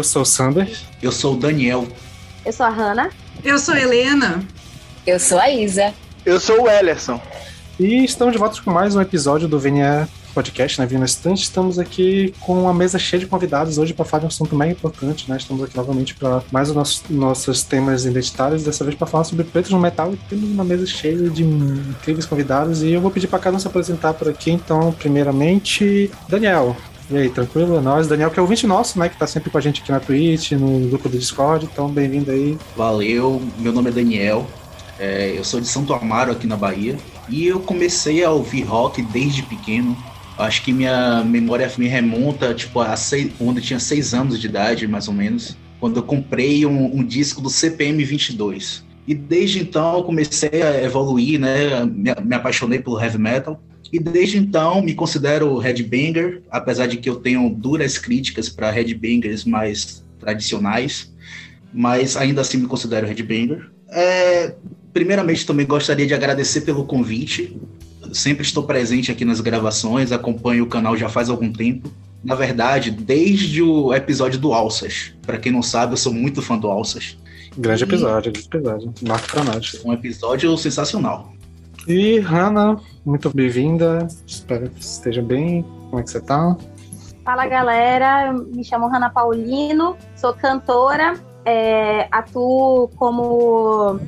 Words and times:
Eu 0.00 0.04
sou 0.04 0.22
o 0.22 0.24
Sander. 0.24 0.70
Eu 1.02 1.12
sou 1.12 1.34
o 1.34 1.36
Daniel. 1.36 1.86
Eu 2.44 2.52
sou 2.54 2.64
a 2.64 2.70
Hanna. 2.70 3.10
Eu 3.44 3.58
sou 3.58 3.74
a 3.74 3.80
Helena. 3.80 4.42
Eu 5.06 5.20
sou 5.20 5.38
a 5.38 5.50
Isa. 5.50 5.92
Eu 6.24 6.40
sou 6.40 6.62
o 6.62 6.70
Ellerson. 6.70 7.20
E 7.78 8.02
estamos 8.02 8.32
de 8.32 8.38
volta 8.38 8.60
com 8.62 8.70
mais 8.70 8.96
um 8.96 9.00
episódio 9.02 9.46
do 9.46 9.58
VNA 9.58 10.08
Podcast, 10.32 10.80
né? 10.80 10.86
Vindo 10.86 11.04
Estante. 11.04 11.42
Estamos 11.42 11.78
aqui 11.78 12.32
com 12.40 12.62
uma 12.62 12.72
mesa 12.72 12.98
cheia 12.98 13.20
de 13.20 13.26
convidados 13.26 13.76
hoje 13.76 13.92
para 13.92 14.06
falar 14.06 14.20
de 14.20 14.24
um 14.24 14.28
assunto 14.28 14.56
mega 14.56 14.72
importante, 14.72 15.28
né? 15.28 15.36
Estamos 15.36 15.62
aqui 15.64 15.76
novamente 15.76 16.14
para 16.14 16.42
mais 16.50 16.70
os 16.70 16.74
nossos, 16.74 17.02
nossos 17.10 17.62
temas 17.62 18.06
identitários, 18.06 18.64
dessa 18.64 18.82
vez 18.82 18.96
para 18.96 19.06
falar 19.06 19.24
sobre 19.24 19.44
pretos 19.44 19.70
no 19.70 19.78
metal. 19.78 20.14
E 20.14 20.16
temos 20.30 20.48
uma 20.48 20.64
mesa 20.64 20.86
cheia 20.86 21.28
de 21.28 21.44
incríveis 21.44 22.24
convidados. 22.24 22.82
E 22.82 22.92
eu 22.92 23.02
vou 23.02 23.10
pedir 23.10 23.26
para 23.26 23.38
cada 23.38 23.54
um 23.54 23.60
se 23.60 23.66
apresentar 23.66 24.14
por 24.14 24.30
aqui. 24.30 24.50
Então, 24.50 24.92
primeiramente, 24.92 26.10
Daniel. 26.26 26.74
E 27.10 27.16
aí, 27.16 27.28
tranquilo? 27.28 27.80
Nóis. 27.80 28.06
Daniel, 28.06 28.30
que 28.30 28.38
é 28.38 28.42
ouvinte 28.42 28.68
nosso, 28.68 28.96
né? 28.96 29.08
Que 29.08 29.16
tá 29.16 29.26
sempre 29.26 29.50
com 29.50 29.58
a 29.58 29.60
gente 29.60 29.82
aqui 29.82 29.90
na 29.90 29.98
Twitch, 29.98 30.52
no 30.52 30.88
grupo 30.88 31.08
do 31.08 31.18
Discord. 31.18 31.64
Então, 31.70 31.88
bem-vindo 31.88 32.30
aí. 32.30 32.56
Valeu, 32.76 33.42
meu 33.58 33.72
nome 33.72 33.90
é 33.90 33.92
Daniel. 33.92 34.46
É, 34.96 35.36
eu 35.36 35.42
sou 35.42 35.60
de 35.60 35.66
Santo 35.66 35.92
Amaro, 35.92 36.30
aqui 36.30 36.46
na 36.46 36.56
Bahia. 36.56 36.96
E 37.28 37.48
eu 37.48 37.58
comecei 37.58 38.22
a 38.22 38.30
ouvir 38.30 38.62
rock 38.62 39.02
desde 39.02 39.42
pequeno. 39.42 39.96
Acho 40.38 40.62
que 40.62 40.72
minha 40.72 41.24
memória 41.24 41.68
me 41.76 41.88
remonta, 41.88 42.54
tipo, 42.54 42.80
a 42.80 42.94
seis, 42.94 43.32
quando 43.36 43.56
eu 43.56 43.62
tinha 43.62 43.80
seis 43.80 44.14
anos 44.14 44.38
de 44.38 44.46
idade, 44.46 44.86
mais 44.86 45.08
ou 45.08 45.14
menos. 45.14 45.56
Quando 45.80 45.96
eu 45.96 46.04
comprei 46.04 46.64
um, 46.64 46.94
um 46.94 47.04
disco 47.04 47.40
do 47.40 47.50
CPM 47.50 48.04
22. 48.04 48.84
E 49.08 49.14
desde 49.16 49.58
então 49.58 49.96
eu 49.96 50.04
comecei 50.04 50.62
a 50.62 50.80
evoluir, 50.84 51.40
né? 51.40 51.84
Me, 51.84 52.14
me 52.24 52.36
apaixonei 52.36 52.78
pelo 52.78 53.00
heavy 53.00 53.18
metal. 53.18 53.60
E 53.92 53.98
desde 53.98 54.38
então 54.38 54.80
me 54.82 54.94
considero 54.94 55.58
headbanger, 55.58 56.42
apesar 56.50 56.86
de 56.86 56.96
que 56.96 57.10
eu 57.10 57.16
tenho 57.16 57.50
duras 57.50 57.98
críticas 57.98 58.48
para 58.48 58.70
headbangers 58.70 59.44
mais 59.44 60.04
tradicionais, 60.18 61.12
mas 61.72 62.16
ainda 62.16 62.40
assim 62.40 62.58
me 62.58 62.66
considero 62.66 63.06
headbanger. 63.06 63.68
É, 63.88 64.54
primeiramente, 64.92 65.44
também 65.44 65.66
gostaria 65.66 66.06
de 66.06 66.14
agradecer 66.14 66.60
pelo 66.60 66.84
convite. 66.84 67.56
Sempre 68.12 68.44
estou 68.44 68.62
presente 68.62 69.10
aqui 69.10 69.24
nas 69.24 69.40
gravações, 69.40 70.12
acompanho 70.12 70.64
o 70.64 70.68
canal 70.68 70.96
já 70.96 71.08
faz 71.08 71.28
algum 71.28 71.52
tempo. 71.52 71.92
Na 72.22 72.34
verdade, 72.34 72.90
desde 72.90 73.62
o 73.62 73.94
episódio 73.94 74.38
do 74.38 74.52
Alças. 74.52 75.12
Para 75.22 75.38
quem 75.38 75.50
não 75.50 75.62
sabe, 75.62 75.94
eu 75.94 75.96
sou 75.96 76.12
muito 76.12 76.42
fã 76.42 76.56
do 76.56 76.68
Alças. 76.68 77.16
Grande 77.56 77.82
episódio, 77.82 78.32
grande 78.32 78.46
episódio. 78.46 78.94
Marco 79.02 79.28
pra 79.28 79.42
nós. 79.42 79.80
Um 79.84 79.92
episódio 79.92 80.56
sensacional. 80.56 81.32
E 81.86 82.18
Hanna, 82.18 82.76
muito 83.04 83.30
bem-vinda. 83.34 84.06
Espero 84.26 84.68
que 84.70 84.80
esteja 84.80 85.22
bem. 85.22 85.62
Como 85.88 86.00
é 86.00 86.02
que 86.02 86.10
você 86.10 86.20
tá? 86.20 86.56
Fala 87.24 87.46
galera, 87.46 88.26
eu 88.26 88.46
me 88.46 88.64
chamo 88.64 88.88
Hanna 88.88 89.10
Paulino, 89.10 89.96
sou 90.16 90.32
cantora, 90.32 91.14
é, 91.44 92.08
atuo 92.10 92.88
como 92.96 94.00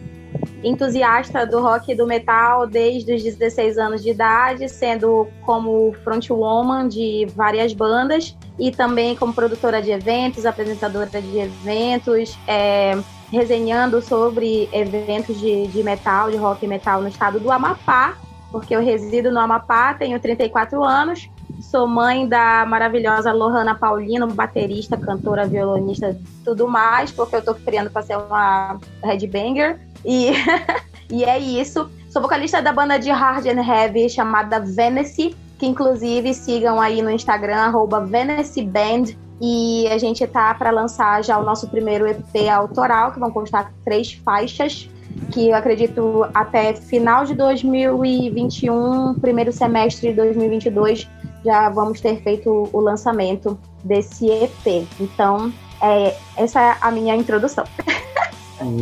entusiasta 0.64 1.46
do 1.46 1.60
rock 1.60 1.92
e 1.92 1.94
do 1.94 2.06
metal 2.06 2.66
desde 2.66 3.14
os 3.14 3.22
16 3.22 3.78
anos 3.78 4.02
de 4.02 4.10
idade, 4.10 4.68
sendo 4.68 5.28
como 5.42 5.92
frontwoman 6.04 6.88
de 6.88 7.26
várias 7.34 7.72
bandas 7.72 8.36
e 8.58 8.70
também 8.70 9.16
como 9.16 9.32
produtora 9.32 9.82
de 9.82 9.90
eventos, 9.90 10.46
apresentadora 10.46 11.20
de 11.20 11.38
eventos, 11.38 12.38
é, 12.46 12.96
resenhando 13.32 14.02
sobre 14.02 14.68
eventos 14.72 15.40
de, 15.40 15.66
de 15.66 15.82
metal, 15.82 16.30
de 16.30 16.36
rock 16.36 16.64
e 16.64 16.68
metal 16.68 17.00
no 17.00 17.08
estado 17.08 17.40
do 17.40 17.50
Amapá, 17.50 18.14
porque 18.50 18.76
eu 18.76 18.82
resido 18.82 19.32
no 19.32 19.40
Amapá, 19.40 19.94
tenho 19.94 20.20
34 20.20 20.84
anos, 20.84 21.30
sou 21.62 21.86
mãe 21.86 22.28
da 22.28 22.66
maravilhosa 22.66 23.32
Lohana 23.32 23.74
Paulino, 23.74 24.26
baterista, 24.28 24.96
cantora, 24.96 25.46
violonista, 25.46 26.14
tudo 26.44 26.68
mais, 26.68 27.10
porque 27.10 27.36
eu 27.36 27.42
tô 27.42 27.54
criando 27.54 27.90
para 27.90 28.02
ser 28.02 28.18
uma 28.18 28.78
headbanger. 29.02 29.80
E, 30.04 30.32
e 31.10 31.24
é 31.24 31.38
isso. 31.38 31.90
Sou 32.10 32.20
vocalista 32.20 32.60
da 32.60 32.72
banda 32.72 32.98
de 32.98 33.10
hard 33.10 33.46
and 33.46 33.62
heavy 33.62 34.10
chamada 34.10 34.60
Venice, 34.60 35.34
que 35.58 35.66
inclusive 35.66 36.34
sigam 36.34 36.78
aí 36.78 37.00
no 37.00 37.10
Instagram, 37.10 37.56
arroba 37.56 38.00
Band. 38.00 39.16
E 39.44 39.88
a 39.88 39.98
gente 39.98 40.24
tá 40.24 40.54
para 40.54 40.70
lançar 40.70 41.24
já 41.24 41.36
o 41.36 41.42
nosso 41.42 41.68
primeiro 41.68 42.06
EP 42.06 42.48
autoral, 42.48 43.10
que 43.10 43.18
vão 43.18 43.28
constar 43.28 43.72
três 43.84 44.12
faixas, 44.12 44.88
que 45.32 45.48
eu 45.48 45.56
acredito 45.56 46.24
até 46.32 46.72
final 46.74 47.24
de 47.24 47.34
2021, 47.34 49.14
primeiro 49.14 49.52
semestre 49.52 50.10
de 50.10 50.14
2022, 50.14 51.10
já 51.44 51.68
vamos 51.70 52.00
ter 52.00 52.22
feito 52.22 52.70
o 52.72 52.80
lançamento 52.80 53.58
desse 53.82 54.30
EP. 54.30 54.86
Então, 55.00 55.52
é, 55.82 56.16
essa 56.36 56.60
é 56.60 56.76
a 56.80 56.92
minha 56.92 57.16
introdução. 57.16 57.64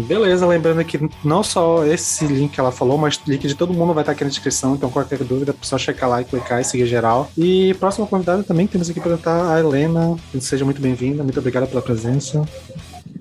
Beleza, 0.06 0.46
lembrando 0.46 0.84
que 0.84 0.98
não 1.24 1.42
só 1.42 1.84
esse 1.86 2.26
link 2.26 2.52
que 2.52 2.60
ela 2.60 2.72
falou, 2.72 2.98
mas 2.98 3.16
o 3.16 3.30
link 3.30 3.46
de 3.46 3.54
todo 3.54 3.72
mundo 3.72 3.94
vai 3.94 4.02
estar 4.02 4.12
aqui 4.12 4.24
na 4.24 4.30
descrição, 4.30 4.74
então 4.74 4.90
qualquer 4.90 5.18
dúvida 5.18 5.52
é 5.52 5.64
só 5.64 5.78
checar 5.78 6.08
lá 6.08 6.20
e 6.20 6.24
clicar 6.24 6.60
e 6.60 6.64
seguir 6.64 6.86
geral. 6.86 7.30
E 7.36 7.74
próxima 7.74 8.06
convidada 8.06 8.42
também 8.42 8.66
temos 8.66 8.90
aqui 8.90 9.00
para 9.00 9.14
apresentar 9.14 9.54
a 9.54 9.60
Helena. 9.60 10.16
Seja 10.40 10.64
muito 10.64 10.80
bem-vinda, 10.80 11.22
muito 11.22 11.38
obrigada 11.38 11.66
pela 11.66 11.82
presença. 11.82 12.46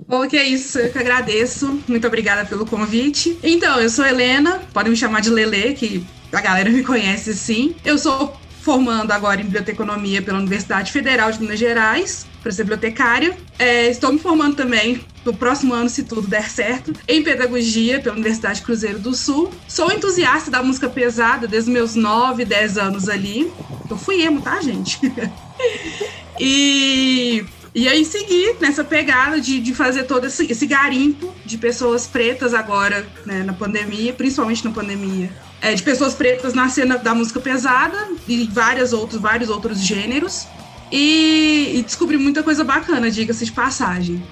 Bom, 0.07 0.27
que 0.27 0.37
é 0.37 0.43
isso, 0.43 0.79
eu 0.79 0.91
que 0.91 0.97
agradeço. 0.97 1.79
Muito 1.87 2.07
obrigada 2.07 2.43
pelo 2.45 2.65
convite. 2.65 3.37
Então, 3.43 3.79
eu 3.79 3.89
sou 3.89 4.05
Helena, 4.05 4.59
podem 4.73 4.91
me 4.91 4.97
chamar 4.97 5.21
de 5.21 5.29
Lele, 5.29 5.73
que 5.75 6.03
a 6.31 6.41
galera 6.41 6.69
me 6.69 6.83
conhece 6.83 7.33
sim. 7.35 7.75
Eu 7.85 7.97
sou 7.97 8.33
formando 8.61 9.11
agora 9.11 9.41
em 9.41 9.45
biblioteconomia 9.45 10.21
pela 10.21 10.37
Universidade 10.37 10.91
Federal 10.91 11.31
de 11.31 11.39
Minas 11.39 11.59
Gerais, 11.59 12.27
para 12.41 12.51
ser 12.51 12.63
bibliotecária. 12.63 13.37
É, 13.57 13.89
estou 13.89 14.11
me 14.11 14.19
formando 14.19 14.55
também 14.55 15.01
no 15.25 15.33
próximo 15.33 15.73
ano, 15.73 15.89
se 15.89 16.03
tudo 16.03 16.27
der 16.27 16.49
certo, 16.49 16.93
em 17.07 17.23
pedagogia 17.23 17.99
pela 17.99 18.15
Universidade 18.15 18.61
Cruzeiro 18.61 18.99
do 18.99 19.13
Sul. 19.13 19.51
Sou 19.67 19.91
entusiasta 19.91 20.51
da 20.51 20.61
música 20.63 20.89
pesada 20.89 21.47
desde 21.47 21.71
meus 21.71 21.95
9, 21.95 22.45
10 22.45 22.77
anos 22.77 23.09
ali. 23.09 23.51
Eu 23.89 23.97
fui 23.97 24.21
emo, 24.21 24.41
tá, 24.41 24.61
gente? 24.61 24.99
e 26.39 27.45
e 27.73 27.87
aí 27.87 28.03
seguir 28.03 28.55
nessa 28.59 28.83
pegada 28.83 29.39
de, 29.39 29.59
de 29.59 29.75
fazer 29.75 30.03
todo 30.03 30.25
esse, 30.25 30.51
esse 30.51 30.65
garimpo 30.65 31.33
de 31.45 31.57
pessoas 31.57 32.07
pretas 32.07 32.53
agora, 32.53 33.07
né, 33.25 33.43
na 33.43 33.53
pandemia, 33.53 34.13
principalmente 34.13 34.65
na 34.65 34.71
pandemia. 34.71 35.29
É, 35.61 35.73
de 35.73 35.83
pessoas 35.83 36.13
pretas 36.13 36.53
na 36.53 36.69
cena 36.69 36.97
da 36.97 37.13
música 37.13 37.39
pesada 37.39 38.07
e 38.27 38.45
várias 38.45 38.93
outros, 38.93 39.21
vários 39.21 39.49
outros 39.49 39.79
gêneros. 39.79 40.47
E, 40.91 41.73
e 41.75 41.83
descobri 41.83 42.17
muita 42.17 42.41
coisa 42.41 42.63
bacana, 42.63 43.11
diga-se 43.11 43.45
de 43.45 43.51
passagem. 43.51 44.23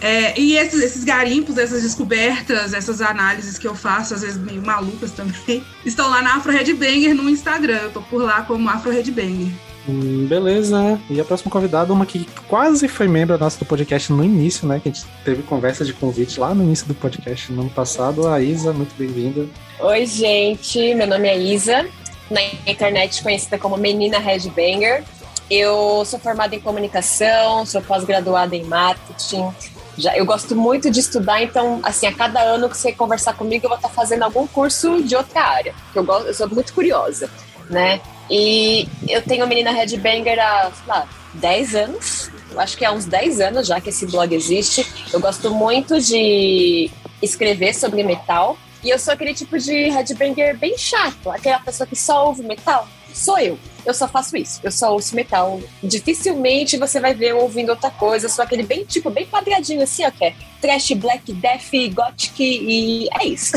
É, 0.00 0.36
e 0.36 0.56
esses, 0.56 0.82
esses, 0.82 1.04
garimpos, 1.04 1.56
essas 1.56 1.82
descobertas, 1.82 2.72
essas 2.74 3.00
análises 3.00 3.56
que 3.56 3.68
eu 3.68 3.74
faço, 3.76 4.14
às 4.14 4.22
vezes 4.22 4.36
meio 4.36 4.60
malucas 4.60 5.12
também, 5.12 5.64
estão 5.86 6.10
lá 6.10 6.20
na 6.20 6.34
Afro 6.34 6.50
Headbanger 6.50 7.14
no 7.14 7.30
Instagram. 7.30 7.76
Eu 7.76 7.92
tô 7.92 8.02
por 8.02 8.20
lá 8.20 8.42
como 8.42 8.68
Afro 8.68 8.90
Headbanger. 8.90 9.52
Hum, 9.88 10.26
beleza. 10.26 11.00
E 11.10 11.20
a 11.20 11.24
próxima 11.24 11.50
convidada, 11.50 11.92
uma 11.92 12.06
que 12.06 12.26
quase 12.46 12.86
foi 12.86 13.08
membro 13.08 13.36
nossa 13.36 13.58
do 13.58 13.64
podcast 13.64 14.12
no 14.12 14.24
início, 14.24 14.66
né? 14.66 14.80
Que 14.80 14.88
a 14.88 14.92
gente 14.92 15.06
teve 15.24 15.42
conversa 15.42 15.84
de 15.84 15.92
convite 15.92 16.38
lá 16.38 16.54
no 16.54 16.62
início 16.62 16.86
do 16.86 16.94
podcast 16.94 17.52
no 17.52 17.62
ano 17.62 17.70
passado. 17.70 18.28
A 18.28 18.40
Isa, 18.40 18.72
muito 18.72 18.94
bem-vinda. 18.96 19.46
Oi, 19.80 20.06
gente. 20.06 20.94
Meu 20.94 21.06
nome 21.06 21.28
é 21.28 21.36
Isa. 21.36 21.86
Na 22.30 22.40
internet 22.66 23.22
conhecida 23.22 23.58
como 23.58 23.76
Menina 23.76 24.18
Headbanger. 24.18 25.02
Eu 25.50 26.04
sou 26.06 26.18
formada 26.18 26.54
em 26.54 26.60
comunicação, 26.60 27.66
sou 27.66 27.82
pós-graduada 27.82 28.56
em 28.56 28.64
marketing. 28.64 29.50
Já, 29.98 30.16
eu 30.16 30.24
gosto 30.24 30.56
muito 30.56 30.90
de 30.90 31.00
estudar, 31.00 31.42
então, 31.42 31.80
assim, 31.82 32.06
a 32.06 32.12
cada 32.12 32.40
ano 32.40 32.68
que 32.70 32.76
você 32.76 32.92
conversar 32.92 33.34
comigo, 33.34 33.66
eu 33.66 33.68
vou 33.68 33.76
estar 33.76 33.90
fazendo 33.90 34.22
algum 34.22 34.46
curso 34.46 35.02
de 35.02 35.14
outra 35.14 35.42
área. 35.42 35.74
Eu, 35.94 36.02
gosto, 36.02 36.28
eu 36.28 36.34
sou 36.34 36.48
muito 36.48 36.72
curiosa, 36.72 37.28
né? 37.72 38.00
E 38.30 38.88
eu 39.08 39.20
tenho 39.22 39.46
Menina 39.46 39.72
Headbanger 39.72 40.38
há, 40.38 40.70
sei 40.70 40.86
lá, 40.86 41.08
10 41.34 41.74
anos. 41.74 42.30
Eu 42.50 42.60
acho 42.60 42.76
que 42.76 42.84
há 42.84 42.92
uns 42.92 43.06
10 43.06 43.40
anos 43.40 43.66
já 43.66 43.80
que 43.80 43.88
esse 43.88 44.06
blog 44.06 44.32
existe. 44.34 44.86
Eu 45.12 45.20
gosto 45.20 45.50
muito 45.50 46.00
de 46.00 46.90
escrever 47.20 47.74
sobre 47.74 48.02
metal. 48.04 48.56
E 48.84 48.90
eu 48.90 48.98
sou 48.98 49.14
aquele 49.14 49.32
tipo 49.32 49.58
de 49.58 49.90
headbanger 49.90 50.58
bem 50.58 50.76
chato, 50.76 51.30
aquela 51.30 51.60
pessoa 51.60 51.86
que 51.86 51.94
só 51.94 52.26
ouve 52.26 52.42
metal. 52.42 52.86
sou 53.14 53.38
eu. 53.38 53.58
Eu 53.84 53.94
só 53.94 54.06
faço 54.06 54.36
isso. 54.36 54.60
Eu 54.62 54.70
só 54.70 54.92
ouço 54.92 55.14
metal. 55.14 55.60
Dificilmente 55.82 56.76
você 56.76 57.00
vai 57.00 57.14
ver 57.14 57.30
eu 57.30 57.38
ouvindo 57.38 57.70
outra 57.70 57.90
coisa. 57.90 58.26
Eu 58.26 58.30
sou 58.30 58.44
aquele 58.44 58.62
bem, 58.62 58.84
tipo, 58.84 59.10
bem 59.10 59.26
quadradinho 59.26 59.82
assim, 59.82 60.04
ó, 60.04 60.10
que 60.10 60.24
é 60.24 60.34
trash, 60.60 60.92
black, 60.92 61.32
death, 61.32 61.72
gothic 61.92 62.40
e 62.40 63.08
é 63.20 63.26
isso. 63.26 63.54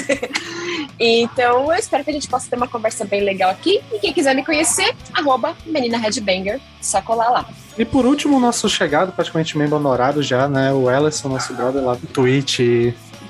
então, 0.99 1.71
eu 1.71 1.79
espero 1.79 2.03
que 2.03 2.09
a 2.09 2.13
gente 2.13 2.27
possa 2.27 2.49
ter 2.49 2.55
uma 2.55 2.67
conversa 2.67 3.05
bem 3.05 3.21
legal 3.21 3.51
aqui. 3.51 3.81
E 3.93 3.99
quem 3.99 4.13
quiser 4.13 4.35
me 4.35 4.43
conhecer, 4.43 4.95
arroba 5.13 5.55
menina 5.65 5.97
Headbanger. 5.97 6.59
Só 6.81 7.01
colar 7.01 7.29
lá. 7.29 7.45
E 7.77 7.83
por 7.83 8.05
último, 8.05 8.37
o 8.37 8.39
nosso 8.39 8.69
chegado, 8.69 9.11
praticamente 9.11 9.57
membro 9.57 9.75
honorário 9.75 10.23
já, 10.23 10.47
né? 10.47 10.71
O 10.71 10.89
Ellison, 10.89 11.29
nosso 11.29 11.53
brother 11.53 11.83
lá 11.83 11.95
do 11.95 12.07
Twitch, 12.07 12.59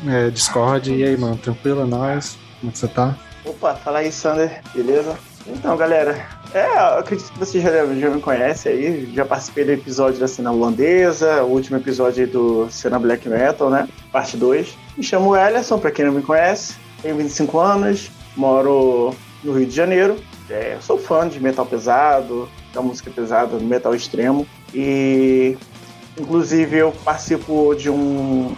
é, 0.07 0.29
Discord. 0.29 0.93
E 0.93 1.03
aí, 1.03 1.17
mano, 1.17 1.37
tranquilo? 1.37 1.81
É 1.81 1.85
nóis? 1.85 2.37
Como 2.59 2.69
é 2.69 2.71
que 2.71 2.79
você 2.79 2.87
tá? 2.87 3.15
Opa, 3.43 3.75
fala 3.75 3.99
aí, 3.99 4.11
Sander, 4.11 4.61
beleza? 4.73 5.17
Então, 5.47 5.75
galera, 5.77 6.27
é, 6.55 6.93
eu 6.93 6.99
acredito 6.99 7.31
que 7.33 7.39
vocês 7.39 7.61
já, 7.61 7.85
já 7.85 8.09
me 8.09 8.21
conhecem 8.21 8.71
aí, 8.71 9.11
já 9.13 9.25
participei 9.25 9.65
do 9.65 9.71
episódio 9.71 10.19
da 10.19 10.27
cena 10.27 10.51
holandesa, 10.51 11.43
o 11.43 11.51
último 11.51 11.77
episódio 11.77 12.25
do 12.25 12.69
cena 12.69 12.97
black 12.97 13.27
metal, 13.27 13.69
né? 13.69 13.89
Parte 14.11 14.37
2. 14.37 14.77
Me 14.97 15.03
chamo 15.03 15.35
Ellison, 15.35 15.77
pra 15.77 15.91
quem 15.91 16.05
não 16.05 16.13
me 16.13 16.21
conhece, 16.21 16.75
tenho 17.01 17.17
25 17.17 17.59
anos, 17.59 18.09
moro 18.37 19.13
no 19.43 19.51
Rio 19.51 19.65
de 19.65 19.75
Janeiro, 19.75 20.15
é, 20.49 20.77
sou 20.79 20.97
fã 20.97 21.27
de 21.27 21.41
metal 21.41 21.65
pesado, 21.65 22.47
da 22.73 22.81
música 22.81 23.11
pesada, 23.11 23.57
metal 23.57 23.93
extremo, 23.93 24.47
e 24.73 25.57
inclusive 26.17 26.77
eu 26.77 26.93
participo 27.03 27.75
de 27.75 27.89
um 27.89 28.55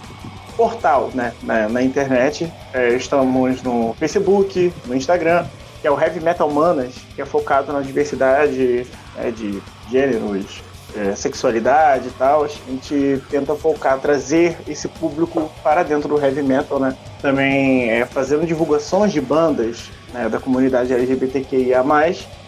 portal 0.56 1.12
né, 1.14 1.34
na, 1.42 1.68
na 1.68 1.82
internet. 1.82 2.52
É, 2.74 2.90
estamos 2.90 3.62
no 3.64 3.96
Facebook, 4.00 4.72
no 4.86 4.96
Instagram, 4.96 5.46
que 5.82 5.88
é 5.88 5.92
o 5.92 6.00
Heavy 6.00 6.20
Metal 6.20 6.50
Manas, 6.50 6.94
que 7.16 7.22
é 7.22 7.26
focado 7.26 7.72
na 7.72 7.82
diversidade 7.82 8.86
é, 9.18 9.32
de 9.32 9.62
gêneros, 9.90 10.62
é, 10.96 11.16
sexualidade 11.16 12.08
e 12.08 12.12
tal. 12.12 12.44
A 12.44 12.48
gente 12.48 13.22
tenta 13.30 13.56
focar, 13.56 14.00
trazer 14.00 14.58
esse 14.68 14.88
público 14.88 15.52
para 15.64 15.84
dentro 15.84 16.08
do 16.08 16.20
heavy 16.20 16.42
metal, 16.42 16.80
né? 16.80 16.96
Também 17.22 17.90
é, 17.90 18.06
fazendo 18.06 18.46
divulgações 18.46 19.12
de 19.12 19.22
bandas 19.22 19.90
né, 20.14 20.30
da 20.30 20.40
comunidade 20.40 20.94
LGBTQIA+. 20.94 21.84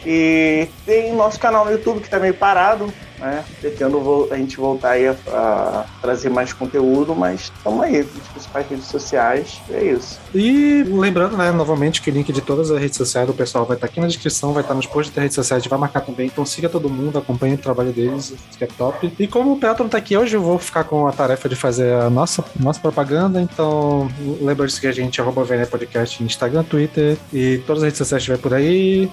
E 0.06 0.68
tem 0.86 1.14
nosso 1.14 1.40
canal 1.40 1.66
no 1.66 1.72
YouTube 1.72 2.00
que 2.00 2.08
está 2.08 2.20
meio 2.20 2.34
parado, 2.34 2.92
né? 3.20 3.44
Pretendo 3.60 4.28
a 4.32 4.38
gente 4.38 4.58
voltar 4.58 4.92
aí 4.92 5.08
a, 5.08 5.16
a 5.28 5.86
trazer 6.02 6.30
mais 6.30 6.54
conteúdo, 6.54 7.16
mas 7.16 7.52
estamos 7.56 7.84
aí, 7.84 7.98
nas 7.98 8.28
principais 8.28 8.68
redes 8.70 8.86
sociais, 8.86 9.62
é 9.70 9.84
isso. 9.84 10.20
E 10.34 10.84
lembrando, 10.84 11.38
né, 11.38 11.52
novamente, 11.52 12.02
que 12.02 12.10
o 12.10 12.14
link 12.14 12.32
de 12.32 12.42
todas 12.42 12.72
as 12.72 12.80
redes 12.80 12.98
sociais 12.98 13.28
do 13.28 13.34
pessoal 13.34 13.66
vai 13.66 13.78
estar 13.78 13.88
aqui 13.88 14.00
na 14.00 14.08
descrição, 14.08 14.54
vai 14.54 14.64
estar 14.64 14.74
nos 14.74 14.86
posts 14.86 15.14
das 15.14 15.24
redes 15.24 15.36
sociais, 15.36 15.66
vai 15.66 15.80
marcar 15.80 16.02
também, 16.02 16.28
então 16.28 16.46
siga 16.46 16.70
todo 16.70 16.90
mundo, 16.90 17.18
acompanhe 17.18 17.56
o 17.56 17.58
trabalho 17.58 17.92
deles, 17.92 18.34
que 18.58 18.64
é 18.64 18.68
top. 18.68 19.12
E 19.20 19.28
como 19.28 19.54
o 19.54 19.60
Petro 19.60 19.84
não 19.84 19.90
tá 19.90 19.98
aqui 19.98 20.16
hoje, 20.16 20.36
eu 20.36 20.42
vou 20.42 20.58
ficar 20.58 20.84
com 20.84 21.08
a 21.08 21.12
tarefa 21.12 21.50
de 21.50 21.56
fazer 21.56 21.94
a 21.94 22.10
nossa, 22.10 22.44
nossa 22.60 22.80
propaganda, 22.80 23.42
então 23.42 24.10
lembra 24.42 24.66
de 24.66 24.74
seguir 24.74 24.88
a 24.88 24.92
gente, 24.92 25.20
arroba 25.22 25.46
Podcast, 25.70 26.24
Instagram, 26.24 26.64
Twitter 26.64 27.18
e 27.34 27.58
todas 27.66 27.84
as 27.84 27.88
redes 27.88 27.98
sociais 27.98 28.24
que 28.24 28.32
estiver 28.32 28.42
por 28.42 28.56
aí. 28.56 29.10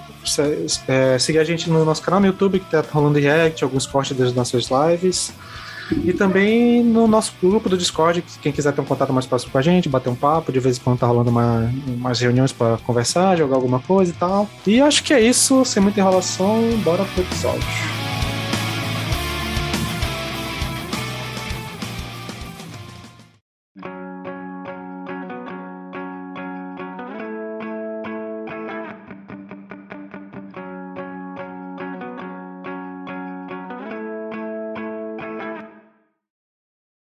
É, 0.87 1.17
seguir 1.19 1.39
a 1.39 1.43
gente 1.43 1.69
no 1.69 1.83
nosso 1.83 2.01
canal 2.01 2.19
no 2.19 2.27
YouTube, 2.27 2.59
que 2.59 2.69
tá 2.69 2.83
rolando 2.91 3.19
react, 3.19 3.63
alguns 3.63 3.85
cortes 3.97 4.15
das 4.15 4.33
nossas 4.33 4.69
lives. 4.69 5.33
E 6.03 6.13
também 6.13 6.83
no 6.83 7.07
nosso 7.07 7.33
grupo 7.41 7.69
do 7.69 7.77
Discord, 7.77 8.23
quem 8.41 8.51
quiser 8.51 8.73
ter 8.73 8.81
um 8.81 8.85
contato 8.85 9.11
mais 9.13 9.25
próximo 9.25 9.51
com 9.51 9.57
a 9.57 9.61
gente, 9.61 9.87
bater 9.89 10.09
um 10.09 10.15
papo, 10.15 10.51
de 10.51 10.59
vez 10.59 10.77
em 10.77 10.81
quando 10.81 10.99
tá 10.99 11.07
rolando 11.07 11.29
uma, 11.29 11.71
umas 11.87 12.19
reuniões 12.19 12.51
para 12.51 12.77
conversar, 12.85 13.37
jogar 13.37 13.55
alguma 13.55 13.79
coisa 13.79 14.11
e 14.11 14.13
tal. 14.13 14.49
E 14.67 14.81
acho 14.81 15.01
que 15.03 15.13
é 15.13 15.21
isso, 15.21 15.63
sem 15.65 15.81
muita 15.81 15.99
enrolação, 15.99 16.61
bora 16.83 17.05
pro 17.05 17.23
episódio. 17.23 17.96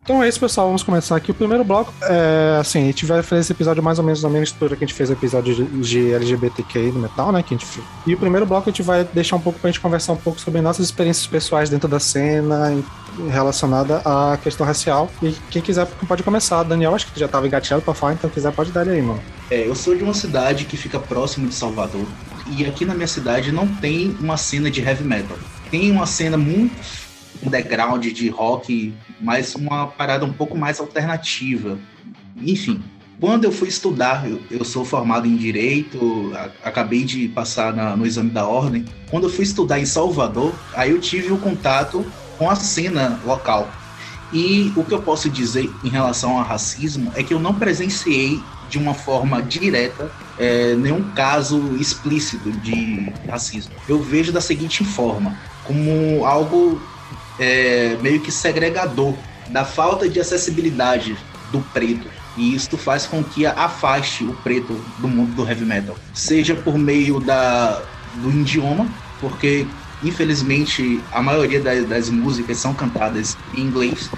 Então 0.07 0.23
é 0.23 0.29
isso, 0.29 0.39
pessoal. 0.39 0.67
Vamos 0.67 0.83
começar 0.83 1.17
aqui. 1.17 1.31
O 1.31 1.33
primeiro 1.33 1.65
bloco, 1.65 1.93
é, 2.01 2.59
assim, 2.61 2.83
a 2.83 2.85
gente 2.85 3.05
vai 3.05 3.21
fazer 3.21 3.41
esse 3.41 3.51
episódio 3.51 3.83
mais 3.83 3.99
ou 3.99 4.05
menos 4.05 4.23
na 4.23 4.29
mesma 4.29 4.45
estrutura 4.45 4.77
que 4.77 4.85
a 4.85 4.87
gente 4.87 4.95
fez 4.95 5.09
o 5.09 5.11
episódio 5.11 5.65
de, 5.65 6.13
LGBTQI 6.13 6.93
no 6.93 6.99
metal, 6.99 7.29
né? 7.33 7.43
Que 7.43 7.53
a 7.53 7.57
gente, 7.57 7.67
e 8.05 8.13
o 8.13 8.17
primeiro 8.17 8.45
bloco 8.45 8.69
a 8.69 8.71
gente 8.71 8.81
vai 8.81 9.03
deixar 9.03 9.35
um 9.35 9.41
pouco 9.41 9.59
pra 9.59 9.69
gente 9.69 9.81
conversar 9.81 10.13
um 10.13 10.17
pouco 10.17 10.39
sobre 10.39 10.61
nossas 10.61 10.85
experiências 10.85 11.27
pessoais 11.27 11.69
dentro 11.69 11.89
da 11.89 11.99
cena 11.99 12.81
relacionada 13.29 14.01
à 14.05 14.37
questão 14.41 14.65
racial. 14.65 15.11
E 15.21 15.35
quem 15.51 15.61
quiser 15.61 15.85
pode 16.07 16.23
começar. 16.23 16.63
Daniel, 16.63 16.95
acho 16.95 17.11
que 17.11 17.19
já 17.19 17.25
estava 17.25 17.45
engatilhado 17.45 17.83
pra 17.83 17.93
falar, 17.93 18.13
então 18.13 18.29
quiser 18.29 18.53
pode 18.53 18.71
dar 18.71 18.87
ele 18.87 18.95
aí, 18.95 19.01
mano. 19.01 19.19
É, 19.51 19.67
eu 19.67 19.75
sou 19.75 19.93
de 19.93 20.05
uma 20.05 20.13
cidade 20.13 20.63
que 20.63 20.77
fica 20.77 20.97
próximo 20.97 21.49
de 21.49 21.53
Salvador. 21.53 22.05
E 22.55 22.65
aqui 22.65 22.85
na 22.85 22.95
minha 22.95 23.07
cidade 23.07 23.51
não 23.51 23.67
tem 23.67 24.15
uma 24.21 24.37
cena 24.37 24.71
de 24.71 24.79
heavy 24.79 25.03
metal. 25.03 25.37
Tem 25.69 25.91
uma 25.91 26.05
cena 26.05 26.37
muito 26.37 27.06
underground 27.45 28.05
de 28.05 28.29
rock, 28.29 28.93
mas 29.19 29.55
uma 29.55 29.87
parada 29.87 30.25
um 30.25 30.33
pouco 30.33 30.57
mais 30.57 30.79
alternativa. 30.79 31.77
Enfim, 32.37 32.83
quando 33.19 33.45
eu 33.45 33.51
fui 33.51 33.67
estudar, 33.67 34.29
eu, 34.29 34.39
eu 34.51 34.63
sou 34.63 34.85
formado 34.85 35.27
em 35.27 35.35
Direito, 35.35 36.31
a, 36.35 36.69
acabei 36.69 37.03
de 37.03 37.27
passar 37.29 37.73
na, 37.73 37.95
no 37.95 38.05
exame 38.05 38.29
da 38.29 38.47
ordem. 38.47 38.85
Quando 39.09 39.23
eu 39.23 39.29
fui 39.29 39.43
estudar 39.43 39.79
em 39.79 39.85
Salvador, 39.85 40.53
aí 40.75 40.91
eu 40.91 40.99
tive 40.99 41.31
o 41.31 41.37
contato 41.37 42.05
com 42.37 42.49
a 42.49 42.55
cena 42.55 43.19
local. 43.25 43.69
E 44.31 44.71
o 44.75 44.83
que 44.83 44.93
eu 44.93 45.01
posso 45.01 45.29
dizer 45.29 45.71
em 45.83 45.89
relação 45.89 46.37
ao 46.37 46.43
racismo 46.43 47.11
é 47.15 47.23
que 47.23 47.33
eu 47.33 47.39
não 47.39 47.53
presenciei 47.53 48.39
de 48.69 48.77
uma 48.77 48.93
forma 48.93 49.41
direta 49.41 50.11
é, 50.37 50.75
nenhum 50.75 51.01
caso 51.11 51.75
explícito 51.77 52.51
de 52.51 53.11
racismo. 53.27 53.73
Eu 53.87 54.01
vejo 54.01 54.31
da 54.31 54.41
seguinte 54.41 54.83
forma, 54.83 55.37
como 55.63 56.25
algo 56.25 56.81
é, 57.39 57.97
meio 58.01 58.19
que 58.19 58.31
segregador 58.31 59.13
da 59.49 59.63
falta 59.63 60.09
de 60.09 60.19
acessibilidade 60.19 61.17
do 61.51 61.61
preto. 61.73 62.07
E 62.35 62.53
isso 62.53 62.77
faz 62.77 63.05
com 63.05 63.23
que 63.23 63.45
afaste 63.45 64.23
o 64.23 64.33
preto 64.33 64.73
do 64.99 65.07
mundo 65.07 65.33
do 65.35 65.47
heavy 65.47 65.65
metal. 65.65 65.97
Seja 66.13 66.55
por 66.55 66.77
meio 66.77 67.19
da, 67.19 67.81
do 68.15 68.29
idioma, 68.29 68.87
porque 69.19 69.65
infelizmente 70.03 71.01
a 71.11 71.21
maioria 71.21 71.59
das, 71.59 71.87
das 71.87 72.09
músicas 72.09 72.57
são 72.57 72.73
cantadas 72.73 73.35
em 73.55 73.61
inglês, 73.61 74.09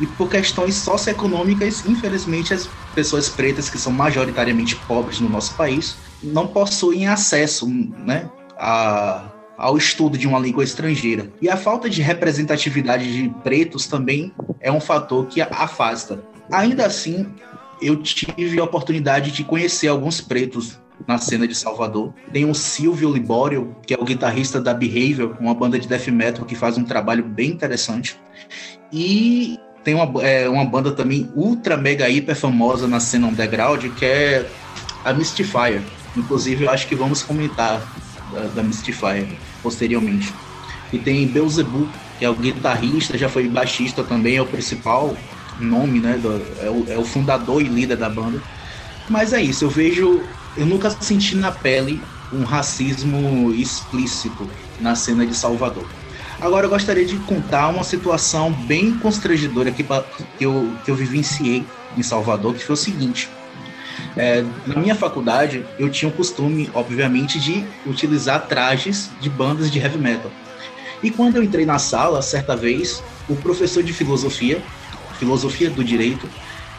e 0.00 0.06
por 0.06 0.30
questões 0.30 0.76
socioeconômicas, 0.76 1.84
infelizmente 1.84 2.54
as 2.54 2.68
pessoas 2.94 3.28
pretas 3.28 3.68
que 3.68 3.78
são 3.78 3.92
majoritariamente 3.92 4.74
pobres 4.74 5.20
no 5.20 5.28
nosso 5.28 5.54
país 5.54 5.94
não 6.22 6.46
possuem 6.46 7.06
acesso 7.06 7.68
né, 7.68 8.28
a 8.58 9.30
ao 9.60 9.76
estudo 9.76 10.16
de 10.16 10.26
uma 10.26 10.38
língua 10.38 10.64
estrangeira. 10.64 11.30
E 11.40 11.48
a 11.48 11.56
falta 11.56 11.88
de 11.88 12.00
representatividade 12.00 13.12
de 13.12 13.28
pretos 13.42 13.86
também 13.86 14.32
é 14.58 14.72
um 14.72 14.80
fator 14.80 15.26
que 15.26 15.40
afasta. 15.42 16.24
Ainda 16.50 16.86
assim, 16.86 17.26
eu 17.80 17.96
tive 18.02 18.58
a 18.58 18.64
oportunidade 18.64 19.30
de 19.30 19.44
conhecer 19.44 19.88
alguns 19.88 20.20
pretos 20.20 20.80
na 21.06 21.18
cena 21.18 21.46
de 21.46 21.54
Salvador. 21.54 22.12
Tem 22.32 22.46
o 22.46 22.54
Silvio 22.54 23.12
Libório, 23.12 23.76
que 23.86 23.92
é 23.92 23.98
o 23.98 24.04
guitarrista 24.04 24.60
da 24.60 24.72
Behavior, 24.72 25.36
uma 25.38 25.54
banda 25.54 25.78
de 25.78 25.86
death 25.86 26.08
metal 26.08 26.46
que 26.46 26.54
faz 26.54 26.78
um 26.78 26.84
trabalho 26.84 27.22
bem 27.22 27.50
interessante. 27.50 28.18
E 28.90 29.58
tem 29.84 29.94
uma, 29.94 30.22
é, 30.22 30.48
uma 30.48 30.64
banda 30.64 30.92
também 30.92 31.30
ultra 31.36 31.76
mega 31.76 32.08
hiper 32.08 32.34
famosa 32.34 32.88
na 32.88 32.98
cena 32.98 33.28
underground, 33.28 33.84
que 33.98 34.06
é 34.06 34.46
a 35.04 35.12
Mystifier. 35.12 35.82
Inclusive, 36.16 36.64
eu 36.64 36.70
acho 36.70 36.88
que 36.88 36.94
vamos 36.94 37.22
comentar 37.22 37.80
da, 38.32 38.40
da 38.54 38.62
Mystifier 38.62 39.26
posteriormente. 39.62 40.32
E 40.92 40.98
tem 40.98 41.26
Beelzebub, 41.26 41.88
que 42.18 42.24
é 42.24 42.30
o 42.30 42.34
guitarrista, 42.34 43.16
já 43.16 43.28
foi 43.28 43.48
baixista 43.48 44.02
também, 44.02 44.36
é 44.36 44.42
o 44.42 44.46
principal 44.46 45.16
nome, 45.58 46.00
né? 46.00 46.18
Do, 46.18 46.42
é, 46.60 46.70
o, 46.70 46.84
é 46.88 46.98
o 46.98 47.04
fundador 47.04 47.62
e 47.62 47.68
líder 47.68 47.96
da 47.96 48.08
banda. 48.08 48.42
Mas 49.08 49.32
é 49.32 49.42
isso, 49.42 49.64
eu 49.64 49.70
vejo. 49.70 50.22
Eu 50.56 50.66
nunca 50.66 50.90
senti 50.90 51.36
na 51.36 51.52
pele 51.52 52.02
um 52.32 52.44
racismo 52.44 53.52
explícito 53.54 54.48
na 54.80 54.94
cena 54.94 55.26
de 55.26 55.34
Salvador. 55.34 55.86
Agora 56.40 56.66
eu 56.66 56.70
gostaria 56.70 57.04
de 57.04 57.16
contar 57.18 57.68
uma 57.68 57.84
situação 57.84 58.50
bem 58.52 58.96
constrangedora 58.98 59.70
que, 59.70 59.84
que, 59.84 60.44
eu, 60.44 60.72
que 60.84 60.90
eu 60.90 60.94
vivenciei 60.94 61.64
em 61.96 62.02
Salvador, 62.02 62.54
que 62.54 62.64
foi 62.64 62.74
o 62.74 62.76
seguinte. 62.76 63.28
É, 64.16 64.44
na 64.66 64.76
minha 64.76 64.94
faculdade, 64.94 65.64
eu 65.78 65.88
tinha 65.90 66.08
o 66.08 66.12
costume, 66.12 66.68
obviamente, 66.74 67.38
de 67.38 67.64
utilizar 67.86 68.46
trajes 68.46 69.10
de 69.20 69.28
bandas 69.30 69.70
de 69.70 69.78
heavy 69.78 69.98
metal. 69.98 70.30
E 71.02 71.10
quando 71.10 71.36
eu 71.36 71.42
entrei 71.42 71.64
na 71.64 71.78
sala, 71.78 72.20
certa 72.20 72.56
vez, 72.56 73.02
o 73.28 73.36
professor 73.36 73.82
de 73.82 73.92
filosofia, 73.92 74.60
filosofia 75.18 75.70
do 75.70 75.82
direito, 75.82 76.28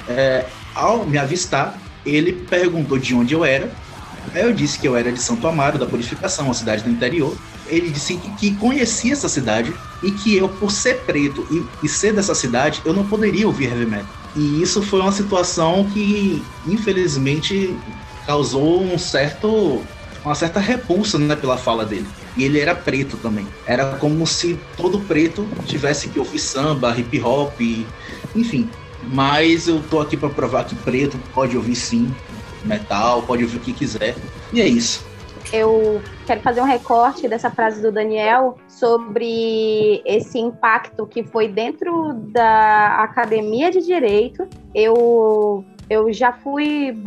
é, 0.08 0.46
ao 0.76 1.06
me 1.06 1.18
avistar, 1.18 1.80
ele 2.06 2.34
perguntou 2.34 2.98
de 2.98 3.16
onde 3.16 3.34
eu 3.34 3.46
era 3.46 3.72
Aí 4.34 4.44
eu 4.44 4.54
disse 4.54 4.80
que 4.80 4.88
eu 4.88 4.96
era 4.96 5.12
de 5.12 5.20
Santo 5.20 5.48
Amaro, 5.48 5.78
da 5.78 5.86
Purificação, 5.86 6.46
uma 6.46 6.54
cidade 6.54 6.84
do 6.84 6.90
interior. 6.90 7.36
Ele 7.68 7.90
disse 7.90 8.16
que, 8.16 8.32
que 8.32 8.56
conhecia 8.56 9.14
essa 9.14 9.28
cidade 9.28 9.74
e 10.04 10.12
que 10.12 10.38
eu, 10.38 10.48
por 10.48 10.72
ser 10.72 11.02
preto 11.06 11.46
e, 11.52 11.86
e 11.86 11.90
ser 11.90 12.14
dessa 12.14 12.36
cidade, 12.36 12.82
eu 12.86 12.94
não 12.94 13.06
poderia 13.06 13.48
ouvir 13.48 13.66
heavy 13.66 13.86
metal. 13.86 14.21
E 14.36 14.62
isso 14.62 14.82
foi 14.82 15.02
uma 15.02 15.12
situação 15.12 15.86
que, 15.86 16.44
infelizmente, 16.66 17.78
causou 18.26 18.82
um 18.82 18.98
certo 18.98 19.84
uma 20.24 20.36
certa 20.36 20.60
repulsa 20.60 21.18
né, 21.18 21.36
pela 21.36 21.58
fala 21.58 21.84
dele. 21.84 22.08
E 22.38 22.44
ele 22.44 22.60
era 22.60 22.76
preto 22.76 23.18
também. 23.18 23.48
Era 23.66 23.98
como 23.98 24.26
se 24.28 24.58
todo 24.78 25.00
preto 25.02 25.48
tivesse 25.66 26.10
que 26.10 26.20
ouvir 26.20 26.40
samba, 26.40 26.96
hip 26.98 27.20
hop, 27.22 27.60
enfim. 28.36 28.70
Mas 29.04 29.68
eu 29.68 29.82
tô 29.82 30.00
aqui 30.00 30.16
para 30.16 30.30
provar 30.30 30.64
que 30.66 30.76
preto 30.76 31.18
pode 31.34 31.58
ouvir 31.58 31.76
sim 31.76 32.14
metal, 32.64 33.24
pode 33.24 33.44
ouvir 33.44 33.58
o 33.58 33.62
que 33.62 33.74
quiser. 33.74 34.16
E 34.54 34.62
é 34.62 34.68
isso. 34.68 35.11
Eu 35.52 36.02
quero 36.26 36.42
fazer 36.42 36.62
um 36.62 36.66
recorte 36.66 37.28
dessa 37.28 37.50
frase 37.50 37.82
do 37.82 37.92
Daniel 37.92 38.58
sobre 38.68 40.02
esse 40.06 40.40
impacto 40.40 41.06
que 41.06 41.24
foi 41.24 41.48
dentro 41.48 42.14
da 42.14 43.04
academia 43.04 43.70
de 43.70 43.82
direito. 43.82 44.48
Eu 44.74 45.66
eu 45.92 46.12
já 46.14 46.32
fui 46.32 46.98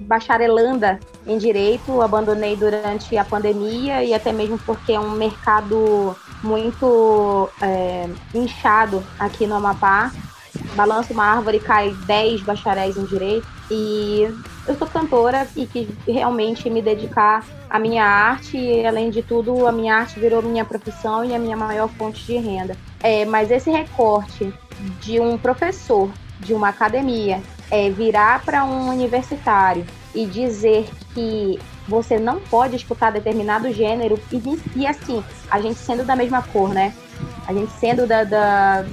bacharelanda 0.00 0.98
em 1.24 1.38
direito, 1.38 2.02
abandonei 2.02 2.56
durante 2.56 3.16
a 3.16 3.24
pandemia 3.24 4.02
e 4.02 4.12
até 4.12 4.32
mesmo 4.32 4.58
porque 4.66 4.94
é 4.94 4.98
um 4.98 5.12
mercado 5.12 6.16
muito 6.42 7.48
é, 7.62 8.08
inchado 8.34 9.00
aqui 9.16 9.46
no 9.46 9.54
Amapá. 9.54 10.10
Balança 10.74 11.12
uma 11.12 11.24
árvore 11.24 11.58
e 11.58 11.60
cai 11.60 11.94
10 12.04 12.42
bacharéis 12.42 12.96
em 12.96 13.04
direito. 13.04 13.46
E 13.70 14.28
eu 14.68 14.76
sou 14.76 14.86
cantora 14.86 15.46
e 15.56 15.66
quis 15.66 15.88
realmente 16.06 16.68
me 16.68 16.82
dedicar 16.82 17.44
à 17.70 17.78
minha 17.78 18.04
arte. 18.04 18.56
E, 18.56 18.84
além 18.84 19.10
de 19.10 19.22
tudo, 19.22 19.66
a 19.66 19.72
minha 19.72 19.96
arte 19.96 20.18
virou 20.18 20.42
minha 20.42 20.64
profissão 20.64 21.24
e 21.24 21.34
a 21.34 21.38
minha 21.38 21.56
maior 21.56 21.88
fonte 21.88 22.24
de 22.24 22.36
renda. 22.36 22.76
É, 23.00 23.24
mas 23.24 23.50
esse 23.50 23.70
recorte 23.70 24.52
de 25.00 25.20
um 25.20 25.38
professor 25.38 26.10
de 26.40 26.52
uma 26.52 26.68
academia 26.68 27.40
é, 27.70 27.90
virar 27.90 28.44
para 28.44 28.64
um 28.64 28.88
universitário 28.88 29.84
e 30.14 30.26
dizer 30.26 30.88
que 31.14 31.58
você 31.88 32.18
não 32.18 32.40
pode 32.40 32.76
escutar 32.76 33.10
determinado 33.10 33.72
gênero 33.72 34.18
e, 34.32 34.42
e 34.74 34.86
assim, 34.86 35.22
a 35.50 35.60
gente 35.60 35.78
sendo 35.78 36.04
da 36.04 36.16
mesma 36.16 36.42
cor, 36.42 36.70
né? 36.70 36.92
A 37.46 37.52
gente 37.52 37.70
sendo 37.72 38.06
da, 38.06 38.24
da 38.24 38.84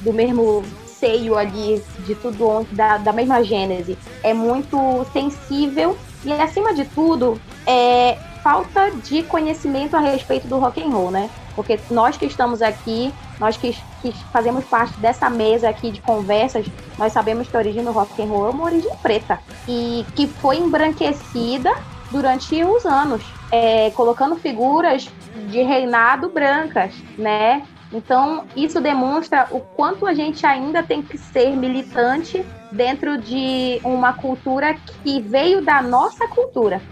do 0.00 0.12
mesmo 0.12 0.62
seio 1.04 1.36
ali, 1.36 1.84
de 2.06 2.14
tudo, 2.14 2.66
da, 2.72 2.96
da 2.96 3.12
mesma 3.12 3.44
gênese, 3.44 3.98
é 4.22 4.32
muito 4.32 5.04
sensível 5.12 5.98
e, 6.24 6.32
acima 6.32 6.72
de 6.72 6.86
tudo, 6.86 7.38
é 7.66 8.16
falta 8.42 8.90
de 8.90 9.22
conhecimento 9.24 9.94
a 9.94 10.00
respeito 10.00 10.48
do 10.48 10.58
rock 10.58 10.82
and 10.82 10.88
roll, 10.88 11.10
né? 11.10 11.28
Porque 11.54 11.78
nós 11.90 12.16
que 12.16 12.24
estamos 12.24 12.62
aqui, 12.62 13.12
nós 13.38 13.56
que, 13.58 13.76
que 14.00 14.12
fazemos 14.32 14.64
parte 14.64 14.98
dessa 14.98 15.28
mesa 15.28 15.68
aqui 15.68 15.90
de 15.90 16.00
conversas, 16.00 16.66
nós 16.98 17.12
sabemos 17.12 17.48
que 17.48 17.56
a 17.56 17.60
origem 17.60 17.84
do 17.84 17.92
rock 17.92 18.20
and 18.22 18.26
roll 18.26 18.46
é 18.46 18.50
uma 18.50 18.64
origem 18.64 18.90
preta 19.02 19.38
e 19.68 20.06
que 20.14 20.26
foi 20.26 20.56
embranquecida 20.56 21.70
durante 22.10 22.62
os 22.62 22.86
anos, 22.86 23.22
é, 23.50 23.90
colocando 23.90 24.36
figuras 24.36 25.08
de 25.50 25.62
reinado 25.62 26.28
brancas, 26.30 26.94
né? 27.18 27.62
Então, 27.94 28.44
isso 28.56 28.80
demonstra 28.80 29.46
o 29.52 29.60
quanto 29.60 30.04
a 30.04 30.12
gente 30.12 30.44
ainda 30.44 30.82
tem 30.82 31.00
que 31.00 31.16
ser 31.16 31.54
militante 31.56 32.44
dentro 32.72 33.16
de 33.16 33.80
uma 33.84 34.12
cultura 34.12 34.74
que 35.04 35.20
veio 35.20 35.62
da 35.62 35.80
nossa 35.80 36.26
cultura. 36.26 36.82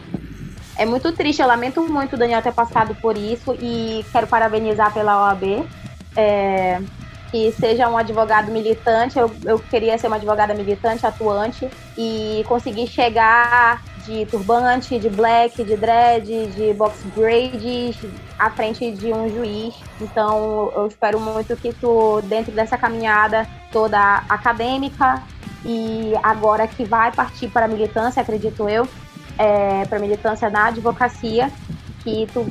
É 0.78 0.87
muito 0.87 1.11
triste, 1.12 1.42
eu 1.42 1.49
lamento 1.49 1.82
muito 1.82 2.14
o 2.14 2.16
Daniel 2.16 2.40
ter 2.40 2.52
passado 2.52 2.94
por 2.94 3.18
isso 3.18 3.52
e 3.61 4.04
quero 4.12 4.28
parabenizar 4.28 4.94
pela 4.94 5.28
OAB. 5.28 5.66
É, 6.16 6.80
que 7.32 7.50
seja 7.52 7.88
um 7.88 7.97
advogado 7.97 8.52
militante, 8.52 9.18
eu, 9.18 9.30
eu 9.47 9.59
queria 9.59 9.97
ser 9.97 10.06
uma 10.06 10.16
advogada 10.16 10.52
militante, 10.52 11.06
atuante, 11.06 11.66
e 11.97 12.44
conseguir 12.47 12.87
chegar 12.87 13.82
de 14.04 14.26
turbante, 14.26 14.99
de 14.99 15.09
black, 15.09 15.64
de 15.64 15.75
dread, 15.75 16.47
de 16.49 16.75
box 16.75 17.02
braid, 17.16 17.99
à 18.43 18.51
frente 18.51 18.91
de 18.91 19.13
um 19.13 19.29
juiz. 19.29 19.73
Então, 20.01 20.73
eu 20.75 20.89
espero 20.89 21.21
muito 21.21 21.57
que 21.57 21.73
tu, 21.73 22.21
dentro 22.23 22.51
dessa 22.51 22.77
caminhada 22.77 23.47
toda 23.71 24.25
acadêmica 24.29 25.23
e 25.65 26.13
agora 26.25 26.67
que 26.67 26.85
vai 26.85 27.13
partir 27.13 27.49
para 27.49 27.67
a 27.67 27.69
militância, 27.69 28.21
acredito 28.21 28.69
eu, 28.69 28.89
é, 29.39 29.85
para 29.87 30.01
militância 30.01 30.51
na 30.51 30.67
advocacia, 30.67 31.53
que 32.03 32.27
tu 32.33 32.45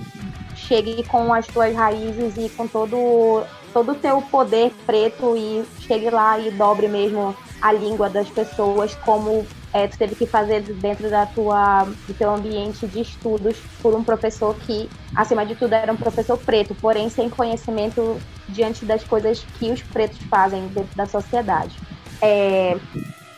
chegue 0.55 1.03
com 1.03 1.33
as 1.33 1.45
tuas 1.45 1.75
raízes 1.75 2.37
e 2.37 2.47
com 2.49 2.65
todo 2.67 3.43
todo 3.73 3.93
o 3.93 3.95
teu 3.95 4.21
poder 4.23 4.73
preto 4.85 5.35
e 5.37 5.63
chegue 5.79 6.09
lá 6.09 6.37
e 6.37 6.51
dobre 6.51 6.89
mesmo 6.89 7.35
a 7.61 7.71
língua 7.71 8.09
das 8.09 8.29
pessoas 8.29 8.93
como 8.95 9.45
é, 9.73 9.87
tu 9.87 9.97
teve 9.97 10.15
que 10.15 10.25
fazer 10.25 10.61
dentro 10.61 11.09
da 11.09 11.25
tua, 11.25 11.85
do 12.07 12.13
teu 12.13 12.33
ambiente 12.33 12.85
de 12.87 13.01
estudos 13.01 13.57
por 13.81 13.95
um 13.95 14.03
professor 14.03 14.53
que, 14.55 14.89
acima 15.15 15.45
de 15.45 15.55
tudo, 15.55 15.73
era 15.73 15.91
um 15.91 15.97
professor 15.97 16.37
preto, 16.37 16.75
porém 16.75 17.09
sem 17.09 17.29
conhecimento 17.29 18.21
diante 18.49 18.85
das 18.85 19.03
coisas 19.03 19.45
que 19.57 19.71
os 19.71 19.81
pretos 19.81 20.19
fazem 20.29 20.67
dentro 20.67 20.95
da 20.95 21.05
sociedade. 21.05 21.79
É, 22.21 22.77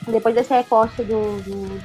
depois 0.07 0.33
desse 0.33 0.53
recorte 0.53 1.03
do, 1.03 1.37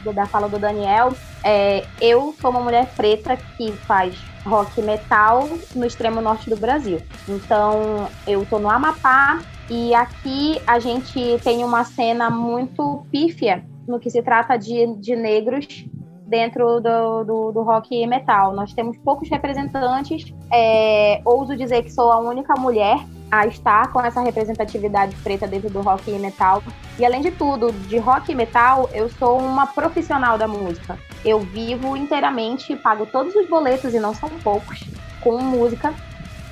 do, 0.03 0.13
da 0.13 0.27
fala 0.27 0.49
do 0.49 0.59
Daniel, 0.59 1.13
é, 1.45 1.87
eu 2.01 2.35
sou 2.41 2.51
uma 2.51 2.61
mulher 2.61 2.87
preta 2.97 3.37
que 3.37 3.73
faz 3.87 4.19
rock 4.45 4.81
metal 4.81 5.47
no 5.75 5.85
extremo 5.85 6.21
norte 6.21 6.49
do 6.49 6.57
Brasil. 6.57 7.01
Então, 7.29 8.09
eu 8.27 8.45
tô 8.47 8.59
no 8.59 8.71
Amapá 8.71 9.41
e 9.69 9.95
aqui 9.95 10.61
a 10.67 10.79
gente 10.79 11.39
tem 11.45 11.63
uma 11.63 11.85
cena 11.85 12.31
muito 12.31 13.05
pífia 13.13 13.63
no 13.89 13.99
que 13.99 14.11
se 14.11 14.23
trata 14.23 14.57
de, 14.57 14.95
de 14.97 15.17
negros 15.17 15.87
dentro 16.27 16.81
do, 16.81 17.25
do, 17.25 17.53
do, 17.53 17.63
rock 17.63 18.07
metal. 18.07 18.55
Nós 18.55 18.73
temos 18.75 18.97
poucos 18.99 19.29
representantes. 19.31 20.33
É, 20.53 21.21
ouso 21.25 21.57
dizer 21.57 21.83
que 21.83 21.91
sou 21.91 22.13
a 22.13 22.19
única 22.19 22.55
mulher 22.55 22.99
a 23.31 23.47
estar 23.47 23.91
com 23.93 24.01
essa 24.01 24.21
representatividade 24.21 25.15
preta 25.17 25.47
dentro 25.47 25.71
do 25.71 25.81
rock 25.81 26.11
e 26.11 26.19
metal. 26.19 26.63
E 26.99 27.05
além 27.05 27.23
de 27.23 27.31
tudo, 27.31 27.73
de 27.73 27.99
rock 27.99 28.31
e 28.31 28.35
metal, 28.35 28.89
eu 28.93 29.09
sou 29.09 29.39
uma 29.39 29.67
profissional 29.67 30.37
da 30.37 30.47
música. 30.47 30.99
Eu 31.25 31.41
vivo 31.41 31.97
inteiramente, 31.97 32.77
pago 32.77 33.07
todos 33.07 33.35
os 33.35 33.49
boletos, 33.49 33.95
e 33.95 34.01
não 34.01 34.15
são 34.15 34.29
poucos, 34.43 34.85
com 35.21 35.39
música. 35.39 35.95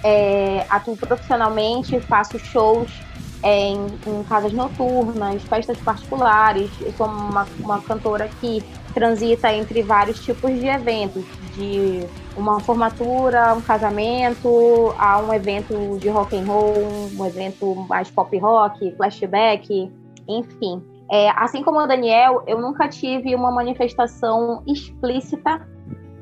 É, 0.02 0.66
atuo 0.68 0.96
profissionalmente, 0.96 1.98
faço 2.00 2.38
shows 2.38 3.05
é, 3.46 3.68
em, 3.68 3.86
em, 4.04 4.24
casas 4.24 4.52
noturnas, 4.52 5.40
festas 5.44 5.78
particulares. 5.78 6.68
Eu 6.80 6.92
sou 6.94 7.06
uma, 7.06 7.46
uma 7.60 7.80
cantora 7.80 8.28
que 8.40 8.60
transita 8.92 9.52
entre 9.52 9.82
vários 9.82 10.18
tipos 10.24 10.50
de 10.58 10.66
eventos, 10.66 11.24
de 11.54 12.04
uma 12.36 12.58
formatura, 12.58 13.54
um 13.54 13.60
casamento, 13.60 14.92
a 14.98 15.20
um 15.20 15.32
evento 15.32 15.96
de 16.00 16.08
rock 16.08 16.36
and 16.36 16.44
roll, 16.44 16.74
um 17.16 17.24
evento 17.24 17.86
mais 17.88 18.10
pop 18.10 18.36
rock, 18.36 18.92
flashback, 18.96 19.92
enfim. 20.26 20.82
É, 21.08 21.30
assim 21.30 21.62
como 21.62 21.78
o 21.78 21.86
Daniel, 21.86 22.42
eu 22.48 22.60
nunca 22.60 22.88
tive 22.88 23.32
uma 23.32 23.52
manifestação 23.52 24.64
explícita 24.66 25.64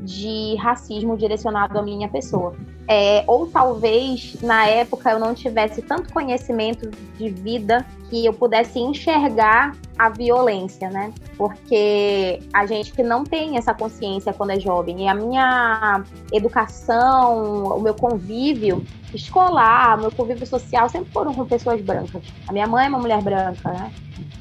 de 0.04 0.56
racismo 0.56 1.16
direcionado 1.16 1.78
à 1.78 1.82
minha 1.82 2.08
pessoa. 2.08 2.54
É, 2.86 3.24
ou 3.26 3.46
talvez 3.46 4.36
na 4.42 4.66
época 4.66 5.10
eu 5.10 5.18
não 5.18 5.34
tivesse 5.34 5.80
tanto 5.80 6.12
conhecimento 6.12 6.90
de 7.16 7.30
vida 7.30 7.84
que 8.10 8.26
eu 8.26 8.32
pudesse 8.34 8.78
enxergar 8.78 9.74
a 9.98 10.10
violência, 10.10 10.90
né? 10.90 11.10
Porque 11.38 12.40
a 12.52 12.66
gente 12.66 12.92
que 12.92 13.02
não 13.02 13.24
tem 13.24 13.56
essa 13.56 13.72
consciência 13.72 14.34
quando 14.34 14.50
é 14.50 14.60
jovem, 14.60 15.04
e 15.04 15.08
a 15.08 15.14
minha 15.14 16.04
educação, 16.30 17.64
o 17.76 17.80
meu 17.80 17.94
convívio 17.94 18.84
escolar, 19.14 19.98
meu 19.98 20.12
convívio 20.12 20.46
social 20.46 20.88
sempre 20.88 21.10
foram 21.10 21.32
com 21.32 21.46
pessoas 21.46 21.80
brancas. 21.80 22.22
A 22.46 22.52
minha 22.52 22.66
mãe 22.66 22.84
é 22.84 22.88
uma 22.88 22.98
mulher 22.98 23.22
branca, 23.22 23.72
né? 23.72 23.92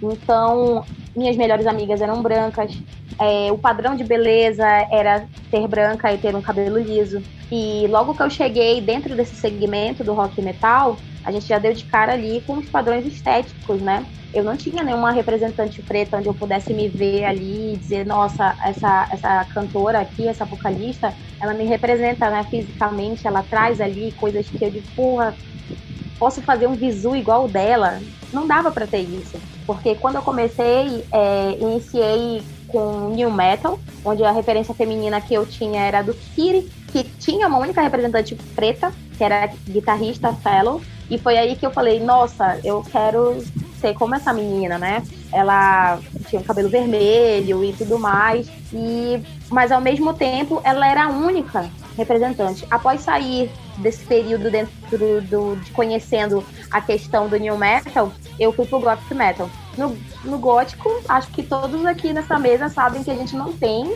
Então, 0.02 0.84
minhas 1.16 1.36
melhores 1.36 1.68
amigas 1.68 2.02
eram 2.02 2.22
brancas. 2.22 2.78
É, 3.20 3.52
o 3.52 3.58
padrão 3.58 3.96
de 3.96 4.04
beleza 4.04 4.66
era 4.92 5.26
ser 5.50 5.68
branca 5.68 6.12
e 6.12 6.18
ter 6.18 6.36
um 6.36 6.42
cabelo 6.42 6.80
liso. 6.80 7.22
E 7.52 7.86
logo 7.88 8.16
que 8.16 8.24
eu 8.24 8.30
cheguei 8.30 8.82
dentro 8.82 9.16
desse 9.16 9.36
segmento 9.36 10.04
do 10.04 10.14
rock 10.14 10.42
metal, 10.42 10.98
a 11.24 11.32
gente 11.32 11.48
já 11.48 11.60
deu 11.60 11.74
de 11.74 11.86
cara 11.86 12.14
ali 12.14 12.42
com 12.42 12.54
os 12.54 12.70
padrões 12.70 13.06
estéticos, 13.06 13.82
né? 13.82 14.06
Eu 14.34 14.44
não 14.44 14.58
tinha 14.58 14.84
nenhuma 14.84 15.12
representante 15.12 15.82
preta 15.84 16.18
onde 16.18 16.28
eu 16.28 16.34
pudesse 16.34 16.74
me 16.74 16.90
ver 16.90 17.24
ali 17.26 17.74
e 17.74 17.78
dizer, 17.78 18.06
nossa, 18.06 18.58
essa, 18.64 19.08
essa 19.12 19.46
cantora 19.54 20.00
aqui, 20.00 20.28
essa 20.28 20.44
vocalista, 20.44 21.14
ela 21.40 21.54
me 21.54 21.66
representa, 21.66 22.32
né, 22.32 22.44
fisicamente, 22.50 23.28
ela 23.28 23.44
traz 23.44 23.80
ali 23.80 24.12
coisas 24.14 24.50
que 24.50 24.66
eu 24.66 24.72
digo, 24.72 24.88
porra, 24.96 25.36
posso 26.18 26.42
fazer 26.42 26.66
um 26.66 26.74
visu 26.74 27.16
igual 27.16 27.48
dela. 27.48 28.02
Não 28.34 28.48
dava 28.48 28.72
para 28.72 28.88
ter 28.88 29.02
isso. 29.02 29.40
Porque 29.66 29.96
quando 29.96 30.16
eu 30.16 30.22
comecei, 30.22 31.06
é, 31.12 31.58
iniciei 31.60 32.44
com 32.68 33.10
new 33.10 33.32
metal, 33.32 33.80
onde 34.04 34.24
a 34.24 34.32
referência 34.32 34.74
feminina 34.74 35.22
que 35.22 35.34
eu 35.34 35.46
tinha 35.46 35.82
era 35.82 36.02
do 36.02 36.14
Kiri, 36.14 36.70
que 36.92 37.04
tinha 37.04 37.48
uma 37.48 37.60
única 37.60 37.82
representante 37.82 38.36
preta, 38.56 38.92
que 39.18 39.24
era 39.24 39.48
guitarrista 39.70 40.34
Fellow, 40.34 40.82
e 41.10 41.18
foi 41.18 41.38
aí 41.38 41.56
que 41.56 41.66
eu 41.66 41.72
falei, 41.72 42.00
nossa, 42.00 42.60
eu 42.64 42.84
quero 42.92 43.44
ser 43.80 43.94
como 43.94 44.16
essa 44.16 44.34
menina, 44.34 44.78
né? 44.78 45.04
Ela 45.32 46.00
tinha 46.28 46.42
o 46.42 46.46
cabelo 46.46 46.70
vermelho 46.70 47.64
e 47.64 47.74
tudo 47.74 48.00
mais, 48.00 48.48
e 48.72 49.22
mas 49.50 49.72
ao 49.72 49.82
mesmo 49.82 50.14
tempo 50.14 50.62
ela 50.64 50.88
era 50.88 51.06
a 51.06 51.10
única 51.10 51.70
representante. 51.96 52.66
Após 52.72 53.02
sair 53.02 53.52
desse 53.78 54.04
período 54.06 54.50
dentro 54.50 55.22
do, 55.22 55.56
de 55.56 55.72
conhecendo 55.72 56.44
a 56.72 56.82
questão 56.82 57.28
do 57.28 57.38
new 57.38 57.58
metal, 57.58 58.12
eu 58.40 58.52
fui 58.52 58.66
pro 58.66 58.80
gothic 58.80 59.14
metal. 59.14 59.50
No, 59.78 59.98
no 60.24 60.38
gótico, 60.38 60.90
acho 61.10 61.30
que 61.30 61.42
todos 61.42 61.86
aqui 61.86 62.14
nessa 62.14 62.38
mesa 62.38 62.70
sabem 62.70 63.04
que 63.04 63.10
a 63.10 63.16
gente 63.16 63.36
não 63.36 63.54
tem, 63.54 63.96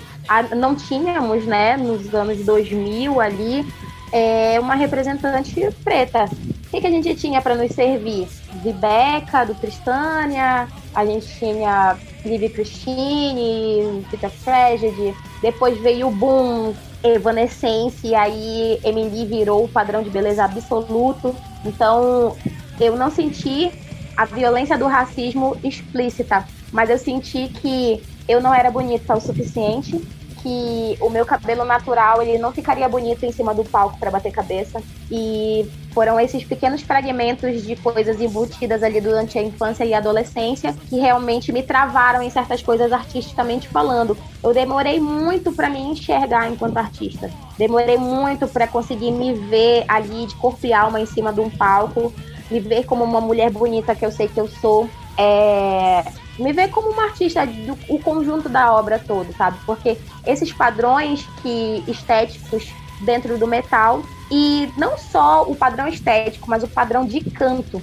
não 0.55 0.75
tínhamos, 0.75 1.46
né, 1.46 1.77
nos 1.77 2.13
anos 2.13 2.43
2000 2.43 3.22
ali, 3.22 3.65
é, 4.12 4.60
uma 4.60 4.75
representante 4.75 5.69
preta. 5.84 6.25
O 6.25 6.69
que, 6.69 6.81
que 6.81 6.88
a 6.88 6.91
gente 6.91 7.15
tinha 7.15 7.41
para 7.41 7.55
nos 7.55 7.72
servir? 7.72 8.27
Vibeca, 8.63 9.46
do 9.46 9.55
Tristânia, 9.55 10.67
a 10.93 11.05
gente 11.05 11.27
tinha 11.38 11.98
Liv 12.25 12.50
Christine, 12.50 14.05
Peter 14.10 14.29
Frigid, 14.29 15.15
depois 15.41 15.79
veio 15.79 16.07
o 16.07 16.12
boom 16.12 16.74
Evanescence, 17.04 18.06
e 18.06 18.16
aí 18.16 18.80
Emily 18.84 19.25
virou 19.25 19.63
o 19.63 19.68
padrão 19.68 20.01
de 20.04 20.10
beleza 20.10 20.44
absoluto. 20.44 21.36
Então, 21.66 22.36
eu 22.80 22.96
não 22.96 23.12
senti 23.12 23.72
a 24.16 24.25
violência 24.25 24.77
do 24.77 24.88
racismo 24.88 25.56
explícita, 25.63 26.48
mas 26.72 26.89
eu 26.89 26.98
senti 26.98 27.48
que 27.50 28.01
eu 28.27 28.42
não 28.42 28.54
era 28.54 28.70
bonita 28.72 29.16
o 29.16 29.22
suficiente, 29.22 30.01
que 30.48 30.98
o 31.01 31.10
meu 31.10 31.25
cabelo 31.25 31.66
natural 31.66 32.22
ele 32.22 32.38
não 32.38 32.54
ficaria 32.54 32.88
bonito 32.88 33.25
em 33.25 33.34
cima 33.34 33.54
do 33.54 33.66
palco 33.66 34.00
para 34.00 34.10
bater 34.10 34.32
cabeça 34.32 34.82
e 35.12 35.70
foram 35.92 36.18
esses 36.18 36.46
pequenos 36.46 36.82
fragmentos 36.82 37.63
de 37.63 37.75
coisas 37.75 38.22
embutidas 38.22 38.82
ali 38.82 39.01
durante 39.01 39.38
a 39.38 39.44
infância 39.44 39.84
e 39.84 39.94
a 39.94 39.98
adolescência 39.98 40.74
que 40.88 41.00
realmente 41.00 41.51
me 41.51 41.63
travaram 41.63 42.22
em 42.22 42.30
certas 42.30 42.62
coisas 42.63 42.94
artisticamente 42.94 43.68
falando. 43.68 44.18
Eu 44.42 44.54
demorei 44.54 45.01
muito 45.01 45.51
para 45.51 45.70
me 45.70 45.80
enxergar 45.80 46.50
enquanto 46.50 46.77
artista. 46.77 47.30
Demorei 47.58 47.98
muito 47.98 48.48
para 48.48 48.68
conseguir 48.68 49.12
me 49.12 49.34
ver 49.34 49.84
ali 49.89 50.27
de 50.27 50.36
corpo 50.36 50.66
e 50.66 50.72
alma 50.72 51.01
em 51.01 51.06
cima 51.06 51.34
de 51.34 51.42
um 51.42 51.50
palco, 51.50 52.13
me 52.50 52.62
ver 52.62 52.86
como 52.86 53.04
uma 53.04 53.20
mulher 53.20 53.50
bonita 53.50 53.94
que 53.94 54.06
eu 54.06 54.12
sei 54.13 54.30
que 54.30 54.39
eu 54.39 54.48
sou. 54.48 54.88
É, 55.17 56.05
me 56.38 56.53
ver 56.53 56.69
como 56.69 56.91
uma 56.91 57.05
artista 57.05 57.45
do 57.45 57.77
o 57.89 58.00
conjunto 58.00 58.47
da 58.47 58.74
obra 58.74 59.00
todo, 59.00 59.33
sabe? 59.36 59.57
Porque 59.65 59.97
esses 60.25 60.53
padrões 60.53 61.27
que 61.41 61.83
estéticos 61.88 62.71
dentro 63.01 63.38
do 63.38 63.47
metal 63.47 64.03
e 64.29 64.69
não 64.77 64.97
só 64.97 65.43
o 65.43 65.55
padrão 65.55 65.88
estético, 65.88 66.50
mas 66.50 66.63
o 66.63 66.67
padrão 66.67 67.05
de 67.05 67.21
canto. 67.21 67.81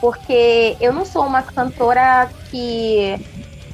Porque 0.00 0.76
eu 0.80 0.92
não 0.92 1.04
sou 1.04 1.24
uma 1.24 1.42
cantora 1.42 2.28
que 2.50 3.18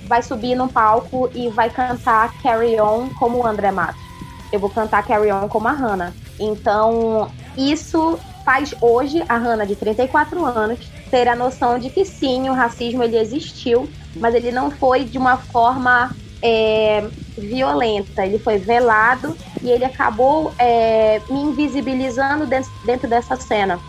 vai 0.07 0.23
subir 0.23 0.55
no 0.55 0.69
palco 0.69 1.31
e 1.35 1.49
vai 1.49 1.71
cantar 1.71 2.33
Carry 2.43 2.81
On 2.81 3.09
como 3.19 3.39
o 3.39 3.47
André 3.47 3.71
Matos. 3.71 4.01
Eu 4.53 4.61
vou 4.61 4.71
cantar 4.71 5.07
Carry 5.07 5.33
On 5.33 5.49
como 5.49 5.69
a 5.69 5.73
Hannah. 5.73 6.13
Então, 6.39 7.31
isso 7.57 8.19
faz 8.45 8.75
hoje 8.81 9.23
a 9.29 9.37
Hannah 9.37 9.65
de 9.65 9.77
34 9.77 10.45
anos 10.45 10.79
ter 11.11 11.29
a 11.29 11.37
noção 11.37 11.79
de 11.79 11.91
que 11.91 12.05
sim, 12.05 12.49
o 12.49 12.55
racismo 12.55 13.03
ele 13.03 13.19
existiu, 13.19 13.89
mas 14.17 14.35
ele 14.35 14.51
não 14.51 14.71
foi 14.71 15.05
de 15.05 15.19
uma 15.19 15.37
forma 15.37 16.15
é, 16.43 17.05
violenta, 17.37 18.25
ele 18.25 18.39
foi 18.39 18.59
velado 18.59 19.37
e 19.63 19.71
ele 19.71 19.85
acabou 19.85 20.53
é, 20.59 21.21
me 21.31 21.41
invisibilizando 21.41 22.47
dentro, 22.47 22.71
dentro 22.85 23.09
dessa 23.09 23.37
cena. 23.37 23.81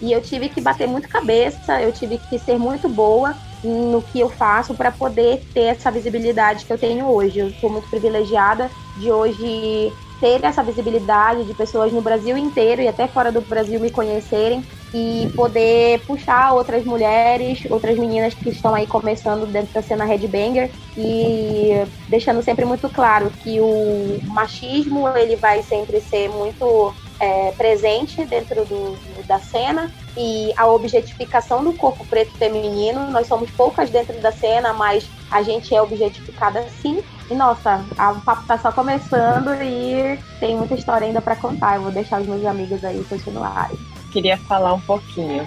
E 0.00 0.12
eu 0.12 0.20
tive 0.20 0.48
que 0.48 0.60
bater 0.60 0.88
muito 0.88 1.08
cabeça, 1.08 1.80
eu 1.80 1.92
tive 1.92 2.18
que 2.18 2.38
ser 2.38 2.58
muito 2.58 2.88
boa 2.88 3.34
no 3.62 4.02
que 4.02 4.18
eu 4.18 4.28
faço 4.28 4.74
para 4.74 4.90
poder 4.90 5.44
ter 5.54 5.76
essa 5.76 5.90
visibilidade 5.90 6.64
que 6.64 6.72
eu 6.72 6.78
tenho 6.78 7.06
hoje. 7.06 7.38
Eu 7.38 7.52
sou 7.60 7.70
muito 7.70 7.88
privilegiada 7.88 8.68
de 8.96 9.12
hoje 9.12 9.92
ter 10.20 10.44
essa 10.44 10.62
visibilidade 10.62 11.44
de 11.44 11.54
pessoas 11.54 11.92
no 11.92 12.00
Brasil 12.00 12.36
inteiro 12.36 12.82
e 12.82 12.88
até 12.88 13.06
fora 13.06 13.30
do 13.30 13.40
Brasil 13.40 13.80
me 13.80 13.90
conhecerem 13.90 14.64
e 14.94 15.30
poder 15.34 16.00
puxar 16.00 16.52
outras 16.52 16.84
mulheres, 16.84 17.62
outras 17.70 17.98
meninas 17.98 18.34
que 18.34 18.50
estão 18.50 18.74
aí 18.74 18.86
começando 18.86 19.46
dentro 19.46 19.72
da 19.72 19.82
cena 19.82 20.04
headbanger 20.04 20.70
e 20.96 21.84
deixando 22.08 22.42
sempre 22.42 22.64
muito 22.64 22.88
claro 22.88 23.30
que 23.42 23.60
o 23.60 24.20
machismo 24.26 25.08
ele 25.16 25.36
vai 25.36 25.62
sempre 25.62 26.00
ser 26.00 26.28
muito 26.28 26.94
é, 27.18 27.52
presente 27.52 28.24
dentro 28.24 28.64
do, 28.64 28.96
da 29.26 29.38
cena 29.38 29.90
e 30.16 30.52
a 30.56 30.66
objetificação 30.66 31.62
do 31.64 31.72
corpo 31.72 32.04
preto 32.04 32.32
feminino. 32.32 33.10
Nós 33.10 33.26
somos 33.26 33.50
poucas 33.52 33.90
dentro 33.90 34.20
da 34.20 34.32
cena, 34.32 34.72
mas 34.72 35.08
a 35.30 35.42
gente 35.42 35.74
é 35.74 35.80
objetificada 35.80 36.66
sim. 36.82 37.02
E 37.30 37.34
nossa, 37.34 37.84
o 38.14 38.20
papo 38.20 38.46
tá 38.46 38.58
só 38.58 38.72
começando 38.72 39.54
e 39.62 40.18
tem 40.38 40.56
muita 40.56 40.74
história 40.74 41.06
ainda 41.06 41.22
para 41.22 41.36
contar. 41.36 41.76
Eu 41.76 41.82
vou 41.82 41.92
deixar 41.92 42.20
os 42.20 42.26
meus 42.26 42.44
amigos 42.44 42.84
aí 42.84 43.02
continuarem. 43.08 43.78
Queria 44.12 44.36
falar 44.36 44.74
um 44.74 44.80
pouquinho. 44.80 45.46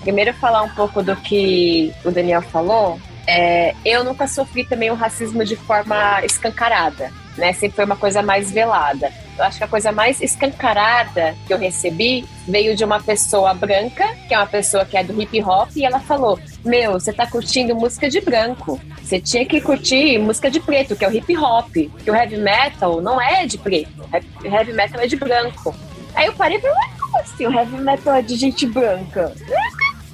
Primeiro 0.00 0.32
falar 0.34 0.62
um 0.62 0.68
pouco 0.68 1.02
do 1.02 1.16
que 1.16 1.92
o 2.04 2.10
Daniel 2.10 2.42
falou. 2.42 3.00
É, 3.26 3.74
eu 3.84 4.04
nunca 4.04 4.26
sofri 4.26 4.64
também 4.64 4.90
o 4.90 4.94
racismo 4.94 5.44
de 5.44 5.56
forma 5.56 6.22
escancarada, 6.24 7.10
né? 7.38 7.52
Sempre 7.54 7.76
foi 7.76 7.84
uma 7.86 7.96
coisa 7.96 8.22
mais 8.22 8.50
velada. 8.52 9.10
Eu 9.36 9.44
acho 9.44 9.58
que 9.58 9.64
a 9.64 9.68
coisa 9.68 9.90
mais 9.90 10.20
escancarada 10.20 11.34
que 11.46 11.52
eu 11.52 11.58
recebi 11.58 12.24
veio 12.46 12.76
de 12.76 12.84
uma 12.84 13.00
pessoa 13.00 13.52
branca, 13.52 14.14
que 14.28 14.34
é 14.34 14.38
uma 14.38 14.46
pessoa 14.46 14.84
que 14.84 14.96
é 14.96 15.02
do 15.02 15.20
hip 15.20 15.42
hop, 15.42 15.70
e 15.74 15.84
ela 15.84 15.98
falou: 15.98 16.38
Meu, 16.64 16.92
você 16.92 17.12
tá 17.12 17.26
curtindo 17.26 17.74
música 17.74 18.08
de 18.08 18.20
branco. 18.20 18.80
Você 19.02 19.18
tinha 19.20 19.44
que 19.44 19.60
curtir 19.60 20.18
música 20.18 20.50
de 20.50 20.60
preto, 20.60 20.94
que 20.94 21.04
é 21.04 21.08
o 21.08 21.12
hip 21.12 21.36
hop. 21.36 21.72
Que 21.72 22.10
o 22.10 22.14
heavy 22.14 22.36
metal 22.36 23.00
não 23.00 23.20
é 23.20 23.46
de 23.46 23.58
preto. 23.58 24.08
Heavy 24.44 24.72
metal 24.72 25.00
é 25.00 25.06
de 25.06 25.16
branco. 25.16 25.74
Aí 26.14 26.26
eu 26.26 26.32
parei 26.34 26.58
e 26.58 26.60
falei: 26.60 26.76
assim 27.24 27.46
o 27.46 27.52
heavy 27.52 27.78
metal 27.78 28.14
é 28.14 28.22
de 28.22 28.36
gente 28.36 28.66
branca? 28.66 29.34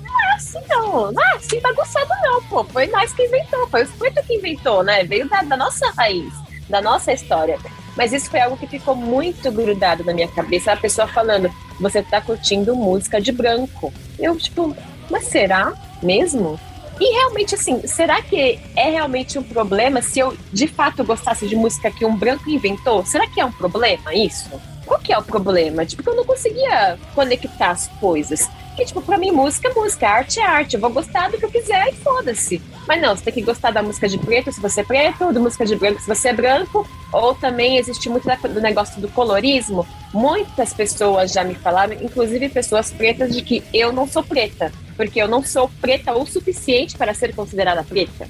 Não 0.03 0.21
é 0.23 0.35
assim, 0.35 0.61
não. 0.69 1.13
Não 1.13 1.23
é 1.23 1.37
assim 1.37 1.61
bagunçado, 1.61 2.11
não, 2.23 2.43
pô. 2.45 2.65
Foi 2.65 2.87
nós 2.87 3.13
que 3.13 3.25
inventou. 3.25 3.67
Foi 3.69 3.85
o 3.85 3.89
preto 3.89 4.23
que 4.27 4.35
inventou, 4.35 4.83
né? 4.83 5.05
Veio 5.05 5.29
da, 5.29 5.43
da 5.43 5.57
nossa 5.57 5.91
raiz, 5.91 6.33
da 6.69 6.81
nossa 6.81 7.13
história. 7.13 7.59
Mas 7.97 8.13
isso 8.13 8.31
foi 8.31 8.41
algo 8.41 8.57
que 8.57 8.67
ficou 8.67 8.95
muito 8.95 9.51
grudado 9.51 10.05
na 10.05 10.15
minha 10.15 10.29
cabeça. 10.29 10.73
A 10.73 10.77
pessoa 10.77 11.07
falando, 11.07 11.51
você 11.79 12.03
tá 12.03 12.21
curtindo 12.21 12.75
música 12.75 13.21
de 13.21 13.33
branco. 13.33 13.93
Eu, 14.19 14.37
tipo, 14.37 14.75
mas 15.11 15.25
será 15.25 15.73
mesmo? 16.03 16.59
E 17.01 17.15
realmente, 17.15 17.55
assim, 17.55 17.87
será 17.87 18.21
que 18.21 18.61
é 18.77 18.91
realmente 18.91 19.39
um 19.39 19.43
problema 19.43 20.03
se 20.03 20.19
eu 20.19 20.37
de 20.53 20.67
fato 20.67 21.03
gostasse 21.03 21.49
de 21.49 21.57
música 21.57 21.91
que 21.91 22.05
um 22.05 22.15
branco 22.15 22.49
inventou? 22.49 23.05
Será 23.07 23.27
que 23.27 23.41
é 23.41 23.45
um 23.45 23.53
problema 23.53 24.15
isso? 24.15 24.51
Qual 24.91 24.99
que 24.99 25.13
é 25.13 25.19
o 25.19 25.23
problema? 25.23 25.87
Tipo, 25.87 26.11
eu 26.11 26.17
não 26.17 26.25
conseguia 26.25 26.99
conectar 27.15 27.71
as 27.71 27.87
coisas. 28.01 28.51
Porque, 28.71 28.87
tipo, 28.87 29.01
pra 29.01 29.17
mim, 29.17 29.31
música 29.31 29.69
é 29.69 29.73
música, 29.73 30.09
arte 30.09 30.41
é 30.41 30.45
arte. 30.45 30.75
Eu 30.75 30.81
vou 30.81 30.91
gostar 30.91 31.31
do 31.31 31.39
que 31.39 31.45
eu 31.45 31.49
quiser 31.51 31.91
e 31.91 31.93
foda-se. 31.93 32.61
Mas 32.89 33.01
não, 33.01 33.15
você 33.15 33.23
tem 33.23 33.35
que 33.35 33.43
gostar 33.43 33.71
da 33.71 33.85
música 33.85 34.09
de 34.09 34.19
preto 34.19 34.51
se 34.51 34.61
você 34.61 34.81
é 34.81 34.85
preto, 34.85 35.33
da 35.33 35.39
música 35.39 35.65
de 35.65 35.77
branco 35.77 36.01
se 36.01 36.09
você 36.09 36.31
é 36.31 36.33
branco. 36.33 36.85
Ou 37.13 37.37
também 37.37 37.77
existe 37.77 38.11
muito 38.11 38.27
do 38.27 38.61
negócio 38.61 39.01
do 39.01 39.07
colorismo. 39.07 39.87
Muitas 40.13 40.75
pessoas 40.75 41.31
já 41.31 41.45
me 41.45 41.55
falaram, 41.55 41.93
inclusive 41.93 42.49
pessoas 42.49 42.91
pretas, 42.91 43.33
de 43.33 43.43
que 43.43 43.63
eu 43.73 43.93
não 43.93 44.09
sou 44.09 44.25
preta. 44.25 44.73
Porque 45.01 45.23
eu 45.23 45.27
não 45.27 45.43
sou 45.43 45.71
preta 45.81 46.13
o 46.13 46.27
suficiente 46.27 46.95
para 46.99 47.15
ser 47.15 47.35
considerada 47.35 47.83
preta. 47.83 48.29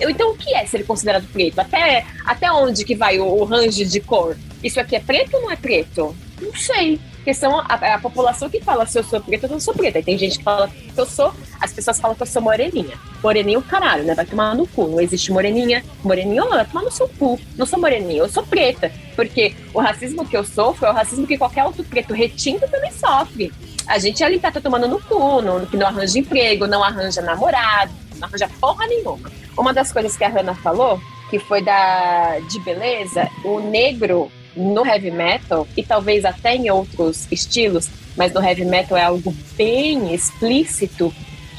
Então, 0.00 0.32
o 0.32 0.36
que 0.36 0.52
é 0.52 0.66
ser 0.66 0.84
considerado 0.84 1.24
preto? 1.32 1.60
Até, 1.60 2.04
até 2.26 2.50
onde 2.50 2.84
que 2.84 2.96
vai 2.96 3.20
o, 3.20 3.24
o 3.24 3.44
range 3.44 3.84
de 3.84 4.00
cor? 4.00 4.36
Isso 4.60 4.80
aqui 4.80 4.96
é 4.96 5.00
preto 5.00 5.36
ou 5.36 5.42
não 5.42 5.52
é 5.52 5.54
preto? 5.54 6.16
Não 6.40 6.52
sei 6.56 6.98
porque 7.28 7.34
são 7.34 7.58
a, 7.58 7.74
a, 7.74 7.98
população 7.98 8.48
que 8.48 8.58
fala 8.58 8.86
se 8.86 8.98
eu 8.98 9.04
sou 9.04 9.20
preta 9.20 9.46
ou 9.46 9.52
não 9.52 9.60
sou 9.60 9.74
preta. 9.74 9.98
E 9.98 10.02
tem 10.02 10.16
gente 10.16 10.38
que 10.38 10.44
fala 10.44 10.66
que 10.66 10.98
eu 10.98 11.04
sou, 11.04 11.30
as 11.60 11.70
pessoas 11.70 12.00
falam 12.00 12.16
que 12.16 12.22
eu 12.22 12.26
sou 12.26 12.40
moreninha. 12.40 12.98
Moreninha 13.22 13.58
o 13.58 13.62
caralho, 13.62 14.02
né? 14.04 14.14
Vai 14.14 14.24
tomar 14.24 14.54
no 14.54 14.66
cu. 14.66 14.88
Não 14.88 14.98
existe 14.98 15.30
moreninha. 15.30 15.84
Moreninha, 16.02 16.42
vai 16.46 16.64
tomar 16.64 16.84
no 16.84 16.90
seu 16.90 17.06
cu. 17.06 17.38
Não 17.54 17.66
sou 17.66 17.78
moreninha, 17.78 18.20
eu 18.20 18.30
sou 18.30 18.42
preta. 18.46 18.90
Porque 19.14 19.54
o 19.74 19.78
racismo 19.78 20.26
que 20.26 20.38
eu 20.38 20.42
sofro 20.42 20.86
é 20.86 20.90
o 20.90 20.94
racismo 20.94 21.26
que 21.26 21.36
qualquer 21.36 21.64
outro 21.64 21.84
preto 21.84 22.14
retinto 22.14 22.66
também 22.66 22.92
sofre. 22.92 23.52
A 23.88 23.98
gente 23.98 24.22
ali 24.22 24.38
tá, 24.38 24.52
tomando 24.52 24.86
no 24.86 25.00
cu, 25.00 25.40
no, 25.40 25.66
que 25.66 25.76
não 25.76 25.86
arranja 25.86 26.18
emprego, 26.18 26.66
não 26.66 26.84
arranja 26.84 27.22
namorado, 27.22 27.90
não 28.16 28.28
arranja 28.28 28.48
porra 28.60 28.86
nenhuma. 28.86 29.30
Uma 29.56 29.72
das 29.72 29.90
coisas 29.90 30.16
que 30.16 30.22
a 30.22 30.28
Hannah 30.28 30.54
falou, 30.54 31.00
que 31.30 31.38
foi 31.38 31.62
da 31.62 32.38
de 32.48 32.60
beleza, 32.60 33.28
o 33.44 33.60
negro 33.60 34.30
no 34.54 34.86
heavy 34.86 35.10
metal 35.10 35.66
e 35.76 35.82
talvez 35.82 36.24
até 36.24 36.54
em 36.54 36.70
outros 36.70 37.26
estilos, 37.30 37.88
mas 38.16 38.32
no 38.32 38.42
heavy 38.42 38.64
metal 38.64 38.96
é 38.96 39.04
algo 39.04 39.34
bem 39.56 40.14
explícito 40.14 41.14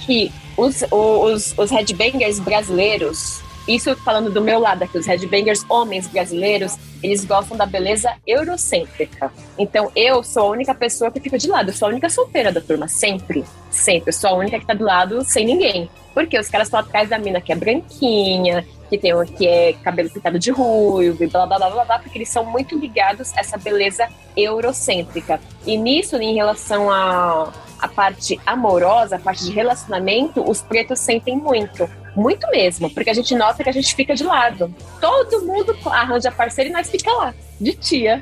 que 0.05 0.31
os, 0.57 0.83
os, 0.91 1.57
os 1.57 1.71
headbangers 1.71 2.39
brasileiros 2.39 3.41
isso 3.75 3.95
falando 3.97 4.31
do 4.31 4.41
meu 4.41 4.59
lado 4.59 4.83
aqui, 4.83 4.97
os 4.97 5.05
headbangers 5.05 5.63
homens 5.69 6.07
brasileiros, 6.07 6.75
eles 7.03 7.23
gostam 7.23 7.55
da 7.55 7.65
beleza 7.65 8.13
eurocêntrica. 8.25 9.31
Então 9.57 9.91
eu 9.95 10.23
sou 10.23 10.47
a 10.47 10.49
única 10.49 10.73
pessoa 10.73 11.11
que 11.11 11.19
fica 11.19 11.37
de 11.37 11.47
lado, 11.47 11.69
eu 11.69 11.73
sou 11.73 11.87
a 11.87 11.91
única 11.91 12.09
solteira 12.09 12.51
da 12.51 12.61
turma, 12.61 12.87
sempre, 12.87 13.45
sempre. 13.69 14.09
Eu 14.09 14.13
sou 14.13 14.31
a 14.31 14.33
única 14.33 14.59
que 14.59 14.65
tá 14.65 14.73
do 14.73 14.83
lado 14.83 15.23
sem 15.23 15.45
ninguém. 15.45 15.89
Porque 16.13 16.37
os 16.37 16.49
caras 16.49 16.67
estão 16.67 16.79
atrás 16.79 17.09
da 17.09 17.19
mina 17.19 17.39
que 17.39 17.53
é 17.53 17.55
branquinha, 17.55 18.65
que 18.89 18.97
tem 18.97 19.13
que 19.37 19.47
é 19.47 19.73
cabelo 19.73 20.09
pintado 20.09 20.39
de 20.39 20.51
ruivo 20.51 21.23
e 21.23 21.27
blá 21.27 21.45
blá 21.45 21.57
blá 21.57 21.69
blá 21.69 21.85
blá, 21.85 21.99
porque 21.99 22.17
eles 22.17 22.29
são 22.29 22.43
muito 22.43 22.77
ligados 22.77 23.31
a 23.37 23.41
essa 23.41 23.57
beleza 23.57 24.07
eurocêntrica. 24.35 25.39
E 25.65 25.77
nisso, 25.77 26.17
em 26.17 26.33
relação 26.33 26.89
a 26.89 27.53
a 27.79 27.87
parte 27.87 28.39
amorosa, 28.45 29.15
a 29.15 29.19
parte 29.19 29.45
de 29.45 29.51
relacionamento, 29.51 30.47
os 30.47 30.61
pretos 30.61 30.99
sentem 30.99 31.37
muito. 31.37 31.89
Muito 32.15 32.49
mesmo, 32.49 32.89
porque 32.93 33.09
a 33.09 33.13
gente 33.13 33.33
nota 33.35 33.63
que 33.63 33.69
a 33.69 33.73
gente 33.73 33.95
fica 33.95 34.15
de 34.15 34.23
lado. 34.23 34.73
Todo 34.99 35.45
mundo 35.45 35.77
arranja 35.85 36.31
parceiro 36.31 36.69
e 36.69 36.73
nós 36.73 36.89
fica 36.89 37.11
lá, 37.11 37.33
de 37.59 37.73
tia. 37.73 38.21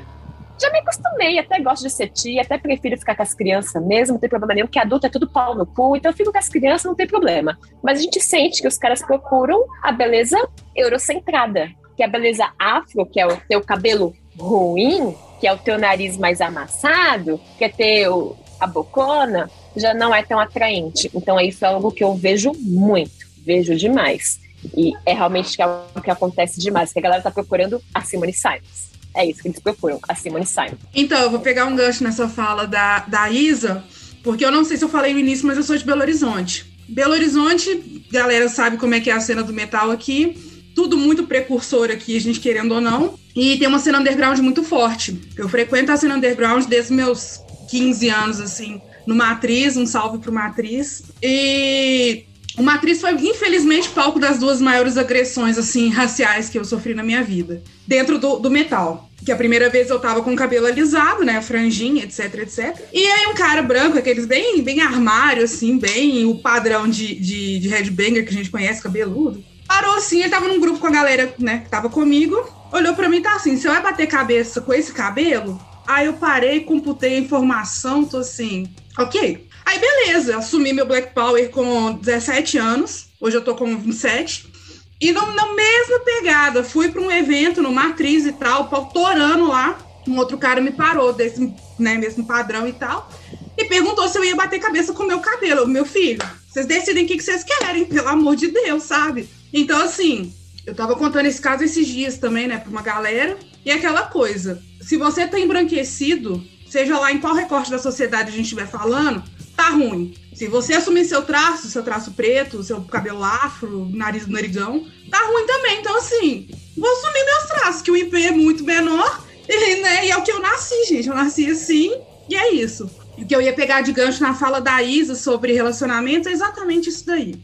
Já 0.60 0.70
me 0.70 0.80
acostumei, 0.80 1.38
até 1.38 1.60
gosto 1.60 1.84
de 1.84 1.90
ser 1.90 2.08
tia, 2.08 2.42
até 2.42 2.58
prefiro 2.58 2.98
ficar 2.98 3.14
com 3.14 3.22
as 3.22 3.32
crianças 3.32 3.80
mesmo, 3.84 4.14
não 4.14 4.20
tem 4.20 4.28
problema 4.28 4.54
nenhum, 4.54 4.66
porque 4.66 4.78
adulto 4.78 5.06
é 5.06 5.10
tudo 5.10 5.28
pau 5.28 5.54
no 5.54 5.64
cu, 5.64 5.96
então 5.96 6.10
eu 6.10 6.16
fico 6.16 6.32
com 6.32 6.38
as 6.38 6.48
crianças, 6.48 6.84
não 6.84 6.96
tem 6.96 7.06
problema. 7.06 7.56
Mas 7.82 7.98
a 7.98 8.02
gente 8.02 8.20
sente 8.20 8.60
que 8.60 8.68
os 8.68 8.76
caras 8.76 9.00
procuram 9.00 9.64
a 9.82 9.92
beleza 9.92 10.36
eurocentrada, 10.74 11.68
que 11.96 12.02
é 12.02 12.06
a 12.06 12.08
beleza 12.08 12.50
afro, 12.58 13.06
que 13.06 13.20
é 13.20 13.26
o 13.26 13.36
teu 13.48 13.60
cabelo 13.62 14.12
ruim, 14.36 15.16
que 15.40 15.46
é 15.46 15.52
o 15.52 15.58
teu 15.58 15.78
nariz 15.78 16.16
mais 16.16 16.40
amassado, 16.40 17.40
que 17.56 17.64
é 17.64 17.68
ter 17.68 18.08
o, 18.08 18.36
a 18.60 18.66
bocona, 18.66 19.50
já 19.76 19.94
não 19.94 20.14
é 20.14 20.22
tão 20.22 20.38
atraente. 20.38 21.10
Então, 21.14 21.40
isso 21.40 21.64
é 21.64 21.68
algo 21.68 21.90
que 21.90 22.02
eu 22.02 22.14
vejo 22.14 22.52
muito, 22.58 23.26
vejo 23.44 23.74
demais. 23.74 24.40
E 24.76 24.92
é 25.06 25.12
realmente 25.12 25.60
algo 25.62 26.00
que 26.02 26.10
acontece 26.10 26.60
demais, 26.60 26.92
que 26.92 26.98
a 26.98 27.02
galera 27.02 27.22
tá 27.22 27.30
procurando 27.30 27.80
a 27.94 28.02
Simone 28.02 28.32
Simons. 28.32 28.88
É 29.14 29.24
isso 29.24 29.40
que 29.40 29.48
eles 29.48 29.60
procuram, 29.60 29.98
a 30.08 30.14
Simone 30.14 30.46
Simons. 30.46 30.78
Então, 30.94 31.20
eu 31.20 31.30
vou 31.30 31.40
pegar 31.40 31.64
um 31.66 31.76
gancho 31.76 32.04
nessa 32.04 32.28
fala 32.28 32.66
da, 32.66 33.00
da 33.00 33.30
Isa, 33.30 33.84
porque 34.22 34.44
eu 34.44 34.50
não 34.50 34.64
sei 34.64 34.76
se 34.76 34.84
eu 34.84 34.88
falei 34.88 35.12
no 35.12 35.20
início, 35.20 35.46
mas 35.46 35.56
eu 35.56 35.62
sou 35.62 35.76
de 35.76 35.84
Belo 35.84 36.00
Horizonte. 36.00 36.66
Belo 36.88 37.12
Horizonte, 37.12 38.04
galera 38.10 38.48
sabe 38.48 38.76
como 38.78 38.94
é 38.94 39.00
que 39.00 39.10
é 39.10 39.12
a 39.12 39.20
cena 39.20 39.42
do 39.42 39.52
metal 39.52 39.90
aqui. 39.90 40.36
Tudo 40.74 40.96
muito 40.96 41.24
precursor 41.24 41.90
aqui, 41.90 42.16
a 42.16 42.20
gente 42.20 42.40
querendo 42.40 42.72
ou 42.72 42.80
não. 42.80 43.18
E 43.34 43.58
tem 43.58 43.68
uma 43.68 43.78
cena 43.78 43.98
underground 43.98 44.38
muito 44.38 44.62
forte. 44.62 45.20
Eu 45.36 45.48
frequento 45.48 45.92
a 45.92 45.96
cena 45.96 46.16
underground 46.16 46.64
desde 46.66 46.92
meus 46.92 47.40
15 47.68 48.08
anos, 48.08 48.40
assim, 48.40 48.80
no 49.06 49.14
Matriz, 49.14 49.76
um 49.76 49.86
salve 49.86 50.18
pro 50.18 50.32
Matriz. 50.32 51.02
E 51.22 52.24
o 52.58 52.62
Matriz 52.62 53.00
foi, 53.00 53.12
infelizmente, 53.12 53.88
palco 53.90 54.18
das 54.18 54.38
duas 54.38 54.60
maiores 54.60 54.96
agressões, 54.96 55.56
assim, 55.56 55.88
raciais 55.90 56.48
que 56.48 56.58
eu 56.58 56.64
sofri 56.64 56.92
na 56.92 57.04
minha 57.04 57.22
vida. 57.22 57.62
Dentro 57.86 58.18
do, 58.18 58.38
do 58.38 58.50
metal. 58.50 59.08
Que 59.24 59.32
a 59.32 59.36
primeira 59.36 59.68
vez 59.68 59.90
eu 59.90 59.98
tava 59.98 60.22
com 60.22 60.32
o 60.32 60.36
cabelo 60.36 60.66
alisado, 60.66 61.24
né? 61.24 61.40
Franjinha, 61.40 62.04
etc, 62.04 62.34
etc. 62.40 62.76
E 62.92 63.06
aí 63.06 63.26
um 63.26 63.34
cara 63.34 63.62
branco, 63.62 63.98
aqueles 63.98 64.26
bem, 64.26 64.62
bem 64.62 64.80
armário, 64.80 65.44
assim, 65.44 65.78
bem 65.78 66.24
o 66.24 66.38
padrão 66.40 66.88
de, 66.88 67.14
de, 67.14 67.58
de 67.58 67.68
headbanger 67.68 68.24
que 68.24 68.30
a 68.30 68.36
gente 68.36 68.50
conhece, 68.50 68.82
cabeludo. 68.82 69.44
Parou 69.66 69.96
assim, 69.96 70.20
ele 70.20 70.30
tava 70.30 70.48
num 70.48 70.60
grupo 70.60 70.78
com 70.78 70.86
a 70.86 70.90
galera, 70.90 71.34
né, 71.38 71.58
que 71.58 71.68
tava 71.68 71.90
comigo. 71.90 72.36
Olhou 72.72 72.94
pra 72.94 73.08
mim 73.08 73.18
e 73.18 73.22
tá 73.22 73.34
assim, 73.34 73.56
você 73.56 73.68
vai 73.68 73.82
bater 73.82 74.06
cabeça 74.06 74.60
com 74.60 74.72
esse 74.72 74.92
cabelo? 74.92 75.60
Aí 75.88 76.04
eu 76.04 76.12
parei, 76.12 76.60
computei 76.60 77.14
a 77.14 77.18
informação, 77.18 78.04
tô 78.04 78.18
assim, 78.18 78.68
ok. 78.98 79.48
Aí 79.64 79.78
beleza, 79.78 80.36
assumi 80.36 80.70
meu 80.74 80.84
Black 80.84 81.14
Power 81.14 81.50
com 81.50 81.94
17 81.94 82.58
anos, 82.58 83.06
hoje 83.18 83.38
eu 83.38 83.42
tô 83.42 83.54
com 83.54 83.74
27. 83.74 84.52
E 85.00 85.12
no, 85.12 85.32
na 85.32 85.54
mesma 85.54 86.00
pegada, 86.00 86.62
fui 86.62 86.90
para 86.90 87.00
um 87.00 87.10
evento 87.10 87.62
no 87.62 87.72
Matriz 87.72 88.26
e 88.26 88.32
tal, 88.32 88.68
pautorando 88.68 89.46
lá. 89.46 89.78
Um 90.06 90.18
outro 90.18 90.36
cara 90.36 90.60
me 90.60 90.72
parou 90.72 91.14
desse 91.14 91.54
né, 91.78 91.96
mesmo 91.96 92.26
padrão 92.26 92.68
e 92.68 92.72
tal. 92.74 93.10
E 93.56 93.64
perguntou 93.64 94.06
se 94.08 94.18
eu 94.18 94.24
ia 94.24 94.36
bater 94.36 94.60
cabeça 94.60 94.92
com 94.92 95.04
o 95.04 95.06
meu 95.06 95.20
cabelo. 95.20 95.66
Meu 95.66 95.86
filho, 95.86 96.20
vocês 96.46 96.66
decidem 96.66 97.04
o 97.04 97.06
que, 97.06 97.16
que 97.16 97.22
vocês 97.22 97.42
querem, 97.42 97.86
pelo 97.86 98.08
amor 98.08 98.36
de 98.36 98.48
Deus, 98.48 98.82
sabe? 98.82 99.26
Então, 99.54 99.80
assim, 99.80 100.34
eu 100.66 100.74
tava 100.74 100.94
contando 100.96 101.26
esse 101.26 101.40
caso 101.40 101.64
esses 101.64 101.86
dias 101.86 102.18
também, 102.18 102.46
né, 102.46 102.58
pra 102.58 102.70
uma 102.70 102.82
galera. 102.82 103.38
E 103.64 103.70
aquela 103.70 104.02
coisa, 104.02 104.62
se 104.88 104.96
você 104.96 105.26
tá 105.26 105.38
embranquecido, 105.38 106.42
seja 106.66 106.98
lá 106.98 107.12
em 107.12 107.20
qual 107.20 107.34
recorte 107.34 107.70
da 107.70 107.78
sociedade 107.78 108.30
a 108.30 108.32
gente 108.32 108.44
estiver 108.44 108.66
falando, 108.66 109.22
tá 109.54 109.68
ruim. 109.68 110.14
Se 110.32 110.48
você 110.48 110.72
assumir 110.72 111.04
seu 111.04 111.20
traço, 111.20 111.68
seu 111.68 111.82
traço 111.82 112.12
preto, 112.12 112.62
seu 112.62 112.80
cabelo 112.80 113.22
afro, 113.22 113.86
nariz 113.92 114.26
narigão, 114.26 114.86
tá 115.10 115.18
ruim 115.26 115.46
também. 115.46 115.80
Então, 115.80 115.94
assim, 115.94 116.48
vou 116.74 116.90
assumir 116.90 117.22
meus 117.22 117.46
traços, 117.48 117.82
que 117.82 117.90
o 117.90 117.96
IP 117.98 118.16
é 118.16 118.30
muito 118.30 118.64
menor, 118.64 119.22
e, 119.46 119.76
né, 119.82 120.06
e 120.06 120.10
é 120.10 120.16
o 120.16 120.22
que 120.22 120.32
eu 120.32 120.40
nasci, 120.40 120.86
gente. 120.88 121.06
Eu 121.06 121.14
nasci 121.14 121.50
assim, 121.50 121.92
e 122.26 122.34
é 122.34 122.54
isso. 122.54 122.90
O 123.18 123.26
que 123.26 123.36
eu 123.36 123.42
ia 123.42 123.52
pegar 123.52 123.82
de 123.82 123.92
gancho 123.92 124.22
na 124.22 124.32
fala 124.32 124.58
da 124.58 124.82
Isa 124.82 125.14
sobre 125.14 125.52
relacionamento 125.52 126.30
é 126.30 126.32
exatamente 126.32 126.88
isso 126.88 127.04
daí. 127.04 127.34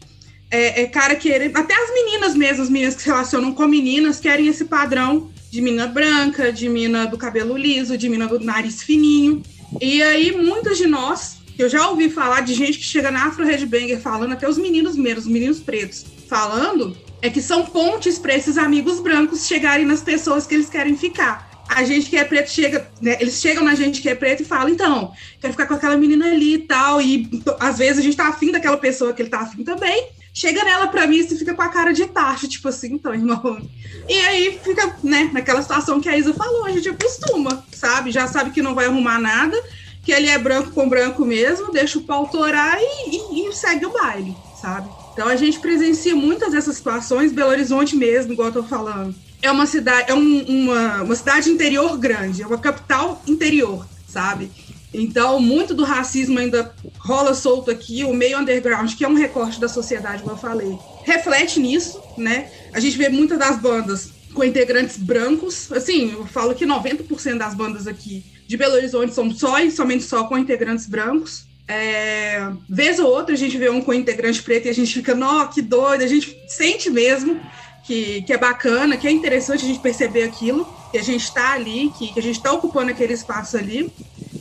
É, 0.51 0.81
é 0.81 0.87
cara 0.87 1.15
querer. 1.15 1.51
Até 1.53 1.75
as 1.75 1.93
meninas 1.93 2.35
mesmo, 2.35 2.63
as 2.63 2.71
meninas 2.71 2.95
que 2.95 3.03
se 3.03 3.09
relacionam 3.09 3.53
com 3.53 3.67
meninas, 3.67 4.19
querem 4.19 4.47
esse 4.47 4.65
padrão 4.65 5.31
de 5.55 5.61
mina 5.61 5.87
branca, 5.87 6.53
de 6.53 6.69
mina 6.69 7.07
do 7.07 7.17
cabelo 7.17 7.57
liso, 7.57 7.97
de 7.97 8.09
mina 8.09 8.27
do 8.27 8.41
nariz 8.41 8.83
fininho. 8.83 9.41
E 9.81 10.03
aí, 10.03 10.33
muitas 10.33 10.77
de 10.77 10.85
nós, 10.85 11.37
eu 11.57 11.69
já 11.69 11.89
ouvi 11.89 12.11
falar 12.11 12.41
de 12.41 12.53
gente 12.55 12.77
que 12.77 12.85
chega 12.85 13.09
na 13.09 13.27
Afro 13.27 13.47
Headbanger 13.47 14.01
falando, 14.01 14.33
até 14.33 14.49
os 14.49 14.59
meninos 14.59 14.97
mesmo, 14.97 15.21
os 15.21 15.27
meninos 15.29 15.61
pretos, 15.61 16.05
falando, 16.29 16.97
é 17.23 17.31
que 17.31 17.41
são 17.41 17.65
pontes 17.65 18.19
para 18.19 18.35
esses 18.35 18.59
amigos 18.59 18.99
brancos 18.99 19.47
chegarem 19.47 19.87
nas 19.87 20.03
pessoas 20.03 20.45
que 20.45 20.55
eles 20.55 20.69
querem 20.69 20.97
ficar. 20.97 21.49
A 21.69 21.85
gente 21.85 22.11
que 22.11 22.17
é 22.17 22.25
preto 22.25 22.51
chega, 22.51 22.91
né, 23.01 23.17
eles 23.21 23.41
chegam 23.41 23.63
na 23.63 23.77
gente 23.77 24.03
que 24.03 24.09
é 24.09 24.15
preto 24.17 24.43
e 24.43 24.45
falam, 24.45 24.71
então, 24.71 25.13
quero 25.41 25.53
ficar 25.53 25.67
com 25.67 25.75
aquela 25.75 25.97
menina 25.97 26.33
ali 26.33 26.55
e 26.55 26.59
tal, 26.59 27.01
e 27.01 27.31
às 27.61 27.79
vezes 27.79 27.99
a 27.99 28.03
gente 28.03 28.17
tá 28.17 28.27
afim 28.27 28.51
daquela 28.51 28.77
pessoa 28.77 29.13
que 29.13 29.23
ele 29.23 29.31
tá 29.31 29.39
afim 29.39 29.63
também, 29.63 30.09
chega 30.35 30.65
nela 30.65 30.89
pra 30.89 31.07
mim 31.07 31.19
e 31.19 31.29
fica 31.29 31.55
com 31.55 31.63
a 31.63 31.69
cara 31.69 31.93
de 31.93 32.07
taxa, 32.07 32.49
tipo 32.49 32.69
assim, 32.69 32.95
então, 32.95 33.15
irmão. 33.15 33.63
E 34.09 34.15
aí 34.15 34.61
fica, 34.63 34.97
né, 35.03 35.31
naquela 35.33 35.63
situação 35.63 36.01
que 36.01 36.09
a 36.09 36.19
Isa 36.19 36.35
falou, 36.35 36.67
a 36.67 36.73
gente 36.73 36.89
acostuma, 36.89 37.65
sabe? 37.73 38.11
Já 38.11 38.27
sabe 38.27 38.51
que 38.51 38.61
não 38.61 38.75
vai 38.75 38.87
arrumar 38.87 39.21
nada, 39.21 39.57
que 40.03 40.13
ele 40.13 40.29
é 40.29 40.37
branco 40.37 40.73
com 40.73 40.89
branco 40.89 41.25
mesmo, 41.25 41.71
deixa 41.71 41.99
o 41.99 42.03
pau 42.03 42.27
torar 42.27 42.77
e, 42.81 43.17
e, 43.17 43.49
e 43.49 43.53
segue 43.55 43.87
o 43.87 43.93
baile, 43.93 44.37
sabe? 44.61 44.91
Então 45.13 45.29
a 45.29 45.37
gente 45.37 45.61
presencia 45.61 46.17
muitas 46.17 46.51
dessas 46.51 46.77
situações, 46.77 47.33
Belo 47.33 47.51
Horizonte 47.51 47.95
mesmo, 47.95 48.33
igual 48.33 48.49
eu 48.49 48.55
tô 48.55 48.63
falando. 48.65 49.15
É 49.41 49.51
uma 49.51 49.67
cidade, 49.67 50.11
é 50.11 50.15
um, 50.15 50.43
uma, 50.43 51.03
uma 51.03 51.15
cidade 51.15 51.49
interior 51.49 51.97
grande, 51.97 52.43
é 52.43 52.47
uma 52.47 52.59
capital 52.59 53.23
interior, 53.27 53.87
sabe? 54.09 54.51
Então, 54.95 55.41
muito 55.41 55.75
do 55.75 55.83
racismo 55.83 56.39
ainda 56.39 56.73
rola 56.99 57.35
solto 57.35 57.71
aqui, 57.71 58.05
o 58.05 58.15
meio 58.15 58.39
underground, 58.39 58.95
que 58.95 59.05
é 59.05 59.09
um 59.09 59.15
recorte 59.15 59.61
da 59.61 59.69
sociedade, 59.69 60.23
como 60.23 60.35
eu 60.35 60.39
falei, 60.39 60.79
reflete 61.03 61.59
nisso, 61.59 62.01
né? 62.17 62.49
A 62.73 62.79
gente 62.79 62.97
vê 62.97 63.09
muitas 63.09 63.39
das 63.39 63.59
bandas 63.59 64.11
com 64.33 64.45
integrantes 64.45 64.97
brancos, 64.97 65.71
assim, 65.73 66.13
eu 66.13 66.27
falo 66.27 66.55
que 66.55 66.65
90% 66.65 67.37
das 67.37 67.55
bandas 67.55 67.87
aqui 67.87 68.25
de 68.47 68.57
Belo 68.57 68.75
Horizonte 68.75 69.15
são 69.15 69.31
só 69.31 69.59
e 69.59 69.71
somente 69.71 70.05
só 70.05 70.25
com 70.25 70.39
integrantes 70.39 70.87
brancos. 70.87 71.45
É, 71.67 72.47
vez 72.69 72.99
ou 72.99 73.11
outra 73.11 73.35
a 73.35 73.39
gente 73.39 73.57
vê 73.57 73.71
um 73.71 73.81
com 73.81 73.95
integrante 73.95 74.43
preto 74.43 74.67
e 74.67 74.71
a 74.71 74.75
gente 74.75 74.93
fica, 74.93 75.15
nó, 75.15 75.47
que 75.47 75.63
doido, 75.63 76.03
a 76.03 76.07
gente 76.07 76.37
sente 76.47 76.91
mesmo 76.91 77.41
que, 77.85 78.23
que 78.23 78.33
é 78.33 78.39
bacana, 78.39 78.97
que 78.97 79.07
é 79.07 79.11
interessante 79.11 79.65
a 79.65 79.69
gente 79.69 79.81
perceber 79.81 80.25
aquilo, 80.25 80.67
que 80.91 80.99
a 80.99 81.03
gente 81.03 81.25
está 81.25 81.53
ali, 81.53 81.91
que, 81.97 82.13
que 82.13 82.19
a 82.19 82.23
gente 82.23 82.37
está 82.37 82.53
ocupando 82.53 82.91
aquele 82.91 83.15
espaço 83.15 83.57
ali. 83.57 83.91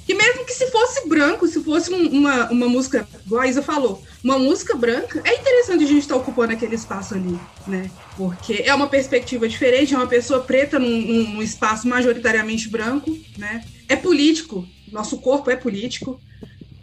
Que 0.06 0.14
mesmo 0.14 0.46
que 0.46 0.52
se 0.52 0.70
fosse 0.70 1.08
branco, 1.08 1.48
se 1.48 1.64
fosse 1.64 1.94
um, 1.94 2.08
uma, 2.08 2.52
uma 2.52 2.68
música, 2.68 3.08
igual 3.26 3.42
a 3.42 3.48
Isa 3.48 3.62
falou, 3.62 4.04
uma 4.24 4.38
música 4.38 4.76
branca, 4.76 5.22
é 5.24 5.36
interessante 5.36 5.84
a 5.84 5.88
gente 5.88 6.00
estar 6.00 6.16
tá 6.16 6.20
ocupando 6.20 6.54
aquele 6.54 6.76
espaço 6.76 7.14
ali, 7.14 7.40
né? 7.66 7.90
Porque 8.18 8.64
é 8.66 8.74
uma 8.74 8.88
perspectiva 8.88 9.48
diferente, 9.48 9.94
é 9.94 9.98
uma 9.98 10.08
pessoa 10.08 10.42
preta 10.42 10.78
num, 10.78 10.90
num 10.90 11.42
espaço 11.42 11.88
majoritariamente 11.88 12.70
branco, 12.70 13.18
né? 13.38 13.64
É 13.88 13.96
político, 13.96 14.68
nosso 14.92 15.18
corpo 15.20 15.50
é 15.50 15.56
político. 15.56 16.20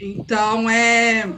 Então 0.00 0.68
é, 0.70 1.28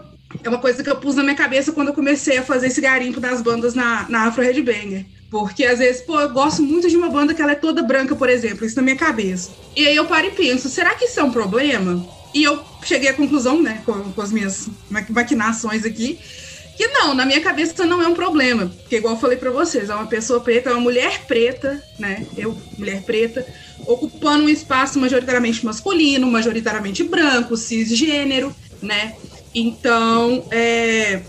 é 0.43 0.49
uma 0.49 0.59
coisa 0.59 0.85
que 0.85 0.91
eu 0.91 0.97
pus 0.97 1.17
na 1.17 1.23
minha 1.25 1.35
cabeça 1.35 1.73
quando 1.73 1.89
eu 1.89 1.95
comecei 1.95 2.39
a 2.39 2.43
fazer 2.43 2.69
esse 2.69 2.81
garimpo 2.81 3.19
das 3.19 3.43
bandas 3.43 3.75
na, 3.75 4.09
na 4.09 4.27
Afro 4.27 4.43
Headbanger. 4.43 5.05
Porque 5.33 5.65
às 5.65 5.79
vezes, 5.79 6.03
pô, 6.03 6.21
eu 6.21 6.29
gosto 6.29 6.63
muito 6.63 6.91
de 6.91 6.95
uma 6.95 7.09
banda 7.09 7.33
que 7.33 7.41
ela 7.41 7.53
é 7.53 7.55
toda 7.55 7.83
branca, 7.83 8.15
por 8.15 8.29
exemplo, 8.29 8.67
isso 8.67 8.77
na 8.77 8.83
minha 8.83 8.97
cabeça. 8.97 9.51
E 9.75 9.87
aí 9.89 9.97
eu 9.97 10.05
paro 10.05 10.27
e 10.27 10.31
penso, 10.31 10.69
será 10.69 10.95
que 10.95 11.07
isso 11.07 11.19
é 11.19 11.25
um 11.25 11.31
problema? 11.31 12.07
E 12.35 12.45
eu 12.45 12.63
cheguei 12.85 13.09
à 13.09 13.15
conclusão, 13.15 13.63
né, 13.63 13.81
com, 13.87 14.13
com 14.13 14.21
as 14.21 14.31
minhas 14.31 14.69
maquinações 15.09 15.87
aqui, 15.87 16.19
que 16.77 16.87
não, 16.89 17.15
na 17.15 17.25
minha 17.25 17.41
cabeça 17.41 17.87
não 17.87 18.03
é 18.03 18.07
um 18.07 18.13
problema. 18.13 18.67
Porque, 18.83 18.97
igual 18.97 19.15
eu 19.15 19.21
falei 19.21 19.39
para 19.39 19.51
vocês, 19.51 19.89
é 19.89 19.95
uma 19.95 20.07
pessoa 20.07 20.39
preta, 20.39 20.69
é 20.69 20.75
uma 20.75 20.83
mulher 20.83 21.23
preta, 21.27 21.83
né? 21.99 22.27
Eu, 22.37 22.55
mulher 22.77 23.01
preta, 23.01 23.47
ocupando 23.87 24.45
um 24.45 24.51
espaço 24.51 24.99
majoritariamente 24.99 25.65
masculino, 25.65 26.27
majoritariamente 26.27 27.05
branco, 27.05 27.57
cisgênero, 27.57 28.55
né? 28.83 29.17
Então, 29.55 30.45
é, 30.51 31.23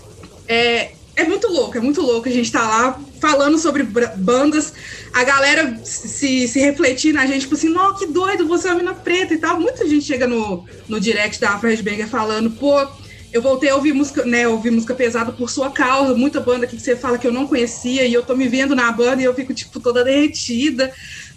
é, 0.46 0.92
é 1.16 1.24
muito 1.24 1.48
louco, 1.48 1.78
é 1.78 1.80
muito 1.80 2.02
louco 2.02 2.28
a 2.28 2.32
gente 2.32 2.52
tá 2.52 2.68
lá 2.68 3.00
falando 3.24 3.56
sobre 3.56 3.82
bandas, 3.82 4.74
a 5.14 5.24
galera 5.24 5.80
se, 5.82 6.46
se 6.46 6.60
refletir 6.60 7.14
na 7.14 7.24
gente, 7.24 7.40
tipo 7.40 7.54
assim, 7.54 7.70
não, 7.70 7.94
que 7.94 8.06
doido, 8.06 8.46
você 8.46 8.68
é 8.68 8.72
uma 8.72 8.80
mina 8.80 8.94
preta 8.94 9.32
e 9.32 9.38
tal. 9.38 9.58
Muita 9.58 9.88
gente 9.88 10.04
chega 10.04 10.26
no, 10.26 10.66
no 10.86 11.00
direct 11.00 11.40
da 11.40 11.52
Afro 11.52 11.70
Banger 11.82 12.06
falando, 12.06 12.50
pô, 12.50 12.86
eu 13.32 13.40
voltei 13.40 13.70
a 13.70 13.76
ouvir 13.76 13.94
música, 13.94 14.26
né, 14.26 14.46
ouvir 14.46 14.70
música 14.70 14.94
pesada 14.94 15.32
por 15.32 15.48
sua 15.48 15.70
causa, 15.70 16.14
muita 16.14 16.38
banda 16.38 16.66
que 16.66 16.78
você 16.78 16.94
fala 16.94 17.16
que 17.16 17.26
eu 17.26 17.32
não 17.32 17.46
conhecia, 17.46 18.04
e 18.04 18.12
eu 18.12 18.22
tô 18.22 18.36
me 18.36 18.46
vendo 18.46 18.76
na 18.76 18.92
banda 18.92 19.22
e 19.22 19.24
eu 19.24 19.32
fico, 19.32 19.54
tipo, 19.54 19.80
toda 19.80 20.04
derretida, 20.04 20.92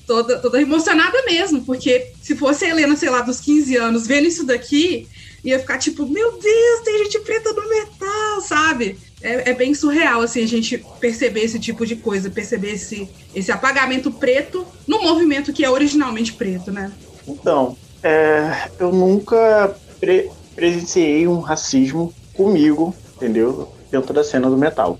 toda, 0.06 0.40
toda 0.40 0.62
emocionada 0.62 1.24
mesmo, 1.24 1.64
porque 1.64 2.12
se 2.22 2.36
fosse 2.36 2.66
a 2.66 2.70
Helena, 2.70 2.98
sei 2.98 3.10
lá, 3.10 3.22
dos 3.22 3.40
15 3.40 3.78
anos, 3.78 4.06
vendo 4.06 4.28
isso 4.28 4.46
daqui, 4.46 5.08
ia 5.42 5.58
ficar 5.58 5.78
tipo, 5.78 6.06
meu 6.06 6.34
Deus, 6.34 6.82
tem 6.84 6.98
gente 7.06 7.20
preta 7.20 7.54
no 7.54 7.70
metal, 7.70 8.42
sabe? 8.42 8.98
É, 9.22 9.50
é, 9.50 9.54
bem 9.54 9.74
surreal, 9.74 10.22
assim, 10.22 10.44
a 10.44 10.48
gente 10.48 10.84
perceber 11.00 11.42
esse 11.42 11.60
tipo 11.60 11.86
de 11.86 11.96
coisa, 11.96 12.30
perceber 12.30 12.74
esse, 12.74 13.10
esse 13.34 13.52
apagamento 13.52 14.12
preto 14.12 14.66
no 14.86 15.02
movimento 15.02 15.52
que 15.52 15.66
é 15.66 15.70
originalmente 15.70 16.34
preto, 16.34 16.72
né? 16.72 16.92
Então, 17.28 17.76
é, 18.04 18.70
eu 18.80 18.92
nunca 18.92 19.76
pre 20.00 20.30
presenciei 20.56 21.28
um 21.28 21.40
racismo 21.40 22.12
comigo, 22.34 22.94
entendeu? 23.16 23.72
Dentro 23.92 24.12
da 24.12 24.24
cena 24.24 24.50
do 24.50 24.58
metal. 24.58 25.00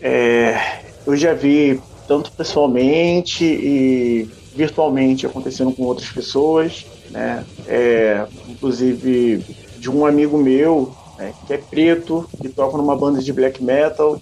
É, 0.00 0.56
eu 1.04 1.16
já 1.16 1.34
vi 1.34 1.80
tanto 2.06 2.30
pessoalmente 2.30 3.44
e 3.44 4.28
virtualmente 4.54 5.26
acontecendo 5.26 5.72
com 5.72 5.82
outras 5.82 6.10
pessoas, 6.10 6.86
né? 7.10 7.44
É, 7.66 8.24
inclusive 8.48 9.44
de 9.78 9.90
um 9.90 10.06
amigo 10.06 10.38
meu 10.38 10.94
né, 11.18 11.32
que 11.46 11.52
é 11.52 11.58
preto, 11.58 12.28
que 12.40 12.48
toca 12.48 12.76
numa 12.76 12.96
banda 12.96 13.22
de 13.22 13.32
black 13.32 13.62
metal, 13.62 14.20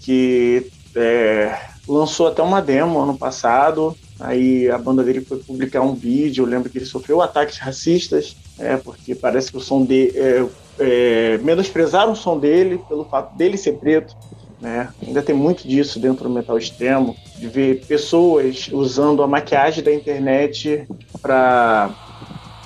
que 0.00 0.70
é, 0.94 1.58
lançou 1.86 2.28
até 2.28 2.42
uma 2.42 2.60
demo 2.60 2.98
ano 2.98 3.16
passado. 3.16 3.96
Aí 4.18 4.70
a 4.70 4.76
banda 4.76 5.02
dele 5.02 5.22
foi 5.22 5.38
publicar 5.38 5.80
um 5.80 5.94
vídeo. 5.94 6.44
Eu 6.44 6.48
lembro 6.48 6.68
que 6.68 6.78
ele 6.78 6.84
sofreu 6.84 7.22
ataques 7.22 7.58
racistas, 7.58 8.36
é, 8.58 8.76
porque 8.76 9.14
parece 9.14 9.50
que 9.50 9.56
o 9.56 9.60
som 9.60 9.84
dele. 9.84 10.12
É, 10.16 10.46
é, 10.80 11.38
menosprezaram 11.42 12.12
o 12.12 12.16
som 12.16 12.38
dele 12.38 12.80
pelo 12.88 13.04
fato 13.04 13.36
dele 13.36 13.56
ser 13.56 13.74
preto. 13.74 14.16
Né? 14.60 14.88
Ainda 15.06 15.22
tem 15.22 15.34
muito 15.34 15.66
disso 15.66 15.98
dentro 16.00 16.24
do 16.24 16.34
metal 16.34 16.58
extremo, 16.58 17.16
de 17.36 17.46
ver 17.48 17.84
pessoas 17.86 18.68
usando 18.72 19.22
a 19.22 19.26
maquiagem 19.26 19.82
da 19.82 19.92
internet 19.92 20.86
para 21.22 21.90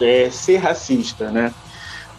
é, 0.01 0.29
ser 0.31 0.57
racista, 0.57 1.31
né? 1.31 1.53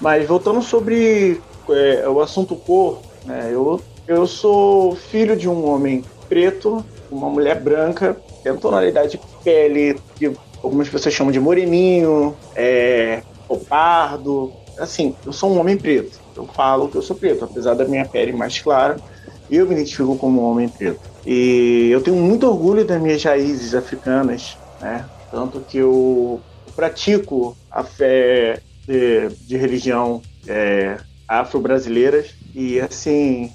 Mas 0.06 0.28
voltando 0.28 0.62
sobre 0.62 1.42
é, 1.68 2.08
o 2.08 2.22
assunto 2.22 2.56
cor, 2.56 3.02
né, 3.26 3.50
eu, 3.52 3.82
eu 4.08 4.28
sou 4.28 4.96
filho 4.96 5.36
de 5.36 5.50
um 5.50 5.68
homem 5.68 6.06
preto, 6.30 6.86
uma 7.10 7.28
mulher 7.28 7.60
branca, 7.64 8.16
tem 8.44 8.56
tonalidade 8.56 9.14
de 9.14 9.20
pele 9.44 10.00
que 10.16 10.32
algumas 10.62 10.88
pessoas 10.90 11.16
chamam 11.16 11.32
de 11.32 11.40
moreninho, 11.40 12.38
é, 12.56 13.24
ou 13.50 13.58
pardo. 13.62 14.54
Assim, 14.78 15.16
eu 15.26 15.34
sou 15.34 15.50
um 15.50 15.60
homem 15.60 15.76
preto. 15.76 16.20
Eu 16.36 16.46
falo 16.46 16.88
que 16.88 16.98
eu 16.98 17.02
sou 17.02 17.16
preto, 17.16 17.46
apesar 17.46 17.74
da 17.74 17.88
minha 17.88 18.08
pele 18.08 18.32
mais 18.32 18.62
clara, 18.62 19.02
eu 19.50 19.66
me 19.66 19.74
identifico 19.74 20.16
como 20.18 20.40
um 20.40 20.46
homem 20.46 20.70
preto. 20.70 21.02
E 21.26 21.90
eu 21.92 22.04
tenho 22.04 22.18
muito 22.18 22.46
orgulho 22.46 22.86
das 22.86 23.02
minhas 23.02 23.24
raízes 23.24 23.74
africanas, 23.74 24.60
né? 24.80 25.10
Tanto 25.32 25.62
que 25.62 25.80
eu 25.80 26.44
pratico 26.76 27.58
a 27.72 27.84
fé 27.84 28.62
de, 28.88 29.30
de 29.48 29.58
religião 29.58 30.22
é, 30.48 30.98
afro-brasileiras. 31.28 32.34
E 32.54 32.80
assim, 32.80 33.52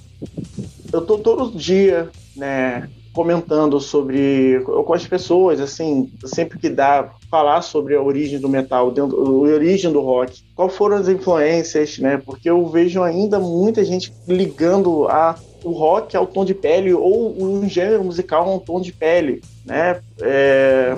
eu 0.93 1.03
tô 1.03 1.19
todo 1.19 1.57
dia, 1.57 2.11
né, 2.37 2.89
comentando 3.13 3.81
sobre 3.81 4.61
com 4.65 4.93
as 4.93 5.07
pessoas, 5.07 5.61
assim, 5.61 6.11
sempre 6.25 6.59
que 6.59 6.69
dá 6.69 7.11
falar 7.31 7.63
sobre 7.63 7.97
a 7.97 8.03
origem 8.03 8.39
do 8.39 8.49
metal, 8.49 8.91
dentro, 8.91 9.17
a 9.19 9.31
origem 9.31 9.93
do 9.93 10.01
rock, 10.01 10.43
qual 10.55 10.69
foram 10.69 10.97
as 10.97 11.09
influências, 11.09 11.99
né? 11.99 12.21
Porque 12.25 12.49
eu 12.49 12.67
vejo 12.69 13.03
ainda 13.03 13.39
muita 13.39 13.85
gente 13.85 14.13
ligando 14.27 15.09
a 15.09 15.39
o 15.63 15.73
rock 15.73 16.17
ao 16.17 16.27
tom 16.27 16.43
de 16.45 16.55
pele 16.55 16.95
ou 16.95 17.37
um 17.39 17.69
gênero 17.69 18.03
musical 18.03 18.49
a 18.49 18.55
um 18.55 18.59
tom 18.59 18.81
de 18.81 18.93
pele, 18.93 19.43
né? 19.65 20.01
É, 20.21 20.97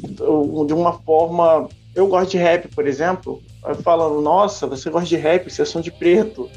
de 0.00 0.72
uma 0.72 0.92
forma, 1.00 1.68
eu 1.94 2.06
gosto 2.06 2.30
de 2.30 2.38
rap, 2.38 2.68
por 2.68 2.86
exemplo, 2.86 3.42
falando, 3.74 4.20
nossa, 4.20 4.66
você 4.66 4.90
gosta 4.90 5.08
de 5.08 5.16
rap, 5.16 5.50
você 5.50 5.62
é 5.62 5.64
som 5.64 5.80
de 5.80 5.90
preto. 5.90 6.48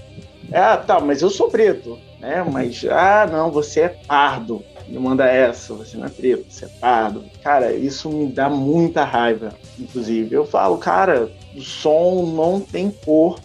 Ah, 0.52 0.78
tá, 0.78 1.00
mas 1.00 1.22
eu 1.22 1.30
sou 1.30 1.50
preto, 1.50 1.98
né? 2.19 2.43
Mas, 2.43 2.84
ah, 2.89 3.28
não, 3.32 3.52
você 3.52 3.82
é 3.82 3.89
pardo. 3.89 4.63
Me 4.88 4.98
manda 4.98 5.26
essa, 5.26 5.74
você 5.74 5.98
não 5.98 6.08
é 6.08 6.10
preto, 6.10 6.45
você 6.50 6.65
é 6.65 6.67
pardo. 6.67 7.24
Cara, 7.43 7.74
isso 7.74 8.10
me 8.10 8.28
dá 8.28 8.50
muita 8.50 9.04
raiva, 9.04 9.54
inclusive. 9.78 10.34
Eu 10.34 10.45
falo, 10.45 10.78
cara, 10.78 11.32
o 11.56 11.62
som 11.62 12.26
não 12.36 12.60
tem 12.60 12.89
cor, 12.89 13.39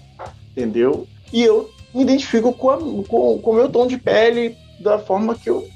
entendeu? 0.53 1.07
E 1.33 1.42
eu 1.42 1.70
me 1.94 2.03
identifico 2.03 2.53
com, 2.53 2.70
a, 2.70 2.79
com, 2.79 3.38
com 3.38 3.50
o 3.50 3.55
meu 3.55 3.68
tom 3.68 3.87
de 3.87 3.98
pele 3.98 4.57
da 4.81 4.98
forma 4.98 5.35
que 5.35 5.50
eu, 5.50 5.68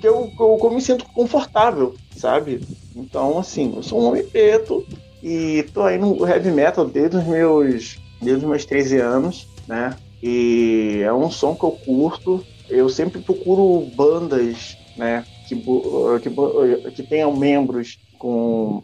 que 0.00 0.06
eu, 0.06 0.30
que 0.36 0.40
eu, 0.40 0.56
que 0.58 0.66
eu 0.66 0.70
me 0.70 0.80
sinto 0.80 1.06
confortável, 1.06 1.94
sabe? 2.14 2.60
Então, 2.94 3.38
assim, 3.38 3.72
eu 3.74 3.82
sou 3.82 4.00
um 4.00 4.08
homem 4.08 4.24
preto, 4.24 4.86
e 5.22 5.64
tô 5.72 5.82
aí 5.82 5.98
no 5.98 6.26
heavy 6.26 6.50
metal 6.50 6.84
desde 6.84 7.16
os 7.16 7.24
meus, 7.24 7.98
desde 8.20 8.44
os 8.44 8.50
meus 8.50 8.64
13 8.64 8.98
anos, 8.98 9.48
né? 9.66 9.96
E 10.22 11.00
é 11.02 11.12
um 11.12 11.30
som 11.30 11.54
que 11.54 11.64
eu 11.64 11.72
curto. 11.72 12.44
Eu 12.68 12.88
sempre 12.88 13.20
procuro 13.20 13.86
bandas, 13.94 14.76
né? 14.96 15.24
Que, 15.48 15.54
que, 15.54 16.90
que 16.90 17.02
tenham 17.02 17.36
membros 17.36 17.98
com, 18.18 18.82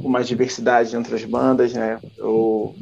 com 0.00 0.08
mais 0.08 0.28
diversidade 0.28 0.94
entre 0.96 1.14
as 1.14 1.24
bandas, 1.24 1.72
né? 1.72 1.98
Eu, 2.16 2.74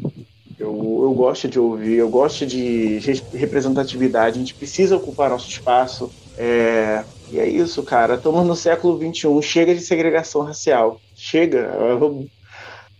eu, 0.58 1.00
eu 1.02 1.12
gosto 1.14 1.48
de 1.48 1.58
ouvir, 1.58 1.94
eu 1.94 2.08
gosto 2.08 2.46
de 2.46 2.98
representatividade, 3.32 4.36
a 4.36 4.38
gente 4.38 4.54
precisa 4.54 4.96
ocupar 4.96 5.30
nosso 5.30 5.48
espaço. 5.48 6.10
É, 6.36 7.04
e 7.30 7.38
é 7.38 7.48
isso, 7.48 7.82
cara. 7.82 8.14
Estamos 8.14 8.46
no 8.46 8.54
século 8.54 8.98
XXI, 8.98 9.42
chega 9.42 9.74
de 9.74 9.80
segregação 9.80 10.42
racial. 10.42 11.00
Chega. 11.14 11.58
Eu, 11.58 12.26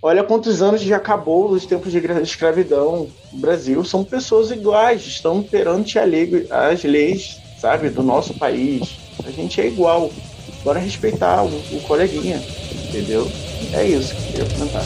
Olha 0.04 0.24
quantos 0.24 0.60
anos 0.60 0.80
já 0.80 0.96
acabou 0.96 1.52
os 1.52 1.64
tempos 1.64 1.92
de 1.92 1.98
escravidão 2.22 3.08
no 3.32 3.38
Brasil. 3.38 3.84
São 3.84 4.02
pessoas 4.02 4.50
iguais, 4.50 5.06
estão 5.06 5.40
perante 5.44 5.96
as 5.96 6.82
leis, 6.82 7.40
sabe, 7.60 7.88
do 7.88 8.02
nosso 8.02 8.34
país. 8.34 8.98
A 9.24 9.30
gente 9.30 9.60
é 9.60 9.66
igual. 9.68 10.10
Bora 10.64 10.80
respeitar 10.80 11.44
o, 11.44 11.46
o 11.48 11.80
coleguinha, 11.86 12.42
entendeu? 12.88 13.30
É 13.72 13.84
isso 13.84 14.12
que 14.12 14.40
eu 14.40 14.46
queria 14.46 14.56
comentar. 14.56 14.82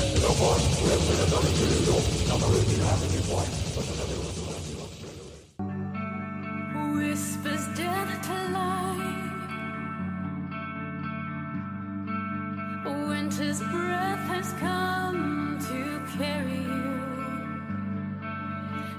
Winter's 13.08 13.60
breath 13.60 14.30
has 14.30 14.52
come. 14.60 14.96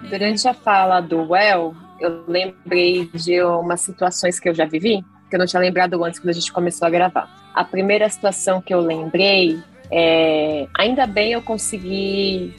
Durante 0.10 0.48
a 0.48 0.54
fala 0.54 1.02
do 1.02 1.30
Well, 1.30 1.76
eu 2.00 2.24
lembrei 2.28 3.10
de 3.13 3.41
umas 3.43 3.82
situações 3.82 4.39
que 4.39 4.48
eu 4.48 4.54
já 4.54 4.65
vivi, 4.65 5.04
que 5.30 5.36
eu 5.36 5.39
não 5.39 5.46
tinha 5.46 5.60
lembrado 5.60 6.02
antes 6.04 6.20
quando 6.20 6.30
a 6.30 6.34
gente 6.34 6.52
começou 6.52 6.88
a 6.88 6.89
gravar. 6.89 7.30
A 7.54 7.63
primeira 7.63 8.08
situação 8.08 8.62
que 8.62 8.74
eu 8.74 8.80
lembrei 8.80 9.60
é, 9.91 10.67
ainda 10.78 11.06
bem 11.06 11.34
eu 11.34 11.41
consegui 11.41 12.56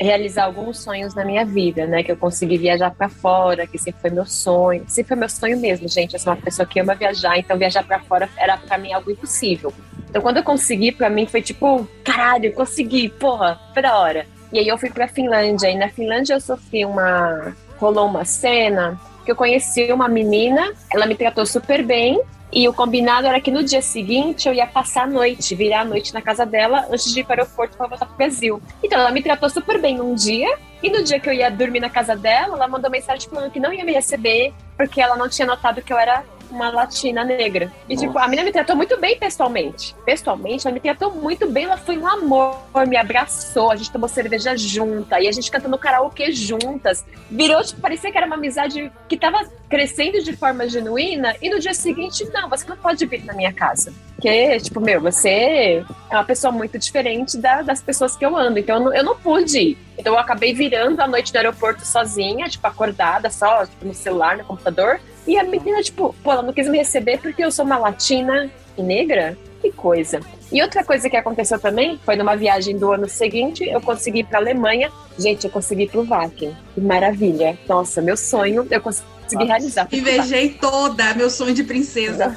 realizar 0.00 0.44
alguns 0.44 0.78
sonhos 0.78 1.14
na 1.14 1.24
minha 1.24 1.44
vida, 1.44 1.86
né? 1.86 2.02
Que 2.02 2.10
eu 2.10 2.16
consegui 2.16 2.58
viajar 2.58 2.90
para 2.90 3.08
fora, 3.08 3.66
que 3.66 3.78
sempre 3.78 4.00
foi 4.00 4.10
meu 4.10 4.26
sonho. 4.26 4.84
Sempre 4.88 5.08
foi 5.08 5.16
meu 5.16 5.28
sonho 5.28 5.58
mesmo, 5.58 5.88
gente. 5.88 6.14
Eu 6.14 6.20
sou 6.20 6.32
uma 6.32 6.40
pessoa 6.40 6.66
que 6.66 6.80
ama 6.80 6.94
viajar, 6.94 7.38
então 7.38 7.56
viajar 7.56 7.84
para 7.84 8.00
fora 8.00 8.28
era 8.36 8.56
para 8.56 8.78
mim 8.78 8.92
algo 8.92 9.10
impossível. 9.10 9.72
Então 10.08 10.22
quando 10.22 10.38
eu 10.38 10.42
consegui, 10.42 10.92
para 10.92 11.10
mim 11.10 11.26
foi 11.26 11.42
tipo, 11.42 11.88
caralho, 12.04 12.52
consegui, 12.52 13.08
porra, 13.08 13.60
foi 13.72 13.82
da 13.82 13.98
hora. 13.98 14.26
E 14.52 14.58
aí 14.58 14.68
eu 14.68 14.78
fui 14.78 14.90
pra 14.90 15.06
Finlândia, 15.08 15.70
e 15.70 15.76
na 15.76 15.88
Finlândia 15.88 16.34
eu 16.34 16.40
sofri 16.40 16.84
uma. 16.84 17.54
rolou 17.78 18.06
uma 18.06 18.24
cena 18.24 18.98
que 19.24 19.30
eu 19.30 19.36
conheci 19.36 19.92
uma 19.92 20.08
menina, 20.08 20.72
ela 20.90 21.04
me 21.04 21.14
tratou 21.14 21.44
super 21.44 21.84
bem, 21.84 22.18
e 22.50 22.66
o 22.66 22.72
combinado 22.72 23.26
era 23.26 23.38
que 23.42 23.50
no 23.50 23.62
dia 23.62 23.82
seguinte 23.82 24.48
eu 24.48 24.54
ia 24.54 24.66
passar 24.66 25.02
a 25.02 25.06
noite, 25.06 25.54
virar 25.54 25.82
a 25.82 25.84
noite 25.84 26.14
na 26.14 26.22
casa 26.22 26.46
dela 26.46 26.86
antes 26.90 27.12
de 27.12 27.20
ir 27.20 27.24
para 27.24 27.42
o 27.42 27.44
aeroporto 27.44 27.76
para 27.76 27.86
voltar 27.86 28.06
para 28.06 28.16
Brasil. 28.16 28.62
Então 28.82 28.98
ela 28.98 29.10
me 29.10 29.22
tratou 29.22 29.50
super 29.50 29.78
bem 29.78 29.98
num 29.98 30.14
dia, 30.14 30.56
e 30.82 30.88
no 30.88 31.04
dia 31.04 31.20
que 31.20 31.28
eu 31.28 31.32
ia 31.34 31.50
dormir 31.50 31.80
na 31.80 31.90
casa 31.90 32.16
dela, 32.16 32.54
ela 32.54 32.66
mandou 32.66 32.90
mensagem 32.90 33.28
falando 33.28 33.50
que 33.50 33.60
não 33.60 33.70
ia 33.70 33.84
me 33.84 33.92
receber, 33.92 34.54
porque 34.78 34.98
ela 34.98 35.14
não 35.14 35.28
tinha 35.28 35.46
notado 35.46 35.82
que 35.82 35.92
eu 35.92 35.98
era 35.98 36.24
uma 36.50 36.70
latina 36.70 37.24
negra. 37.24 37.72
E, 37.88 37.96
tipo, 37.96 38.18
a 38.18 38.26
menina 38.26 38.44
me 38.44 38.52
tratou 38.52 38.76
muito 38.76 38.98
bem 38.98 39.18
pessoalmente. 39.18 39.94
Pessoalmente, 40.04 40.66
ela 40.66 40.74
me 40.74 40.80
tratou 40.80 41.12
muito 41.12 41.48
bem. 41.50 41.64
Ela 41.64 41.76
foi 41.76 41.98
um 41.98 42.06
amor, 42.06 42.56
me 42.86 42.96
abraçou. 42.96 43.70
A 43.70 43.76
gente 43.76 43.90
tomou 43.90 44.08
cerveja 44.08 44.56
junta. 44.56 45.20
E 45.20 45.28
a 45.28 45.32
gente 45.32 45.50
cantando 45.50 45.78
karaokê 45.78 46.32
juntas. 46.32 47.04
Virou, 47.30 47.62
tipo, 47.62 47.80
parecia 47.80 48.10
que 48.10 48.16
era 48.16 48.26
uma 48.26 48.36
amizade 48.36 48.90
que 49.08 49.16
tava 49.16 49.48
crescendo 49.68 50.22
de 50.22 50.36
forma 50.36 50.68
genuína. 50.68 51.34
E 51.40 51.50
no 51.50 51.58
dia 51.58 51.74
seguinte, 51.74 52.28
não, 52.32 52.48
você 52.48 52.66
não 52.68 52.76
pode 52.76 53.04
vir 53.06 53.24
na 53.24 53.32
minha 53.32 53.52
casa. 53.52 53.92
Porque, 54.14 54.58
tipo, 54.58 54.80
meu, 54.80 55.00
você 55.00 55.84
é 56.10 56.14
uma 56.16 56.24
pessoa 56.24 56.50
muito 56.50 56.76
diferente 56.76 57.38
da, 57.38 57.62
das 57.62 57.80
pessoas 57.80 58.16
que 58.16 58.26
eu 58.26 58.36
ando. 58.36 58.58
Então, 58.58 58.76
eu 58.76 58.82
não, 58.82 58.94
eu 58.94 59.04
não 59.04 59.16
pude 59.16 59.58
ir. 59.58 59.78
Então, 59.96 60.14
eu 60.14 60.18
acabei 60.18 60.52
virando 60.52 61.00
a 61.00 61.06
noite 61.06 61.32
no 61.32 61.38
aeroporto 61.38 61.86
sozinha, 61.86 62.48
tipo, 62.48 62.66
acordada, 62.66 63.30
só, 63.30 63.64
tipo, 63.64 63.86
no 63.86 63.94
celular, 63.94 64.36
no 64.36 64.44
computador. 64.44 65.00
E 65.28 65.36
a 65.38 65.44
menina, 65.44 65.82
tipo, 65.82 66.14
pô, 66.24 66.32
ela 66.32 66.42
não 66.42 66.52
quis 66.54 66.66
me 66.68 66.78
receber 66.78 67.18
porque 67.18 67.44
eu 67.44 67.52
sou 67.52 67.64
uma 67.64 67.76
latina 67.78 68.50
e 68.78 68.82
negra? 68.82 69.36
Que 69.60 69.70
coisa. 69.70 70.20
E 70.50 70.62
outra 70.62 70.82
coisa 70.82 71.10
que 71.10 71.16
aconteceu 71.16 71.58
também 71.60 72.00
foi 72.02 72.16
numa 72.16 72.34
viagem 72.34 72.78
do 72.78 72.90
ano 72.92 73.06
seguinte, 73.06 73.62
eu 73.68 73.80
consegui 73.80 74.20
ir 74.20 74.24
pra 74.24 74.38
Alemanha. 74.38 74.90
Gente, 75.18 75.44
eu 75.44 75.50
consegui 75.50 75.82
ir 75.82 75.88
pro 75.90 76.02
Wacken. 76.04 76.56
Que 76.74 76.80
maravilha. 76.80 77.58
Nossa, 77.68 78.00
meu 78.00 78.16
sonho, 78.16 78.66
eu 78.70 78.80
consegui 78.80 79.04
realizar. 79.44 79.86
Invejei 79.92 80.48
toda, 80.50 81.12
meu 81.12 81.28
sonho 81.28 81.52
de 81.52 81.62
princesa. 81.64 82.34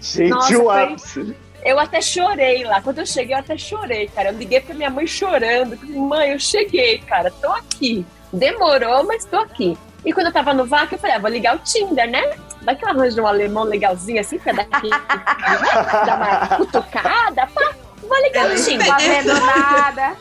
Gente, 0.00 0.30
Nossa, 0.30 0.58
o 0.58 0.62
foi- 0.64 0.82
ápice. 0.82 1.36
Eu 1.62 1.78
até 1.78 2.00
chorei 2.00 2.62
lá. 2.64 2.80
Quando 2.80 3.00
eu 3.00 3.06
cheguei, 3.06 3.34
eu 3.34 3.40
até 3.40 3.56
chorei, 3.58 4.06
cara. 4.08 4.30
Eu 4.30 4.38
liguei 4.38 4.60
pra 4.60 4.74
minha 4.74 4.90
mãe 4.90 5.06
chorando. 5.06 5.78
Mãe, 5.88 6.30
eu 6.32 6.38
cheguei, 6.38 6.98
cara. 6.98 7.30
Tô 7.30 7.50
aqui. 7.52 8.04
Demorou, 8.32 9.04
mas 9.04 9.24
tô 9.24 9.36
aqui. 9.36 9.76
E 10.04 10.12
quando 10.12 10.26
eu 10.26 10.32
tava 10.32 10.52
no 10.52 10.66
VAC, 10.66 10.92
eu 10.92 10.98
falei, 10.98 11.16
ah, 11.16 11.18
vou 11.18 11.30
ligar 11.30 11.56
o 11.56 11.58
Tinder, 11.60 12.08
né? 12.08 12.36
Vai 12.62 12.76
que 12.76 12.84
eu 12.84 12.88
arranjo 12.88 13.22
um 13.22 13.26
alemão 13.26 13.64
legalzinho 13.64 14.20
assim, 14.20 14.38
pra 14.38 14.52
dar, 14.52 14.66
aqui, 14.70 14.90
dar 16.06 16.16
uma 16.16 16.56
cutucada, 16.56 17.46
pá. 17.46 17.74
Vou 18.02 18.22
ligar 18.22 18.50
o 18.50 18.54
Tinder. 18.54 18.86
Fazendo 18.86 19.34
nada. 19.34 20.16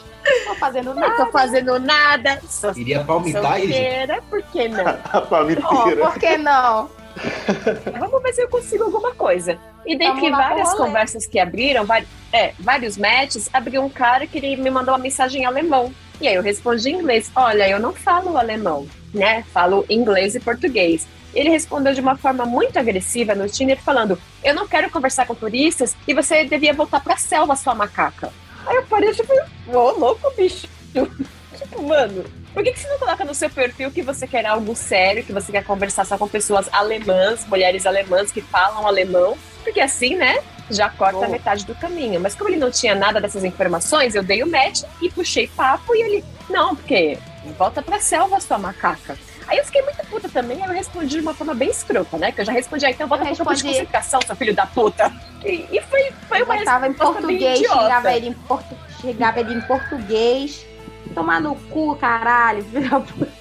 Tô 0.45 0.55
fazendo 0.55 0.93
Não 0.93 1.01
nada. 1.01 1.25
tô 1.25 1.31
fazendo 1.31 1.79
nada. 1.79 2.41
Sou 2.47 2.71
Iria 2.77 3.03
palmitar 3.03 3.59
solteira, 3.59 4.21
por 4.29 4.41
que 4.43 4.69
não? 4.69 4.87
A 5.11 5.21
palmiteira. 5.21 5.67
Oh, 5.71 6.11
por 6.11 6.19
que 6.19 6.37
não? 6.37 6.89
Vamos 7.99 8.23
ver 8.23 8.33
se 8.33 8.41
eu 8.41 8.47
consigo 8.47 8.85
alguma 8.85 9.13
coisa. 9.13 9.57
E 9.85 9.97
dentre 9.97 10.31
várias 10.31 10.73
conversas 10.75 11.25
que 11.25 11.37
abriram, 11.39 11.85
é, 12.31 12.53
vários 12.57 12.97
matches, 12.97 13.49
abriu 13.53 13.83
um 13.83 13.89
cara 13.89 14.25
que 14.25 14.37
ele 14.37 14.55
me 14.55 14.69
mandou 14.69 14.93
uma 14.93 14.99
mensagem 14.99 15.41
em 15.41 15.45
alemão. 15.45 15.93
E 16.21 16.27
aí 16.27 16.35
eu 16.35 16.41
respondi 16.41 16.89
em 16.89 16.99
inglês: 16.99 17.29
Olha, 17.35 17.69
eu 17.69 17.79
não 17.79 17.93
falo 17.93 18.37
alemão, 18.37 18.87
né? 19.13 19.43
Falo 19.53 19.85
inglês 19.89 20.35
e 20.35 20.39
português. 20.39 21.07
Ele 21.33 21.49
respondeu 21.49 21.93
de 21.93 22.01
uma 22.01 22.15
forma 22.15 22.45
muito 22.45 22.77
agressiva 22.77 23.33
no 23.33 23.47
Tinder, 23.47 23.79
falando: 23.81 24.19
Eu 24.43 24.53
não 24.53 24.67
quero 24.67 24.89
conversar 24.89 25.25
com 25.25 25.35
turistas 25.35 25.95
e 26.07 26.13
você 26.13 26.45
devia 26.45 26.73
voltar 26.73 26.99
pra 26.99 27.17
selva, 27.17 27.55
sua 27.55 27.73
macaca. 27.73 28.31
Aí 28.65 28.75
eu 28.75 28.83
parei 28.83 29.11
tipo, 29.11 29.33
ô 29.67 29.91
louco, 29.91 30.31
bicho. 30.37 30.67
tipo, 30.93 31.81
mano, 31.81 32.23
por 32.53 32.63
que, 32.63 32.71
que 32.71 32.79
você 32.79 32.87
não 32.87 32.99
coloca 32.99 33.25
no 33.25 33.33
seu 33.33 33.49
perfil 33.49 33.91
que 33.91 34.01
você 34.01 34.27
quer 34.27 34.45
algo 34.45 34.75
sério, 34.75 35.23
que 35.23 35.33
você 35.33 35.51
quer 35.51 35.63
conversar 35.63 36.05
só 36.05 36.17
com 36.17 36.27
pessoas 36.27 36.69
alemãs, 36.71 37.45
mulheres 37.47 37.85
alemãs 37.85 38.31
que 38.31 38.41
falam 38.41 38.87
alemão? 38.87 39.35
Porque 39.63 39.81
assim, 39.81 40.15
né? 40.15 40.39
Já 40.69 40.89
corta 40.89 41.17
Boa. 41.17 41.27
metade 41.27 41.65
do 41.65 41.75
caminho. 41.75 42.19
Mas 42.19 42.35
como 42.35 42.49
ele 42.49 42.57
não 42.57 42.71
tinha 42.71 42.95
nada 42.95 43.19
dessas 43.19 43.43
informações, 43.43 44.15
eu 44.15 44.23
dei 44.23 44.43
o 44.43 44.47
match 44.49 44.83
e 45.01 45.09
puxei 45.09 45.47
papo 45.47 45.95
e 45.95 46.01
ele, 46.01 46.25
não, 46.49 46.75
porque 46.75 47.17
volta 47.57 47.81
pra 47.81 47.99
selva, 47.99 48.39
sua 48.39 48.57
macaca. 48.57 49.17
Aí 49.47 49.57
eu 49.57 49.65
fiquei 49.65 49.81
muito 49.81 50.05
puta 50.07 50.29
também, 50.29 50.63
aí 50.63 50.69
eu 50.69 50.73
respondi 50.73 51.15
de 51.15 51.19
uma 51.19 51.33
forma 51.33 51.53
bem 51.53 51.69
escrota, 51.69 52.17
né? 52.17 52.31
Que 52.31 52.41
eu 52.41 52.45
já 52.45 52.53
respondi, 52.53 52.85
ah, 52.85 52.91
então 52.91 53.07
volta 53.07 53.25
pro 53.25 53.35
campo 53.35 53.53
de 53.53 53.63
concentração, 53.63 54.21
seu 54.25 54.35
filho 54.35 54.55
da 54.55 54.65
puta. 54.65 55.11
E, 55.43 55.67
e 55.71 55.81
foi, 55.81 56.11
foi 56.27 56.41
Eu 56.41 56.45
uma 56.45 56.55
em 56.55 56.59
resposta 56.59 56.79
bem 56.79 56.93
português, 56.93 57.59
xingava 57.59 58.13
ele 58.13 58.27
em, 58.29 58.33
portu... 58.33 58.75
xingava 59.01 59.39
ele 59.41 59.53
em 59.53 59.61
português. 59.61 60.65
Tomar 61.13 61.41
no 61.41 61.55
cu, 61.55 61.95
caralho. 61.97 62.63
filho 62.63 62.89
da 62.89 62.99
puta. 63.01 63.31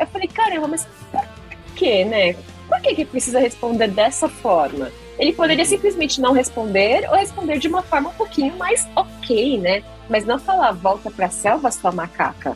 Eu 0.00 0.06
falei, 0.06 0.28
caramba, 0.28 0.68
mas 0.68 0.86
por 1.12 1.74
que, 1.74 2.04
né? 2.04 2.34
Por 2.68 2.80
que, 2.80 2.94
que 2.94 3.04
precisa 3.04 3.38
responder 3.38 3.88
dessa 3.88 4.28
forma? 4.28 4.90
Ele 5.18 5.32
poderia 5.32 5.64
simplesmente 5.64 6.20
não 6.20 6.32
responder 6.32 7.08
ou 7.10 7.16
responder 7.16 7.58
de 7.58 7.68
uma 7.68 7.82
forma 7.82 8.10
um 8.10 8.14
pouquinho 8.14 8.56
mais 8.56 8.86
ok, 8.94 9.58
né? 9.58 9.82
Mas 10.08 10.24
não 10.24 10.38
falar 10.38 10.72
volta 10.72 11.10
pra 11.10 11.28
selva, 11.30 11.70
sua 11.70 11.90
macaca. 11.90 12.54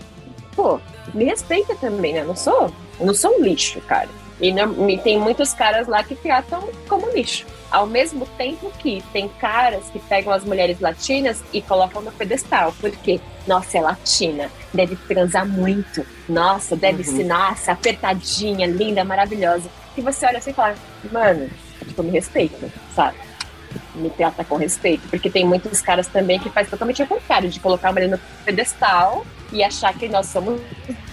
Pô, 0.55 0.79
me 1.15 1.25
respeita 1.25 1.75
também, 1.77 2.13
né? 2.13 2.21
Eu 2.21 2.27
não 2.27 2.37
sou, 2.37 2.71
eu 2.99 3.07
não 3.07 3.15
sou 3.15 3.39
um 3.39 3.43
lixo, 3.43 3.81
cara. 3.83 4.09
E, 4.41 4.53
não, 4.53 4.75
tem 4.99 5.19
muitos 5.19 5.53
caras 5.53 5.87
lá 5.87 6.03
que 6.03 6.15
tratam 6.15 6.69
como 6.89 7.11
lixo. 7.11 7.47
Ao 7.71 7.87
mesmo 7.87 8.27
tempo 8.39 8.71
que 8.79 9.03
tem 9.13 9.29
caras 9.29 9.85
que 9.91 9.99
pegam 9.99 10.33
as 10.33 10.45
mulheres 10.45 10.81
latinas 10.81 11.43
e 11.53 11.61
colocam 11.61 12.01
no 12.03 12.11
pedestal. 12.11 12.75
Porque, 12.81 13.21
nossa, 13.47 13.77
é 13.79 13.81
latina, 13.83 14.51
deve 14.73 14.97
transar 14.97 15.47
muito. 15.47 16.05
Nossa, 16.29 16.75
deve 16.75 17.09
Uhum. 17.09 17.17
ser, 17.17 17.25
nossa, 17.25 17.73
apertadinha, 17.73 18.67
linda, 18.67 19.05
maravilhosa. 19.05 19.69
E 19.97 20.01
você 20.01 20.25
olha 20.27 20.39
assim 20.39 20.51
e 20.51 20.55
fala, 20.55 20.75
mano, 21.13 21.51
tipo, 21.91 22.03
me 22.03 22.11
respeita, 22.11 22.69
sabe? 22.95 23.17
Me 23.95 24.11
trata 24.11 24.45
com 24.45 24.57
respeito. 24.57 25.09
Porque 25.09 25.31
tem 25.31 25.45
muitos 25.45 25.81
caras 25.81 26.07
também 26.07 26.39
que 26.39 26.51
faz 26.51 26.69
totalmente 26.69 27.03
o 27.03 27.07
contrário, 27.07 27.49
de 27.49 27.61
colocar 27.61 27.91
a 27.91 27.93
mulher 27.93 28.09
no 28.09 28.19
pedestal 28.45 29.25
e 29.53 29.63
achar 29.63 29.93
que 29.95 30.09
nós 30.09 30.27
somos 30.27 30.61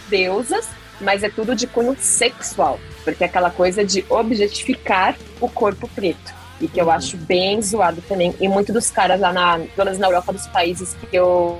deusas, 0.10 0.68
mas 1.02 1.24
é 1.24 1.30
tudo 1.30 1.56
de 1.56 1.68
cunho 1.68 1.96
sexual. 2.00 2.80
Porque 3.04 3.24
é 3.24 3.28
aquela 3.28 3.50
coisa 3.50 3.84
de 3.86 4.06
objetificar 4.10 5.16
o 5.40 5.50
corpo 5.50 5.88
preto. 5.88 6.36
E 6.60 6.68
que 6.68 6.82
eu 6.82 6.90
acho 6.90 7.18
bem 7.18 7.62
zoado 7.62 8.02
também. 8.08 8.34
E 8.40 8.48
muitos 8.48 8.74
dos 8.74 8.90
caras 8.90 9.20
lá 9.20 9.32
na, 9.32 9.60
pelo 9.76 9.96
na 9.98 10.08
Europa, 10.08 10.34
dos 10.34 10.48
países 10.48 10.96
que 10.96 11.16
eu, 11.16 11.60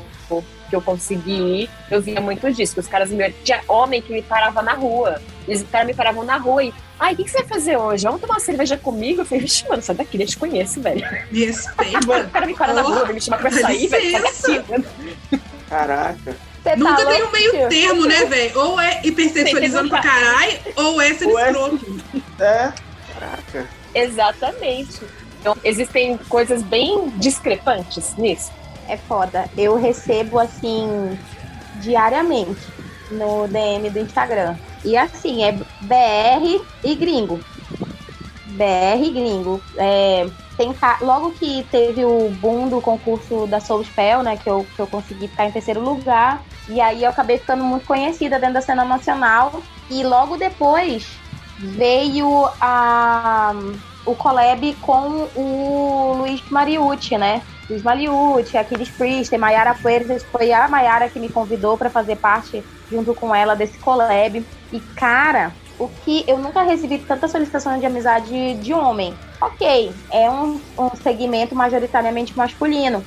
que 0.70 0.76
eu 0.76 0.82
consegui 0.82 1.64
ir, 1.64 1.70
eu 1.92 2.02
via 2.02 2.20
muito 2.20 2.52
disso. 2.52 2.80
Os 2.80 2.88
caras 2.88 3.12
me. 3.12 3.32
Tinha 3.44 3.62
homem 3.68 4.02
que 4.02 4.12
me 4.12 4.24
parava 4.24 4.62
na 4.64 4.74
rua. 4.74 5.22
Eles, 5.48 5.66
me 5.86 5.94
paravam 5.94 6.24
na 6.24 6.38
rua 6.38 6.64
e. 6.64 6.74
Ai, 7.00 7.14
o 7.14 7.16
que, 7.18 7.24
que 7.24 7.30
você 7.32 7.38
vai 7.40 7.48
fazer 7.48 7.78
hoje? 7.78 8.04
Vamos 8.04 8.20
tomar 8.20 8.34
uma 8.36 8.40
cerveja 8.40 8.76
comigo? 8.76 9.22
Eu 9.22 9.26
falei, 9.26 9.42
vixe, 9.44 9.68
mano, 9.70 9.82
sai 9.82 9.96
daqui, 9.96 10.20
eu 10.22 10.28
te 10.28 10.38
conheço, 10.38 10.82
velho. 10.82 11.06
Me 11.32 11.46
respeita. 11.46 11.98
O 12.28 12.30
cara 12.30 12.46
me 12.46 12.54
para 12.56 12.74
na 12.74 12.82
rua, 12.82 13.06
me 13.14 13.22
chama 13.22 13.38
pra 13.38 13.52
sair, 13.52 13.88
velho. 13.88 14.12
Sai 14.12 14.22
daqui, 14.22 14.72
mano. 14.72 14.86
Caraca. 15.70 16.36
Você 16.64 16.76
Nunca 16.76 16.96
tá 16.98 17.06
tem 17.06 17.06
um 17.06 17.20
louco, 17.20 17.32
meio 17.32 17.52
tio? 17.52 17.70
termo, 17.70 18.06
né, 18.06 18.26
velho? 18.26 18.60
Ou 18.60 18.80
é 18.82 19.00
hipersexualizando 19.04 19.90
pra 19.90 20.02
caralho, 20.02 20.58
ou 20.76 21.00
é 21.02 21.14
ser 21.14 21.30
é- 21.30 21.50
escroto. 21.50 22.02
É. 22.40 22.72
Caraca. 23.14 23.68
Exatamente. 23.96 25.00
Então, 25.40 25.56
existem 25.64 26.18
coisas 26.30 26.62
bem 26.64 27.10
discrepantes 27.16 28.16
nisso. 28.18 28.52
É 28.90 28.98
foda. 28.98 29.50
Eu 29.58 29.76
recebo 29.78 30.40
assim 30.40 31.18
diariamente 31.76 32.60
no 33.12 33.48
DM 33.48 33.90
do 33.90 34.00
Instagram. 34.00 34.56
E 34.84 34.96
assim, 34.98 35.44
é 35.44 35.52
BR 35.52 36.62
e 36.84 36.96
gringo. 36.96 37.40
BR 38.46 39.12
gringo. 39.12 39.62
É, 39.78 40.28
tem 40.58 40.74
Logo 41.02 41.32
que 41.32 41.66
teve 41.70 42.04
o 42.06 42.30
boom 42.30 42.70
do 42.70 42.82
concurso 42.82 43.46
da 43.48 43.60
Soul 43.60 43.84
Spell, 43.84 44.24
né? 44.24 44.38
Que 44.38 44.50
eu, 44.50 44.66
que 44.76 44.82
eu 44.82 44.88
consegui 44.88 45.28
ficar 45.28 45.46
em 45.46 45.52
terceiro 45.52 45.82
lugar. 45.82 46.44
E 46.68 46.82
aí 46.82 47.04
eu 47.04 47.10
acabei 47.10 47.38
ficando 47.38 47.64
muito 47.64 47.86
conhecida 47.86 48.40
dentro 48.40 48.56
da 48.56 48.62
cena 48.62 48.84
nacional. 48.84 49.62
E 49.90 50.04
logo 50.04 50.38
depois 50.38 51.20
veio 51.60 52.50
a, 52.62 53.54
o 54.06 54.16
collab 54.16 54.74
com 54.82 55.28
o 55.36 56.14
Luiz 56.18 56.42
Mariucci, 56.50 57.18
né? 57.18 57.42
Luiz 57.70 57.84
Mariucci, 57.84 58.58
Aquiles 58.58 58.90
Priester, 58.90 59.40
Maiara 59.40 59.74
Puertas. 59.76 60.24
Foi 60.24 60.52
a 60.54 60.68
Maiara 60.68 61.10
que 61.10 61.20
me 61.20 61.30
convidou 61.30 61.78
para 61.78 61.90
fazer 61.90 62.16
parte 62.16 62.64
junto 62.90 63.14
com 63.14 63.36
ela 63.36 63.56
desse 63.56 63.78
collab. 63.80 64.46
E, 64.72 64.80
cara, 64.96 65.52
o 65.78 65.88
que 65.88 66.24
eu 66.28 66.38
nunca 66.38 66.64
recebi 66.64 66.98
tanta 67.00 67.28
solicitação 67.28 67.78
de 67.78 67.86
amizade 67.86 68.54
de 68.56 68.74
homem. 68.74 69.14
Ok, 69.42 69.92
é 70.12 70.30
um, 70.30 70.60
um 70.78 70.90
segmento 71.04 71.54
majoritariamente 71.56 72.36
masculino. 72.38 73.04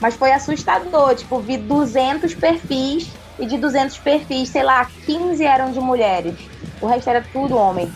Mas 0.00 0.14
foi 0.14 0.30
assustador, 0.32 1.14
tipo, 1.14 1.38
vi 1.40 1.56
200 1.56 2.34
perfis 2.34 3.10
e 3.38 3.46
de 3.46 3.58
200 3.58 3.98
perfis, 3.98 4.48
sei 4.48 4.62
lá, 4.62 4.86
15 5.04 5.44
eram 5.44 5.72
de 5.72 5.80
mulheres. 5.80 6.34
O 6.80 6.86
resto 6.86 7.08
era 7.10 7.24
tudo 7.32 7.56
homem. 7.56 7.90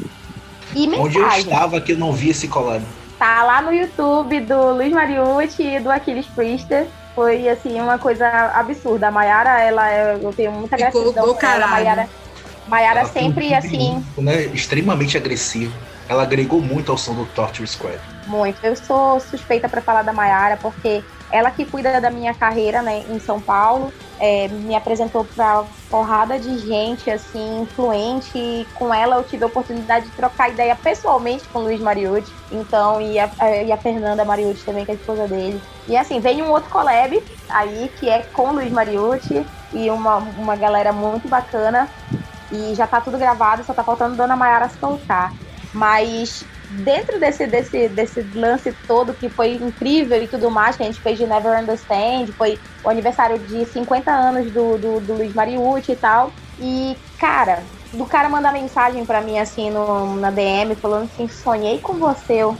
E 0.74 0.86
Onde 0.88 1.18
eu 1.18 1.22
mensagem. 1.22 1.52
estava 1.52 1.80
que 1.80 1.92
eu 1.92 1.98
não 1.98 2.12
vi 2.12 2.30
esse 2.30 2.48
collab? 2.48 2.84
Tá 3.20 3.42
lá 3.42 3.60
no 3.60 3.70
YouTube 3.70 4.40
do 4.40 4.72
Luiz 4.72 4.90
Mariucci 4.90 5.62
e 5.62 5.78
do 5.78 5.90
Aquiles 5.90 6.24
Priester. 6.28 6.86
Foi, 7.14 7.46
assim, 7.50 7.78
uma 7.78 7.98
coisa 7.98 8.26
absurda. 8.54 9.08
A 9.08 9.10
Mayara, 9.10 9.60
ela, 9.60 9.90
é- 9.90 10.18
eu 10.22 10.32
tenho 10.32 10.50
muita 10.52 10.78
Ficou 10.78 11.02
gratidão. 11.12 11.30
A 11.30 11.36
caralho. 11.36 11.70
Mayara, 11.70 12.08
Mayara 12.66 13.02
um 13.02 13.06
sempre, 13.06 13.52
assim, 13.52 14.02
Né, 14.16 14.44
extremamente 14.54 15.18
agressivo. 15.18 15.74
Ela 16.08 16.22
agregou 16.22 16.62
muito 16.62 16.90
ao 16.90 16.96
som 16.96 17.14
do 17.14 17.26
Torture 17.26 17.66
Squad. 17.68 18.00
muito. 18.26 18.56
Eu 18.64 18.74
sou 18.74 19.20
suspeita 19.20 19.68
pra 19.68 19.82
falar 19.82 20.00
da 20.02 20.14
Mayara, 20.14 20.56
porque 20.56 21.04
ela 21.30 21.50
que 21.50 21.66
cuida 21.66 22.00
da 22.00 22.10
minha 22.10 22.32
carreira, 22.32 22.80
né, 22.80 23.04
em 23.10 23.18
São 23.20 23.38
Paulo. 23.38 23.92
É, 24.20 24.48
me 24.48 24.76
apresentou 24.76 25.24
para 25.24 25.64
porrada 25.88 26.38
de 26.38 26.58
gente, 26.58 27.10
assim, 27.10 27.62
influente. 27.62 28.30
E 28.36 28.66
com 28.74 28.92
ela 28.92 29.16
eu 29.16 29.24
tive 29.24 29.44
a 29.44 29.46
oportunidade 29.46 30.06
de 30.06 30.12
trocar 30.12 30.50
ideia 30.50 30.76
pessoalmente 30.76 31.48
com 31.48 31.60
o 31.60 31.62
Luiz 31.62 31.80
Mariucci. 31.80 32.30
Então, 32.52 33.00
e 33.00 33.18
a, 33.18 33.30
e 33.64 33.72
a 33.72 33.76
Fernanda 33.78 34.24
Mariucci 34.24 34.64
também, 34.64 34.84
que 34.84 34.90
é 34.90 34.94
a 34.94 34.98
esposa 34.98 35.26
dele. 35.26 35.60
E 35.88 35.96
assim, 35.96 36.20
vem 36.20 36.42
um 36.42 36.50
outro 36.50 36.70
collab 36.70 37.20
aí, 37.48 37.90
que 37.98 38.08
é 38.08 38.22
com 38.34 38.50
o 38.50 38.52
Luiz 38.52 38.70
Mariucci 38.70 39.44
e 39.72 39.90
uma, 39.90 40.16
uma 40.16 40.54
galera 40.54 40.92
muito 40.92 41.26
bacana. 41.26 41.88
E 42.52 42.74
já 42.74 42.86
tá 42.86 43.00
tudo 43.00 43.16
gravado, 43.16 43.64
só 43.64 43.72
tá 43.72 43.82
faltando 43.82 44.16
Dona 44.16 44.36
Mayara 44.36 44.68
soltar. 44.68 45.32
Mas 45.72 46.44
dentro 46.70 47.18
desse, 47.18 47.46
desse, 47.46 47.88
desse 47.88 48.22
lance 48.34 48.72
todo 48.86 49.12
que 49.12 49.28
foi 49.28 49.54
incrível 49.54 50.22
e 50.22 50.28
tudo 50.28 50.50
mais, 50.50 50.76
que 50.76 50.82
a 50.82 50.86
gente 50.86 51.00
fez 51.00 51.18
de 51.18 51.26
Never 51.26 51.58
Understand, 51.60 52.28
foi 52.36 52.58
o 52.84 52.88
aniversário 52.88 53.38
de 53.38 53.64
50 53.66 54.10
anos 54.10 54.50
do, 54.52 54.78
do, 54.78 55.00
do 55.00 55.14
Luiz 55.14 55.34
Mariucci 55.34 55.92
e 55.92 55.96
tal. 55.96 56.32
E, 56.58 56.96
cara, 57.18 57.62
do 57.92 58.06
cara 58.06 58.28
mandar 58.28 58.52
mensagem 58.52 59.04
para 59.04 59.20
mim 59.20 59.38
assim 59.38 59.70
no, 59.70 60.16
na 60.16 60.30
DM, 60.30 60.74
falando 60.74 61.04
assim, 61.04 61.28
sonhei 61.28 61.78
com 61.78 61.94
você. 61.94 62.34
Eu, 62.34 62.56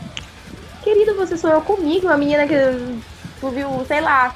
Querido, 0.82 1.14
você 1.14 1.36
sonhou 1.36 1.61
comigo, 1.61 2.06
uma 2.06 2.16
menina 2.16 2.46
que 2.46 2.56
tu 3.38 3.50
viu, 3.50 3.68
sei 3.86 4.00
lá, 4.00 4.34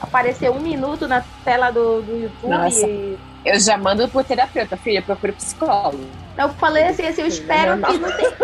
apareceu 0.00 0.52
um 0.52 0.60
minuto 0.60 1.06
na 1.06 1.22
tela 1.44 1.70
do, 1.70 2.02
do 2.02 2.16
YouTube. 2.16 2.50
Nossa. 2.50 2.86
E... 2.86 3.18
Eu 3.44 3.60
já 3.60 3.78
mando 3.78 4.08
pro 4.08 4.24
terapeuta, 4.24 4.76
filha, 4.76 5.00
procura 5.00 5.32
psicólogo. 5.32 6.04
Eu 6.36 6.48
falei 6.50 6.84
assim, 6.84 7.06
assim 7.06 7.22
eu 7.22 7.28
espero 7.28 7.80
que 7.80 7.98
não 7.98 8.10
tenha. 8.10 8.36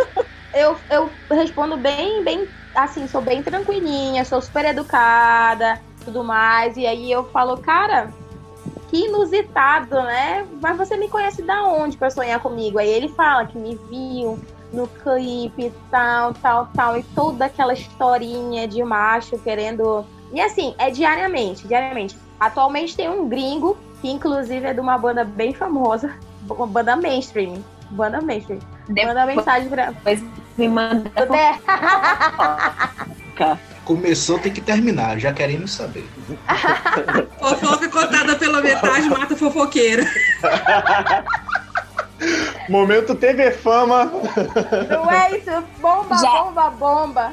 Eu, 0.55 0.77
eu 0.89 1.13
respondo 1.31 1.77
bem, 1.77 2.23
bem, 2.23 2.49
assim, 2.75 3.09
sou 3.09 3.21
bem 3.21 3.43
tranquilinha, 3.43 4.25
sou 4.25 4.41
super 4.41 4.65
educada, 4.65 5.81
tudo 6.05 6.23
mais. 6.23 6.77
E 6.77 6.87
aí 6.87 7.11
eu 7.11 7.25
falo, 7.31 7.59
cara, 7.59 8.13
que 8.89 9.07
inusitado, 9.07 9.97
né? 10.03 10.47
Mas 10.63 10.77
você 10.77 10.97
me 10.97 11.09
conhece 11.09 11.43
da 11.43 11.65
onde 11.65 11.97
pra 11.97 12.09
sonhar 12.09 12.41
comigo? 12.41 12.79
Aí 12.79 12.89
ele 12.89 13.09
fala 13.09 13.47
que 13.47 13.59
me 13.59 13.75
viu 13.91 14.39
no 14.73 14.87
clipe, 14.87 15.73
tal, 15.91 16.33
tal, 16.35 16.69
tal, 16.75 16.97
e 16.97 17.03
toda 17.03 17.47
aquela 17.47 17.73
historinha 17.73 18.69
de 18.69 18.83
macho 18.85 19.37
querendo. 19.39 20.05
E 20.33 20.41
assim, 20.41 20.75
é 20.79 20.91
diariamente, 20.91 21.67
diariamente. 21.67 22.17
Atualmente 22.39 22.97
tem 22.97 23.09
um 23.09 23.29
gringo, 23.29 23.77
que 24.01 24.09
inclusive 24.09 24.67
é 24.67 24.75
de 24.75 24.81
uma 24.81 24.99
banda 24.99 25.25
bem 25.25 25.53
famosa, 25.53 26.17
uma 26.49 26.67
banda 26.67 26.95
mainstream. 26.95 27.63
Banda 27.91 28.21
mainstream. 28.21 28.61
Manda 28.89 29.27
mensagem 29.27 29.69
pra. 29.69 29.91
Depois 29.91 30.23
me 30.57 30.69
manda. 30.69 31.11
É. 31.17 31.59
Começou, 33.85 34.39
tem 34.39 34.53
que 34.53 34.63
terminar, 34.63 35.19
já 35.19 35.33
queremos 35.33 35.73
saber. 35.73 36.09
Fofoca 37.39 37.89
contada 37.89 38.37
pela 38.37 38.63
metade 38.63 39.09
mata 39.11 39.37
fofoqueira. 39.37 40.05
Momento 42.71 43.15
TV 43.15 43.51
Fama. 43.51 44.11
Não 44.89 45.11
é 45.11 45.37
isso, 45.37 45.51
bomba, 45.81 46.17
Já. 46.17 46.31
bomba, 46.31 46.71
bomba. 46.71 47.33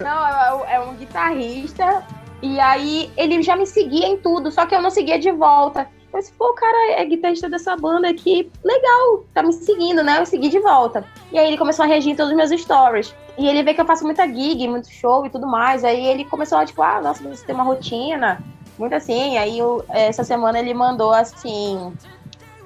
Não, 0.00 0.64
é, 0.64 0.74
é 0.76 0.80
um 0.80 0.94
guitarrista. 0.94 2.02
E 2.40 2.58
aí 2.60 3.12
ele 3.16 3.42
já 3.42 3.56
me 3.56 3.66
seguia 3.66 4.06
em 4.06 4.16
tudo, 4.16 4.50
só 4.50 4.64
que 4.64 4.74
eu 4.74 4.80
não 4.80 4.90
seguia 4.90 5.18
de 5.18 5.30
volta. 5.32 5.86
Disse, 6.14 6.32
pô, 6.32 6.50
o 6.50 6.54
cara 6.54 6.92
é 6.92 7.04
guitarrista 7.04 7.48
dessa 7.48 7.76
banda 7.76 8.08
aqui, 8.08 8.50
legal, 8.62 9.24
tá 9.34 9.42
me 9.42 9.52
seguindo, 9.52 10.02
né? 10.02 10.20
Eu 10.20 10.26
segui 10.26 10.48
de 10.48 10.60
volta. 10.60 11.04
E 11.32 11.38
aí 11.38 11.48
ele 11.48 11.58
começou 11.58 11.84
a 11.84 11.88
reagir 11.88 12.12
em 12.12 12.16
todos 12.16 12.30
os 12.30 12.36
meus 12.36 12.50
stories. 12.62 13.14
E 13.36 13.48
ele 13.48 13.62
vê 13.64 13.74
que 13.74 13.80
eu 13.80 13.84
faço 13.84 14.04
muita 14.04 14.26
gig, 14.26 14.68
muito 14.68 14.88
show 14.90 15.26
e 15.26 15.30
tudo 15.30 15.46
mais. 15.46 15.82
Aí 15.82 16.06
ele 16.06 16.24
começou 16.24 16.58
a, 16.58 16.64
tipo, 16.64 16.80
ah, 16.82 17.00
nossa, 17.00 17.22
você 17.28 17.44
tem 17.44 17.54
uma 17.54 17.64
rotina. 17.64 18.40
Muito 18.78 18.94
assim. 18.94 19.36
Aí 19.38 19.58
eu- 19.58 19.84
essa 19.88 20.22
semana 20.22 20.58
ele 20.58 20.72
mandou 20.72 21.12
assim. 21.12 21.92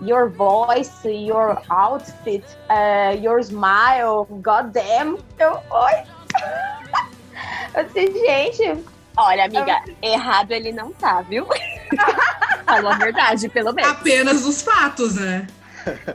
Your 0.03 0.31
voice, 0.31 1.09
your 1.09 1.61
outfit, 1.71 2.45
eh, 2.69 3.17
your 3.17 3.41
smile, 3.41 4.27
goddamn. 4.43 5.19
Eu, 5.39 5.59
oi. 5.71 5.93
Eu 7.75 7.85
disse, 7.85 8.19
gente, 8.27 8.85
Olha, 9.21 9.47
amiga, 9.47 9.83
errado 10.01 10.53
ele 10.53 10.73
não 10.73 10.93
tá, 10.93 11.21
viu? 11.23 11.45
Falou 12.65 12.93
a 12.93 12.97
verdade, 12.97 13.49
pelo 13.49 13.73
menos. 13.73 13.91
Apenas 13.91 14.45
os 14.47 14.63
fatos, 14.63 15.17
né? 15.17 15.47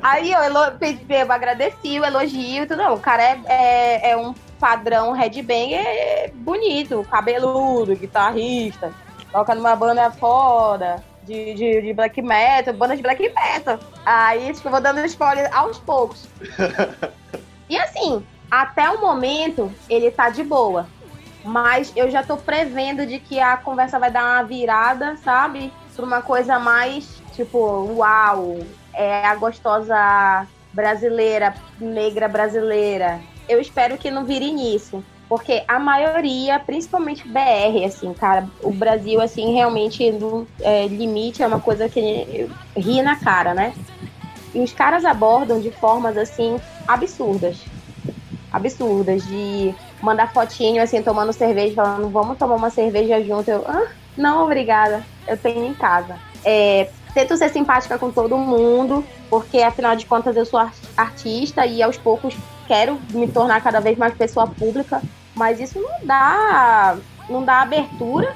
Aí 0.01 0.31
eu, 0.31 0.41
elo- 0.41 0.77
eu 1.09 1.31
agradeci 1.31 1.99
o 1.99 2.05
elogio 2.05 2.63
e 2.63 2.65
tudo. 2.65 2.77
Não, 2.81 2.93
o 2.93 2.99
cara 2.99 3.21
é, 3.23 3.41
é, 3.47 4.09
é 4.11 4.17
um 4.17 4.33
padrão 4.59 5.11
headbanger 5.11 5.81
é 5.85 6.31
bonito, 6.33 7.05
cabeludo, 7.11 7.95
guitarrista, 7.95 8.93
toca 9.31 9.53
numa 9.53 9.75
banda 9.75 10.09
foda. 10.11 11.03
De, 11.23 11.53
de, 11.53 11.81
de 11.81 11.93
black 11.93 12.21
metal, 12.21 12.73
banda 12.73 12.97
de 12.97 13.01
black 13.01 13.21
metal. 13.33 13.79
Aí, 14.05 14.51
tipo, 14.53 14.67
eu 14.67 14.71
vou 14.73 14.81
dando 14.81 14.99
spoiler 15.05 15.49
aos 15.55 15.79
poucos. 15.79 16.27
e 17.69 17.77
assim, 17.77 18.21
até 18.51 18.89
o 18.89 18.99
momento, 18.99 19.73
ele 19.89 20.11
tá 20.11 20.29
de 20.29 20.43
boa. 20.43 20.85
Mas 21.43 21.91
eu 21.95 22.09
já 22.09 22.23
tô 22.23 22.37
prevendo 22.37 23.05
de 23.05 23.19
que 23.19 23.39
a 23.39 23.57
conversa 23.57 23.99
vai 23.99 24.09
dar 24.09 24.23
uma 24.23 24.43
virada, 24.43 25.17
sabe? 25.17 25.73
Pra 25.95 26.05
uma 26.05 26.21
coisa 26.21 26.57
mais, 26.57 27.21
tipo, 27.33 27.57
uau, 27.97 28.59
é 28.93 29.25
a 29.25 29.35
gostosa 29.35 30.47
brasileira, 30.71 31.53
negra 31.79 32.27
brasileira. 32.27 33.19
Eu 33.47 33.59
espero 33.59 33.97
que 33.97 34.09
não 34.09 34.23
vire 34.23 34.51
nisso. 34.51 35.03
Porque 35.27 35.63
a 35.67 35.79
maioria, 35.79 36.59
principalmente 36.59 37.27
BR, 37.27 37.85
assim, 37.85 38.13
cara, 38.13 38.47
o 38.61 38.71
Brasil, 38.71 39.19
assim, 39.19 39.53
realmente 39.53 40.11
no 40.11 40.47
é, 40.61 40.85
limite 40.87 41.41
é 41.41 41.47
uma 41.47 41.59
coisa 41.59 41.89
que 41.89 42.49
ri 42.75 43.01
na 43.01 43.15
cara, 43.15 43.53
né? 43.53 43.73
E 44.53 44.59
os 44.59 44.71
caras 44.71 45.03
abordam 45.03 45.59
de 45.59 45.71
formas, 45.71 46.17
assim, 46.17 46.59
absurdas. 46.87 47.57
Absurdas, 48.51 49.25
de 49.25 49.73
mandar 50.03 50.33
fotinho, 50.33 50.83
assim, 50.83 51.01
tomando 51.01 51.31
cerveja, 51.31 51.75
falando, 51.75 52.09
vamos 52.09 52.37
tomar 52.37 52.55
uma 52.55 52.69
cerveja 52.69 53.23
junto. 53.23 53.49
Eu, 53.49 53.63
ah, 53.65 53.87
não, 54.17 54.43
obrigada, 54.43 55.01
eu 55.25 55.37
tenho 55.37 55.65
em 55.65 55.73
casa. 55.73 56.17
É, 56.43 56.89
tento 57.13 57.37
ser 57.37 57.49
simpática 57.49 57.97
com 57.97 58.11
todo 58.11 58.37
mundo, 58.37 59.05
porque 59.29 59.59
afinal 59.59 59.95
de 59.95 60.05
contas 60.05 60.35
eu 60.35 60.45
sou 60.45 60.59
ar- 60.59 60.73
artista 60.97 61.65
e 61.65 61.81
aos 61.81 61.97
poucos 61.97 62.35
quero 62.67 62.99
me 63.11 63.27
tornar 63.29 63.61
cada 63.61 63.79
vez 63.79 63.97
mais 63.97 64.13
pessoa 64.13 64.45
pública, 64.45 65.01
mas 65.33 65.61
isso 65.61 65.79
não 65.79 66.05
dá, 66.05 66.97
não 67.29 67.41
dá 67.41 67.61
abertura 67.61 68.33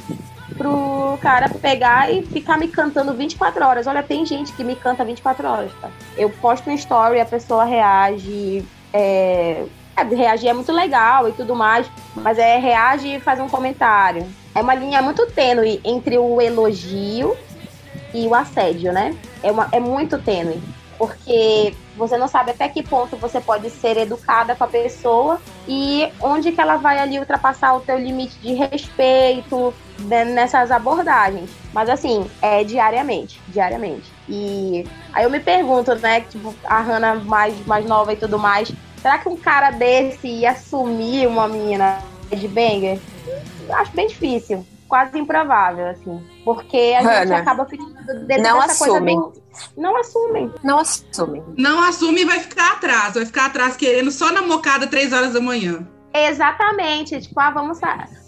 pro 0.57 1.19
cara 1.21 1.49
pegar 1.49 2.09
e 2.11 2.25
ficar 2.25 2.57
me 2.57 2.69
cantando 2.69 3.13
24 3.13 3.65
horas. 3.65 3.87
Olha, 3.87 4.01
tem 4.01 4.25
gente 4.25 4.53
que 4.53 4.63
me 4.63 4.75
canta 4.75 5.03
24 5.03 5.45
horas, 5.45 5.71
tá? 5.81 5.89
Eu 6.17 6.29
posto 6.29 6.69
um 6.69 6.73
story, 6.73 7.19
a 7.19 7.25
pessoa 7.25 7.65
reage, 7.65 8.65
é, 8.93 9.65
é, 9.97 10.03
reagir 10.03 10.49
é 10.49 10.53
muito 10.53 10.71
legal 10.71 11.27
e 11.27 11.31
tudo 11.31 11.55
mais, 11.55 11.89
mas 12.15 12.37
é 12.37 12.57
reage 12.57 13.15
e 13.15 13.19
faz 13.19 13.39
um 13.39 13.49
comentário. 13.49 14.25
É 14.53 14.61
uma 14.61 14.75
linha 14.75 15.01
muito 15.01 15.25
tênue 15.27 15.81
entre 15.83 16.17
o 16.17 16.39
elogio 16.39 17.35
e 18.13 18.27
o 18.27 18.35
assédio, 18.35 18.93
né? 18.93 19.15
É, 19.41 19.51
uma, 19.51 19.67
é 19.71 19.79
muito 19.79 20.17
tênue. 20.19 20.61
Porque 20.97 21.75
você 21.95 22.17
não 22.17 22.27
sabe 22.27 22.51
até 22.51 22.67
que 22.67 22.81
ponto 22.81 23.15
você 23.17 23.39
pode 23.39 23.69
ser 23.69 23.97
educada 23.97 24.55
com 24.55 24.63
a 24.63 24.67
pessoa 24.67 25.39
e 25.67 26.07
onde 26.19 26.51
que 26.51 26.59
ela 26.59 26.77
vai 26.77 26.97
ali 26.97 27.19
ultrapassar 27.19 27.75
o 27.75 27.81
teu 27.81 27.99
limite 27.99 28.37
de 28.39 28.53
respeito 28.53 29.73
né, 29.99 30.25
nessas 30.25 30.71
abordagens. 30.71 31.49
Mas 31.71 31.89
assim, 31.89 32.29
é 32.41 32.63
diariamente, 32.63 33.39
diariamente. 33.47 34.11
E 34.27 34.87
aí 35.13 35.23
eu 35.23 35.29
me 35.29 35.39
pergunto, 35.39 35.93
né, 35.95 36.21
tipo, 36.21 36.53
a 36.65 36.79
Hannah 36.81 37.15
mais, 37.15 37.53
mais 37.67 37.85
nova 37.85 38.13
e 38.13 38.15
tudo 38.15 38.39
mais, 38.39 38.71
será 39.07 39.19
que 39.19 39.29
um 39.29 39.37
cara 39.37 39.71
desse 39.71 40.27
ia 40.27 40.51
assumir 40.51 41.27
uma 41.27 41.47
menina 41.47 41.99
de 42.29 42.45
banger? 42.45 42.99
Acho 43.69 43.93
bem 43.93 44.07
difícil. 44.07 44.65
Quase 44.89 45.17
improvável, 45.17 45.87
assim. 45.87 46.21
Porque 46.43 46.93
a 46.97 47.01
gente 47.01 47.11
Hannah, 47.11 47.37
acaba 47.37 47.65
ficando 47.65 47.95
dentro 48.25 48.43
não 48.43 48.59
dessa 48.59 48.77
coisa 48.77 48.95
assumem. 48.95 49.15
do. 49.15 49.33
Não 49.77 49.97
assumem. 49.97 50.53
Não 50.61 50.79
assumem. 50.79 51.43
Não 51.57 51.81
assume 51.81 52.21
e 52.21 52.25
vai 52.25 52.39
ficar 52.39 52.73
atrás. 52.73 53.13
Vai 53.13 53.25
ficar 53.25 53.45
atrás 53.45 53.77
querendo 53.77 54.11
só 54.11 54.31
na 54.31 54.41
mocada 54.41 54.87
três 54.87 55.13
horas 55.13 55.33
da 55.33 55.39
manhã. 55.39 55.87
Exatamente. 56.13 57.21
Tipo, 57.21 57.39
ah, 57.39 57.51
vamos, 57.51 57.79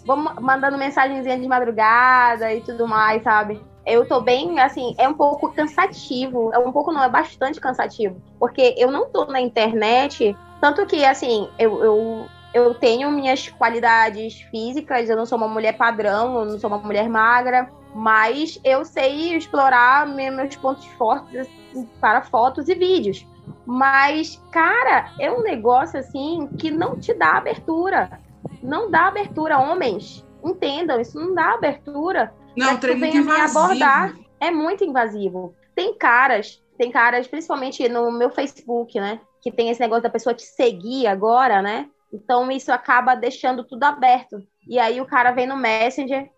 vamos 0.06 0.34
mandando 0.40 0.78
mensagenzinha 0.78 1.38
de 1.38 1.46
madrugada 1.46 2.54
e 2.54 2.62
tudo 2.62 2.88
mais, 2.88 3.22
sabe? 3.22 3.60
Eu 3.86 4.06
tô 4.06 4.20
bem, 4.20 4.60
assim, 4.60 4.94
é 4.98 5.06
um 5.08 5.14
pouco 5.14 5.52
cansativo. 5.52 6.50
É 6.54 6.58
um 6.58 6.72
pouco, 6.72 6.90
não, 6.90 7.02
é 7.02 7.08
bastante 7.08 7.60
cansativo. 7.60 8.20
Porque 8.38 8.74
eu 8.78 8.90
não 8.90 9.10
tô 9.10 9.26
na 9.26 9.40
internet. 9.40 10.36
Tanto 10.60 10.84
que, 10.86 11.04
assim, 11.04 11.48
eu, 11.58 11.82
eu, 11.82 12.26
eu 12.52 12.74
tenho 12.74 13.10
minhas 13.10 13.48
qualidades 13.48 14.40
físicas. 14.50 15.08
Eu 15.08 15.16
não 15.16 15.26
sou 15.26 15.38
uma 15.38 15.48
mulher 15.48 15.76
padrão, 15.76 16.38
eu 16.40 16.44
não 16.44 16.58
sou 16.58 16.68
uma 16.68 16.78
mulher 16.78 17.08
magra. 17.08 17.70
Mas 17.94 18.60
eu 18.62 18.84
sei 18.84 19.34
explorar 19.36 20.06
me- 20.06 20.30
meus 20.30 20.54
pontos 20.56 20.86
fortes 20.98 21.40
assim, 21.40 21.88
para 22.00 22.22
fotos 22.22 22.68
e 22.68 22.74
vídeos. 22.74 23.26
Mas, 23.66 24.40
cara, 24.52 25.12
é 25.18 25.30
um 25.30 25.42
negócio 25.42 25.98
assim 25.98 26.48
que 26.58 26.70
não 26.70 26.98
te 26.98 27.12
dá 27.14 27.36
abertura. 27.36 28.20
Não 28.62 28.90
dá 28.90 29.06
abertura, 29.08 29.58
homens. 29.58 30.24
Entendam, 30.44 31.00
isso 31.00 31.18
não 31.18 31.34
dá 31.34 31.54
abertura. 31.54 32.32
Não, 32.56 32.76
tu 32.78 32.86
muito 32.88 33.00
me 33.00 33.16
invasivo. 33.18 33.58
abordar. 33.58 34.14
É 34.38 34.50
muito 34.50 34.84
invasivo. 34.84 35.54
Tem 35.74 35.94
caras, 35.96 36.62
tem 36.78 36.90
caras, 36.90 37.26
principalmente 37.26 37.88
no 37.88 38.10
meu 38.10 38.30
Facebook, 38.30 38.98
né? 38.98 39.20
Que 39.42 39.50
tem 39.50 39.70
esse 39.70 39.80
negócio 39.80 40.02
da 40.02 40.10
pessoa 40.10 40.34
te 40.34 40.42
seguir 40.42 41.06
agora, 41.06 41.62
né? 41.62 41.88
Então 42.12 42.50
isso 42.50 42.72
acaba 42.72 43.14
deixando 43.14 43.64
tudo 43.64 43.84
aberto. 43.84 44.42
E 44.68 44.78
aí 44.78 45.00
o 45.00 45.06
cara 45.06 45.32
vem 45.32 45.46
no 45.46 45.56
Messenger. 45.56 46.28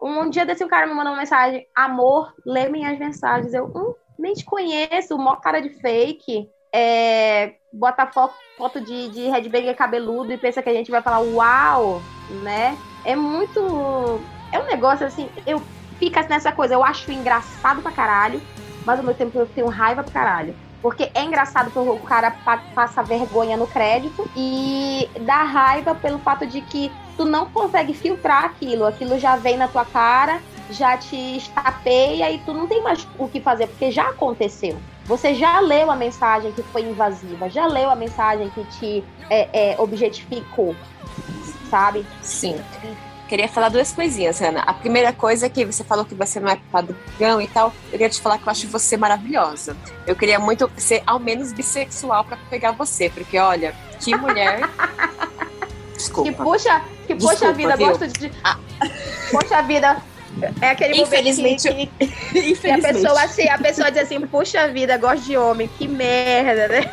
Um 0.00 0.30
dia 0.30 0.46
desse 0.46 0.64
o 0.64 0.68
cara 0.68 0.86
me 0.86 0.94
mandou 0.94 1.12
uma 1.12 1.18
mensagem: 1.20 1.66
Amor, 1.74 2.34
lê 2.46 2.68
minhas 2.68 2.98
mensagens. 2.98 3.52
Eu, 3.52 3.66
hum, 3.66 3.94
nem 4.18 4.32
te 4.32 4.44
conheço, 4.44 5.18
mó 5.18 5.36
cara 5.36 5.60
de 5.60 5.70
fake. 5.80 6.48
É, 6.72 7.54
bota 7.72 8.06
foto, 8.06 8.36
foto 8.56 8.80
de, 8.80 9.10
de 9.10 9.28
headbanger 9.28 9.76
cabeludo 9.76 10.32
e 10.32 10.38
pensa 10.38 10.62
que 10.62 10.70
a 10.70 10.74
gente 10.74 10.90
vai 10.90 11.02
falar 11.02 11.20
uau, 11.20 12.02
né? 12.28 12.78
É 13.04 13.14
muito. 13.14 14.24
É 14.52 14.58
um 14.58 14.66
negócio 14.66 15.06
assim, 15.06 15.30
eu 15.46 15.60
fico 15.98 16.18
nessa 16.28 16.50
coisa, 16.50 16.74
eu 16.74 16.84
acho 16.84 17.12
engraçado 17.12 17.82
pra 17.82 17.92
caralho, 17.92 18.42
mas 18.84 18.98
ao 18.98 19.04
mesmo 19.04 19.18
tempo 19.18 19.38
eu 19.38 19.46
tenho 19.46 19.68
raiva 19.68 20.02
pra 20.02 20.12
caralho. 20.12 20.56
Porque 20.82 21.10
é 21.14 21.22
engraçado 21.22 21.70
porque 21.70 21.90
o 21.90 21.98
cara 21.98 22.30
passa 22.74 23.02
vergonha 23.02 23.56
no 23.56 23.66
crédito 23.66 24.28
e 24.36 25.08
dá 25.20 25.42
raiva 25.42 25.94
pelo 25.94 26.18
fato 26.18 26.46
de 26.46 26.60
que 26.60 26.90
tu 27.16 27.24
não 27.24 27.46
consegue 27.46 27.92
filtrar 27.92 28.44
aquilo. 28.44 28.86
Aquilo 28.86 29.18
já 29.18 29.36
vem 29.36 29.56
na 29.56 29.68
tua 29.68 29.84
cara, 29.84 30.40
já 30.70 30.96
te 30.96 31.36
estapeia 31.36 32.30
e 32.30 32.38
tu 32.38 32.54
não 32.54 32.66
tem 32.66 32.82
mais 32.82 33.06
o 33.18 33.28
que 33.28 33.40
fazer, 33.40 33.66
porque 33.66 33.90
já 33.90 34.08
aconteceu. 34.08 34.76
Você 35.04 35.34
já 35.34 35.60
leu 35.60 35.90
a 35.90 35.96
mensagem 35.96 36.52
que 36.52 36.62
foi 36.62 36.82
invasiva, 36.82 37.50
já 37.50 37.66
leu 37.66 37.90
a 37.90 37.96
mensagem 37.96 38.48
que 38.50 38.64
te 38.64 39.04
é, 39.28 39.72
é, 39.72 39.74
objetificou, 39.78 40.74
sabe? 41.68 42.06
Sim 42.22 42.56
queria 43.30 43.46
falar 43.46 43.68
duas 43.68 43.92
coisinhas, 43.92 44.42
Ana. 44.42 44.60
A 44.62 44.74
primeira 44.74 45.12
coisa 45.12 45.46
é 45.46 45.48
que 45.48 45.64
você 45.64 45.84
falou 45.84 46.04
que 46.04 46.16
você 46.16 46.40
não 46.40 46.50
é 46.50 46.58
padrão 46.70 47.40
e 47.40 47.46
tal. 47.46 47.72
Eu 47.86 47.92
queria 47.92 48.08
te 48.08 48.20
falar 48.20 48.38
que 48.38 48.46
eu 48.46 48.50
acho 48.50 48.66
você 48.66 48.96
maravilhosa. 48.96 49.76
Eu 50.04 50.16
queria 50.16 50.40
muito 50.40 50.68
ser 50.76 51.00
ao 51.06 51.20
menos 51.20 51.52
bissexual 51.52 52.24
para 52.24 52.36
pegar 52.50 52.72
você, 52.72 53.08
porque 53.08 53.38
olha, 53.38 53.72
que 54.00 54.16
mulher. 54.16 54.68
Desculpa. 55.94 56.28
Que 56.28 56.36
puxa, 56.36 56.82
que 57.06 57.14
Desculpa, 57.14 57.36
puxa 57.36 57.52
vida, 57.52 57.76
viu? 57.76 57.86
gosto 57.86 58.06
de. 58.08 58.32
Ah. 58.42 58.58
Poxa 59.30 59.62
vida, 59.62 60.02
é 60.60 60.70
aquele 60.70 61.00
Infelizmente, 61.00 61.70
momento 61.70 61.92
que, 61.98 62.54
que 62.56 62.70
a 62.70 62.78
pessoa 62.78 63.22
assim, 63.22 63.48
a 63.48 63.58
pessoa 63.58 63.92
diz 63.92 64.02
assim, 64.02 64.20
puxa 64.26 64.66
vida, 64.68 64.96
gosto 64.96 65.24
de 65.24 65.36
homem, 65.36 65.70
que 65.78 65.86
merda, 65.86 66.66
né? 66.66 66.90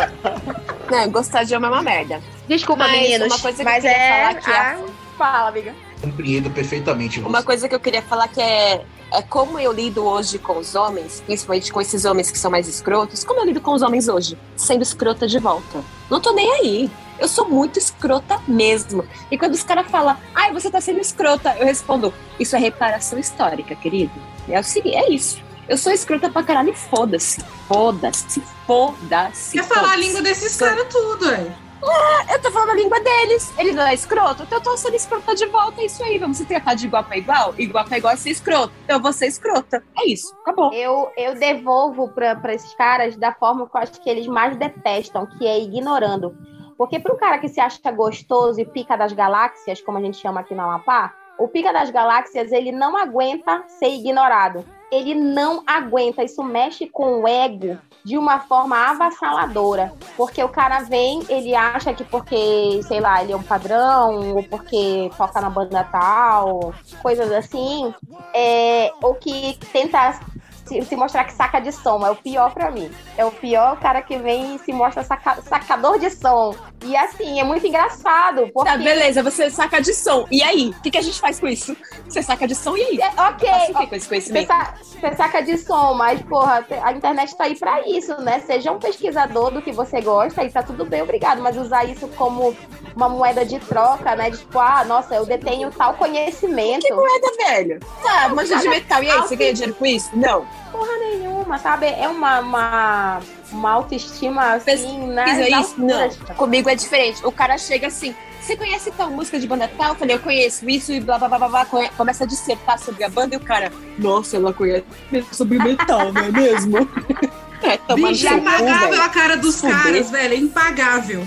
Não, 0.90 1.10
gostar 1.10 1.44
de 1.44 1.54
homem 1.54 1.68
é 1.68 1.72
uma 1.72 1.82
merda. 1.82 2.22
Desculpa, 2.48 2.84
mas 2.84 2.92
meninos, 2.92 3.28
uma 3.28 3.38
coisa 3.38 3.58
que 3.58 3.64
mas 3.64 3.84
eu 3.84 3.90
é 3.90 4.08
falar 4.08 4.34
que 4.40 4.50
a... 4.50 4.99
Fala, 5.20 5.48
amiga. 5.48 5.74
Compreendo 6.00 6.50
perfeitamente. 6.50 7.20
Você. 7.20 7.28
Uma 7.28 7.42
coisa 7.42 7.68
que 7.68 7.74
eu 7.74 7.80
queria 7.80 8.00
falar 8.00 8.26
que 8.26 8.40
é, 8.40 8.86
é 9.12 9.20
como 9.20 9.58
eu 9.58 9.70
lido 9.70 10.02
hoje 10.02 10.38
com 10.38 10.56
os 10.56 10.74
homens, 10.74 11.22
principalmente 11.26 11.70
com 11.70 11.78
esses 11.78 12.06
homens 12.06 12.30
que 12.30 12.38
são 12.38 12.50
mais 12.50 12.66
escrotos, 12.66 13.22
como 13.22 13.38
eu 13.38 13.44
lido 13.44 13.60
com 13.60 13.74
os 13.74 13.82
homens 13.82 14.08
hoje, 14.08 14.38
sendo 14.56 14.80
escrota 14.80 15.26
de 15.26 15.38
volta. 15.38 15.84
Não 16.08 16.22
tô 16.22 16.32
nem 16.32 16.50
aí. 16.52 16.90
Eu 17.18 17.28
sou 17.28 17.46
muito 17.46 17.78
escrota 17.78 18.40
mesmo. 18.48 19.04
E 19.30 19.36
quando 19.36 19.52
os 19.52 19.62
caras 19.62 19.90
falam, 19.90 20.16
ai, 20.34 20.54
você 20.54 20.70
tá 20.70 20.80
sendo 20.80 21.00
escrota, 21.00 21.54
eu 21.58 21.66
respondo, 21.66 22.14
isso 22.38 22.56
é 22.56 22.58
reparação 22.58 23.18
histórica, 23.18 23.76
querido. 23.76 24.14
É 24.48 24.58
o 24.58 24.64
seguinte, 24.64 24.96
é 24.96 25.12
isso. 25.12 25.42
Eu 25.68 25.76
sou 25.76 25.92
escrota 25.92 26.30
pra 26.30 26.42
caralho 26.42 26.70
e 26.70 26.74
foda-se. 26.74 27.44
Foda-se, 27.68 28.42
foda-se. 28.66 29.52
Quer 29.52 29.64
falar 29.64 29.92
a 29.92 29.96
língua 29.96 30.22
desses 30.22 30.56
caras 30.56 30.86
tudo, 30.88 31.30
é? 31.30 31.69
Ah, 31.82 32.34
eu 32.34 32.42
tô 32.42 32.50
falando 32.50 32.70
a 32.70 32.74
língua 32.74 33.00
deles. 33.00 33.52
Ele 33.58 33.72
não 33.72 33.82
é 33.82 33.94
escroto, 33.94 34.42
então 34.42 34.58
eu 34.58 34.62
tô 34.62 34.76
sendo 34.76 34.94
escrota 34.94 35.34
de 35.34 35.46
volta. 35.46 35.80
É 35.80 35.86
isso 35.86 36.02
aí. 36.02 36.18
Vamos 36.18 36.36
se 36.36 36.44
tratar 36.44 36.74
de 36.74 36.86
igual 36.86 37.04
pra 37.04 37.16
igual? 37.16 37.54
Igual 37.58 37.84
pra 37.84 37.98
igual 37.98 38.12
é 38.12 38.16
ser 38.16 38.30
escroto. 38.30 38.72
Então 38.84 38.96
eu 38.96 39.02
vou 39.02 39.12
ser 39.12 39.26
escrota. 39.26 39.82
É 39.98 40.06
isso. 40.06 40.34
Acabou. 40.42 40.72
Eu, 40.72 41.10
eu 41.16 41.34
devolvo 41.34 42.08
pra, 42.08 42.36
pra 42.36 42.54
esses 42.54 42.74
caras 42.74 43.16
da 43.16 43.32
forma 43.32 43.68
que 43.68 43.76
eu 43.76 43.80
acho 43.80 44.00
que 44.00 44.10
eles 44.10 44.26
mais 44.26 44.56
detestam, 44.56 45.26
que 45.26 45.46
é 45.46 45.58
ignorando. 45.58 46.36
Porque 46.76 46.98
para 46.98 47.14
um 47.14 47.18
cara 47.18 47.38
que 47.38 47.48
se 47.48 47.60
acha 47.60 47.90
gostoso 47.90 48.60
e 48.60 48.64
pica 48.64 48.96
das 48.96 49.12
galáxias, 49.12 49.80
como 49.80 49.98
a 49.98 50.00
gente 50.00 50.16
chama 50.16 50.40
aqui 50.40 50.54
na 50.54 50.64
Amapá, 50.64 51.14
o 51.38 51.48
pica 51.48 51.72
das 51.72 51.90
galáxias 51.90 52.52
ele 52.52 52.72
não 52.72 52.96
aguenta 52.96 53.64
ser 53.66 53.88
ignorado. 53.88 54.64
Ele 54.90 55.14
não 55.14 55.62
aguenta. 55.66 56.22
Isso 56.22 56.42
mexe 56.42 56.86
com 56.86 57.22
o 57.22 57.28
ego 57.28 57.78
de 58.04 58.16
uma 58.16 58.40
forma 58.40 58.76
avassaladora. 58.76 59.92
Porque 60.16 60.42
o 60.42 60.48
cara 60.48 60.80
vem, 60.80 61.22
ele 61.28 61.54
acha 61.54 61.92
que 61.92 62.04
porque, 62.04 62.80
sei 62.84 63.00
lá, 63.00 63.22
ele 63.22 63.32
é 63.32 63.36
um 63.36 63.42
padrão, 63.42 64.36
ou 64.36 64.42
porque 64.44 65.10
toca 65.16 65.40
na 65.40 65.50
banda 65.50 65.84
tal, 65.84 66.74
coisas 67.02 67.30
assim, 67.30 67.94
é, 68.34 68.90
ou 69.02 69.14
que 69.14 69.58
tenta 69.72 70.18
se, 70.64 70.96
mostrar 70.96 71.24
que 71.24 71.32
saca 71.32 71.60
de 71.60 71.72
som. 71.72 72.04
É 72.06 72.10
o 72.10 72.16
pior 72.16 72.52
para 72.52 72.70
mim. 72.70 72.90
É 73.16 73.24
o 73.24 73.32
pior 73.32 73.78
cara 73.80 74.02
que 74.02 74.16
vem 74.18 74.56
e 74.56 74.58
se 74.58 74.72
mostra 74.72 75.02
saca, 75.02 75.40
sacador 75.42 75.98
de 75.98 76.10
som. 76.10 76.54
E 76.84 76.96
assim, 76.96 77.38
é 77.38 77.44
muito 77.44 77.66
engraçado. 77.66 78.48
Porque... 78.52 78.70
Tá, 78.70 78.76
beleza, 78.76 79.22
você 79.22 79.50
saca 79.50 79.80
de 79.80 79.92
som. 79.92 80.26
E 80.30 80.42
aí? 80.42 80.70
O 80.70 80.82
que, 80.82 80.90
que 80.90 80.98
a 80.98 81.02
gente 81.02 81.20
faz 81.20 81.38
com 81.38 81.46
isso? 81.46 81.76
Você 82.08 82.22
saca 82.22 82.46
de 82.46 82.54
som 82.54 82.76
e 82.76 82.82
aí? 82.82 83.00
É, 83.00 83.08
ok. 83.20 83.48
Faça 83.48 83.72
o 83.72 83.78
que 83.78 83.86
com 83.86 83.94
esse 83.94 84.08
conhecimento? 84.08 84.52
Você, 84.82 85.16
saca 85.16 85.42
de 85.42 85.58
som, 85.58 85.94
mas, 85.94 86.20
porra, 86.22 86.66
a 86.82 86.92
internet 86.92 87.36
tá 87.36 87.44
aí 87.44 87.56
pra 87.56 87.86
isso, 87.86 88.18
né? 88.22 88.40
Seja 88.40 88.72
um 88.72 88.78
pesquisador 88.78 89.50
do 89.50 89.60
que 89.62 89.72
você 89.72 90.00
gosta 90.00 90.42
e 90.42 90.50
tá 90.50 90.62
tudo 90.62 90.84
bem, 90.84 91.02
obrigado. 91.02 91.42
Mas 91.42 91.56
usar 91.56 91.84
isso 91.84 92.08
como 92.16 92.56
uma 92.96 93.08
moeda 93.08 93.44
de 93.44 93.58
troca, 93.60 94.16
né? 94.16 94.30
De, 94.30 94.38
tipo, 94.38 94.58
ah, 94.58 94.84
nossa, 94.84 95.14
eu 95.14 95.26
detenho 95.26 95.70
tal 95.70 95.94
conhecimento. 95.94 96.86
Que 96.86 96.92
moeda, 96.92 97.32
velho? 97.38 97.80
Tá, 98.02 98.28
manja 98.30 98.56
de 98.56 98.68
metal. 98.68 99.02
E 99.02 99.10
aí, 99.10 99.18
você 99.20 99.36
ganha 99.36 99.52
dinheiro 99.52 99.74
com 99.74 99.86
isso? 99.86 100.10
Não 100.14 100.46
porra 100.70 100.96
nenhuma, 100.98 101.58
sabe? 101.58 101.86
É 101.86 102.08
uma, 102.08 102.40
uma, 102.40 103.20
uma 103.52 103.70
autoestima 103.70 104.54
assim, 104.54 105.06
né? 105.08 105.48
Isso, 105.48 105.74
não. 105.78 106.34
Comigo 106.36 106.68
é 106.68 106.74
diferente. 106.74 107.24
O 107.24 107.32
cara 107.32 107.58
chega 107.58 107.88
assim, 107.88 108.14
você 108.40 108.56
conhece 108.56 108.90
tal 108.92 109.10
música 109.10 109.38
de 109.38 109.46
banda 109.46 109.70
tal? 109.76 109.90
Eu 109.90 109.94
falei, 109.94 110.16
eu 110.16 110.20
conheço 110.20 110.68
isso 110.68 110.92
e 110.92 111.00
blá 111.00 111.18
blá 111.18 111.28
blá 111.28 111.38
blá, 111.38 111.64
blá. 111.64 111.88
Começa 111.96 112.24
a 112.24 112.26
dissertar 112.26 112.78
sobre 112.78 113.04
a 113.04 113.08
banda 113.08 113.34
e 113.34 113.38
o 113.38 113.40
cara, 113.40 113.70
nossa, 113.98 114.36
ela 114.36 114.52
conhece 114.52 114.84
sobre 115.32 115.58
metal, 115.58 116.12
não 116.12 116.22
é 116.22 116.30
mesmo? 116.30 116.78
é, 117.62 117.94
Bicho, 117.94 118.26
é 118.26 118.34
impagável 118.34 119.02
a 119.02 119.08
cara 119.08 119.36
dos 119.36 119.60
caras, 119.60 120.10
velho, 120.10 120.34
é 120.34 120.36
impagável. 120.36 121.26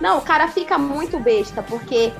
Não, 0.00 0.18
o 0.18 0.22
cara 0.22 0.48
fica 0.48 0.78
muito 0.78 1.18
besta, 1.18 1.62
porque 1.62 2.12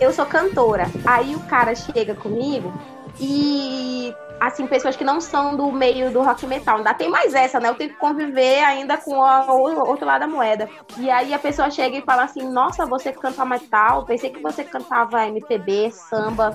eu 0.00 0.12
sou 0.12 0.24
cantora. 0.24 0.90
Aí 1.04 1.34
o 1.34 1.40
cara 1.40 1.74
chega 1.74 2.14
comigo 2.14 2.72
e 3.20 4.14
assim, 4.40 4.66
pessoas 4.66 4.96
que 4.96 5.04
não 5.04 5.20
são 5.20 5.56
do 5.56 5.70
meio 5.72 6.10
do 6.10 6.22
rock 6.22 6.46
metal. 6.46 6.78
Ainda 6.78 6.94
tem 6.94 7.08
mais 7.08 7.34
essa, 7.34 7.58
né? 7.58 7.68
Eu 7.68 7.74
tenho 7.74 7.90
que 7.90 7.96
conviver 7.96 8.62
ainda 8.62 8.96
com 8.96 9.12
o 9.12 9.88
outro 9.88 10.06
lado 10.06 10.20
da 10.20 10.26
moeda. 10.26 10.68
E 10.96 11.10
aí 11.10 11.34
a 11.34 11.38
pessoa 11.38 11.70
chega 11.70 11.96
e 11.96 12.02
fala 12.02 12.24
assim: 12.24 12.48
Nossa, 12.48 12.86
você 12.86 13.12
canta 13.12 13.44
metal? 13.44 14.04
Pensei 14.04 14.30
que 14.30 14.42
você 14.42 14.64
cantava 14.64 15.26
MPB, 15.26 15.90
samba. 15.90 16.54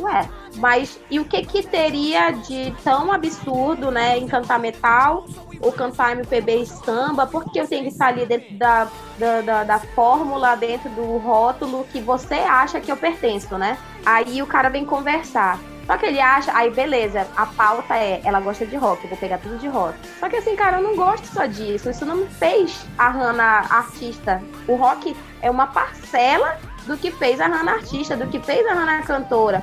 Ué, 0.00 0.28
mas 0.56 0.98
e 1.10 1.20
o 1.20 1.24
que 1.24 1.44
que 1.44 1.62
teria 1.62 2.30
de 2.30 2.74
tão 2.82 3.12
absurdo, 3.12 3.90
né, 3.90 4.16
em 4.16 4.26
cantar 4.26 4.58
metal 4.58 5.26
ou 5.60 5.70
cantar 5.70 6.12
MPB 6.12 6.62
e 6.62 6.66
samba? 6.66 7.26
Porque 7.26 7.60
eu 7.60 7.68
tenho 7.68 7.82
que 7.82 7.90
estar 7.90 8.06
ali 8.06 8.24
dentro 8.24 8.56
da, 8.56 8.88
da, 9.18 9.40
da, 9.42 9.64
da 9.64 9.78
fórmula, 9.78 10.54
dentro 10.54 10.88
do 10.90 11.18
rótulo 11.18 11.84
que 11.92 12.00
você 12.00 12.36
acha 12.36 12.80
que 12.80 12.90
eu 12.90 12.96
pertenço, 12.96 13.58
né? 13.58 13.76
Aí 14.04 14.42
o 14.42 14.46
cara 14.46 14.70
vem 14.70 14.84
conversar. 14.84 15.58
Só 15.86 15.96
que 15.96 16.06
ele 16.06 16.20
acha, 16.20 16.56
aí 16.56 16.70
beleza, 16.70 17.26
a 17.36 17.46
pauta 17.46 17.96
é, 17.96 18.20
ela 18.24 18.40
gosta 18.40 18.64
de 18.64 18.76
rock, 18.76 19.02
eu 19.04 19.10
vou 19.10 19.18
pegar 19.18 19.38
tudo 19.38 19.58
de 19.58 19.68
rock. 19.68 19.98
Só 20.20 20.28
que 20.28 20.36
assim, 20.36 20.54
cara, 20.54 20.78
eu 20.78 20.82
não 20.82 20.96
gosto 20.96 21.26
só 21.26 21.46
disso. 21.46 21.90
Isso 21.90 22.04
não 22.04 22.16
me 22.16 22.26
fez 22.26 22.86
a 22.96 23.08
Hannah 23.08 23.66
artista. 23.68 24.42
O 24.68 24.76
rock 24.76 25.16
é 25.40 25.50
uma 25.50 25.66
parcela 25.66 26.58
do 26.86 26.96
que 26.96 27.10
fez 27.10 27.40
a 27.40 27.46
Hannah 27.46 27.72
artista, 27.72 28.16
do 28.16 28.26
que 28.28 28.38
fez 28.40 28.66
a 28.66 28.74
Hannah 28.74 29.02
cantora. 29.02 29.62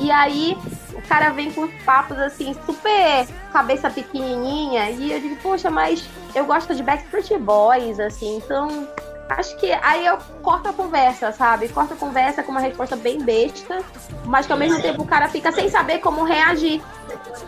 E 0.00 0.10
aí 0.10 0.56
o 0.94 1.02
cara 1.08 1.30
vem 1.30 1.50
com 1.52 1.68
papos 1.84 2.18
assim, 2.18 2.54
super 2.64 3.26
cabeça 3.52 3.90
pequenininha. 3.90 4.90
E 4.90 5.12
eu 5.12 5.20
digo, 5.20 5.36
poxa, 5.36 5.70
mas 5.70 6.08
eu 6.34 6.44
gosto 6.44 6.74
de 6.74 6.82
Backstreet 6.82 7.38
Boys, 7.38 8.00
assim, 8.00 8.36
então 8.36 8.88
acho 9.28 9.56
que 9.56 9.70
aí 9.72 10.06
eu 10.06 10.18
corto 10.42 10.68
a 10.68 10.72
conversa, 10.72 11.32
sabe? 11.32 11.68
Corto 11.68 11.94
a 11.94 11.96
conversa 11.96 12.42
com 12.42 12.50
uma 12.50 12.60
resposta 12.60 12.96
bem 12.96 13.20
besta, 13.20 13.82
mas 14.24 14.46
que 14.46 14.52
ao 14.52 14.58
mesmo 14.58 14.80
tempo 14.80 15.02
o 15.02 15.06
cara 15.06 15.28
fica 15.28 15.52
sem 15.52 15.68
saber 15.68 15.98
como 15.98 16.24
reagir. 16.24 16.82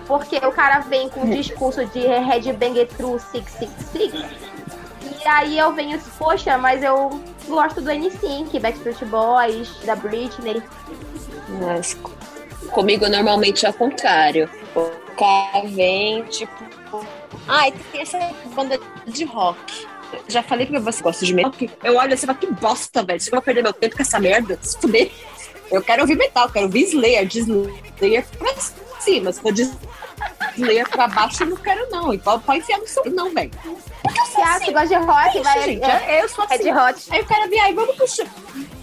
Porque 0.06 0.36
o 0.36 0.52
cara 0.52 0.80
vem 0.80 1.08
com 1.08 1.20
um 1.20 1.30
discurso 1.30 1.84
de 1.86 2.00
Headbanger 2.00 2.88
True 2.88 3.18
666. 3.18 4.50
E 5.22 5.28
aí 5.28 5.58
eu 5.58 5.72
venho 5.72 5.96
assim, 5.96 6.10
poxa, 6.18 6.56
mas 6.56 6.82
eu 6.82 7.20
gosto 7.46 7.80
do 7.80 7.90
N5, 7.90 8.58
Backstreet 8.60 9.04
Boys, 9.06 9.74
da 9.84 9.96
Britney. 9.96 10.62
Mas 11.60 11.96
comigo 12.70 13.08
normalmente 13.08 13.66
é 13.66 13.70
o 13.70 13.74
contrário. 13.74 14.48
O 14.74 14.90
cara 15.16 15.66
vem, 15.66 16.22
tipo, 16.24 16.64
ai, 17.48 17.74
ah, 17.74 17.82
tem 17.92 18.00
essa 18.00 18.18
banda 18.54 18.78
de 19.06 19.24
rock 19.24 19.86
já 20.28 20.42
falei 20.42 20.66
que 20.66 20.78
você 20.78 21.02
gosta 21.02 21.24
de 21.24 21.34
metal. 21.34 21.52
Eu 21.82 21.96
olho 21.96 22.14
assim 22.14 22.24
e 22.24 22.26
falo, 22.26 22.38
que 22.38 22.46
bosta, 22.52 23.02
velho. 23.02 23.20
Você 23.20 23.30
vai 23.30 23.40
perder 23.40 23.62
meu 23.62 23.72
tempo 23.72 23.96
com 23.96 24.02
essa 24.02 24.18
merda? 24.18 24.58
Se 24.62 24.78
fuder. 24.78 25.10
Eu 25.70 25.82
quero 25.82 26.02
ouvir 26.02 26.16
metal, 26.16 26.48
quero 26.50 26.66
ouvir 26.66 26.82
Slayer, 26.82 27.26
de 27.26 27.40
Slayer 27.40 28.26
cima. 29.00 29.32
Se 29.32 29.40
for 29.40 29.52
de 29.52 29.70
Slayer 30.56 30.88
pra 30.88 31.08
baixo, 31.08 31.42
eu 31.42 31.48
não 31.48 31.56
quero, 31.56 31.88
não. 31.90 32.12
E 32.12 32.18
pode, 32.18 32.42
pode 32.44 32.58
enfiar 32.58 32.78
no 32.78 32.86
seu. 32.86 33.04
Não, 33.06 33.32
velho. 33.32 33.50
Porque 34.02 34.20
eu 34.20 34.26
sou 34.26 34.34
Se 34.34 34.40
ah, 34.40 34.54
assim. 34.56 34.64
você 34.66 34.72
gosta 34.72 34.88
de 34.88 34.94
rock, 34.94 35.28
Isso, 35.28 35.42
vai. 35.42 35.62
gente, 35.62 35.84
é, 35.84 36.16
é, 36.16 36.24
eu 36.24 36.28
sou 36.28 36.44
é 36.44 36.54
assim. 36.54 36.64
de 36.64 36.70
hot. 36.70 37.06
Aí 37.10 37.20
o 37.20 37.26
cara 37.26 37.46
vem 37.48 37.60
aí, 37.60 37.74
vamos 37.74 37.96
puxar. 37.96 38.26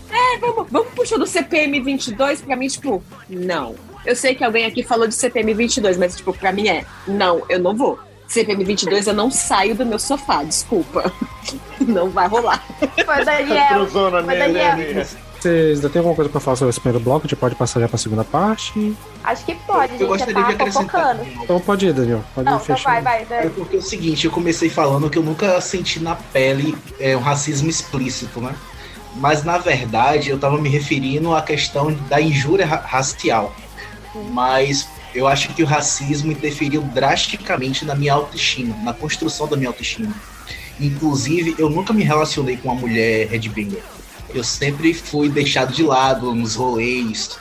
É, 0.10 0.38
vamos, 0.40 0.68
vamos 0.72 0.94
puxar 0.94 1.18
do 1.18 1.28
CPM 1.28 1.80
22, 1.82 2.42
pra 2.42 2.56
mim, 2.56 2.68
tipo, 2.68 3.04
não. 3.30 3.76
Eu 4.06 4.16
sei 4.16 4.36
que 4.36 4.44
alguém 4.44 4.66
aqui 4.66 4.84
falou 4.84 5.08
de 5.08 5.14
CPM 5.14 5.54
22, 5.54 5.98
mas, 5.98 6.16
tipo, 6.16 6.34
pra 6.34 6.52
mim 6.54 6.70
é, 6.70 6.86
não, 7.08 7.44
eu 7.50 7.60
não 7.60 7.76
vou. 7.76 8.00
CPM 8.28 8.64
22, 8.64 9.08
eu 9.08 9.14
não 9.14 9.32
saio 9.32 9.74
do 9.76 9.86
meu 9.86 9.98
sofá, 10.00 10.44
desculpa. 10.44 11.12
Não 11.80 12.10
vai 12.10 12.28
rolar. 12.28 12.62
Foi 13.06 13.24
Daniel. 13.24 13.88
Foi 13.88 14.22
minha 14.24 14.38
Daniel. 14.50 15.06
Vocês 15.40 15.78
ainda 15.78 15.90
tem 15.90 16.00
alguma 16.00 16.16
coisa 16.16 16.30
pra 16.30 16.42
falar 16.42 16.58
sobre 16.58 16.72
esse 16.72 16.80
primeiro 16.82 17.02
bloco? 17.02 17.26
A 17.26 17.30
gente 17.30 17.38
pode 17.40 17.56
passar 17.56 17.80
já 17.80 17.88
pra 17.88 17.98
segunda 17.98 18.24
parte? 18.26 18.94
Acho 19.24 19.46
que 19.46 19.56
pode, 19.56 19.94
eu 19.94 20.00
gente. 20.00 20.08
gostaria 20.08 20.42
Já 20.42 20.52
de 20.52 20.88
tá. 20.88 21.18
Então 21.44 21.60
pode 21.62 21.86
ir, 21.86 21.94
Daniel. 21.94 22.24
Pode 22.36 22.50
Não, 22.50 22.58
ir 22.58 22.62
então 22.64 22.76
vai, 22.78 23.02
vai. 23.02 23.22
É 23.22 23.26
vai. 23.26 23.50
porque 23.52 23.76
é 23.78 23.80
o 23.80 23.82
seguinte, 23.82 24.26
eu 24.26 24.32
comecei 24.32 24.70
falando 24.70 25.10
que 25.10 25.18
eu 25.18 25.24
nunca 25.24 25.62
senti 25.62 26.02
na 26.02 26.16
pele 26.16 26.76
é, 27.00 27.16
um 27.16 27.22
racismo 27.22 27.70
explícito, 27.70 28.42
né? 28.42 28.54
Mas 29.16 29.44
na 29.44 29.58
verdade 29.60 30.30
eu 30.32 30.38
tava 30.40 30.58
me 30.58 30.68
referindo 30.68 31.34
à 31.34 31.42
questão 31.42 31.94
da 32.10 32.20
injúria 32.20 32.66
ra- 32.66 32.84
racial. 32.86 33.56
Mas 34.32 34.88
eu 35.14 35.28
acho 35.28 35.54
que 35.54 35.64
o 35.64 35.66
racismo 35.66 36.32
interferiu 36.32 36.82
drasticamente 36.82 37.86
na 37.86 37.96
minha 37.96 38.14
autoestima, 38.14 38.76
na 38.84 38.94
construção 38.94 39.48
da 39.48 39.56
minha 39.56 39.70
autoestima. 39.70 40.14
Inclusive, 40.80 41.56
eu 41.58 41.70
nunca 41.70 41.94
me 41.94 42.04
relacionei 42.04 42.58
com 42.58 42.70
uma 42.70 42.80
mulher 42.80 43.28
headbanger. 43.30 43.82
Eu 44.34 44.44
sempre 44.44 44.94
fui 44.94 45.30
deixado 45.30 45.74
de 45.74 45.84
lado 45.84 46.36
nos 46.36 46.56
rolês. 46.56 47.38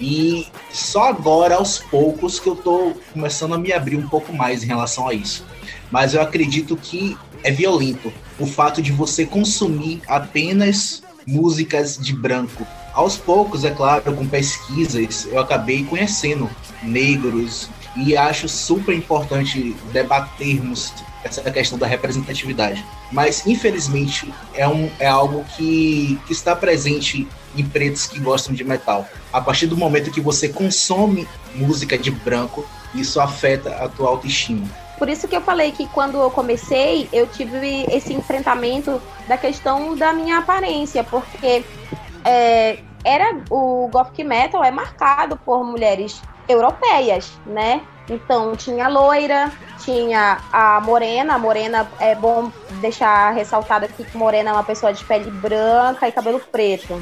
E 0.00 0.46
só 0.72 1.08
agora, 1.08 1.56
aos 1.56 1.78
poucos, 1.78 2.40
que 2.40 2.48
eu 2.48 2.56
tô 2.56 2.94
começando 3.12 3.54
a 3.54 3.58
me 3.58 3.72
abrir 3.72 3.96
um 3.96 4.08
pouco 4.08 4.32
mais 4.32 4.64
em 4.64 4.66
relação 4.66 5.06
a 5.06 5.14
isso. 5.14 5.44
Mas 5.90 6.14
eu 6.14 6.22
acredito 6.22 6.76
que 6.76 7.16
é 7.44 7.50
violento 7.50 8.12
o 8.38 8.46
fato 8.46 8.82
de 8.82 8.90
você 8.90 9.24
consumir 9.24 10.02
apenas 10.08 11.02
músicas 11.26 11.96
de 11.96 12.14
branco. 12.14 12.66
Aos 12.92 13.16
poucos, 13.16 13.64
é 13.64 13.70
claro, 13.70 14.14
com 14.14 14.26
pesquisas, 14.26 15.28
eu 15.30 15.38
acabei 15.38 15.84
conhecendo 15.84 16.50
negros 16.82 17.68
e 17.96 18.16
acho 18.16 18.48
super 18.48 18.94
importante 18.94 19.76
debatermos 19.92 20.92
essa 21.22 21.42
questão 21.50 21.78
da 21.78 21.86
representatividade. 21.86 22.84
Mas, 23.12 23.46
infelizmente, 23.46 24.32
é, 24.54 24.66
um, 24.66 24.90
é 24.98 25.06
algo 25.06 25.44
que, 25.56 26.18
que 26.26 26.32
está 26.32 26.56
presente 26.56 27.28
em 27.56 27.64
pretos 27.64 28.06
que 28.06 28.18
gostam 28.20 28.54
de 28.54 28.64
metal. 28.64 29.06
A 29.32 29.40
partir 29.40 29.66
do 29.66 29.76
momento 29.76 30.10
que 30.10 30.20
você 30.20 30.48
consome 30.48 31.28
música 31.54 31.98
de 31.98 32.10
branco, 32.10 32.64
isso 32.94 33.20
afeta 33.20 33.76
a 33.76 33.88
tua 33.88 34.08
autoestima. 34.08 34.66
Por 34.98 35.08
isso 35.08 35.26
que 35.26 35.34
eu 35.34 35.40
falei 35.40 35.72
que 35.72 35.86
quando 35.88 36.18
eu 36.18 36.30
comecei, 36.30 37.08
eu 37.12 37.26
tive 37.26 37.86
esse 37.90 38.12
enfrentamento 38.12 39.00
da 39.26 39.36
questão 39.36 39.96
da 39.96 40.12
minha 40.12 40.38
aparência, 40.38 41.02
porque 41.02 41.64
é, 42.24 42.78
era 43.02 43.40
o 43.50 43.88
gothic 43.90 44.22
metal 44.22 44.62
é 44.62 44.70
marcado 44.70 45.36
por 45.38 45.64
mulheres 45.64 46.20
europeias, 46.50 47.32
né? 47.46 47.80
Então 48.08 48.56
tinha 48.56 48.86
a 48.86 48.88
loira, 48.88 49.52
tinha 49.84 50.38
a 50.52 50.80
morena. 50.80 51.34
A 51.34 51.38
morena 51.38 51.88
é 52.00 52.14
bom 52.14 52.50
deixar 52.80 53.30
ressaltado 53.32 53.84
aqui 53.84 54.04
que 54.04 54.16
morena 54.16 54.50
é 54.50 54.52
uma 54.52 54.64
pessoa 54.64 54.92
de 54.92 55.04
pele 55.04 55.30
branca 55.30 56.08
e 56.08 56.12
cabelo 56.12 56.40
preto. 56.40 57.00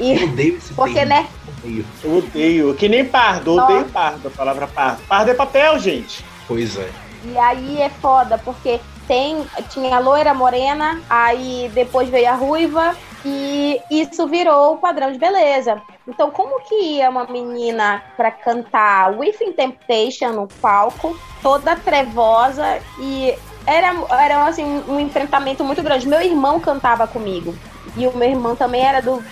E 0.00 0.12
Eu 0.22 0.28
odeio 0.28 0.56
esse 0.56 0.72
porque, 0.74 0.94
termo. 0.94 1.08
né? 1.10 1.28
Odeio. 1.58 1.86
Eu 2.04 2.18
odeio. 2.18 2.74
Que 2.74 2.88
nem 2.88 3.04
pardo. 3.04 3.56
Eu 3.56 3.64
odeio 3.64 3.84
pardo. 3.86 4.28
A 4.28 4.30
palavra 4.30 4.66
pardo. 4.66 5.02
Pardo 5.08 5.30
é 5.30 5.34
papel, 5.34 5.78
gente. 5.78 6.24
Pois 6.46 6.76
é. 6.78 6.88
E 7.24 7.36
aí 7.36 7.82
é 7.82 7.88
foda, 7.88 8.38
porque 8.38 8.80
tem, 9.08 9.44
tinha 9.70 9.96
a 9.96 9.98
loira 9.98 10.32
morena, 10.32 11.00
aí 11.10 11.70
depois 11.74 12.08
veio 12.08 12.28
a 12.30 12.34
ruiva, 12.34 12.94
e 13.28 13.82
isso 13.90 14.26
virou 14.26 14.74
o 14.74 14.78
padrão 14.78 15.10
de 15.10 15.18
beleza. 15.18 15.82
Então, 16.06 16.30
como 16.30 16.60
que 16.60 16.74
ia 16.74 17.10
uma 17.10 17.24
menina 17.24 18.02
pra 18.16 18.30
cantar 18.30 19.18
Within 19.18 19.52
Temptation 19.52 20.32
no 20.32 20.46
palco, 20.46 21.18
toda 21.42 21.74
trevosa, 21.74 22.78
e 23.00 23.34
era, 23.66 23.92
era 24.20 24.44
assim, 24.44 24.84
um 24.86 25.00
enfrentamento 25.00 25.64
muito 25.64 25.82
grande. 25.82 26.06
Meu 26.06 26.22
irmão 26.22 26.60
cantava 26.60 27.06
comigo. 27.06 27.54
E 27.96 28.06
o 28.06 28.16
meu 28.16 28.28
irmão 28.28 28.54
também 28.54 28.84
era 28.84 29.00
do, 29.00 29.24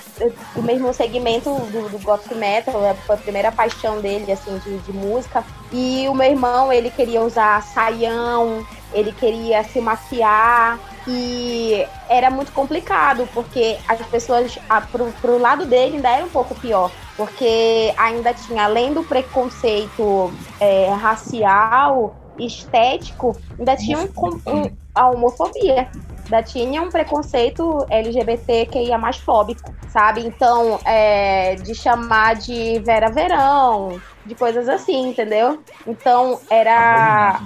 do 0.55 0.63
mesmo 0.63 0.93
segmento 0.93 1.51
do, 1.51 1.89
do 1.89 1.99
gothic 1.99 2.35
metal, 2.35 2.83
é, 2.85 2.95
foi 2.95 3.15
a 3.15 3.19
primeira 3.19 3.53
paixão 3.53 4.01
dele, 4.01 4.33
assim, 4.33 4.59
de, 4.59 4.79
de 4.79 4.93
música. 4.93 5.45
E 5.71 6.09
o 6.09 6.15
meu 6.15 6.29
irmão, 6.29 6.73
ele 6.73 6.91
queria 6.91 7.21
usar 7.21 7.63
saião, 7.63 8.67
ele 8.93 9.13
queria 9.13 9.63
se 9.65 9.81
maquiar, 9.81 10.79
e 11.07 11.87
era 12.09 12.31
muito 12.31 12.53
complicado, 12.53 13.29
porque 13.35 13.79
as 13.89 14.01
pessoas, 14.07 14.59
a, 14.69 14.81
pro, 14.81 15.13
pro 15.21 15.39
lado 15.39 15.67
dele 15.67 15.97
ainda 15.97 16.09
era 16.11 16.25
um 16.25 16.31
pouco 16.31 16.55
pior, 16.55 16.91
porque 17.17 17.93
ainda 17.97 18.33
tinha, 18.33 18.65
além 18.65 18.93
do 18.93 19.03
preconceito 19.05 20.33
é, 20.61 20.89
racial, 20.91 22.15
estético, 22.39 23.37
ainda 23.59 23.77
tinha 23.77 23.99
um, 23.99 24.09
um, 24.47 24.71
a 24.95 25.11
homofobia 25.11 25.89
ainda 26.25 26.43
tinha 26.43 26.83
um 26.83 26.91
preconceito 26.91 27.87
LGBTQIA 27.91 28.99
mais 28.99 29.17
fóbico, 29.17 29.75
sabe? 29.89 30.27
Então, 30.27 30.81
é, 30.85 31.55
de 31.57 31.75
chamar 31.75 32.37
de 32.37 32.79
Vera 32.81 33.11
Verão, 33.11 34.01
de 34.25 34.35
coisas 34.35 34.69
assim, 34.69 35.09
entendeu? 35.11 35.63
Então, 35.87 36.41
era. 36.51 37.41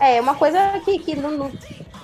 É 0.00 0.20
uma 0.20 0.34
coisa 0.34 0.58
que, 0.84 0.98
que 0.98 1.16
não- 1.16 1.50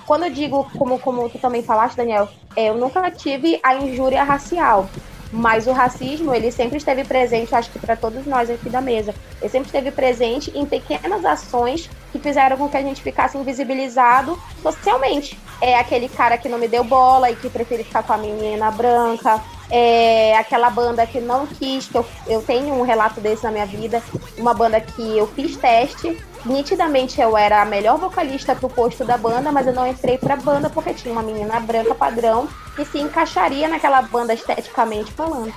quando 0.05 0.23
eu 0.23 0.29
digo, 0.29 0.69
como, 0.77 0.99
como 0.99 1.29
tu 1.29 1.39
também 1.39 1.63
falaste, 1.63 1.97
Daniel, 1.97 2.29
é, 2.55 2.69
eu 2.69 2.75
nunca 2.75 3.09
tive 3.11 3.59
a 3.63 3.75
injúria 3.75 4.23
racial. 4.23 4.87
Mas 5.31 5.67
o 5.67 5.71
racismo, 5.71 6.33
ele 6.33 6.51
sempre 6.51 6.77
esteve 6.77 7.03
presente, 7.03 7.53
acho 7.53 7.69
que 7.69 7.79
para 7.79 7.95
todos 7.95 8.25
nós 8.25 8.49
aqui 8.49 8.69
da 8.69 8.79
mesa. 8.79 9.13
Ele 9.41 9.49
sempre 9.49 9.67
esteve 9.67 9.91
presente 9.91 10.51
em 10.55 10.65
pequenas 10.65 11.25
ações 11.25 11.89
que 12.11 12.19
fizeram 12.19 12.55
com 12.55 12.69
que 12.69 12.77
a 12.77 12.81
gente 12.81 13.01
ficasse 13.01 13.37
invisibilizado 13.37 14.39
socialmente. 14.61 15.37
É 15.59 15.77
aquele 15.77 16.07
cara 16.07 16.37
que 16.37 16.47
não 16.47 16.57
me 16.57 16.67
deu 16.67 16.83
bola 16.83 17.29
e 17.29 17.35
que 17.35 17.49
prefere 17.49 17.83
ficar 17.83 18.03
com 18.03 18.13
a 18.13 18.17
menina 18.17 18.71
branca. 18.71 19.41
É 19.69 20.35
aquela 20.37 20.69
banda 20.69 21.05
que 21.07 21.19
não 21.19 21.47
quis, 21.47 21.87
que 21.87 21.97
eu, 21.97 22.05
eu 22.27 22.41
tenho 22.41 22.73
um 22.75 22.83
relato 22.83 23.19
desse 23.19 23.43
na 23.43 23.51
minha 23.51 23.65
vida. 23.65 24.01
Uma 24.37 24.53
banda 24.53 24.79
que 24.79 25.17
eu 25.17 25.27
fiz 25.27 25.55
teste. 25.57 26.21
Nitidamente 26.45 27.19
eu 27.19 27.35
era 27.35 27.61
a 27.61 27.65
melhor 27.65 27.97
vocalista 27.97 28.55
pro 28.55 28.69
posto 28.69 29.03
da 29.03 29.17
banda, 29.17 29.51
mas 29.51 29.65
eu 29.65 29.73
não 29.73 29.87
entrei 29.87 30.17
pra 30.17 30.35
banda 30.35 30.69
porque 30.69 30.93
tinha 30.93 31.11
uma 31.11 31.23
menina 31.23 31.59
branca 31.59 31.95
padrão 31.95 32.47
que 32.75 32.85
se 32.85 32.99
encaixaria 32.99 33.67
naquela 33.67 34.01
banda 34.03 34.33
esteticamente 34.33 35.11
falando. 35.11 35.51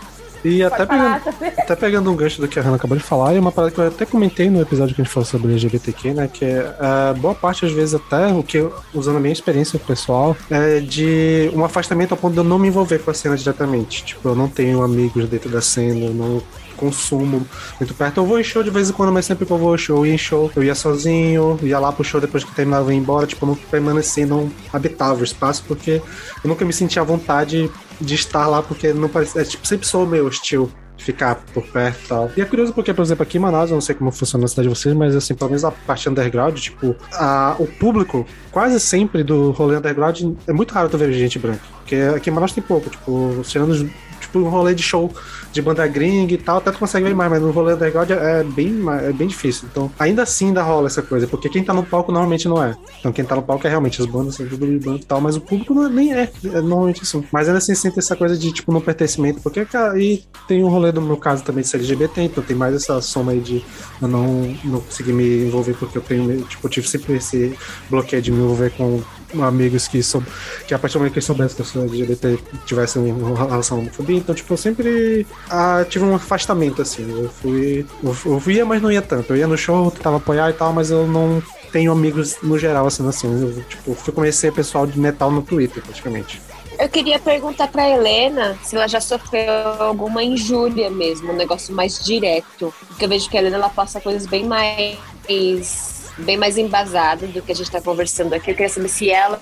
E 0.45 0.63
até 0.63 0.87
pegando, 0.87 1.21
até 1.59 1.77
pegando 1.77 2.11
um 2.11 2.17
gancho 2.17 2.41
do 2.41 2.49
que 2.49 2.59
a 2.59 2.63
Hannah 2.63 2.77
acabou 2.77 2.97
de 2.97 3.03
falar, 3.03 3.35
e 3.35 3.39
uma 3.39 3.51
parada 3.53 3.73
que 3.73 3.81
eu 3.81 3.87
até 3.89 4.07
comentei 4.07 4.49
no 4.49 4.61
episódio 4.61 4.95
que 4.95 5.01
a 5.01 5.05
gente 5.05 5.13
falou 5.13 5.27
sobre 5.27 5.51
LGBTQ, 5.53 6.15
né? 6.15 6.29
Que 6.33 6.45
é 6.45 6.75
é, 6.81 7.15
boa 7.15 7.35
parte, 7.35 7.65
às 7.67 7.73
vezes, 7.73 7.95
até 7.95 8.29
o 8.29 8.43
que, 8.43 8.59
eu- 8.59 8.73
usando 8.95 9.17
a 9.17 9.21
minha 9.21 9.33
experiência 9.33 9.79
pessoal, 9.79 10.37
é 10.51 10.81
de 10.81 11.51
um 11.55 11.65
afastamento 11.65 12.13
ao 12.13 12.19
ponto 12.19 12.33
de 12.35 12.39
eu 12.39 12.45
não 12.45 12.59
me 12.59 12.69
envolver 12.69 12.99
com 13.01 13.11
a 13.11 13.15
cena 13.15 13.37
diretamente. 13.37 14.05
Tipo, 14.05 14.29
eu 14.31 14.35
não 14.35 14.49
tenho 14.49 14.83
amigos 14.83 15.29
dentro 15.29 15.49
da 15.51 15.61
cena, 15.61 16.07
eu 16.07 16.15
não 16.15 16.43
consumo 16.79 17.47
muito 17.79 17.95
perto. 17.95 18.19
Eu 18.19 18.27
vou 18.27 18.41
em 18.41 18.45
show 18.45 18.63
de 18.63 18.71
vez 18.71 18.89
em 18.89 18.93
quando, 18.93 19.13
mas 19.13 19.27
sempre 19.27 19.45
que 19.45 19.53
eu 19.53 19.59
vou 19.59 19.71
ao 19.71 19.79
show, 19.79 19.99
eu 19.99 20.07
ia 20.07 20.15
em 20.15 20.19
show, 20.19 20.51
eu 20.55 20.63
ia 20.63 20.75
sozinho, 20.75 21.59
ia 21.63 21.79
lá 21.79 21.93
pro 21.93 22.05
show 22.05 22.21
depois 22.21 22.45
que 22.45 22.55
terminava 22.55 22.91
e 22.93 22.97
ia 22.97 23.01
embora, 23.01 23.27
tipo, 23.27 23.45
eu 23.45 23.49
não 23.49 23.55
permanecia, 23.55 24.27
não 24.27 24.51
habitava 24.73 25.21
o 25.21 25.25
espaço, 25.25 25.65
porque 25.67 26.01
eu 26.43 26.49
nunca 26.49 26.65
me 26.65 26.73
sentia 26.73 27.03
à 27.03 27.05
vontade 27.05 27.71
de 28.01 28.15
estar 28.15 28.47
lá, 28.47 28.63
porque 28.63 28.93
não 28.93 29.09
parecia, 29.09 29.43
é, 29.43 29.45
tipo, 29.45 29.67
sempre 29.67 29.87
sou 29.87 30.07
meio 30.07 30.27
hostil 30.27 30.71
ficar 30.99 31.37
por 31.55 31.63
perto 31.65 32.05
e 32.05 32.09
tal. 32.09 32.31
E 32.37 32.41
é 32.41 32.45
curioso 32.45 32.73
porque, 32.73 32.93
por 32.93 33.03
exemplo, 33.03 33.23
aqui 33.23 33.39
em 33.39 33.41
Manaus, 33.41 33.71
eu 33.71 33.75
não 33.75 33.81
sei 33.81 33.95
como 33.95 34.11
funciona 34.11 34.43
na 34.43 34.49
cidade 34.49 34.69
de 34.69 34.75
vocês, 34.75 34.95
mas 34.95 35.15
assim, 35.15 35.35
pelo 35.35 35.51
menos 35.51 35.65
a 35.65 35.71
parte 35.71 36.09
underground, 36.09 36.59
tipo, 36.59 36.95
a, 37.13 37.57
o 37.59 37.67
público 37.67 38.27
quase 38.51 38.79
sempre 38.81 39.23
do 39.23 39.53
rolê 39.53 39.77
underground 39.77 40.21
é 40.47 40.53
muito 40.53 40.75
raro 40.75 40.89
tu 40.89 40.99
ver 40.99 41.13
gente 41.13 41.39
branca. 41.39 41.61
Porque 41.79 41.97
aqui 42.15 42.31
em 42.31 42.33
Manaus 42.33 42.53
tem 42.53 42.63
pouco, 42.63 42.91
tipo, 42.91 43.41
tirando 43.45 43.89
tipo 44.29 44.39
um 44.41 44.49
rolê 44.49 44.75
de 44.75 44.83
show 44.83 45.13
de 45.53 45.63
banda 45.63 45.87
gringa 45.87 46.35
e 46.35 46.39
tal, 46.39 46.59
até 46.59 46.71
tu 46.71 46.79
consegue 46.79 47.07
ver 47.07 47.15
mais, 47.15 47.31
mas 47.31 47.41
no 47.41 47.51
rolê 47.51 47.73
underground 47.75 48.11
é 48.11 48.45
bem, 48.45 48.71
ma- 48.71 49.01
é 49.01 49.13
bem 49.13 49.27
difícil. 49.27 49.67
Então, 49.71 49.91
ainda 49.99 50.23
assim 50.23 50.49
ainda 50.49 50.63
rola 50.63 50.87
essa 50.87 51.01
coisa, 51.03 51.27
porque 51.27 51.49
quem 51.49 51.65
tá 51.65 51.73
no 51.73 51.83
palco 51.83 52.13
normalmente 52.13 52.47
não 52.47 52.63
é. 52.63 52.77
Então, 53.01 53.11
quem 53.13 53.25
tá 53.25 53.35
no 53.35 53.43
palco 53.43 53.67
é 53.67 53.71
realmente 53.71 54.01
as 54.01 54.07
bandas, 54.07 54.35
são 54.35 54.47
tudo 54.47 54.67
de 54.67 54.79
banda 54.79 55.01
e 55.01 55.05
tal, 55.05 55.21
mas 55.21 55.37
o 55.37 55.41
público 55.41 55.73
não 55.75 55.87
é- 55.87 55.89
nem 55.89 56.13
é, 56.15 56.31
é 56.45 56.61
normalmente 56.61 57.03
assim. 57.03 57.25
Mas 57.33 57.49
ainda 57.49 57.59
assim 57.59 57.75
sente 57.75 57.99
essa 57.99 58.15
coisa 58.15 58.37
de, 58.37 58.53
tipo, 58.53 58.71
não 58.73 58.81
pertencimento, 58.81 59.41
porque 59.41 59.67
aí 59.75 60.23
tem 60.47 60.63
um 60.63 60.69
rolê 60.69 60.93
do 60.93 61.01
meu 61.01 61.17
caso 61.17 61.43
também 61.43 61.63
de 61.63 61.69
ser 61.69 61.79
LGBT, 61.79 62.23
então 62.23 62.45
tem 62.45 62.57
mais 62.57 62.75
essa 62.75 63.01
soma 63.01 63.33
aí 63.33 63.41
de 63.41 63.65
eu 64.03 64.07
não, 64.09 64.55
não 64.65 64.81
conseguir 64.81 65.13
me 65.13 65.47
envolver 65.47 65.75
porque 65.75 65.97
eu 65.99 66.03
tenho, 66.03 66.43
tipo, 66.43 66.67
eu 66.67 66.71
tive 66.71 66.87
sempre 66.89 67.15
esse 67.17 67.57
bloqueio 67.89 68.21
de 68.23 68.31
me 68.31 68.39
envolver 68.39 68.71
com 68.77 69.01
amigos 69.43 69.87
que, 69.89 70.03
sou, 70.03 70.23
que 70.67 70.75
a 70.75 70.79
partir 70.79 70.95
do 70.95 71.01
momento 71.01 71.13
que 71.13 71.19
eu 71.19 71.23
soubesse 71.23 71.55
que 71.55 71.63
eu 71.63 71.67
sou 71.67 71.83
LGBT 71.83 72.39
tivesse 72.67 72.99
uma 72.99 73.37
relação 73.37 73.79
homofobia, 73.79 74.17
então, 74.17 74.35
tipo, 74.35 74.53
eu 74.53 74.57
sempre 74.57 75.27
ah, 75.51 75.85
tive 75.89 76.05
um 76.05 76.15
afastamento, 76.15 76.83
assim. 76.83 77.09
Eu 77.11 77.29
fui. 77.29 77.87
Eu, 78.03 78.17
eu 78.27 78.39
via, 78.39 78.65
mas 78.65 78.81
não 78.81 78.91
ia 78.91 79.03
tanto. 79.03 79.33
Eu 79.33 79.37
ia 79.37 79.47
no 79.47 79.57
show, 79.57 79.91
tentava 79.91 80.17
apoiar 80.17 80.51
e 80.51 80.55
tal, 80.55 80.73
mas 80.73 80.91
eu 80.91 81.07
não 81.07 81.43
tenho 81.73 81.93
amigos 81.93 82.37
no 82.43 82.59
geral, 82.59 82.87
assim, 82.87 83.07
assim. 83.09 83.29
Eu, 83.29 83.63
tipo, 83.65 83.95
fui 83.95 84.13
conhecer 84.13 84.53
pessoal 84.53 84.87
de 84.87 84.99
metal 84.99 85.31
no 85.31 85.43
Twitter, 85.43 85.83
praticamente. 85.83 86.41
Eu 86.79 86.89
queria 86.89 87.19
perguntar 87.19 87.67
pra 87.69 87.89
Helena 87.89 88.57
se 88.63 88.77
ela 88.77 88.87
já 88.87 89.01
sofreu 89.01 89.53
alguma 89.81 90.23
injúria 90.23 90.89
mesmo, 90.89 91.33
um 91.33 91.37
negócio 91.37 91.75
mais 91.75 92.05
direto. 92.05 92.73
Porque 92.87 93.05
eu 93.05 93.09
vejo 93.09 93.29
que 93.29 93.37
a 93.37 93.41
Helena 93.41 93.57
ela 93.57 93.69
passa 93.69 94.01
coisas 94.01 94.27
bem 94.27 94.45
mais 94.45 95.98
bem 96.19 96.37
mais 96.37 96.59
embasadas 96.59 97.31
do 97.31 97.43
que 97.43 97.53
a 97.53 97.55
gente 97.55 97.67
está 97.67 97.81
conversando 97.81 98.35
aqui. 98.35 98.51
Eu 98.51 98.55
queria 98.55 98.69
saber 98.69 98.89
se 98.89 99.11
ela, 99.11 99.41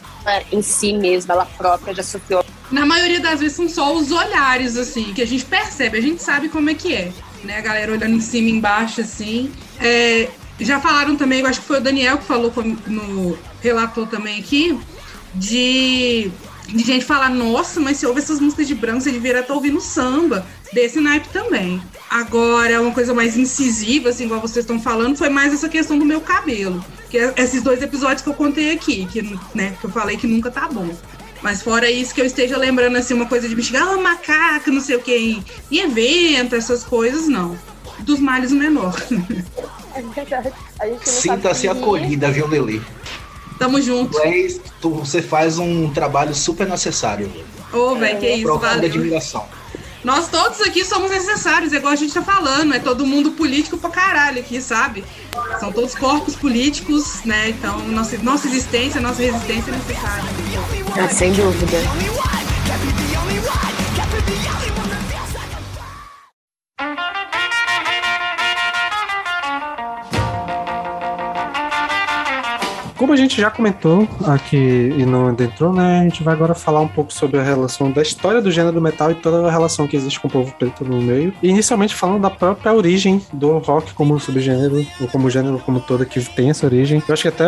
em 0.52 0.62
si 0.62 0.92
mesma, 0.92 1.34
ela 1.34 1.46
própria, 1.46 1.94
já 1.94 2.02
sofreu. 2.02 2.44
Na 2.70 2.84
maioria 2.84 3.20
das 3.20 3.40
vezes 3.40 3.56
são 3.56 3.68
só 3.68 3.94
os 3.94 4.10
olhares, 4.10 4.76
assim, 4.76 5.12
que 5.14 5.22
a 5.22 5.26
gente 5.26 5.44
percebe, 5.44 5.98
a 5.98 6.02
gente 6.02 6.22
sabe 6.22 6.48
como 6.48 6.70
é 6.70 6.74
que 6.74 6.94
é. 6.94 7.12
Né? 7.44 7.58
A 7.58 7.60
galera 7.60 7.92
olhando 7.92 8.14
em 8.14 8.20
cima 8.20 8.48
e 8.48 8.52
embaixo, 8.52 9.00
assim. 9.00 9.52
É, 9.80 10.28
já 10.58 10.80
falaram 10.80 11.16
também, 11.16 11.40
eu 11.40 11.46
acho 11.46 11.60
que 11.60 11.66
foi 11.66 11.78
o 11.78 11.82
Daniel 11.82 12.18
que 12.18 12.24
falou 12.24 12.52
no 12.86 13.38
relator 13.62 14.06
também 14.06 14.38
aqui, 14.40 14.78
de 15.34 16.30
de 16.68 16.84
gente 16.84 17.04
falar, 17.04 17.30
nossa, 17.30 17.80
mas 17.80 17.96
se 17.96 18.06
ouve 18.06 18.20
essas 18.20 18.40
músicas 18.40 18.66
de 18.66 18.74
branco, 18.74 19.00
você 19.00 19.12
deveria 19.12 19.40
estar 19.40 19.54
ouvindo 19.54 19.80
samba. 19.80 20.46
Desse 20.72 21.00
naipe 21.00 21.28
também. 21.28 21.80
Agora, 22.08 22.80
uma 22.80 22.92
coisa 22.92 23.12
mais 23.12 23.36
incisiva, 23.36 24.10
assim, 24.10 24.24
igual 24.24 24.40
vocês 24.40 24.64
estão 24.64 24.80
falando, 24.80 25.16
foi 25.16 25.28
mais 25.28 25.52
essa 25.52 25.68
questão 25.68 25.98
do 25.98 26.04
meu 26.04 26.20
cabelo. 26.20 26.84
Que 27.10 27.18
é 27.18 27.34
esses 27.36 27.62
dois 27.62 27.82
episódios 27.82 28.22
que 28.22 28.28
eu 28.28 28.34
contei 28.34 28.72
aqui, 28.72 29.06
que, 29.06 29.38
né, 29.54 29.76
que 29.80 29.86
eu 29.86 29.90
falei 29.90 30.16
que 30.16 30.26
nunca 30.26 30.50
tá 30.50 30.68
bom. 30.68 30.88
Mas 31.42 31.62
fora 31.62 31.90
isso 31.90 32.14
que 32.14 32.20
eu 32.20 32.24
esteja 32.24 32.56
lembrando, 32.56 32.96
assim, 32.96 33.14
uma 33.14 33.26
coisa 33.26 33.48
de 33.48 33.54
me 33.54 33.62
chegar, 33.62 33.82
ah, 33.82 33.96
macaco, 33.96 34.70
não 34.70 34.80
sei 34.80 34.96
o 34.96 35.00
que, 35.00 35.42
em, 35.70 35.78
evento, 35.78 36.54
essas 36.54 36.84
coisas, 36.84 37.28
não. 37.28 37.58
Dos 38.00 38.20
males 38.20 38.52
o 38.52 38.56
menor. 38.56 38.94
É 39.94 40.02
verdade. 40.02 40.52
Sinta-se 41.02 41.68
acolhida, 41.68 42.30
viu, 42.30 42.46
Lili? 42.46 42.82
Tamo 43.58 43.80
junto. 43.80 44.20
Tu, 44.20 44.60
tu, 44.80 44.90
você 44.90 45.22
faz 45.22 45.58
um 45.58 45.90
trabalho 45.90 46.34
super 46.34 46.68
necessário. 46.68 47.30
Ô, 47.72 47.78
oh, 47.78 47.94
velho, 47.94 48.18
que 48.18 48.28
isso, 48.28 48.42
Profunda 48.42 48.68
valeu. 48.68 48.90
admiração. 48.90 49.46
Nós 50.06 50.28
todos 50.28 50.60
aqui 50.60 50.84
somos 50.84 51.10
necessários, 51.10 51.72
é 51.72 51.78
igual 51.78 51.92
a 51.92 51.96
gente 51.96 52.14
tá 52.14 52.22
falando, 52.22 52.72
é 52.72 52.78
todo 52.78 53.04
mundo 53.04 53.32
político 53.32 53.76
pra 53.76 53.90
caralho 53.90 54.38
aqui, 54.38 54.62
sabe? 54.62 55.04
São 55.58 55.72
todos 55.72 55.96
corpos 55.96 56.36
políticos, 56.36 57.24
né? 57.24 57.48
Então, 57.48 57.76
nossa, 57.88 58.16
nossa 58.18 58.46
existência, 58.46 59.00
nossa 59.00 59.20
resistência 59.20 59.72
é 59.72 59.74
necessária. 59.74 60.24
Ah, 60.94 61.08
sem 61.08 61.32
dúvida. 61.32 61.78
Como 72.96 73.12
a 73.12 73.16
gente 73.16 73.38
já 73.40 73.50
comentou 73.50 74.08
aqui 74.24 74.56
e 74.56 75.04
não 75.04 75.28
adentrou, 75.28 75.72
né? 75.72 76.00
A 76.00 76.02
gente 76.04 76.22
vai 76.22 76.34
agora 76.34 76.54
falar 76.54 76.80
um 76.80 76.88
pouco 76.88 77.12
sobre 77.12 77.38
a 77.38 77.42
relação 77.42 77.90
da 77.90 78.00
história 78.00 78.40
do 78.40 78.50
gênero 78.50 78.80
metal 78.80 79.10
e 79.10 79.14
toda 79.14 79.46
a 79.46 79.50
relação 79.50 79.86
que 79.86 79.96
existe 79.96 80.18
com 80.18 80.28
o 80.28 80.30
povo 80.30 80.52
preto 80.58 80.82
no 80.82 81.00
meio. 81.02 81.32
E 81.42 81.48
inicialmente 81.48 81.94
falando 81.94 82.22
da 82.22 82.30
própria 82.30 82.72
origem 82.72 83.20
do 83.32 83.58
rock 83.58 83.92
como 83.92 84.18
subgênero, 84.18 84.86
ou 84.98 85.08
como 85.08 85.28
gênero 85.28 85.58
como 85.58 85.78
todo 85.78 86.06
que 86.06 86.24
tem 86.24 86.48
essa 86.48 86.64
origem. 86.64 87.02
Eu 87.06 87.12
acho 87.12 87.22
que 87.22 87.28
até 87.28 87.44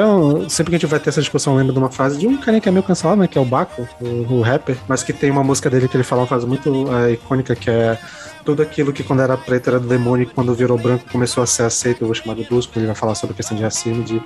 sempre 0.49 0.71
que 0.71 0.77
a 0.77 0.79
gente 0.79 0.91
vai 0.91 1.01
ter 1.01 1.09
essa 1.09 1.21
discussão, 1.21 1.57
lembra 1.57 1.73
de 1.73 1.79
uma 1.79 1.91
frase 1.91 2.19
de 2.19 2.27
um 2.27 2.37
carinha 2.37 2.61
que 2.61 2.69
é 2.69 2.73
meio 2.73 2.83
cancelado, 2.83 3.21
né? 3.21 3.27
Que 3.27 3.39
é 3.39 3.41
o 3.41 3.45
Baco, 3.45 3.89
o, 4.01 4.35
o 4.35 4.43
rapper, 4.43 4.77
mas 4.87 5.03
que 5.03 5.15
tem 5.15 5.31
uma 5.31 5.43
música 5.43 5.71
dele 5.71 5.89
que 5.89 5.97
ele 5.97 6.05
fala 6.05 6.23
uma 6.23 6.29
frase 6.29 6.47
muito 6.47 6.87
é, 6.95 7.13
icônica 7.13 7.57
que 7.57 7.71
é 7.71 7.99
tudo 8.49 8.63
aquilo 8.63 8.95
que 8.95 9.05
quando 9.05 9.21
era 9.21 9.37
preto 9.37 9.69
era 9.69 9.79
do 9.79 9.87
demônio 9.87 10.23
e 10.23 10.27
quando 10.27 10.55
virou 10.55 10.79
branco 10.79 11.05
começou 11.13 11.43
a 11.43 11.47
ser 11.47 11.65
aceito, 11.65 12.01
eu 12.01 12.07
vou 12.07 12.15
chamar 12.15 12.35
de 12.35 12.45
blues, 12.45 12.65
porque 12.65 12.79
ele 12.79 12.87
vai 12.87 12.95
falar 12.95 13.15
sobre 13.15 13.35
a 13.35 13.37
questão 13.37 13.55
de 13.55 13.63
racismo, 13.63 14.03
de 14.03 14.23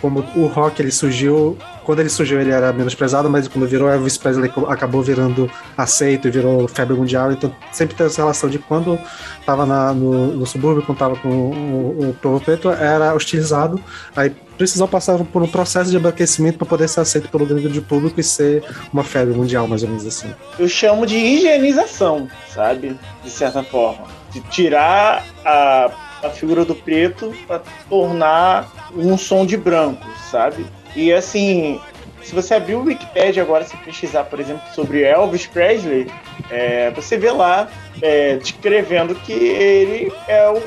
como 0.00 0.20
o 0.34 0.46
rock 0.46 0.80
ele 0.80 0.90
surgiu, 0.90 1.58
quando 1.84 2.00
ele 2.00 2.08
surgiu 2.08 2.40
ele 2.40 2.52
era 2.52 2.72
menosprezado, 2.72 3.28
mas 3.28 3.46
quando 3.46 3.68
virou 3.68 3.86
Elvis 3.86 4.16
Presley 4.16 4.50
acabou 4.66 5.02
virando 5.02 5.50
aceito 5.76 6.26
e 6.26 6.30
virou 6.30 6.66
febre 6.66 6.96
mundial, 6.96 7.30
então 7.30 7.54
sempre 7.70 7.94
tem 7.94 8.06
essa 8.06 8.22
relação 8.22 8.48
de 8.48 8.58
quando 8.58 8.98
estava 9.38 9.66
no, 9.92 10.28
no 10.28 10.46
subúrbio, 10.46 10.82
quando 10.82 10.96
estava 10.96 11.16
com 11.16 11.28
o, 11.28 12.08
o 12.08 12.14
povo 12.14 12.40
preto, 12.40 12.70
era 12.70 13.14
hostilizado, 13.14 13.78
aí 14.16 14.34
precisou 14.56 14.88
passar 14.88 15.18
por 15.18 15.42
um 15.42 15.48
processo 15.48 15.90
de 15.90 15.96
embranquecimento 15.96 16.58
para 16.58 16.66
poder 16.66 16.88
ser 16.88 17.00
aceito 17.00 17.28
pelo 17.28 17.46
grande 17.46 17.80
público 17.80 18.20
e 18.20 18.24
ser 18.24 18.64
uma 18.92 19.04
febre 19.04 19.34
mundial, 19.34 19.66
mais 19.66 19.82
ou 19.82 19.88
menos 19.88 20.06
assim. 20.06 20.32
Eu 20.58 20.68
chamo 20.68 21.06
de 21.06 21.16
higienização, 21.16 22.28
sabe? 22.48 22.98
De 23.22 23.30
certa 23.30 23.62
forma. 23.62 24.06
De 24.30 24.40
tirar 24.40 25.24
a, 25.44 25.90
a 26.22 26.30
figura 26.30 26.64
do 26.64 26.74
preto 26.74 27.34
para 27.46 27.62
tornar 27.88 28.90
um 28.94 29.16
som 29.16 29.44
de 29.44 29.56
branco, 29.56 30.06
sabe? 30.30 30.66
E 30.94 31.12
assim, 31.12 31.80
se 32.22 32.34
você 32.34 32.54
abrir 32.54 32.74
o 32.74 32.82
Wikipedia 32.82 33.42
agora, 33.42 33.64
se 33.64 33.76
pesquisar, 33.76 34.24
por 34.24 34.40
exemplo, 34.40 34.62
sobre 34.74 35.02
Elvis 35.02 35.46
Presley, 35.46 36.10
é, 36.50 36.90
você 36.90 37.16
vê 37.16 37.30
lá 37.30 37.68
é, 38.02 38.36
descrevendo 38.36 39.14
que 39.14 39.32
ele 39.32 40.12
é 40.26 40.48
o, 40.48 40.58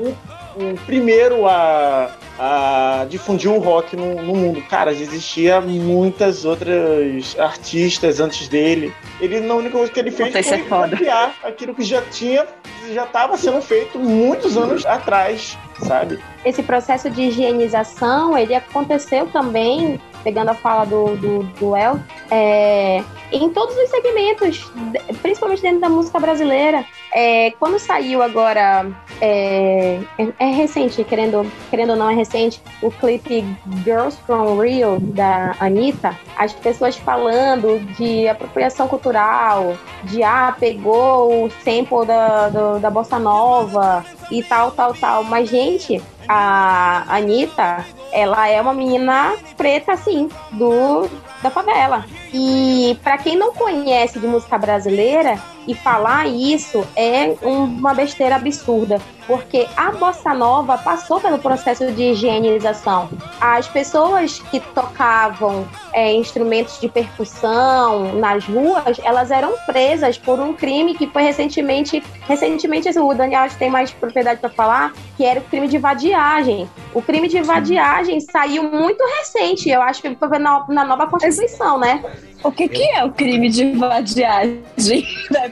o, 0.00 0.16
o 0.56 0.76
primeiro 0.86 1.46
a 1.46 2.10
a 2.38 3.06
difundir 3.08 3.50
o 3.50 3.58
rock 3.58 3.96
no, 3.96 4.16
no, 4.16 4.34
mundo. 4.34 4.62
Cara, 4.68 4.92
já 4.92 5.02
existia 5.02 5.60
muitas 5.60 6.44
outras 6.44 7.36
artistas 7.38 8.20
antes 8.20 8.48
dele. 8.48 8.92
Ele, 9.20 9.48
a 9.48 9.54
única 9.54 9.76
coisa 9.76 9.92
que 9.92 10.00
ele 10.00 10.10
fez 10.10 10.32
foi 10.46 10.58
é 10.58 10.62
copiar 10.62 11.34
aquilo 11.42 11.74
que 11.74 11.82
já 11.82 12.02
tinha, 12.02 12.46
já 12.92 13.04
estava 13.04 13.36
sendo 13.36 13.60
feito 13.62 13.98
muitos 13.98 14.56
anos 14.56 14.84
atrás, 14.84 15.56
sabe? 15.80 16.18
Esse 16.44 16.62
processo 16.62 17.08
de 17.08 17.22
higienização, 17.22 18.36
ele 18.36 18.54
aconteceu 18.54 19.26
também 19.26 20.00
pegando 20.24 20.48
a 20.48 20.54
fala 20.54 20.86
do, 20.86 21.16
do, 21.16 21.42
do 21.42 21.76
El, 21.76 22.00
é, 22.30 23.04
em 23.30 23.50
todos 23.50 23.76
os 23.76 23.90
segmentos, 23.90 24.72
principalmente 25.20 25.60
dentro 25.60 25.80
da 25.80 25.88
música 25.88 26.18
brasileira. 26.18 26.84
É, 27.14 27.50
quando 27.60 27.78
saiu 27.78 28.22
agora, 28.22 28.86
é, 29.20 30.00
é, 30.18 30.28
é, 30.38 30.46
recente, 30.50 31.02
querendo, 31.04 31.50
querendo 31.70 31.90
ou 31.90 31.96
não 31.96 32.10
é 32.10 32.14
recente, 32.14 32.60
o 32.82 32.90
clipe 32.90 33.44
Girls 33.84 34.18
from 34.26 34.60
Rio, 34.60 34.98
da 35.00 35.54
Anitta, 35.60 36.16
as 36.36 36.52
pessoas 36.52 36.96
falando 36.96 37.78
de 37.96 38.28
apropriação 38.28 38.88
cultural, 38.88 39.76
de 40.04 40.22
ah, 40.22 40.54
pegou 40.58 41.44
o 41.44 41.50
sample 41.50 42.06
da, 42.06 42.48
do, 42.48 42.78
da 42.78 42.90
bossa 42.90 43.18
nova 43.18 44.04
e 44.30 44.42
tal, 44.42 44.70
tal, 44.72 44.94
tal. 44.94 45.24
Mas, 45.24 45.48
gente, 45.48 46.02
a 46.28 47.04
Anitta, 47.08 47.84
ela 48.12 48.48
é 48.48 48.60
uma 48.60 48.74
menina 48.74 49.34
preta, 49.56 49.92
assim, 49.92 50.28
do, 50.52 51.08
da 51.42 51.50
favela. 51.50 52.04
E 52.36 52.98
para 53.04 53.16
quem 53.16 53.36
não 53.36 53.54
conhece 53.54 54.18
de 54.18 54.26
música 54.26 54.58
brasileira, 54.58 55.40
e 55.66 55.74
falar 55.74 56.26
isso 56.26 56.86
é 56.94 57.34
uma 57.42 57.94
besteira 57.94 58.36
absurda, 58.36 59.00
porque 59.26 59.66
a 59.76 59.90
bossa 59.92 60.34
nova 60.34 60.76
passou 60.76 61.20
pelo 61.20 61.38
processo 61.38 61.90
de 61.92 62.10
higienização. 62.10 63.08
As 63.40 63.66
pessoas 63.66 64.40
que 64.50 64.60
tocavam 64.60 65.66
é, 65.92 66.12
instrumentos 66.12 66.80
de 66.80 66.88
percussão 66.88 68.14
nas 68.16 68.44
ruas, 68.44 69.00
elas 69.02 69.30
eram 69.30 69.54
presas 69.66 70.18
por 70.18 70.38
um 70.38 70.52
crime 70.52 70.94
que 70.94 71.06
foi 71.06 71.22
recentemente, 71.22 72.02
recentemente 72.28 72.88
o 72.98 73.14
Daniel 73.14 73.48
tem 73.58 73.70
mais 73.70 73.90
propriedade 73.90 74.40
para 74.40 74.50
falar, 74.50 74.92
que 75.16 75.24
era 75.24 75.40
o 75.40 75.44
crime 75.44 75.68
de 75.68 75.78
vadiagem. 75.78 76.68
O 76.92 77.00
crime 77.00 77.28
de 77.28 77.40
vadiagem 77.40 78.20
saiu 78.20 78.64
muito 78.64 79.02
recente, 79.18 79.70
eu 79.70 79.80
acho 79.80 80.02
que 80.02 80.14
foi 80.14 80.38
na, 80.38 80.64
na 80.68 80.84
nova 80.84 81.06
Constituição, 81.06 81.78
né? 81.78 82.02
O 82.42 82.52
que, 82.52 82.68
que 82.68 82.82
é 82.90 83.02
o 83.04 83.12
crime 83.12 83.48
de 83.48 83.72
vadiagem? 83.72 84.62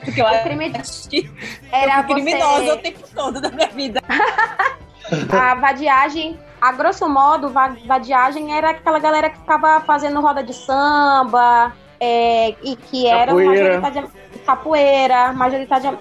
Porque 0.04 0.20
eu 0.20 0.26
o 0.26 0.42
crime 0.42 0.72
acho 0.74 1.08
que 1.08 1.30
era 1.70 2.00
eu 2.00 2.04
criminosa 2.04 2.64
você... 2.64 2.72
o 2.72 2.78
tempo 2.78 3.00
todo 3.14 3.40
da 3.40 3.50
minha 3.50 3.68
vida. 3.68 4.00
a 5.32 5.54
vadiagem, 5.54 6.38
a 6.60 6.72
grosso 6.72 7.08
modo, 7.08 7.48
vadiagem 7.86 8.54
era 8.54 8.70
aquela 8.70 8.98
galera 8.98 9.30
que 9.30 9.38
ficava 9.38 9.80
fazendo 9.80 10.20
roda 10.20 10.42
de 10.42 10.52
samba, 10.52 11.72
é, 12.04 12.56
e 12.64 12.74
que 12.74 13.06
eram 13.06 13.36
capoeira, 14.44 15.32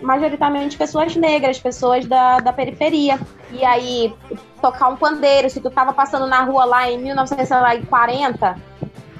majoritariamente 0.01 0.75
pessoas 0.75 1.15
negras, 1.15 1.59
pessoas 1.59 2.07
da, 2.07 2.39
da 2.39 2.51
periferia. 2.51 3.19
E 3.51 3.63
aí, 3.63 4.11
tocar 4.59 4.87
um 4.87 4.95
pandeiro, 4.95 5.47
se 5.47 5.61
tu 5.61 5.69
tava 5.69 5.93
passando 5.93 6.25
na 6.25 6.41
rua 6.43 6.65
lá 6.65 6.89
em 6.89 6.97
1940, 6.97 8.55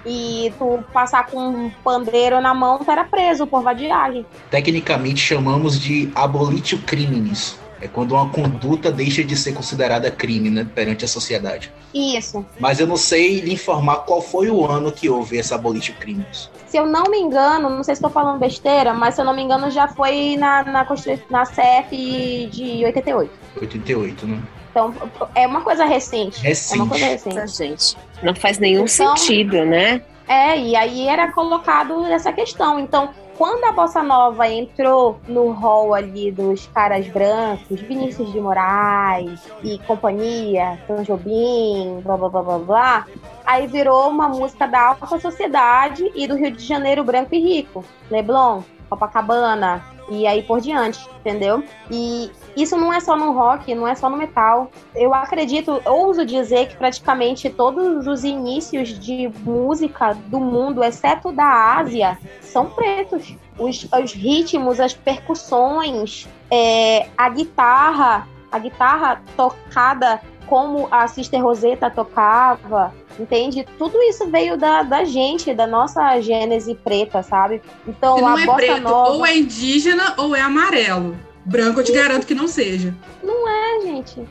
e 0.06 0.54
tu 0.58 0.84
passar 0.94 1.28
com 1.28 1.40
um 1.40 1.72
pandeiro 1.84 2.42
na 2.42 2.54
mão, 2.54 2.80
tu 2.80 2.90
era 2.90 3.04
preso 3.04 3.46
por 3.46 3.62
vadiagem. 3.62 4.26
Tecnicamente 4.50 5.20
chamamos 5.20 5.80
de 5.80 6.12
abolitio 6.16 6.80
crimes. 6.80 7.60
É 7.82 7.88
quando 7.88 8.12
uma 8.12 8.30
conduta 8.30 8.92
deixa 8.92 9.24
de 9.24 9.36
ser 9.36 9.54
considerada 9.54 10.12
crime, 10.12 10.52
né, 10.52 10.68
perante 10.76 11.04
a 11.04 11.08
sociedade. 11.08 11.74
Isso. 11.92 12.46
Mas 12.60 12.80
eu 12.80 12.86
não 12.86 12.96
sei 12.96 13.40
lhe 13.40 13.52
informar 13.52 14.06
qual 14.06 14.22
foi 14.22 14.52
o 14.52 14.64
ano 14.64 14.92
que 14.92 15.10
houve 15.10 15.40
essa 15.40 15.56
abolition 15.56 15.96
crimes. 16.00 16.48
Se 16.68 16.78
eu 16.78 16.86
não 16.86 17.04
me 17.10 17.18
engano, 17.18 17.72
não 17.72 17.84
sei 17.84 17.96
se 17.96 18.00
estou 18.00 18.12
falando 18.12 18.40
besteira, 18.40 18.94
mas 18.94 19.16
se 19.16 19.22
eu 19.22 19.26
não 19.26 19.34
me 19.34 19.42
engano 19.42 19.72
já 19.72 19.88
foi 19.88 20.38
na, 20.38 20.64
na, 20.64 20.88
na 21.30 21.44
CF 21.44 22.50
de 22.52 22.86
88. 22.86 23.32
88, 23.60 24.28
né? 24.28 24.40
Então, 24.72 24.94
é 25.36 25.46
uma 25.46 25.62
coisa 25.62 25.86
recente. 25.86 26.40
É 26.46 26.50
Recente. 26.50 26.80
uma 26.80 26.88
coisa 26.90 27.06
recente. 27.06 27.52
Gente, 27.52 27.98
não 28.24 28.34
faz 28.34 28.58
nenhum 28.58 28.86
Então- 28.86 29.16
sentido, 29.16 29.66
né? 29.66 30.02
É, 30.28 30.58
e 30.58 30.76
aí 30.78 31.08
era 31.10 31.30
colocado 31.34 32.06
essa 32.06 32.32
questão. 32.32 32.80
Então, 32.80 33.10
quando 33.38 33.66
a 33.66 33.72
bossa 33.74 34.02
nova 34.02 34.48
entrou 34.48 35.20
no 35.28 35.52
hall 35.52 35.94
ali 35.94 36.32
dos 36.32 36.68
caras 36.68 37.06
brancos, 37.08 37.82
Vinícius 37.82 38.32
de 38.32 38.40
Moraes 38.40 39.42
e 39.62 39.78
companhia, 39.80 40.80
Tom 40.88 41.04
Jobim, 41.04 42.00
blá 42.02 42.16
blá 42.16 42.30
blá 42.30 42.42
blá 42.44 42.58
blá, 42.60 43.06
aí 43.46 43.68
virou 43.68 44.08
uma 44.10 44.30
música 44.30 44.68
da 44.68 44.90
alta 44.90 45.06
sociedade 45.20 46.10
e 46.16 46.26
do 46.28 46.36
Rio 46.38 46.52
de 46.52 46.64
Janeiro 46.66 47.04
branco 47.04 47.36
e 47.36 47.40
rico. 47.40 47.84
Leblon, 48.10 48.62
Copacabana 48.90 49.84
e 50.12 50.28
aí 50.28 50.44
por 50.44 50.60
diante, 50.60 51.00
entendeu? 51.20 51.64
E 51.90 52.30
isso 52.56 52.76
não 52.76 52.92
é 52.92 53.00
só 53.00 53.16
no 53.16 53.32
rock, 53.32 53.74
não 53.74 53.88
é 53.88 53.96
só 53.96 54.10
no 54.10 54.18
metal. 54.18 54.70
Eu 54.94 55.14
acredito, 55.14 55.82
ouso 55.86 56.26
dizer 56.26 56.68
que 56.68 56.76
praticamente 56.76 57.50
todos 57.50 58.06
os 58.08 58.24
inícios 58.26 58.90
de 59.00 59.32
música 59.44 60.14
do 60.28 60.40
mundo, 60.40 60.84
exceto 60.84 61.32
da 61.32 61.78
Ásia, 61.78 62.20
são 62.42 62.70
pretos. 62.70 63.36
Os, 63.58 63.88
os 63.94 64.14
ritmos, 64.14 64.80
as 64.80 64.94
percussões, 64.94 66.28
é, 66.50 67.08
a 67.18 67.30
guitarra, 67.30 68.28
a 68.52 68.60
guitarra 68.60 69.22
tocada 69.38 70.22
como 70.52 70.90
a 70.92 71.08
Sister 71.08 71.42
Rosetta 71.42 71.90
tocava, 71.90 72.94
entende? 73.18 73.66
Tudo 73.78 73.98
isso 74.04 74.30
veio 74.30 74.58
da, 74.58 74.84
da 74.84 75.06
gente, 75.06 75.54
da 75.54 75.66
nossa 75.66 76.20
gênese 76.20 76.76
preta, 76.76 77.24
sabe? 77.24 77.62
Então 77.88 78.18
Se 78.18 78.22
não 78.22 78.36
a 78.36 78.42
é 78.42 78.56
preto, 78.56 78.82
nova. 78.82 79.12
ou 79.12 79.26
é 79.26 79.38
indígena 79.38 80.14
ou 80.18 80.36
é 80.36 80.42
amarelo. 80.42 81.18
Branco 81.46 81.80
eu 81.80 81.86
te 81.86 81.94
garanto 81.94 82.28
que 82.28 82.36
não 82.36 82.50
seja. 82.50 82.94
É, 83.24 83.82
gente. 83.82 84.22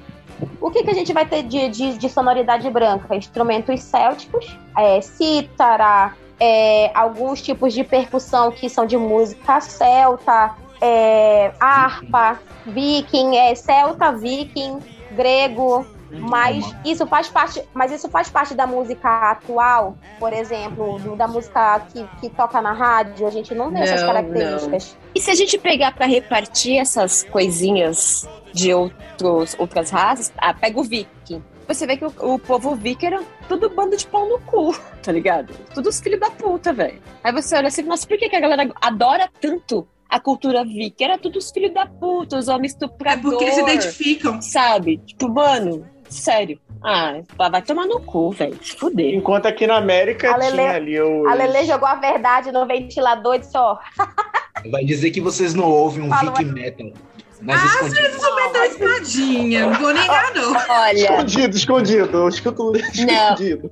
O 0.61 0.71
que, 0.71 0.83
que 0.83 0.91
a 0.91 0.95
gente 0.95 1.11
vai 1.11 1.25
ter 1.25 1.43
de, 1.43 1.71
de, 1.71 1.97
de 1.97 2.09
sonoridade 2.11 2.69
branca? 2.69 3.17
Instrumentos 3.17 3.81
célticos, 3.81 4.55
é, 4.77 5.01
cítara, 5.01 6.15
é, 6.39 6.91
alguns 6.95 7.41
tipos 7.41 7.73
de 7.73 7.83
percussão 7.83 8.51
que 8.51 8.69
são 8.69 8.85
de 8.85 8.99
música 8.99 9.59
celta, 9.63 10.55
é, 10.83 11.51
harpa, 11.59 12.39
viking, 12.67 13.37
é, 13.39 13.55
celta, 13.55 14.13
viking, 14.13 14.79
grego. 15.13 15.87
Mas 16.11 16.65
isso 16.85 17.07
faz 17.07 17.29
parte, 17.29 17.63
mas 17.73 17.93
isso 17.93 18.09
faz 18.09 18.29
parte 18.29 18.55
da 18.55 18.67
música 18.67 19.31
atual, 19.31 19.97
por 20.19 20.33
exemplo, 20.33 20.99
do- 20.99 21.15
da 21.17 21.29
música 21.29 21.81
que, 21.93 22.05
que 22.21 22.29
toca 22.31 22.61
na 22.61 22.73
rádio, 22.73 23.27
a 23.27 23.31
gente 23.31 23.55
não 23.55 23.71
vê 23.71 23.81
essas 23.81 24.01
Não, 24.01 24.09
características. 24.09 24.97
E 25.15 25.21
se 25.21 25.31
a 25.31 25.35
gente 25.35 25.57
pegar 25.59 25.93
pra 25.95 26.07
repartir 26.07 26.79
essas 26.79 27.23
coisinhas 27.25 28.29
de 28.53 28.73
outros, 28.75 29.55
outras 29.59 29.91
raças, 29.91 30.33
ah, 30.39 30.53
pega 30.55 30.81
o 30.81 30.83
viking. 30.85 31.43
Você 31.69 31.87
vê 31.87 31.97
que 31.97 32.05
o, 32.05 32.13
o 32.35 32.39
povo 32.39 32.75
viking 32.75 33.07
era 33.07 33.23
tudo 33.49 33.71
bando 33.71 33.97
de 33.97 34.05
pau 34.07 34.29
no 34.29 34.41
cu, 34.41 34.75
tá 35.03 35.13
ligado? 35.13 35.55
Tudo 35.73 35.89
os 35.89 36.01
filhos 36.01 36.19
da 36.19 36.31
puta, 36.31 36.73
velho. 36.73 37.01
Aí 37.23 37.33
você 37.33 37.57
olha 37.57 37.69
assim, 37.69 37.83
nossa, 37.83 38.07
por 38.07 38.19
que, 38.19 38.29
que 38.29 38.35
a 38.37 38.41
galera 38.41 38.69
adora 38.81 39.29
tanto 39.41 39.87
a 40.09 40.19
cultura 40.19 40.65
viking? 40.65 41.05
Era 41.05 41.17
tudo 41.19 41.39
os 41.39 41.53
filhos 41.53 41.73
da 41.73 41.87
puta, 41.87 42.37
os 42.39 42.49
homens 42.49 42.73
É 42.73 42.75
estupradores. 42.75 43.23
porque 43.31 43.45
eles 43.45 43.55
se 43.55 43.61
identificam. 43.61 44.43
Sabe? 44.43 44.99
Tipo, 45.07 45.29
mano, 45.29 45.87
sério. 46.11 46.59
Ah, 46.83 47.21
vai 47.51 47.63
tomar 47.63 47.87
no 47.87 48.01
cu, 48.01 48.31
velho. 48.31 48.59
Se 48.63 48.75
fuder. 48.77 49.15
Enquanto 49.15 49.47
aqui 49.47 49.67
na 49.67 49.77
América 49.77 50.33
A 50.33 50.37
Lelê- 50.37 50.51
tinha 50.57 50.73
ali 50.73 51.01
o. 51.01 51.29
A 51.29 51.35
Lele 51.35 51.65
jogou 51.65 51.87
a 51.89 51.95
verdade 51.95 52.51
no 52.53 52.67
ventilador 52.67 53.35
e 53.35 53.39
disse, 53.41 53.57
ó, 53.57 53.79
Vai 54.71 54.85
dizer 54.85 55.11
que 55.11 55.21
vocês 55.21 55.55
não 55.55 55.65
ouvem 55.71 56.05
um 56.05 56.11
Viking 56.11 56.53
Metal. 56.53 56.91
Nas 57.41 57.63
Ah, 57.63 57.67
escondidas. 57.67 58.15
Isso 58.17 58.35
vai 58.35 58.53
dar 58.53 58.67
espadinha. 58.67 59.67
Não 59.67 59.73
vou 59.75 59.95
negar, 59.95 60.35
não. 60.35 60.53
Olha, 60.69 60.93
Escondido, 60.93 61.57
escondido. 61.57 62.17
Eu 62.19 62.29
escuto 62.29 62.73
escondido. 62.77 63.71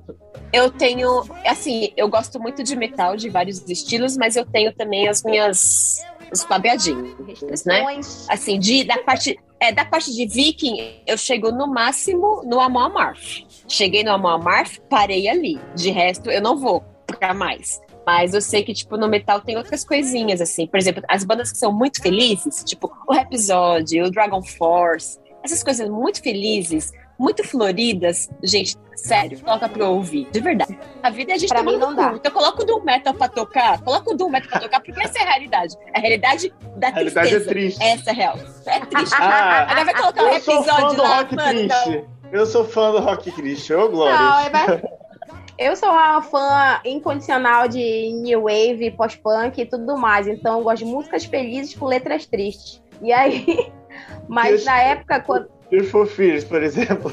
eu 0.51 0.71
tenho. 0.71 1.23
Assim, 1.45 1.93
eu 1.95 2.07
gosto 2.09 2.39
muito 2.39 2.63
de 2.63 2.75
metal, 2.75 3.15
de 3.15 3.29
vários 3.29 3.67
estilos, 3.69 4.17
mas 4.17 4.35
eu 4.35 4.45
tenho 4.45 4.73
também 4.73 5.07
as 5.07 5.23
minhas. 5.23 5.97
Os 6.31 6.43
quadradinhos, 6.45 7.65
né? 7.65 7.99
Assim, 8.29 8.59
de, 8.59 8.83
da, 8.83 8.97
parte, 8.99 9.39
é, 9.59 9.71
da 9.71 9.85
parte 9.85 10.13
de 10.13 10.25
Viking, 10.25 11.01
eu 11.05 11.17
chego 11.17 11.51
no 11.51 11.67
máximo 11.67 12.41
no 12.45 12.59
Amon 12.59 12.79
Amarth. 12.79 13.45
Cheguei 13.67 14.03
no 14.03 14.11
Amon 14.11 14.29
Amarth, 14.29 14.79
parei 14.89 15.27
ali. 15.27 15.59
De 15.75 15.91
resto, 15.91 16.29
eu 16.29 16.41
não 16.41 16.57
vou 16.57 16.81
pra 17.05 17.33
mais. 17.33 17.81
Mas 18.05 18.33
eu 18.33 18.41
sei 18.41 18.63
que, 18.63 18.73
tipo, 18.73 18.97
no 18.97 19.07
metal 19.07 19.41
tem 19.41 19.57
outras 19.57 19.83
coisinhas, 19.83 20.41
assim. 20.41 20.65
Por 20.65 20.77
exemplo, 20.77 21.03
as 21.07 21.23
bandas 21.23 21.51
que 21.51 21.57
são 21.57 21.71
muito 21.71 22.01
felizes, 22.01 22.63
tipo 22.63 22.91
o 23.07 23.13
Rhapsody, 23.13 24.01
o 24.01 24.09
Dragon 24.09 24.41
Force, 24.41 25.19
essas 25.43 25.63
coisas 25.63 25.89
muito 25.89 26.21
felizes, 26.21 26.91
muito 27.19 27.43
floridas, 27.43 28.29
gente, 28.41 28.75
sério, 28.95 29.39
coloca 29.41 29.67
pra 29.67 29.83
eu 29.83 29.91
ouvir, 29.91 30.27
de 30.31 30.39
verdade. 30.39 30.79
A 31.03 31.09
vida 31.09 31.33
é 31.33 31.35
a 31.35 31.37
gente 31.37 31.49
Pra 31.49 31.61
mim 31.61 31.73
tomando 31.73 31.95
não 31.97 32.11
dá. 32.11 32.13
Então 32.15 32.31
coloca 32.31 32.63
o 32.63 32.65
Doom 32.65 32.83
Metal 32.83 33.13
pra 33.13 33.27
tocar, 33.27 33.81
coloca 33.81 34.11
o 34.11 34.15
Doom 34.15 34.29
Metal 34.29 34.49
pra 34.49 34.59
tocar, 34.61 34.79
porque 34.81 35.01
essa 35.03 35.19
é 35.19 35.23
a 35.23 35.29
realidade. 35.31 35.75
A 35.93 35.99
realidade 35.99 36.53
da 36.77 36.87
A 36.87 36.91
realidade 36.91 37.27
é 37.27 37.39
tristeza. 37.39 37.49
triste. 37.49 37.83
Essa 37.83 38.09
é 38.09 38.13
real. 38.13 38.37
É 38.65 38.79
triste. 38.79 39.15
Ah, 39.19 39.61
Agora 39.63 39.85
vai 39.85 39.93
colocar 39.95 40.23
um 40.23 40.27
eu 40.29 40.39
sou 40.39 40.63
fã 40.63 40.71
episódio 40.71 40.95
do 40.97 41.01
lá, 41.03 41.17
rock 41.17 41.35
mano. 41.35 41.49
triste. 41.59 42.05
Eu 42.31 42.45
sou 42.45 42.63
fã 42.65 42.91
do 42.91 42.99
rock 42.99 43.31
triste. 43.31 43.73
Ô, 43.73 43.89
Glória. 43.89 44.17
Não, 44.17 44.39
é 44.39 44.81
Eu 45.57 45.75
sou 45.75 45.89
uma 45.89 46.21
fã 46.21 46.79
incondicional 46.85 47.67
de 47.67 48.13
new 48.21 48.43
wave, 48.43 48.91
pós-punk 48.91 49.59
e 49.59 49.65
tudo 49.65 49.97
mais. 49.97 50.25
Então 50.25 50.57
eu 50.59 50.63
gosto 50.63 50.85
de 50.85 50.91
músicas 50.91 51.25
felizes 51.25 51.75
com 51.75 51.85
letras 51.85 52.25
tristes. 52.25 52.81
E 53.01 53.11
aí, 53.11 53.69
mas 54.27 54.51
Deus- 54.51 54.65
na 54.65 54.79
época, 54.79 55.19
quando 55.19 55.49
Tears 55.69 55.89
for 55.91 56.07
Fears, 56.07 56.43
por 56.43 56.63
exemplo. 56.63 57.11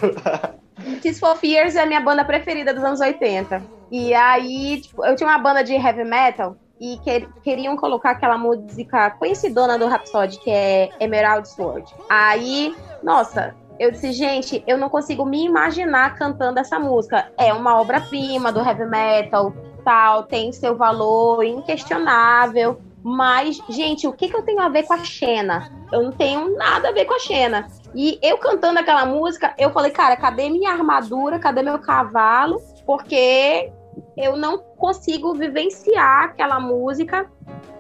Tears 1.02 1.18
for 1.18 1.36
Fears 1.36 1.76
é 1.76 1.82
a 1.82 1.86
minha 1.86 2.00
banda 2.00 2.24
preferida 2.24 2.72
dos 2.72 2.82
anos 2.82 3.00
80. 3.00 3.62
E 3.90 4.14
aí, 4.14 4.80
tipo, 4.80 5.04
eu 5.04 5.14
tinha 5.14 5.28
uma 5.28 5.38
banda 5.38 5.62
de 5.62 5.74
heavy 5.74 6.04
metal 6.04 6.56
e 6.80 6.98
que- 6.98 7.28
queriam 7.42 7.76
colocar 7.76 8.10
aquela 8.12 8.36
música 8.36 9.10
conhecidona 9.10 9.78
do 9.78 9.86
Rhapsody, 9.86 10.38
que 10.40 10.50
é 10.50 10.90
Emerald 11.00 11.48
Sword. 11.48 11.84
Aí, 12.08 12.74
nossa, 13.02 13.54
eu 13.78 13.90
disse, 13.90 14.12
gente, 14.12 14.62
eu 14.66 14.76
não 14.78 14.88
consigo 14.88 15.24
me 15.24 15.44
imaginar 15.44 16.14
cantando 16.16 16.58
essa 16.58 16.78
música. 16.78 17.30
É 17.38 17.52
uma 17.52 17.80
obra-prima 17.80 18.50
do 18.52 18.60
heavy 18.60 18.86
metal, 18.86 19.52
tal, 19.84 20.24
tem 20.24 20.50
seu 20.52 20.76
valor 20.76 21.44
inquestionável. 21.44 22.80
Mas, 23.02 23.62
gente, 23.68 24.06
o 24.08 24.12
que, 24.12 24.28
que 24.28 24.36
eu 24.36 24.42
tenho 24.42 24.60
a 24.60 24.68
ver 24.68 24.82
com 24.82 24.94
a 24.94 24.98
Xena? 25.04 25.70
Eu 25.92 26.02
não 26.02 26.10
tenho 26.12 26.56
nada 26.56 26.88
a 26.88 26.92
ver 26.92 27.04
com 27.04 27.14
a 27.14 27.18
Xena. 27.20 27.68
E 27.96 28.18
eu 28.22 28.36
cantando 28.36 28.78
aquela 28.78 29.06
música, 29.06 29.54
eu 29.56 29.70
falei, 29.70 29.90
cara, 29.90 30.14
cadê 30.18 30.50
minha 30.50 30.70
armadura? 30.70 31.38
Cadê 31.38 31.62
meu 31.62 31.78
cavalo? 31.78 32.60
Porque 32.84 33.72
eu 34.14 34.36
não 34.36 34.58
consigo 34.58 35.32
vivenciar 35.32 36.24
aquela 36.24 36.60
música 36.60 37.26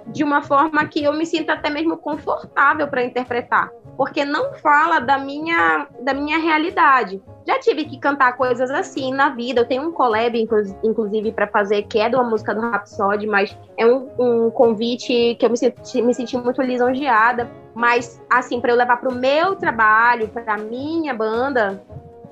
de 0.08 0.22
uma 0.24 0.42
forma 0.42 0.84
que 0.86 1.02
eu 1.02 1.12
me 1.12 1.26
sinta 1.26 1.54
até 1.54 1.68
mesmo 1.70 1.96
confortável 1.96 2.86
para 2.88 3.04
interpretar, 3.04 3.70
porque 3.96 4.24
não 4.24 4.54
fala 4.54 5.00
da 5.00 5.18
minha 5.18 5.86
da 6.00 6.14
minha 6.14 6.38
realidade. 6.38 7.22
Já 7.46 7.60
tive 7.60 7.84
que 7.84 7.98
cantar 7.98 8.36
coisas 8.36 8.70
assim 8.72 9.12
na 9.12 9.28
vida. 9.28 9.60
Eu 9.60 9.68
tenho 9.68 9.88
um 9.88 9.92
collab, 9.92 10.36
inclu- 10.36 10.76
inclusive, 10.82 11.30
para 11.30 11.46
fazer, 11.46 11.82
que 11.82 11.96
é 11.98 12.08
de 12.08 12.16
uma 12.16 12.24
música 12.24 12.52
do 12.52 12.60
Rhapsody, 12.60 13.26
mas 13.26 13.56
é 13.76 13.86
um, 13.86 14.08
um 14.18 14.50
convite 14.50 15.36
que 15.38 15.46
eu 15.46 15.50
me 15.50 15.56
senti, 15.56 16.02
me 16.02 16.12
senti 16.12 16.36
muito 16.36 16.60
lisonjeada. 16.60 17.48
Mas, 17.72 18.20
assim, 18.28 18.60
para 18.60 18.72
eu 18.72 18.76
levar 18.76 18.96
para 18.96 19.10
o 19.10 19.14
meu 19.14 19.54
trabalho, 19.54 20.26
para 20.28 20.54
a 20.54 20.58
minha 20.58 21.14
banda, 21.14 21.80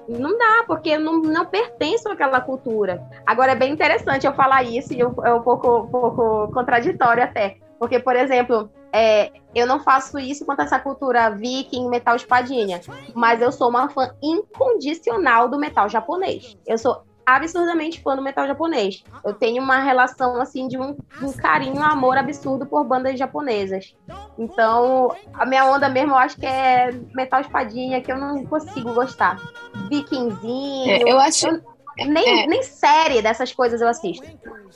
não 0.09 0.37
dá, 0.37 0.64
porque 0.66 0.91
eu 0.91 1.01
não, 1.01 1.20
não 1.22 1.47
pertenço 1.47 2.09
àquela 2.09 2.41
cultura. 2.41 3.01
Agora, 3.25 3.53
é 3.53 3.57
bem 3.57 3.72
interessante 3.72 4.27
eu 4.27 4.35
falar 4.35 4.64
isso, 4.64 4.93
e 4.95 4.99
eu- 5.01 5.14
é 5.22 5.33
um 5.33 5.43
pouco, 5.43 5.87
pouco 5.93 6.51
contraditório 6.53 7.22
até. 7.22 7.57
Porque, 7.79 7.99
por 7.99 8.16
exemplo, 8.16 8.70
é, 8.93 9.33
eu 9.55 9.66
não 9.66 9.81
faço 9.81 10.18
isso 10.18 10.45
quanto 10.45 10.61
a 10.61 10.64
essa 10.64 10.79
cultura 10.79 11.31
viking, 11.31 11.89
metal 11.89 12.16
espadinha. 12.16 12.81
Mas 13.14 13.41
eu 13.43 13.51
sou 13.51 13.68
uma 13.68 13.89
fã 13.89 14.14
incondicional 14.22 15.49
do 15.49 15.59
metal 15.59 15.89
japonês. 15.89 16.57
Eu 16.66 16.79
sou 16.79 17.03
absurdamente 17.27 18.03
fã 18.03 18.14
do 18.14 18.22
metal 18.22 18.47
japonês. 18.47 19.03
Eu 19.25 19.33
tenho 19.35 19.62
uma 19.62 19.79
relação, 19.79 20.41
assim, 20.41 20.68
de 20.68 20.79
um, 20.79 20.97
um 21.22 21.33
carinho, 21.33 21.77
um 21.77 21.83
amor 21.83 22.16
absurdo 22.18 22.66
por 22.66 22.85
bandas 22.85 23.18
japonesas. 23.18 23.97
Então, 24.39 25.14
a 25.33 25.47
minha 25.47 25.64
onda 25.64 25.89
mesmo, 25.89 26.12
eu 26.12 26.18
acho 26.18 26.39
que 26.39 26.47
é 26.47 26.93
metal 27.14 27.41
espadinha, 27.41 28.01
que 28.01 28.12
eu 28.12 28.18
não 28.18 28.45
consigo 28.45 28.93
gostar. 28.93 29.41
Vikingzinho. 29.89 30.91
É, 30.91 31.03
eu 31.11 31.18
acho, 31.18 31.47
nem, 31.97 32.42
é. 32.42 32.47
nem 32.47 32.62
série 32.62 33.22
dessas 33.22 33.53
coisas 33.53 33.80
eu 33.80 33.88
assisto. 33.88 34.26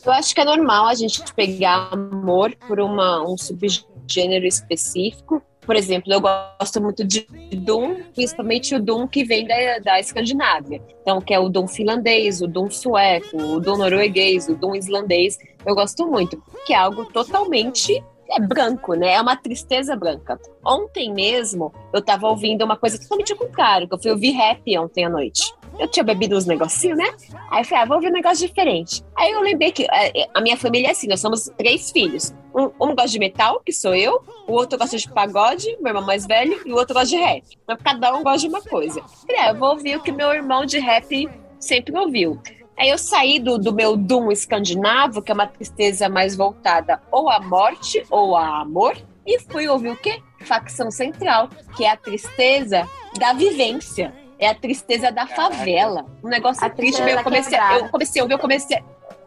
eu 0.05 0.13
acho 0.13 0.35
que 0.35 0.41
é 0.41 0.45
normal 0.45 0.87
a 0.87 0.95
gente 0.95 1.23
pegar 1.35 1.89
amor 1.93 2.55
por 2.67 2.81
uma, 2.81 3.23
um 3.29 3.37
subgênero 3.37 4.47
específico 4.47 5.43
Por 5.61 5.77
exemplo, 5.77 6.13
eu 6.13 6.21
gosto 6.21 6.81
muito 6.81 7.05
de 7.05 7.27
Doom, 7.53 7.97
principalmente 8.15 8.75
o 8.75 8.83
Doom 8.83 9.07
que 9.07 9.25
vem 9.25 9.47
da, 9.47 9.79
da 9.81 10.01
Escandinávia. 10.01 10.83
Então, 11.03 11.21
que 11.21 11.35
é 11.35 11.39
o 11.39 11.49
Doom 11.49 11.67
finlandês, 11.67 12.41
o 12.41 12.47
Doom 12.47 12.71
sueco, 12.71 13.37
o 13.37 13.61
Doom 13.61 13.77
norueguês, 13.77 14.49
o 14.49 14.55
Doom 14.55 14.75
islandês. 14.77 15.39
Eu 15.67 15.75
gosto 15.75 16.07
muito, 16.07 16.43
que 16.65 16.73
é 16.73 16.77
algo 16.77 17.05
totalmente 17.05 18.03
é 18.31 18.41
branco, 18.41 18.95
né? 18.95 19.15
É 19.15 19.21
uma 19.21 19.37
tristeza 19.37 19.97
branca. 19.97 20.39
Ontem 20.65 21.13
mesmo, 21.13 21.73
eu 21.93 22.03
tava 22.03 22.29
ouvindo 22.29 22.65
uma 22.65 22.77
coisa 22.77 22.99
totalmente 22.99 23.33
ao 23.33 23.39
contrário, 23.39 23.89
que 23.89 23.95
eu 23.95 23.99
fui 23.99 24.11
ouvir 24.11 24.33
rap 24.33 24.79
ontem 24.79 25.05
à 25.05 25.09
noite. 25.09 25.55
Eu 25.79 25.89
tinha 25.89 26.03
bebido 26.03 26.37
uns 26.37 26.47
negocinhos, 26.47 26.99
né? 26.99 27.09
Aí 27.51 27.61
eu 27.61 27.65
falei, 27.65 27.85
ah, 27.85 27.87
vou 27.87 27.97
ouvir 27.97 28.09
um 28.09 28.13
negócio 28.13 28.47
diferente. 28.47 29.03
Aí 29.17 29.31
eu 29.31 29.41
lembrei 29.41 29.71
que 29.71 29.87
é, 29.91 30.23
é, 30.23 30.29
a 30.35 30.41
minha 30.41 30.57
família 30.57 30.89
é 30.89 30.91
assim, 30.91 31.07
nós 31.07 31.21
somos 31.21 31.51
três 31.57 31.91
filhos. 31.91 32.35
Um, 32.55 32.65
um 32.81 32.95
gosta 32.95 33.09
de 33.09 33.19
metal, 33.19 33.63
que 33.65 33.73
sou 33.73 33.95
eu, 33.95 34.21
o 34.49 34.53
outro 34.53 34.79
gosta 34.79 34.97
de 34.97 35.09
pagode, 35.09 35.77
meu 35.81 35.91
irmão 35.91 36.05
mais 36.05 36.27
velho, 36.27 36.61
e 36.67 36.73
o 36.73 36.77
outro 36.77 36.95
gosta 36.95 37.09
de 37.09 37.17
rap. 37.17 37.45
Então 37.63 37.77
cada 37.83 38.15
um 38.17 38.23
gosta 38.23 38.41
de 38.41 38.49
uma 38.49 38.63
coisa. 38.63 39.01
Falei, 39.27 39.43
ah, 39.43 39.49
eu 39.51 39.55
vou 39.55 39.71
ouvir 39.71 39.97
o 39.97 40.03
que 40.03 40.11
meu 40.11 40.33
irmão 40.33 40.65
de 40.67 40.79
rap 40.79 41.29
sempre 41.61 41.97
ouviu. 41.97 42.41
Aí 42.77 42.91
eu 42.91 42.99
saí 42.99 43.41
do, 43.41 43.59
do 43.59 43.73
meu 43.73 43.97
Doom 43.97 44.31
escandinavo, 44.31 45.21
que 45.21 45.33
é 45.33 45.35
uma 45.35 45.49
tristeza 45.49 46.09
mais 46.09 46.37
voltada 46.37 47.03
ou 47.11 47.29
à 47.29 47.41
morte 47.41 48.05
ou 48.09 48.37
a 48.37 48.61
amor, 48.61 48.97
e 49.27 49.41
fui 49.41 49.69
ouvir 49.69 49.91
o 49.91 49.97
quê? 49.97 50.23
Facção 50.41 50.91
Central, 50.91 51.49
que 51.77 51.85
é 51.85 51.91
a 51.91 51.97
tristeza 51.97 52.89
da 53.19 53.33
vivência. 53.33 54.15
É 54.39 54.49
a 54.49 54.55
tristeza 54.55 55.11
da 55.11 55.27
favela. 55.27 56.07
Um 56.23 56.29
negócio 56.29 56.65
A 56.65 56.71
triste. 56.71 57.01
Eu 57.03 57.23
comecei, 57.25 57.51
quebrada. 57.59 57.75
eu 57.85 57.89
comecei 57.89 58.21
a 58.21 58.25
ouvir, 58.25 58.35
eu 58.35 58.39
comecei, 58.39 58.79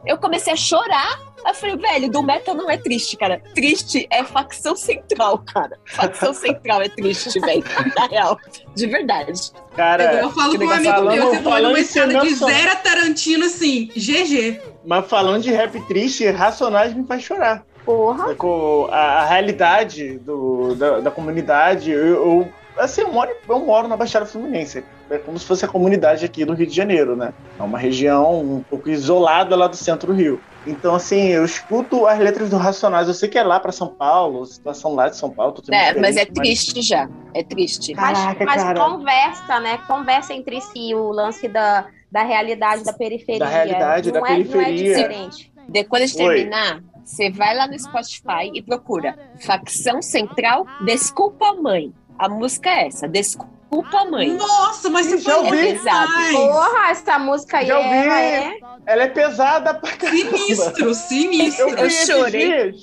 eu 0.06 0.18
comecei 0.18 0.54
a 0.54 0.56
chorar. 0.56 1.20
Eu 1.46 1.54
falei, 1.56 1.76
velho, 1.76 2.10
do 2.10 2.22
metal 2.22 2.54
não 2.56 2.70
é 2.70 2.78
triste, 2.78 3.18
cara. 3.18 3.42
Triste 3.56 4.08
é 4.12 4.24
facção 4.24 4.76
central, 4.76 5.40
cara. 5.40 5.78
Facção 5.86 6.34
central 6.34 6.82
é 6.84 6.88
triste, 6.90 7.40
velho. 7.40 7.64
Na 7.98 8.06
real. 8.08 8.38
De 8.76 8.86
verdade. 8.88 9.34
Cara, 9.76 10.22
eu 10.22 10.30
falo 10.32 10.58
com 10.58 10.66
um 10.66 10.70
amigo 10.70 10.84
meu, 10.84 10.94
Falando- 10.94 11.20
você 11.22 11.32
pode 11.40 11.44
falando 11.44 11.70
uma 11.72 11.80
escada 11.80 12.20
de 12.22 12.36
só. 12.36 12.46
zero 12.48 12.72
a 12.72 12.76
Tarantino, 12.76 13.46
assim, 13.46 13.90
GG. 13.96 14.62
mas 14.86 15.08
falando 15.08 15.42
de 15.42 15.52
rap 15.52 15.80
triste, 15.88 16.30
Racionais 16.30 16.94
me 16.94 17.04
faz 17.06 17.24
chorar. 17.24 17.64
Porra. 17.84 18.36
Com 18.36 18.88
a, 18.92 18.98
a 19.22 19.26
realidade 19.26 20.20
do, 20.20 20.76
da, 20.76 21.00
da 21.00 21.10
comunidade, 21.12 21.90
eu, 21.90 22.00
eu- 22.08 22.54
assim, 22.78 23.02
eu 23.02 23.12
moro, 23.12 23.32
eu 23.48 23.60
moro 23.66 23.88
na 23.88 23.98
Baixada 23.98 24.26
Fluminense. 24.26 24.84
É 25.10 25.18
como 25.18 25.38
se 25.38 25.46
fosse 25.46 25.66
a 25.66 25.68
comunidade 25.68 26.24
aqui 26.24 26.46
do 26.46 26.54
Rio 26.54 26.68
de 26.68 26.76
Janeiro, 26.76 27.16
né? 27.16 27.34
É 27.60 27.64
uma 27.64 27.78
região 27.78 28.40
um 28.40 28.64
pouco 28.64 28.90
isolada 28.90 29.56
lá 29.56 29.68
do 29.68 29.76
centro 29.76 30.08
do 30.08 30.14
Rio. 30.14 30.42
Então, 30.66 30.96
assim, 30.96 31.30
eu 31.30 31.44
escuto 31.44 32.06
as 32.06 32.20
letras 32.20 32.50
do 32.50 32.58
Racionais. 32.58 33.08
Eu 33.08 33.14
sei 33.14 33.28
que 33.28 33.38
é 33.38 33.44
lá 33.44 33.60
pra 33.60 33.72
São 33.72 33.88
Paulo, 33.88 34.46
situação 34.46 34.94
lá 34.96 35.10
de 35.10 35.18
São 35.18 35.30
Paulo. 35.30 35.54
totalmente 35.54 35.98
É, 35.98 36.00
mas 36.00 36.16
é 36.16 36.26
triste 36.26 36.82
já. 36.82 37.10
É 37.34 37.44
triste. 37.44 37.94
Mas, 37.96 38.18
Caraca, 38.18 38.46
mas 38.46 38.64
cara. 38.64 38.80
conversa, 38.80 39.60
né? 39.60 39.78
Conversa 39.88 40.34
entre 40.34 40.62
si 40.62 40.94
o 40.94 41.12
lance 41.12 41.48
da, 41.48 41.88
da 42.12 42.24
realidade 42.24 42.84
da 42.84 42.94
periferia. 42.94 43.40
Da 43.40 43.48
realidade, 43.48 44.12
não 44.12 44.22
da 44.22 44.28
é, 44.28 44.32
Não 44.32 44.42
é 44.42 44.44
periferia. 44.44 44.96
diferente. 44.96 45.52
Depois 45.68 46.12
de 46.12 46.24
Oi. 46.24 46.36
terminar, 46.36 46.82
você 47.04 47.30
vai 47.30 47.56
lá 47.56 47.68
no 47.68 47.78
Spotify 47.78 48.52
e 48.54 48.62
procura 48.62 49.18
Facção 49.40 50.02
Central 50.02 50.66
Desculpa 50.86 51.54
Mãe. 51.54 51.94
A 52.22 52.30
música 52.30 52.70
é 52.70 52.88
essa, 52.88 53.08
Desculpa 53.08 54.06
Mãe. 54.06 54.32
Nossa, 54.34 54.90
mas 54.92 55.08
você 55.08 55.18
Já 55.18 55.34
foi 55.38 55.44
ouvi. 55.46 55.74
demais. 55.80 56.32
Porra, 56.36 56.90
essa 56.92 57.18
música 57.18 57.58
aí 57.58 57.66
Já 57.68 57.78
ouvi. 57.80 57.90
ela 57.90 58.22
é. 58.22 58.60
Ela 58.86 59.04
é 59.04 59.08
pesada 59.08 59.74
pra 59.74 59.92
caramba. 59.94 60.38
Sinistro, 60.38 60.94
sinistro. 60.94 61.70
Eu, 61.70 61.86
esses 61.88 62.06
chorei. 62.08 62.74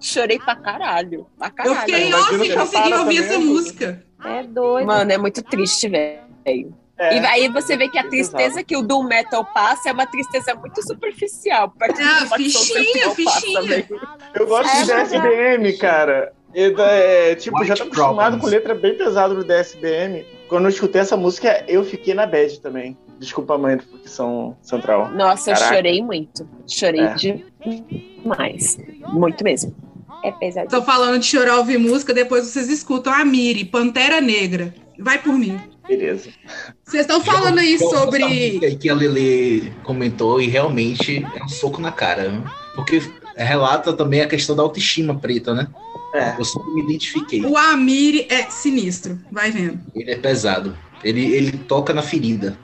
Chorei 0.00 0.38
pra 0.38 0.56
caralho. 0.56 1.26
Pra 1.36 1.48
Eu 1.48 1.52
caralho. 1.54 1.80
fiquei 1.80 2.08
Imagino 2.08 2.36
off 2.36 2.38
que 2.40 2.48
e 2.48 2.52
a 2.52 2.60
consegui 2.60 2.88
Sara 2.88 3.00
ouvir 3.00 3.18
essa 3.18 3.34
é 3.34 3.38
música. 3.38 4.04
É 4.24 4.42
doido. 4.44 4.86
Mano, 4.86 5.12
é 5.12 5.18
muito 5.18 5.42
triste, 5.42 5.88
velho. 5.88 6.74
É. 7.00 7.14
E 7.16 7.26
aí 7.26 7.48
você 7.48 7.76
vê 7.76 7.88
que 7.88 7.98
a 7.98 8.00
É 8.02 8.04
tristeza 8.08 8.36
pesado. 8.36 8.64
que 8.64 8.76
o 8.76 8.82
Doom 8.82 9.04
Metal 9.04 9.44
passa 9.44 9.90
é 9.90 9.92
uma 9.92 10.06
tristeza 10.06 10.54
muito 10.54 10.82
superficial. 10.82 11.70
perto 11.70 12.00
Ah, 12.00 12.26
fichinha, 12.36 13.04
passa, 13.04 13.14
fichinha. 13.14 13.62
velho. 13.62 14.00
Eu 14.34 14.46
gosto 14.46 14.68
É, 14.76 14.82
de 14.82 14.90
é. 14.92 15.04
DSBM, 15.04 15.78
cara. 15.78 16.32
É, 16.60 17.34
tipo, 17.36 17.56
já 17.64 17.76
tô 17.76 17.84
White 17.84 17.92
acostumado 17.98 18.14
Problems. 18.16 18.40
com 18.42 18.46
letra 18.48 18.74
bem 18.74 18.94
pesada 18.96 19.34
do 19.34 19.44
DSBM. 19.44 20.24
Quando 20.48 20.64
eu 20.64 20.70
escutei 20.70 21.00
essa 21.00 21.16
música, 21.16 21.64
eu 21.68 21.84
fiquei 21.84 22.14
na 22.14 22.26
bad 22.26 22.60
também. 22.60 22.96
Desculpa, 23.20 23.56
mãe, 23.58 23.76
do 23.76 23.82
Facção 23.84 24.56
Central. 24.62 25.10
Nossa, 25.10 25.52
Caraca. 25.52 25.64
eu 25.72 25.76
chorei 25.76 26.02
muito. 26.02 26.48
Chorei 26.66 27.00
É. 27.02 27.14
demais. 27.14 28.78
Muito 29.12 29.44
mesmo. 29.44 29.74
É 30.24 30.32
pesadinho. 30.32 30.70
Tô 30.70 30.82
falando 30.84 31.18
de 31.20 31.26
chorar 31.26 31.58
ouvir 31.58 31.78
música, 31.78 32.12
depois 32.12 32.44
vocês 32.46 32.68
escutam 32.68 33.12
a 33.12 33.24
Miri, 33.24 33.64
Pantera 33.64 34.20
Negra. 34.20 34.74
Vai 34.98 35.18
por 35.22 35.34
mim. 35.34 35.60
Beleza. 35.86 36.28
Vocês 36.84 37.02
estão 37.02 37.20
falando 37.22 37.58
aí 37.60 37.74
Eu- 37.74 37.78
sobre. 37.90 38.76
que 38.76 38.88
a 38.90 38.94
Lele 38.94 39.72
comentou 39.84 40.40
e 40.40 40.46
realmente 40.48 41.24
é 41.36 41.44
um 41.44 41.48
soco 41.48 41.80
na 41.80 41.92
cara. 41.92 42.42
Porque 42.74 43.00
relata 43.36 43.92
também 43.92 44.20
a 44.20 44.26
questão 44.26 44.56
da 44.56 44.62
autoestima 44.62 45.14
preta, 45.14 45.54
né? 45.54 45.68
É. 46.14 46.34
Eu 46.38 46.44
sempre 46.44 46.70
me 46.72 46.82
identifiquei. 46.82 47.44
O 47.44 47.56
Amiri 47.56 48.26
é 48.30 48.44
sinistro. 48.50 49.20
Vai 49.30 49.50
vendo. 49.50 49.78
Ele 49.94 50.10
é 50.10 50.16
pesado. 50.16 50.76
Ele, 51.04 51.20
ele 51.34 51.52
toca 51.58 51.92
na 51.92 52.02
ferida. 52.02 52.58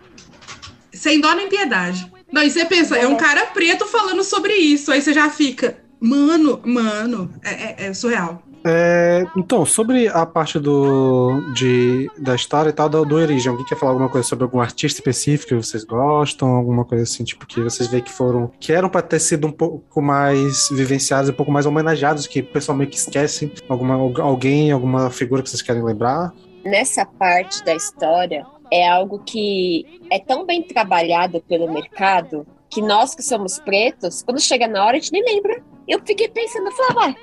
Sem 0.92 1.20
dó 1.20 1.34
nem 1.34 1.48
piedade. 1.48 2.10
Não, 2.32 2.42
e 2.42 2.50
você 2.50 2.64
pensa, 2.64 2.96
é 2.96 3.06
um 3.06 3.16
cara 3.16 3.46
preto 3.46 3.86
falando 3.86 4.24
sobre 4.24 4.54
isso. 4.54 4.90
Aí 4.90 5.00
você 5.02 5.12
já 5.12 5.28
fica. 5.30 5.78
Mano, 6.00 6.60
mano, 6.64 7.32
é, 7.42 7.84
é- 7.84 7.86
é 7.88 7.94
surreal. 7.94 8.42
É, 8.66 9.26
então, 9.36 9.66
sobre 9.66 10.08
a 10.08 10.24
parte 10.24 10.58
do, 10.58 11.52
de, 11.52 12.10
da 12.18 12.34
história 12.34 12.70
e 12.70 12.72
tal 12.72 12.88
do, 12.88 13.04
do 13.04 13.16
Origem, 13.16 13.50
alguém 13.50 13.66
quer 13.66 13.76
falar 13.76 13.92
alguma 13.92 14.08
coisa 14.08 14.26
sobre 14.26 14.44
algum 14.44 14.58
artista 14.58 15.00
específico 15.00 15.50
que 15.50 15.54
vocês 15.54 15.84
gostam? 15.84 16.48
Alguma 16.48 16.84
coisa 16.84 17.04
assim, 17.04 17.24
tipo, 17.24 17.46
que 17.46 17.60
vocês 17.60 17.90
veem 17.90 18.02
que 18.02 18.10
foram. 18.10 18.50
que 18.58 18.72
eram 18.72 18.88
pra 18.88 19.02
ter 19.02 19.20
sido 19.20 19.46
um 19.46 19.52
pouco 19.52 20.00
mais 20.00 20.70
vivenciados, 20.70 21.28
um 21.28 21.34
pouco 21.34 21.52
mais 21.52 21.66
homenageados, 21.66 22.26
que 22.26 22.40
o 22.40 22.46
pessoal 22.46 22.76
meio 22.76 22.88
que 22.88 22.96
esquece? 22.96 23.52
Alguma, 23.68 23.94
alguém, 24.22 24.72
alguma 24.72 25.10
figura 25.10 25.42
que 25.42 25.50
vocês 25.50 25.60
querem 25.60 25.82
lembrar? 25.82 26.32
Nessa 26.64 27.04
parte 27.04 27.62
da 27.64 27.74
história, 27.74 28.46
é 28.72 28.88
algo 28.88 29.18
que 29.18 30.00
é 30.10 30.18
tão 30.18 30.46
bem 30.46 30.62
trabalhado 30.62 31.42
pelo 31.42 31.70
mercado 31.70 32.46
que 32.70 32.80
nós 32.80 33.14
que 33.14 33.22
somos 33.22 33.58
pretos, 33.58 34.22
quando 34.22 34.40
chega 34.40 34.66
na 34.66 34.84
hora, 34.84 34.96
a 34.96 35.00
gente 35.00 35.12
nem 35.12 35.22
lembra. 35.22 35.73
Eu 35.86 36.00
fiquei 36.04 36.28
pensando, 36.28 36.68
eu 36.68 36.96
ué, 36.96 37.14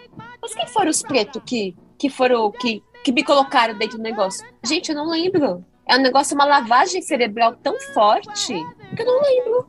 mas 0.41 0.53
quem 0.53 0.67
foram 0.67 0.89
os 0.89 1.01
pretos 1.01 1.41
que, 1.45 1.75
que 1.97 2.09
foram, 2.09 2.51
que, 2.51 2.83
que 3.03 3.11
me 3.11 3.23
colocaram 3.23 3.77
dentro 3.77 3.97
do 3.97 4.03
negócio? 4.03 4.45
Gente, 4.63 4.89
eu 4.89 4.95
não 4.95 5.09
lembro. 5.09 5.65
É 5.87 5.97
um 5.97 6.01
negócio, 6.01 6.35
uma 6.35 6.45
lavagem 6.45 7.01
cerebral 7.01 7.55
tão 7.61 7.79
forte 7.93 8.53
que 8.95 9.01
eu 9.01 9.05
não 9.05 9.21
lembro. 9.21 9.67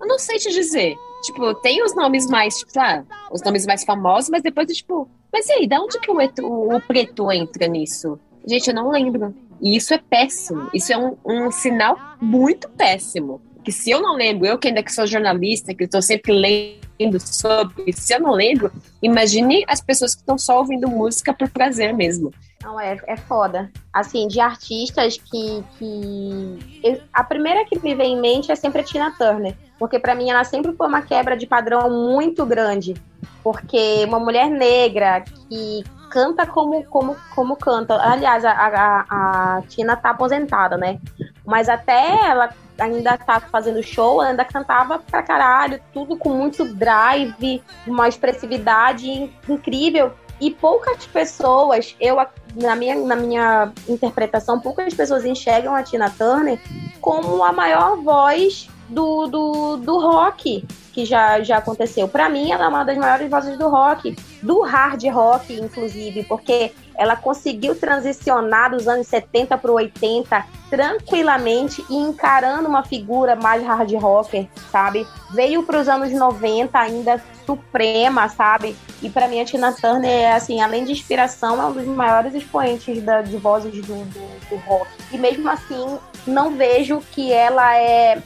Eu 0.00 0.06
não 0.06 0.18
sei 0.18 0.38
te 0.38 0.50
dizer. 0.50 0.96
Tipo, 1.22 1.54
tem 1.54 1.82
os 1.84 1.94
nomes 1.94 2.26
mais, 2.26 2.58
tipo, 2.58 2.72
ah, 2.78 3.04
os 3.30 3.42
nomes 3.42 3.66
mais 3.66 3.84
famosos, 3.84 4.30
mas 4.30 4.42
depois, 4.42 4.66
tipo, 4.74 5.08
mas 5.32 5.48
e 5.48 5.52
aí, 5.52 5.66
da 5.68 5.80
onde 5.80 5.98
que 6.00 6.10
o, 6.10 6.16
o, 6.42 6.76
o 6.76 6.80
preto 6.80 7.30
entra 7.30 7.68
nisso? 7.68 8.18
Gente, 8.46 8.68
eu 8.68 8.74
não 8.74 8.90
lembro. 8.90 9.34
E 9.60 9.76
isso 9.76 9.92
é 9.92 9.98
péssimo. 9.98 10.70
Isso 10.72 10.92
é 10.92 10.96
um, 10.96 11.16
um 11.24 11.50
sinal 11.50 11.96
muito 12.20 12.68
péssimo. 12.70 13.40
Que 13.62 13.70
se 13.70 13.90
eu 13.90 14.00
não 14.00 14.16
lembro, 14.16 14.46
eu 14.46 14.58
que 14.58 14.68
ainda 14.68 14.82
que 14.82 14.92
sou 14.92 15.06
jornalista, 15.06 15.74
que 15.74 15.84
estou 15.84 16.00
sempre 16.00 16.32
lendo 16.32 16.79
sobre, 17.20 17.92
se 17.92 18.14
eu 18.14 18.20
não 18.20 18.32
lembro, 18.32 18.72
imagine 19.02 19.64
as 19.66 19.80
pessoas 19.80 20.14
que 20.14 20.20
estão 20.20 20.36
só 20.36 20.58
ouvindo 20.58 20.88
música 20.88 21.32
por 21.32 21.48
prazer 21.48 21.94
mesmo. 21.94 22.32
Não, 22.62 22.78
é, 22.78 22.98
é 23.06 23.16
foda. 23.16 23.70
Assim, 23.92 24.28
de 24.28 24.38
artistas 24.38 25.16
que. 25.16 25.64
que... 25.78 27.02
a 27.12 27.24
primeira 27.24 27.64
que 27.64 27.78
me 27.78 27.94
vem 27.94 28.14
em 28.14 28.20
mente 28.20 28.52
é 28.52 28.54
sempre 28.54 28.82
a 28.82 28.84
Tina 28.84 29.14
Turner. 29.16 29.54
Porque 29.78 29.98
pra 29.98 30.14
mim 30.14 30.28
ela 30.28 30.44
sempre 30.44 30.72
foi 30.74 30.86
uma 30.86 31.00
quebra 31.00 31.36
de 31.36 31.46
padrão 31.46 31.88
muito 31.88 32.44
grande. 32.44 32.94
Porque 33.42 34.04
uma 34.04 34.20
mulher 34.20 34.50
negra 34.50 35.22
que 35.22 35.82
canta 36.10 36.44
como, 36.46 36.84
como, 36.84 37.16
como 37.34 37.56
canta. 37.56 37.94
Aliás, 38.02 38.44
a, 38.44 38.52
a, 38.52 39.56
a 39.58 39.62
Tina 39.62 39.96
tá 39.96 40.10
aposentada, 40.10 40.76
né? 40.76 40.98
Mas 41.46 41.68
até 41.68 42.28
ela 42.28 42.50
ainda 42.78 43.16
tá 43.16 43.40
fazendo 43.40 43.82
show, 43.82 44.20
ela 44.20 44.30
ainda 44.30 44.44
cantava 44.44 44.98
pra 44.98 45.22
caralho, 45.22 45.80
tudo 45.92 46.16
com 46.16 46.30
muito 46.30 46.64
drive, 46.64 47.62
uma 47.86 48.08
expressividade 48.08 49.30
incrível. 49.48 50.12
E 50.40 50.50
poucas 50.50 51.06
pessoas, 51.06 51.94
eu 52.00 52.16
na 52.56 52.74
minha, 52.74 52.96
na 52.96 53.14
minha 53.14 53.72
interpretação, 53.88 54.58
poucas 54.58 54.92
pessoas 54.94 55.24
enxergam 55.24 55.74
a 55.74 55.82
Tina 55.82 56.10
Turner 56.10 56.58
como 57.00 57.44
a 57.44 57.52
maior 57.52 57.96
voz 57.98 58.68
do, 58.88 59.26
do, 59.26 59.76
do 59.76 59.98
rock 60.00 60.66
que 60.92 61.04
já, 61.04 61.40
já 61.42 61.58
aconteceu. 61.58 62.08
Para 62.08 62.28
mim, 62.28 62.50
ela 62.50 62.64
é 62.64 62.68
uma 62.68 62.84
das 62.84 62.96
maiores 62.96 63.30
vozes 63.30 63.56
do 63.56 63.68
rock. 63.68 64.16
Do 64.42 64.62
hard 64.62 65.04
rock, 65.06 65.52
inclusive, 65.52 66.24
porque 66.24 66.72
ela 66.96 67.16
conseguiu 67.16 67.74
transicionar 67.74 68.70
dos 68.70 68.86
anos 68.86 69.06
70 69.06 69.56
para 69.56 69.70
o 69.70 69.74
80 69.74 70.44
tranquilamente 70.68 71.84
e 71.88 71.96
encarando 71.96 72.68
uma 72.68 72.84
figura 72.84 73.34
mais 73.34 73.62
hard 73.64 73.92
rocker, 73.94 74.46
sabe? 74.70 75.06
Veio 75.32 75.62
para 75.62 75.80
os 75.80 75.88
anos 75.88 76.12
90 76.12 76.78
ainda 76.78 77.22
suprema, 77.46 78.28
sabe? 78.28 78.76
E 79.02 79.08
para 79.08 79.26
mim 79.28 79.40
a 79.40 79.44
Tina 79.44 79.72
Turner 79.72 80.10
é 80.10 80.32
assim, 80.32 80.60
além 80.60 80.84
de 80.84 80.92
inspiração, 80.92 81.60
é 81.60 81.66
um 81.66 81.72
dos 81.72 81.86
maiores 81.86 82.34
expoentes 82.34 83.02
da, 83.02 83.22
de 83.22 83.36
vozes 83.36 83.72
do, 83.72 84.04
do, 84.04 84.48
do 84.48 84.56
rock. 84.66 84.88
E 85.10 85.18
mesmo 85.18 85.48
assim, 85.48 85.98
não 86.26 86.56
vejo 86.56 87.00
que 87.12 87.32
ela 87.32 87.76
é 87.76 88.22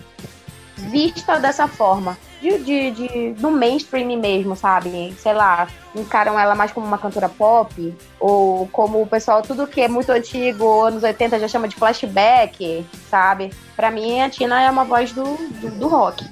vista 0.77 1.39
dessa 1.39 1.69
forma. 1.69 2.19
De, 2.45 2.59
de, 2.59 2.91
de, 2.91 3.33
do 3.41 3.51
mainstream 3.51 4.21
mesmo, 4.21 4.55
sabe? 4.55 5.15
Sei 5.19 5.33
lá, 5.33 5.67
encaram 5.97 6.39
ela 6.39 6.55
mais 6.55 6.71
como 6.71 6.87
uma 6.87 6.99
cantora 6.99 7.27
pop, 7.27 7.95
ou 8.21 8.69
como 8.69 9.01
o 9.01 9.07
pessoal, 9.07 9.41
tudo 9.41 9.67
que 9.67 9.81
é 9.81 9.89
muito 9.89 10.13
antigo, 10.13 10.83
anos 10.83 11.03
80 11.03 11.39
já 11.41 11.49
chama 11.49 11.67
de 11.69 11.75
flashback, 11.75 12.85
sabe? 13.09 13.51
Pra 13.75 13.91
mim, 13.91 14.21
a 14.21 14.29
Tina 14.29 14.61
é 14.61 14.71
uma 14.71 14.85
voz 14.85 15.11
do, 15.13 15.25
do, 15.25 15.71
do 15.71 15.89
rock. 15.89 16.23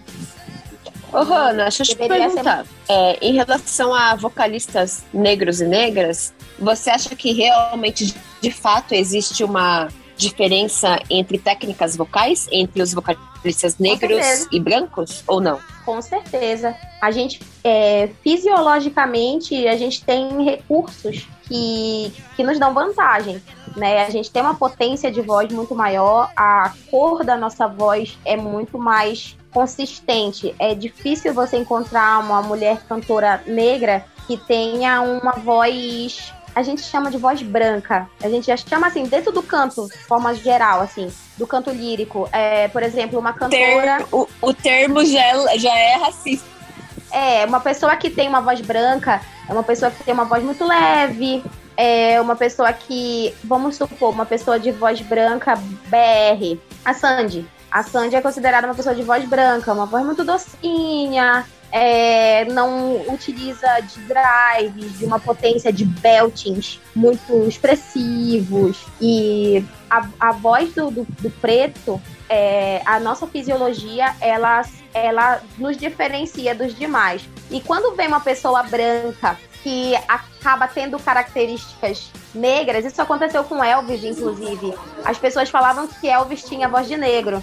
Ô, 1.10 1.22
Rana, 1.22 1.62
deixa 1.62 1.82
eu 1.82 1.86
te 1.86 1.96
perguntar. 1.96 2.66
É, 2.86 3.16
em 3.22 3.32
relação 3.32 3.94
a 3.94 4.14
vocalistas 4.14 5.06
negros 5.14 5.62
e 5.62 5.66
negras, 5.66 6.34
você 6.58 6.90
acha 6.90 7.16
que 7.16 7.32
realmente, 7.32 8.14
de 8.38 8.50
fato, 8.50 8.92
existe 8.92 9.42
uma 9.42 9.88
diferença 10.22 10.98
entre 11.10 11.38
técnicas 11.38 11.96
vocais, 11.96 12.48
entre 12.50 12.80
os 12.80 12.94
vocalistas 12.94 13.78
negros 13.78 14.46
e 14.50 14.60
brancos, 14.60 15.22
ou 15.26 15.40
não? 15.40 15.58
Com 15.84 16.00
certeza. 16.00 16.74
A 17.00 17.10
gente, 17.10 17.40
é, 17.64 18.08
fisiologicamente, 18.22 19.66
a 19.66 19.76
gente 19.76 20.04
tem 20.04 20.44
recursos 20.44 21.28
que, 21.48 22.12
que 22.36 22.44
nos 22.44 22.58
dão 22.58 22.72
vantagem. 22.72 23.42
Né? 23.76 24.04
A 24.04 24.10
gente 24.10 24.30
tem 24.30 24.42
uma 24.42 24.54
potência 24.54 25.10
de 25.10 25.20
voz 25.20 25.52
muito 25.52 25.74
maior, 25.74 26.30
a 26.36 26.72
cor 26.90 27.24
da 27.24 27.36
nossa 27.36 27.66
voz 27.66 28.16
é 28.24 28.36
muito 28.36 28.78
mais 28.78 29.36
consistente. 29.52 30.54
É 30.58 30.74
difícil 30.74 31.34
você 31.34 31.56
encontrar 31.56 32.20
uma 32.20 32.42
mulher 32.42 32.82
cantora 32.88 33.42
negra 33.46 34.04
que 34.26 34.36
tenha 34.36 35.02
uma 35.02 35.32
voz 35.32 36.32
a 36.54 36.62
gente 36.62 36.82
chama 36.82 37.10
de 37.10 37.18
voz 37.18 37.42
branca. 37.42 38.08
A 38.22 38.28
gente 38.28 38.46
já 38.46 38.56
chama 38.56 38.86
assim, 38.86 39.04
dentro 39.04 39.32
do 39.32 39.42
canto, 39.42 39.88
de 39.88 39.98
forma 39.98 40.34
geral, 40.34 40.80
assim, 40.80 41.10
do 41.36 41.46
canto 41.46 41.70
lírico. 41.70 42.28
É, 42.32 42.68
por 42.68 42.82
exemplo, 42.82 43.18
uma 43.18 43.32
cantora. 43.32 43.98
Ter- 43.98 44.06
o, 44.12 44.28
o 44.40 44.54
termo 44.54 45.04
já 45.04 45.22
é, 45.22 45.58
já 45.58 45.74
é 45.76 45.94
racista. 45.96 46.46
É, 47.10 47.44
uma 47.44 47.60
pessoa 47.60 47.94
que 47.96 48.08
tem 48.08 48.28
uma 48.28 48.40
voz 48.40 48.60
branca 48.60 49.20
é 49.48 49.52
uma 49.52 49.62
pessoa 49.62 49.90
que 49.90 50.02
tem 50.02 50.14
uma 50.14 50.24
voz 50.24 50.42
muito 50.42 50.66
leve. 50.66 51.42
É 51.76 52.20
uma 52.20 52.36
pessoa 52.36 52.72
que, 52.72 53.34
vamos 53.42 53.76
supor, 53.76 54.10
uma 54.10 54.26
pessoa 54.26 54.58
de 54.58 54.70
voz 54.70 55.00
branca 55.00 55.56
BR. 55.56 56.58
A 56.84 56.92
Sandy. 56.92 57.46
A 57.70 57.82
Sandy 57.82 58.16
é 58.16 58.20
considerada 58.20 58.66
uma 58.66 58.74
pessoa 58.74 58.94
de 58.94 59.02
voz 59.02 59.24
branca, 59.24 59.72
uma 59.72 59.86
voz 59.86 60.04
muito 60.04 60.22
docinha, 60.22 61.46
é, 61.72 62.44
não 62.44 63.00
utiliza 63.08 63.66
de 63.80 63.98
drives, 64.00 64.98
de 64.98 65.04
uma 65.06 65.18
potência 65.18 65.72
de 65.72 65.86
beltings 65.86 66.78
muito 66.94 67.48
expressivos. 67.48 68.84
E 69.00 69.64
a, 69.90 70.06
a 70.20 70.32
voz 70.32 70.74
do, 70.74 70.90
do, 70.90 71.06
do 71.20 71.30
preto, 71.30 72.00
é, 72.28 72.82
a 72.84 73.00
nossa 73.00 73.26
fisiologia, 73.26 74.14
ela, 74.20 74.62
ela 74.92 75.42
nos 75.56 75.78
diferencia 75.78 76.54
dos 76.54 76.74
demais. 76.74 77.22
E 77.50 77.60
quando 77.60 77.96
vem 77.96 78.06
uma 78.06 78.20
pessoa 78.20 78.62
branca 78.62 79.38
que 79.62 79.94
acaba 80.08 80.68
tendo 80.68 80.98
características 80.98 82.10
negras, 82.34 82.84
isso 82.84 83.00
aconteceu 83.00 83.44
com 83.44 83.62
Elvis, 83.62 84.04
inclusive. 84.04 84.74
As 85.04 85.16
pessoas 85.18 85.48
falavam 85.48 85.86
que 85.86 86.08
Elvis 86.08 86.42
tinha 86.42 86.68
voz 86.68 86.86
de 86.86 86.96
negro 86.96 87.42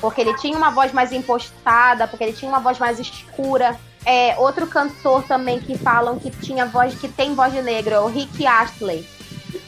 porque 0.00 0.20
ele 0.20 0.34
tinha 0.36 0.56
uma 0.56 0.70
voz 0.70 0.92
mais 0.92 1.12
impostada, 1.12 2.06
porque 2.06 2.24
ele 2.24 2.32
tinha 2.32 2.50
uma 2.50 2.60
voz 2.60 2.78
mais 2.78 2.98
escura. 2.98 3.78
É, 4.04 4.34
outro 4.38 4.66
cantor 4.66 5.22
também 5.24 5.60
que 5.60 5.78
falam 5.78 6.18
que 6.18 6.30
tinha 6.30 6.66
voz, 6.66 6.94
que 6.94 7.08
tem 7.08 7.34
voz 7.34 7.52
de 7.52 7.62
negro, 7.62 7.94
é 7.94 8.00
o 8.00 8.06
Rick 8.06 8.46
Astley, 8.46 9.06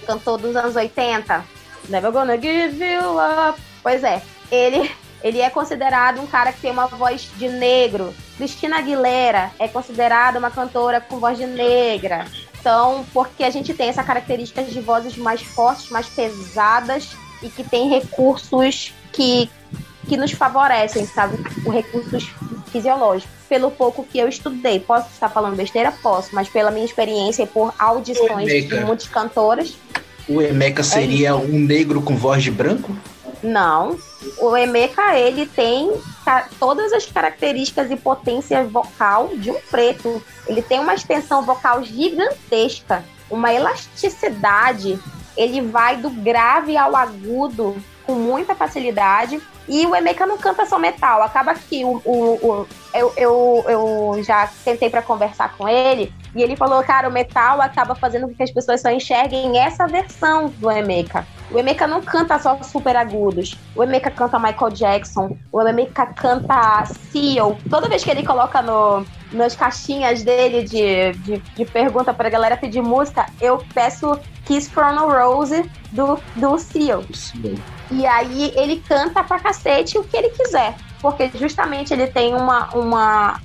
cantor 0.06 0.38
dos 0.38 0.54
anos 0.54 0.76
80. 0.76 1.44
Never 1.88 2.12
gonna 2.12 2.36
give 2.36 2.84
you 2.84 3.18
up. 3.18 3.60
Pois 3.82 4.02
é, 4.04 4.20
ele, 4.50 4.90
ele 5.22 5.40
é 5.40 5.48
considerado 5.48 6.20
um 6.20 6.26
cara 6.26 6.52
que 6.52 6.60
tem 6.60 6.70
uma 6.70 6.86
voz 6.86 7.30
de 7.36 7.48
negro. 7.48 8.14
Cristina 8.36 8.78
Aguilera 8.78 9.50
é 9.58 9.68
considerada 9.68 10.38
uma 10.38 10.50
cantora 10.50 11.00
com 11.00 11.18
voz 11.18 11.38
de 11.38 11.46
negra. 11.46 12.26
Então, 12.60 13.06
porque 13.14 13.44
a 13.44 13.50
gente 13.50 13.72
tem 13.72 13.88
essa 13.88 14.02
característica 14.02 14.62
de 14.62 14.80
vozes 14.80 15.16
mais 15.16 15.40
fortes, 15.40 15.88
mais 15.88 16.08
pesadas 16.08 17.16
e 17.40 17.48
que 17.48 17.62
tem 17.62 17.88
recursos 17.88 18.92
que 19.12 19.48
que 20.06 20.16
nos 20.16 20.32
favorecem, 20.32 21.06
sabe? 21.06 21.38
Os 21.64 21.72
recursos 21.74 22.28
fisiológicos. 22.70 23.34
Pelo 23.48 23.70
pouco 23.70 24.04
que 24.04 24.18
eu 24.18 24.28
estudei. 24.28 24.80
Posso 24.80 25.08
estar 25.12 25.28
falando 25.28 25.56
besteira? 25.56 25.92
Posso, 26.02 26.34
mas 26.34 26.48
pela 26.48 26.70
minha 26.70 26.84
experiência 26.84 27.44
e 27.44 27.46
por 27.46 27.72
audições 27.78 28.46
de 28.46 28.62
Meca. 28.62 28.86
muitas 28.86 29.06
cantoras, 29.08 29.74
O 30.28 30.42
Emeka 30.42 30.82
seria 30.82 31.36
um 31.36 31.58
negro 31.58 32.02
com 32.02 32.16
voz 32.16 32.42
de 32.42 32.50
branco? 32.50 32.96
não. 33.42 33.96
O 34.38 34.56
Emeka, 34.56 35.16
ele 35.16 35.46
tem 35.46 35.92
todas 36.58 36.92
as 36.92 37.06
características 37.06 37.88
e 37.92 37.96
potência 37.96 38.64
vocal 38.64 39.30
de 39.36 39.52
um 39.52 39.60
preto. 39.70 40.20
Ele 40.48 40.60
tem 40.60 40.80
uma 40.80 40.94
extensão 40.94 41.42
vocal 41.44 41.84
gigantesca, 41.84 43.04
uma 43.30 43.52
elasticidade. 43.52 44.98
Ele 45.36 45.60
vai 45.60 45.96
do 45.96 46.10
grave 46.10 46.76
ao 46.76 46.96
agudo 46.96 47.76
com 48.04 48.14
muita 48.14 48.54
facilidade. 48.54 49.40
E 49.68 49.84
o 49.86 49.94
Emeka 49.96 50.24
não 50.26 50.38
canta 50.38 50.64
só 50.66 50.78
metal. 50.78 51.22
Acaba 51.22 51.54
que 51.54 51.84
o, 51.84 52.00
o- 52.04 52.38
o- 52.42 52.66
eu, 52.94 53.12
eu, 53.16 53.64
eu 53.68 54.22
já 54.22 54.48
tentei 54.64 54.88
para 54.88 55.02
conversar 55.02 55.54
com 55.56 55.68
ele 55.68 56.12
e 56.34 56.42
ele 56.42 56.54
falou, 56.56 56.82
cara, 56.84 57.08
o 57.08 57.12
metal 57.12 57.60
acaba 57.60 57.94
fazendo 57.94 58.28
com 58.28 58.34
que 58.34 58.42
as 58.42 58.50
pessoas 58.50 58.80
só 58.80 58.90
enxerguem 58.90 59.58
essa 59.58 59.86
versão 59.86 60.48
do 60.58 60.70
Emeka. 60.70 61.26
O 61.50 61.58
Emeka 61.58 61.86
não 61.86 62.00
canta 62.02 62.38
só 62.38 62.60
super 62.62 62.96
agudos. 62.96 63.56
O 63.74 63.82
Emeka 63.82 64.10
canta 64.10 64.38
Michael 64.38 64.70
Jackson. 64.72 65.36
O 65.52 65.60
Emeka 65.60 66.06
canta 66.06 66.84
Seal. 67.10 67.56
Toda 67.70 67.88
vez 67.88 68.02
que 68.04 68.10
ele 68.10 68.24
coloca 68.24 68.60
no, 68.62 69.04
nas 69.32 69.54
caixinhas 69.54 70.22
dele 70.22 70.62
de, 70.64 71.12
de, 71.24 71.38
de 71.38 71.64
pergunta 71.64 72.12
pra 72.14 72.28
galera 72.28 72.56
pedir 72.56 72.82
música, 72.82 73.26
eu 73.40 73.62
peço 73.74 74.18
Kiss 74.44 74.68
from 74.70 74.82
a 74.98 75.24
Rose 75.24 75.68
do, 75.92 76.18
do 76.36 76.58
Seal. 76.58 77.04
E 77.90 78.04
aí 78.06 78.52
ele 78.56 78.82
canta 78.86 79.22
pra 79.22 79.38
cacete 79.38 79.98
o 79.98 80.04
que 80.04 80.16
ele 80.16 80.30
quiser. 80.30 80.74
Porque 81.00 81.30
justamente 81.34 81.92
ele 81.92 82.06
tem 82.06 82.34
uma, 82.34 82.68
uma, 82.74 83.40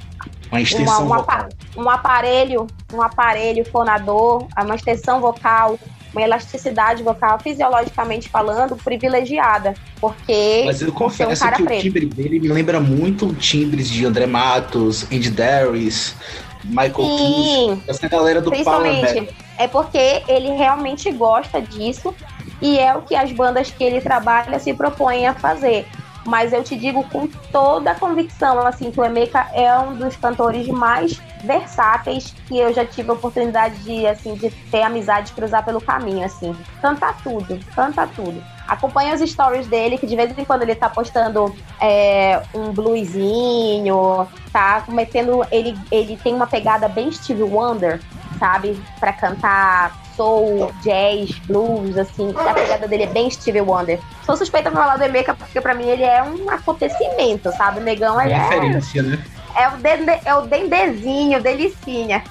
Uma 0.52 0.62
extensão 0.62 1.06
uma- 1.06 1.18
vocal. 1.18 1.50
um 1.78 1.90
aparelho, 1.90 2.68
um 2.94 3.02
aparelho 3.02 3.64
fonador, 3.70 4.48
uma 4.58 4.76
extensão 4.76 5.20
vocal, 5.20 5.78
uma 6.14 6.22
elasticidade 6.22 7.04
vocal, 7.04 7.40
fisiologicamente 7.40 8.30
falando, 8.30 8.76
privilegiada. 8.76 9.74
Porque 10.00 10.64
Mas 10.66 10.82
eu 10.82 10.90
um 10.90 10.92
confesso 10.92 11.48
que 11.56 11.62
o 11.62 11.66
preto. 11.66 11.82
timbre 11.82 12.06
dele 12.06 12.40
me 12.40 12.48
lembra 12.48 12.80
muito 12.80 13.34
timbres 13.36 13.90
de 13.90 14.06
André 14.06 14.26
Matos, 14.26 15.04
Andy 15.12 15.30
Darius, 15.30 16.16
Michael 16.64 17.18
Sim, 17.18 17.84
essa 17.88 18.08
galera 18.08 18.42
do 18.42 18.52
Power 18.52 18.82
principalmente. 18.82 19.34
É 19.58 19.68
porque 19.68 20.24
ele 20.28 20.50
realmente 20.54 21.12
gosta 21.12 21.62
disso 21.62 22.14
e 22.62 22.78
é 22.78 22.96
o 22.96 23.02
que 23.02 23.16
as 23.16 23.32
bandas 23.32 23.72
que 23.72 23.84
ele 23.84 24.00
trabalha 24.00 24.60
se 24.60 24.74
propõem 24.74 25.28
a 25.28 25.34
fazer. 25.34 25.88
Mas 26.26 26.54
eu 26.54 26.64
te 26.64 26.76
digo 26.76 27.04
com 27.10 27.28
toda 27.52 27.92
a 27.92 27.96
convicção, 27.96 28.60
assim, 28.66 28.92
que 28.92 29.00
o 29.00 29.04
Emeka 29.04 29.48
é 29.54 29.76
um 29.80 29.96
dos 29.96 30.16
cantores 30.16 30.68
mais 30.68 31.20
versáteis 31.44 32.36
que 32.48 32.58
eu 32.58 32.72
já 32.72 32.86
tive 32.86 33.10
a 33.10 33.14
oportunidade 33.14 33.76
de, 33.80 34.06
assim, 34.06 34.36
de 34.36 34.52
ter 34.70 34.84
amizade, 34.84 35.28
de 35.28 35.34
cruzar 35.34 35.66
pelo 35.66 35.82
caminho, 35.82 36.24
assim. 36.24 36.56
Canta 36.80 37.12
tudo, 37.24 37.60
canta 37.76 38.06
tudo. 38.16 38.42
Acompanha 38.68 39.16
os 39.16 39.30
stories 39.30 39.66
dele, 39.68 39.98
que 39.98 40.06
de 40.06 40.16
vez 40.16 40.38
em 40.38 40.46
quando 40.46 40.62
ele 40.62 40.76
tá 40.76 40.88
postando 40.90 41.54
é, 41.82 42.42
um 42.54 42.72
bluesinho, 42.72 44.28
tá 44.54 44.84
metendo. 44.90 45.44
Ele, 45.52 45.76
ele 45.92 46.18
tem 46.18 46.36
uma 46.36 46.46
pegada 46.46 46.88
bem 46.88 47.12
Steve 47.12 47.44
Wonder, 47.44 48.00
sabe? 48.40 48.80
Pra 49.00 49.12
cantar 49.12 50.01
soul, 50.16 50.72
jazz, 50.84 51.32
blues, 51.46 51.98
assim. 51.98 52.34
A 52.36 52.54
pegada 52.54 52.88
dele 52.88 53.04
é 53.04 53.08
bem 53.08 53.30
Steve 53.30 53.62
Wonder. 53.62 54.00
Sou 54.26 54.36
suspeita 54.36 54.70
pra 54.72 54.82
falar 54.82 54.98
do 54.98 55.04
Emeka, 55.04 55.34
porque 55.34 55.60
pra 55.62 55.74
mim 55.74 55.88
ele 55.88 56.04
é 56.04 56.22
um 56.24 56.50
acontecimento, 56.50 57.52
sabe? 57.54 57.80
O 57.80 57.84
negão 57.84 58.20
É 58.20 58.32
é, 58.32 58.38
referência, 58.38 59.02
né? 59.04 59.24
é 59.56 59.68
o, 59.70 59.78
dende, 59.78 60.20
é 60.26 60.36
o 60.36 60.42
dendezinho, 60.42 61.42
delicinha. 61.42 62.24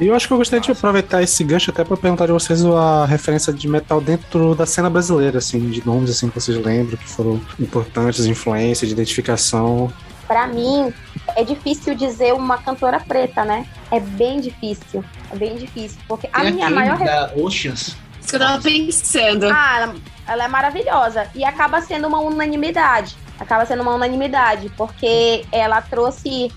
E 0.00 0.08
eu 0.08 0.14
acho 0.14 0.26
que 0.26 0.32
eu 0.32 0.38
gostaria 0.38 0.60
de 0.60 0.72
aproveitar 0.72 1.22
esse 1.22 1.44
gancho 1.44 1.70
até 1.70 1.84
pra 1.84 1.96
perguntar 1.96 2.26
de 2.26 2.32
vocês 2.32 2.64
a 2.64 3.04
referência 3.06 3.52
de 3.52 3.68
metal 3.68 4.00
dentro 4.00 4.54
da 4.54 4.66
cena 4.66 4.90
brasileira, 4.90 5.38
assim, 5.38 5.70
de 5.70 5.86
nomes 5.86 6.10
assim 6.10 6.28
que 6.28 6.34
vocês 6.40 6.58
lembram 6.58 6.96
que 6.96 7.08
foram 7.08 7.40
importantes, 7.60 8.26
influência, 8.26 8.86
de 8.86 8.92
identificação. 8.92 9.92
Pra 10.26 10.48
mim, 10.48 10.92
é 11.36 11.44
difícil 11.44 11.94
dizer 11.94 12.32
uma 12.34 12.58
cantora 12.58 13.00
preta, 13.00 13.44
né? 13.44 13.66
É 13.90 14.00
bem 14.00 14.40
difícil. 14.40 15.04
É 15.30 15.36
bem 15.36 15.56
difícil. 15.56 15.98
Porque 16.06 16.28
a 16.32 16.40
Tem 16.40 16.52
minha 16.52 16.66
aquele 16.66 16.80
maior. 16.80 16.98
da 16.98 17.32
Oceans. 17.36 17.96
Isso 18.20 18.28
que 18.28 18.36
eu 18.36 18.40
tava 18.40 18.62
pensando. 18.62 19.46
Ah, 19.46 19.76
ela, 19.80 19.94
ela 20.26 20.44
é 20.44 20.48
maravilhosa. 20.48 21.28
E 21.34 21.44
acaba 21.44 21.80
sendo 21.80 22.08
uma 22.08 22.20
unanimidade. 22.20 23.16
Acaba 23.38 23.66
sendo 23.66 23.82
uma 23.82 23.94
unanimidade, 23.94 24.70
porque 24.76 25.44
ela 25.50 25.82
trouxe 25.82 26.52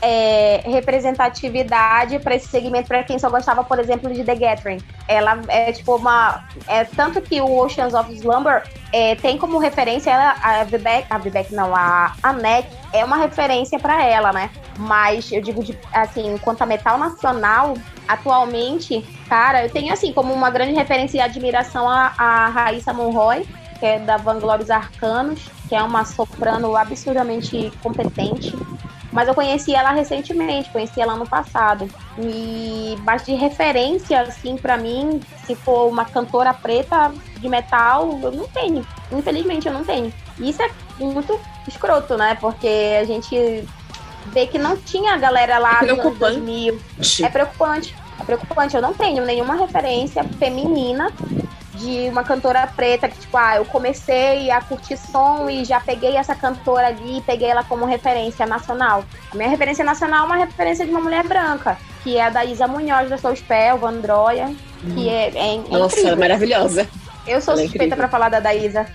é, 0.00 0.62
representatividade 0.64 2.18
para 2.18 2.36
esse 2.36 2.48
segmento, 2.48 2.88
para 2.88 3.02
quem 3.02 3.18
só 3.18 3.28
gostava, 3.28 3.64
por 3.64 3.78
exemplo, 3.78 4.12
de 4.12 4.24
The 4.24 4.34
Gathering. 4.34 4.80
Ela 5.06 5.40
é 5.48 5.72
tipo 5.72 5.96
uma. 5.96 6.44
É, 6.66 6.84
tanto 6.84 7.20
que 7.20 7.40
o 7.40 7.58
Oceans 7.58 7.94
of 7.94 8.12
Slumber 8.14 8.62
é, 8.92 9.14
tem 9.16 9.38
como 9.38 9.58
referência 9.58 10.10
ela, 10.10 10.36
a 10.42 10.64
Vivek, 10.64 11.06
a 11.10 11.18
Vivek 11.18 11.54
não, 11.54 11.74
a, 11.74 12.14
a 12.22 12.32
Neck 12.32 12.68
é 12.92 13.04
uma 13.04 13.16
referência 13.16 13.78
para 13.78 14.04
ela, 14.04 14.32
né? 14.32 14.50
Mas 14.78 15.30
eu 15.32 15.42
digo, 15.42 15.62
de, 15.62 15.76
assim, 15.92 16.38
quanto 16.38 16.62
a 16.62 16.66
metal 16.66 16.96
nacional, 16.98 17.74
atualmente, 18.06 19.04
cara, 19.28 19.64
eu 19.64 19.70
tenho 19.70 19.92
assim 19.92 20.12
como 20.12 20.32
uma 20.32 20.50
grande 20.50 20.72
referência 20.72 21.18
e 21.18 21.20
admiração 21.20 21.88
a, 21.88 22.12
a 22.16 22.48
Raíssa 22.48 22.92
Monroy, 22.92 23.46
que 23.78 23.86
é 23.86 23.98
da 23.98 24.16
Vanglórios 24.16 24.70
Arcanos, 24.70 25.40
que 25.68 25.74
é 25.74 25.82
uma 25.82 26.04
soprano 26.04 26.76
absurdamente 26.76 27.70
competente. 27.82 28.56
Mas 29.10 29.26
eu 29.26 29.34
conheci 29.34 29.74
ela 29.74 29.92
recentemente, 29.92 30.70
conheci 30.70 31.00
ela 31.00 31.14
ano 31.14 31.26
passado. 31.26 31.88
E 32.18 32.96
mas 33.04 33.24
de 33.24 33.34
referência 33.34 34.20
assim 34.20 34.56
para 34.56 34.76
mim, 34.76 35.20
se 35.44 35.54
for 35.54 35.88
uma 35.88 36.04
cantora 36.04 36.52
preta 36.52 37.12
de 37.38 37.48
metal, 37.48 38.18
eu 38.22 38.32
não 38.32 38.46
tenho. 38.48 38.86
Infelizmente 39.10 39.66
eu 39.66 39.72
não 39.72 39.84
tenho. 39.84 40.12
E 40.38 40.50
isso 40.50 40.62
é 40.62 40.70
muito 40.98 41.38
escroto, 41.66 42.16
né? 42.16 42.36
Porque 42.40 42.98
a 43.00 43.04
gente 43.04 43.64
vê 44.26 44.46
que 44.46 44.58
não 44.58 44.76
tinha 44.76 45.16
galera 45.16 45.58
lá 45.58 45.78
É 45.82 45.86
nos 45.86 46.00
anos 46.00 46.18
preocupante. 46.18 46.40
2000. 46.40 46.80
É 47.22 47.28
preocupante. 47.28 47.96
É 48.20 48.24
preocupante. 48.24 48.76
Eu 48.76 48.82
não 48.82 48.92
tenho 48.92 49.24
nenhuma 49.24 49.54
referência 49.54 50.22
feminina 50.38 51.10
de 51.78 52.08
uma 52.08 52.24
cantora 52.24 52.66
preta 52.66 53.08
que, 53.08 53.18
tipo, 53.18 53.36
ah, 53.36 53.56
eu 53.56 53.64
comecei 53.64 54.50
a 54.50 54.60
curtir 54.60 54.96
som 54.96 55.48
e 55.48 55.64
já 55.64 55.80
peguei 55.80 56.16
essa 56.16 56.34
cantora 56.34 56.88
ali 56.88 57.18
e 57.18 57.22
peguei 57.22 57.48
ela 57.48 57.64
como 57.64 57.84
referência 57.84 58.46
nacional. 58.46 59.04
A 59.32 59.36
minha 59.36 59.48
referência 59.48 59.84
nacional 59.84 60.24
é 60.24 60.26
uma 60.26 60.36
referência 60.36 60.84
de 60.84 60.90
uma 60.90 61.00
mulher 61.00 61.24
branca, 61.24 61.78
que 62.02 62.16
é 62.16 62.24
a 62.24 62.30
da 62.30 62.44
Isa 62.44 62.66
Munhoz, 62.66 63.08
da 63.08 63.16
Soul 63.16 63.36
Spell, 63.36 63.78
Vandroia, 63.78 64.54
que 64.94 65.08
é, 65.08 65.30
é, 65.34 65.54
é 65.54 65.56
Nossa, 65.56 65.70
ela 65.70 65.84
é 65.84 65.86
incrível. 65.86 66.16
maravilhosa. 66.18 66.88
Eu 67.26 67.40
sou 67.40 67.54
ela 67.54 67.62
é 67.62 67.64
suspeita 67.64 67.84
incrível. 67.84 67.96
pra 67.96 68.08
falar 68.08 68.28
da 68.28 68.40
Daísa. 68.40 68.86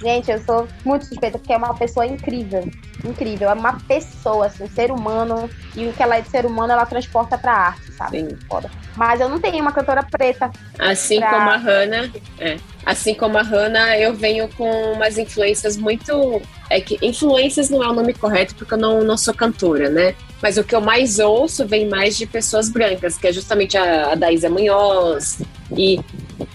Gente, 0.00 0.30
eu 0.30 0.42
sou 0.42 0.66
muito 0.84 1.06
suspeita, 1.06 1.38
porque 1.38 1.52
é 1.52 1.56
uma 1.56 1.74
pessoa 1.74 2.04
incrível. 2.04 2.68
Incrível. 3.04 3.50
É 3.50 3.54
uma 3.54 3.78
pessoa, 3.80 4.46
assim, 4.46 4.64
um 4.64 4.68
ser 4.70 4.90
humano. 4.90 5.48
E 5.74 5.86
o 5.86 5.92
que 5.92 6.02
ela 6.02 6.16
é 6.16 6.20
de 6.20 6.28
ser 6.28 6.46
humano, 6.46 6.72
ela 6.72 6.86
transporta 6.86 7.36
pra 7.36 7.52
arte, 7.52 7.92
sabe? 7.92 8.20
Sim. 8.20 8.28
Foda. 8.48 8.70
Mas 8.96 9.20
eu 9.20 9.28
não 9.28 9.40
tenho 9.40 9.60
uma 9.60 9.72
cantora 9.72 10.02
preta. 10.02 10.50
Assim 10.78 11.18
Pra- 11.18 11.30
como 11.30 11.50
a 11.50 11.56
Hannah, 11.56 12.10
é. 12.38 12.56
Assim 12.84 13.14
como 13.14 13.38
a 13.38 13.42
Hannah, 13.42 13.98
eu 13.98 14.12
venho 14.14 14.48
com 14.48 14.70
umas 14.92 15.16
influências 15.18 15.76
muito. 15.76 16.42
É 16.68 16.80
que 16.80 16.98
influências 17.02 17.70
não 17.70 17.82
é 17.82 17.88
o 17.88 17.92
nome 17.92 18.12
correto, 18.14 18.54
porque 18.54 18.74
eu 18.74 18.78
não, 18.78 19.02
não 19.02 19.16
sou 19.16 19.32
cantora, 19.34 19.88
né? 19.88 20.14
Mas 20.42 20.56
o 20.58 20.64
que 20.64 20.74
eu 20.74 20.80
mais 20.80 21.18
ouço 21.18 21.66
vem 21.66 21.88
mais 21.88 22.16
de 22.16 22.26
pessoas 22.26 22.68
brancas, 22.68 23.16
que 23.16 23.26
é 23.28 23.32
justamente 23.32 23.76
a, 23.78 24.12
a 24.12 24.14
Daísa 24.14 24.50
Munhoz. 24.50 25.40
E 25.76 26.00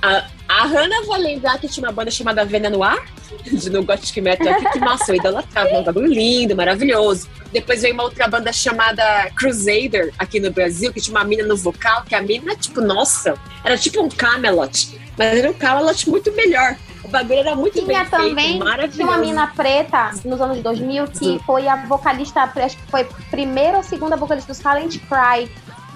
a, 0.02 0.26
a 0.48 0.66
Hannah, 0.66 1.02
vou 1.06 1.18
lembrar 1.18 1.58
que 1.60 1.68
tinha 1.68 1.88
uma 1.88 1.94
banda 1.94 2.12
chamada 2.12 2.44
Vena 2.46 2.70
no 2.70 2.84
Ar, 2.84 3.00
de 3.56 3.70
no 3.70 3.84
Gothic 3.84 4.20
Metal, 4.22 4.48
aqui, 4.48 4.70
que, 4.72 4.80
nossa, 4.80 5.12
eu 5.12 5.16
idolatrava, 5.16 5.70
um 5.78 5.84
bagulho 5.84 6.08
lindo, 6.08 6.56
maravilhoso. 6.56 7.28
Depois 7.52 7.82
veio 7.82 7.94
uma 7.94 8.04
outra 8.04 8.28
banda 8.28 8.52
chamada 8.52 9.30
Crusader, 9.36 10.14
aqui 10.18 10.40
no 10.40 10.52
Brasil, 10.52 10.92
que 10.92 11.02
tinha 11.02 11.16
uma 11.16 11.24
mina 11.24 11.44
no 11.44 11.56
vocal, 11.56 12.04
que 12.04 12.16
a 12.16 12.22
mina, 12.22 12.56
tipo, 12.56 12.82
nossa, 12.82 13.36
era 13.64 13.78
tipo 13.78 14.02
um 14.02 14.10
Camelot, 14.10 15.00
mas 15.18 15.38
era 15.38 15.50
um 15.50 15.54
Camelot 15.54 16.10
muito 16.10 16.32
melhor. 16.34 16.76
O 17.04 17.10
bagulho 17.10 17.40
era 17.40 17.56
muito 17.56 17.74
Tinha 17.74 18.04
bem 18.04 18.06
também 18.10 18.62
feito, 18.62 18.90
tinha 18.90 19.08
uma 19.08 19.18
mina 19.18 19.48
preta 19.48 20.12
nos 20.26 20.42
anos 20.42 20.62
2000 20.62 21.08
que 21.08 21.40
foi 21.46 21.66
a 21.66 21.78
vocalista, 21.86 22.42
acho 22.42 22.76
que 22.76 22.92
foi 22.92 23.06
primeira 23.32 23.78
ou 23.78 23.84
segunda 23.84 24.18
vocalista 24.18 24.52
do 24.52 24.58
Silent 24.58 25.00
Cry. 25.08 25.50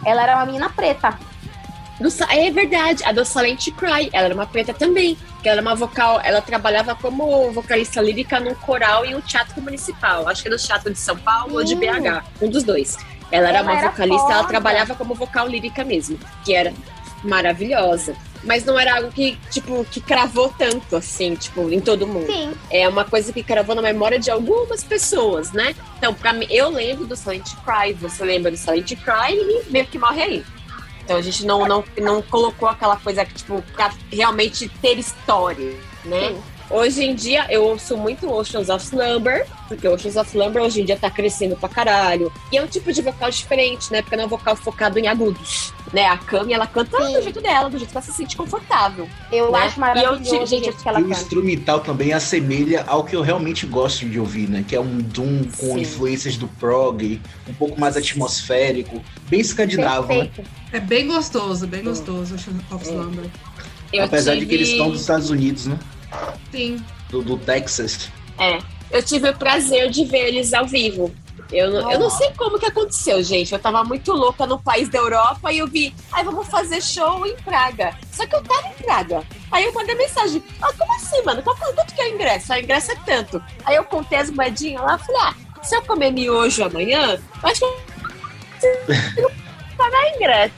Ela 0.05 0.23
era 0.23 0.35
uma 0.37 0.45
menina 0.45 0.69
preta. 0.69 1.19
Do 2.01 2.09
é 2.29 2.49
verdade, 2.51 3.03
a 3.05 3.11
do 3.11 3.23
Silent 3.23 3.67
Cry, 3.77 4.09
ela 4.11 4.25
era 4.25 4.33
uma 4.33 4.45
preta 4.47 4.73
também, 4.73 5.15
que 5.41 5.47
ela 5.47 5.59
era 5.59 5.61
uma 5.61 5.75
vocal, 5.75 6.19
ela 6.23 6.41
trabalhava 6.41 6.95
como 6.95 7.51
vocalista 7.51 8.01
lírica 8.01 8.39
num 8.39 8.55
coral 8.55 9.05
em 9.05 9.15
um 9.15 9.21
teatro 9.21 9.61
municipal, 9.61 10.27
acho 10.27 10.41
que 10.41 10.47
é 10.47 10.51
do 10.51 10.57
Teatro 10.57 10.91
de 10.91 10.97
São 10.99 11.15
Paulo 11.17 11.55
ou 11.55 11.63
de 11.63 11.75
Hum. 11.75 11.79
BH, 11.79 12.23
um 12.41 12.49
dos 12.49 12.63
dois. 12.63 12.97
Ela 13.31 13.49
era 13.49 13.59
Ela 13.59 13.67
uma 13.71 13.77
era 13.79 13.89
vocalista, 13.91 14.25
ela 14.25 14.35
foda. 14.37 14.47
trabalhava 14.49 14.95
como 14.95 15.13
vocal 15.13 15.47
lírica 15.47 15.83
mesmo, 15.85 16.19
que 16.43 16.53
era 16.53 16.73
maravilhosa. 17.23 18.15
Mas 18.43 18.65
não 18.65 18.77
era 18.79 18.95
algo 18.95 19.11
que, 19.11 19.37
tipo, 19.51 19.85
que 19.85 20.01
cravou 20.01 20.51
tanto, 20.57 20.95
assim, 20.95 21.35
tipo, 21.35 21.71
em 21.71 21.79
todo 21.79 22.07
mundo. 22.07 22.25
Sim. 22.25 22.51
É 22.71 22.89
uma 22.89 23.05
coisa 23.05 23.31
que 23.31 23.43
cravou 23.43 23.75
na 23.75 23.83
memória 23.83 24.17
de 24.17 24.31
algumas 24.31 24.83
pessoas, 24.83 25.51
né? 25.51 25.75
Então, 25.99 26.11
pra 26.11 26.33
mim, 26.33 26.47
eu 26.49 26.69
lembro 26.69 27.05
do 27.05 27.15
Silent 27.15 27.51
Cry, 27.63 27.93
você 27.93 28.25
lembra 28.25 28.49
do 28.49 28.57
Silent 28.57 28.93
Cry 28.95 29.35
e 29.35 29.69
meio 29.71 29.85
que 29.85 29.99
morre 29.99 30.23
aí. 30.23 30.43
Então 31.03 31.17
a 31.17 31.21
gente 31.21 31.45
não, 31.45 31.67
não, 31.67 31.83
não 31.97 32.21
colocou 32.21 32.67
aquela 32.67 32.95
coisa 32.95 33.25
que, 33.25 33.33
tipo, 33.33 33.61
pra 33.73 33.93
realmente 34.11 34.69
ter 34.81 34.97
história, 34.97 35.75
né? 36.05 36.29
Sim. 36.29 36.41
Hoje 36.69 37.03
em 37.03 37.13
dia 37.13 37.45
eu 37.49 37.65
ouço 37.65 37.97
muito 37.97 38.31
Oceans 38.31 38.69
of 38.69 38.85
Slumber, 38.85 39.45
porque 39.67 39.85
Oceans 39.85 40.15
of 40.15 40.29
Slumber 40.29 40.63
hoje 40.63 40.81
em 40.81 40.85
dia 40.85 40.95
tá 40.95 41.09
crescendo 41.09 41.57
pra 41.57 41.67
caralho. 41.67 42.31
E 42.49 42.57
é 42.57 42.63
um 42.63 42.67
tipo 42.67 42.93
de 42.93 43.01
vocal 43.01 43.29
diferente, 43.29 43.91
né? 43.91 44.01
Porque 44.01 44.15
não 44.15 44.23
é 44.23 44.25
um 44.25 44.29
vocal 44.29 44.55
focado 44.55 44.97
em 44.97 45.05
agudos. 45.05 45.73
Né? 45.93 46.05
A 46.05 46.17
Cami, 46.17 46.53
ela 46.53 46.65
canta 46.65 46.97
Sim. 47.05 47.13
do 47.13 47.21
jeito 47.21 47.41
dela, 47.41 47.69
do 47.69 47.77
jeito 47.77 47.91
que 47.91 47.97
ela 47.97 48.05
se 48.05 48.13
sente 48.13 48.37
confortável. 48.37 49.09
Eu 49.31 49.51
Né? 49.51 49.59
acho 49.59 49.75
E 49.75 49.77
eu 49.77 49.81
maravilhoso 49.81 50.23
te- 50.23 50.35
o 50.37 50.45
gente, 50.45 50.71
que 50.71 50.87
ela 50.87 50.99
E 50.99 51.03
o 51.03 51.07
canta. 51.09 51.19
instrumental 51.21 51.79
também 51.81 52.13
assemelha 52.13 52.85
ao 52.87 53.03
que 53.03 53.13
eu 53.15 53.21
realmente 53.21 53.65
gosto 53.65 54.05
de 54.05 54.17
ouvir, 54.19 54.49
né? 54.49 54.63
Que 54.65 54.75
é 54.75 54.79
um 54.79 54.99
doom 54.99 55.43
com 55.57 55.73
Sim. 55.73 55.79
influências 55.81 56.37
do 56.37 56.47
prog, 56.47 57.19
um 57.47 57.53
pouco 57.53 57.77
mais 57.79 57.97
atmosférico, 57.97 59.01
bem 59.27 59.41
escandinavo, 59.41 60.07
né? 60.13 60.29
É 60.71 60.79
bem 60.79 61.07
gostoso, 61.07 61.67
bem 61.67 61.83
gostoso 61.83 62.35
o 62.35 62.75
of 62.75 62.85
Slumber. 62.85 63.25
Eu 63.91 64.05
Apesar 64.05 64.33
de 64.35 64.39
tive- 64.39 64.49
que 64.49 64.55
eles 64.55 64.69
estão 64.69 64.89
dos 64.89 65.01
Estados 65.01 65.29
Unidos, 65.29 65.67
né? 65.67 65.77
Sim. 66.51 66.77
Do, 67.09 67.21
do 67.21 67.37
Texas. 67.37 68.09
É, 68.39 68.59
eu 68.89 69.03
tive 69.03 69.29
o 69.29 69.35
prazer 69.35 69.89
de 69.89 70.05
ver 70.05 70.27
eles 70.29 70.53
ao 70.53 70.65
vivo. 70.65 71.13
Eu 71.51 71.69
não, 71.69 71.91
eu 71.91 71.99
não 71.99 72.09
sei 72.09 72.31
como 72.37 72.57
que 72.57 72.65
aconteceu, 72.65 73.21
gente. 73.21 73.51
Eu 73.51 73.59
tava 73.59 73.83
muito 73.83 74.13
louca 74.13 74.45
no 74.45 74.57
país 74.57 74.87
da 74.89 74.99
Europa 74.99 75.51
e 75.51 75.57
eu 75.57 75.67
vi, 75.67 75.93
ai, 76.11 76.23
vamos 76.23 76.47
fazer 76.47 76.81
show 76.81 77.25
em 77.27 77.35
Praga. 77.37 77.93
Só 78.11 78.25
que 78.25 78.33
eu 78.35 78.41
tava 78.43 78.67
em 78.69 78.73
Praga. 78.83 79.23
Aí 79.51 79.65
eu 79.65 79.73
mandei 79.73 79.95
mensagem, 79.95 80.41
ah, 80.61 80.71
como 80.77 80.93
assim, 80.95 81.21
mano? 81.23 81.43
Qual- 81.43 81.57
Quanto 81.57 81.93
que 81.93 82.01
é 82.01 82.05
o 82.05 82.15
ingresso? 82.15 82.53
Ah, 82.53 82.55
O 82.55 82.59
ingresso 82.59 82.91
é 82.91 82.95
tanto. 83.05 83.43
Aí 83.65 83.75
eu 83.75 83.83
contei 83.83 84.17
as 84.19 84.29
moedinhas 84.29 84.81
lá, 84.81 84.97
falei, 84.97 85.21
ah, 85.23 85.35
se 85.61 85.75
eu 85.75 85.81
comer 85.81 86.11
miojo 86.11 86.63
amanhã, 86.63 87.19
acho 87.43 87.59
que 87.59 87.65
eu 89.17 89.23
vou 89.23 89.31
pagar 89.77 90.15
ingresso. 90.15 90.53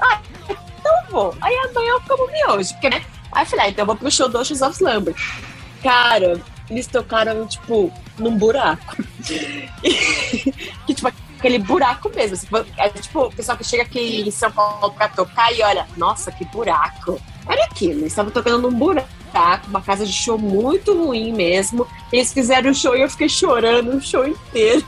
Ah, 0.00 0.20
então 0.48 0.92
eu 1.06 1.10
vou. 1.10 1.34
Aí 1.40 1.54
amanhã 1.70 1.92
eu 1.92 2.00
como 2.02 2.30
miojo, 2.30 2.72
porque, 2.74 2.90
né? 2.90 3.02
Aí 3.32 3.42
eu 3.44 3.46
falei, 3.46 3.64
ah, 3.66 3.68
então 3.70 3.82
eu 3.82 3.86
vou 3.86 3.96
pro 3.96 4.10
show 4.10 4.28
do 4.28 4.38
Oceans 4.38 4.60
of 4.62 4.74
Slumber. 4.76 5.14
Cara, 5.82 6.40
eles 6.70 6.86
tocaram, 6.86 7.46
tipo, 7.46 7.92
num 8.22 8.36
buraco. 8.36 8.96
que, 10.86 10.94
tipo, 10.94 11.12
aquele 11.38 11.58
buraco 11.58 12.10
mesmo. 12.14 12.38
É 12.76 12.88
tipo, 12.88 13.24
o 13.24 13.32
pessoal 13.32 13.58
que 13.58 13.64
chega 13.64 13.82
aqui 13.82 14.22
em 14.26 14.30
São 14.30 14.50
Paulo 14.50 14.92
pra 14.92 15.08
tocar 15.08 15.52
e 15.52 15.62
olha, 15.62 15.86
nossa, 15.96 16.30
que 16.30 16.44
buraco. 16.46 17.20
Era 17.48 17.64
aquilo, 17.64 18.00
eles 18.00 18.12
estavam 18.12 18.30
tocando 18.30 18.70
num 18.70 18.78
buraco, 18.78 19.08
uma 19.66 19.82
casa 19.82 20.06
de 20.06 20.12
show 20.12 20.38
muito 20.38 20.94
ruim 20.94 21.32
mesmo. 21.32 21.86
Eles 22.12 22.32
fizeram 22.32 22.70
o 22.70 22.74
show 22.74 22.96
e 22.96 23.02
eu 23.02 23.10
fiquei 23.10 23.28
chorando 23.28 23.96
o 23.96 24.00
show 24.00 24.26
inteiro. 24.26 24.84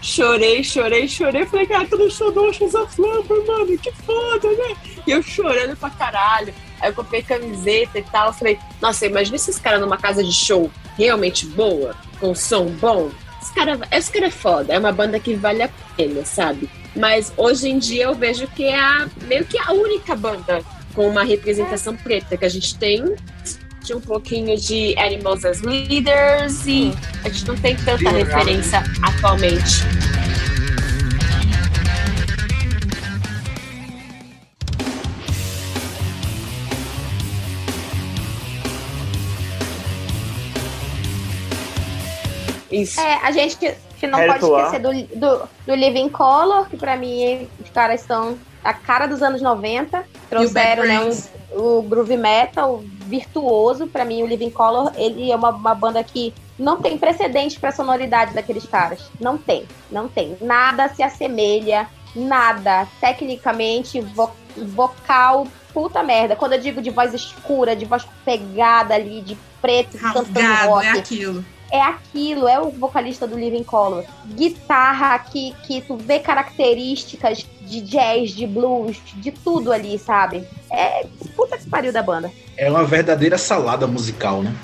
Chorei, 0.00 0.64
chorei, 0.64 1.06
chorei. 1.06 1.46
Falei, 1.46 1.66
cara, 1.66 1.86
do 1.86 2.04
Oceans 2.04 2.74
of 2.74 2.92
Slumber, 2.92 3.46
mano, 3.46 3.78
que 3.78 3.92
foda, 3.92 4.48
né? 4.48 4.76
E 5.06 5.10
eu 5.10 5.22
chorando 5.22 5.76
pra 5.76 5.90
caralho. 5.90 6.52
Aí 6.82 6.90
eu 6.90 6.94
comprei 6.94 7.22
camiseta 7.22 7.98
e 7.98 8.02
tal. 8.02 8.26
Eu 8.26 8.32
falei, 8.32 8.58
nossa, 8.80 9.06
imagina 9.06 9.36
esses 9.36 9.58
caras 9.58 9.80
numa 9.80 9.96
casa 9.96 10.22
de 10.22 10.32
show 10.32 10.70
realmente 10.98 11.46
boa, 11.46 11.94
com 12.20 12.34
som 12.34 12.66
bom. 12.66 13.10
Esse 13.40 13.54
cara, 13.54 13.80
esse 13.90 14.12
cara 14.12 14.26
é 14.26 14.30
foda, 14.30 14.74
é 14.74 14.78
uma 14.78 14.92
banda 14.92 15.18
que 15.18 15.34
vale 15.34 15.62
a 15.62 15.70
pena, 15.96 16.24
sabe? 16.24 16.68
Mas 16.94 17.32
hoje 17.36 17.68
em 17.68 17.78
dia 17.78 18.04
eu 18.04 18.14
vejo 18.14 18.46
que 18.48 18.64
é 18.64 18.78
a, 18.78 19.08
meio 19.22 19.44
que 19.44 19.58
a 19.58 19.72
única 19.72 20.14
banda 20.14 20.62
com 20.94 21.08
uma 21.08 21.24
representação 21.24 21.96
preta 21.96 22.36
que 22.36 22.44
a 22.44 22.48
gente 22.48 22.76
tem. 22.76 23.14
Tinha 23.82 23.98
um 23.98 24.00
pouquinho 24.00 24.56
de 24.56 24.96
Animals 24.98 25.44
as 25.44 25.60
Leaders 25.60 26.66
e 26.66 26.92
a 27.24 27.28
gente 27.28 27.46
não 27.46 27.56
tem 27.56 27.74
tanta 27.76 28.10
referência 28.10 28.84
atualmente. 29.02 29.82
Isso. 42.72 43.00
É, 43.00 43.20
a 43.22 43.30
gente 43.30 43.56
que 43.56 44.06
não 44.06 44.18
Harry 44.18 44.32
pode 44.40 44.44
esquecer 44.68 44.80
do, 44.80 45.16
do, 45.18 45.48
do 45.66 45.74
Living 45.74 46.08
Color, 46.08 46.68
que 46.68 46.76
pra 46.76 46.96
mim 46.96 47.48
os 47.62 47.70
caras 47.70 48.00
são 48.00 48.36
a 48.64 48.72
cara 48.74 49.06
dos 49.06 49.22
anos 49.22 49.40
90. 49.42 50.04
Trouxeram 50.28 50.84
né, 50.84 51.00
um- 51.54 51.78
o 51.78 51.82
groove 51.82 52.16
metal 52.16 52.82
virtuoso. 53.06 53.86
Pra 53.86 54.04
mim, 54.04 54.22
o 54.22 54.26
Living 54.26 54.50
Color, 54.50 54.92
ele 54.96 55.30
é 55.30 55.36
uma, 55.36 55.50
uma 55.50 55.74
banda 55.74 56.02
que 56.02 56.34
não 56.58 56.80
tem 56.80 56.96
precedente 56.98 57.60
pra 57.60 57.70
sonoridade 57.72 58.34
daqueles 58.34 58.64
caras. 58.66 59.00
Não 59.20 59.36
tem, 59.38 59.66
não 59.90 60.08
tem. 60.08 60.36
Nada 60.40 60.88
se 60.88 61.02
assemelha, 61.02 61.86
nada. 62.14 62.86
Tecnicamente, 63.00 64.00
vo- 64.00 64.30
vocal, 64.56 65.46
puta 65.72 66.02
merda. 66.02 66.34
Quando 66.36 66.54
eu 66.54 66.60
digo 66.60 66.82
de 66.82 66.90
voz 66.90 67.14
escura, 67.14 67.74
de 67.76 67.84
voz 67.84 68.04
pegada 68.24 68.94
ali, 68.94 69.20
de 69.22 69.36
preto, 69.60 69.96
cantando 69.98 70.40
Rasgado, 70.40 70.68
rock 70.70 70.86
é 70.86 70.90
aquilo. 70.90 71.44
É 71.72 71.80
aquilo, 71.80 72.46
é 72.46 72.60
o 72.60 72.70
vocalista 72.70 73.26
do 73.26 73.36
Living 73.36 73.64
Color. 73.64 74.04
Guitarra 74.26 75.18
que, 75.18 75.54
que 75.66 75.80
tu 75.80 75.96
vê 75.96 76.18
características 76.20 77.46
de 77.62 77.80
jazz, 77.80 78.30
de 78.30 78.46
blues, 78.46 78.98
de 79.14 79.32
tudo 79.32 79.72
ali, 79.72 79.98
sabe? 79.98 80.46
É 80.70 81.06
puta 81.34 81.56
que 81.56 81.68
pariu 81.68 81.92
da 81.92 82.02
banda. 82.02 82.30
É 82.56 82.70
uma 82.70 82.84
verdadeira 82.84 83.38
salada 83.38 83.86
musical, 83.86 84.42
né? 84.42 84.54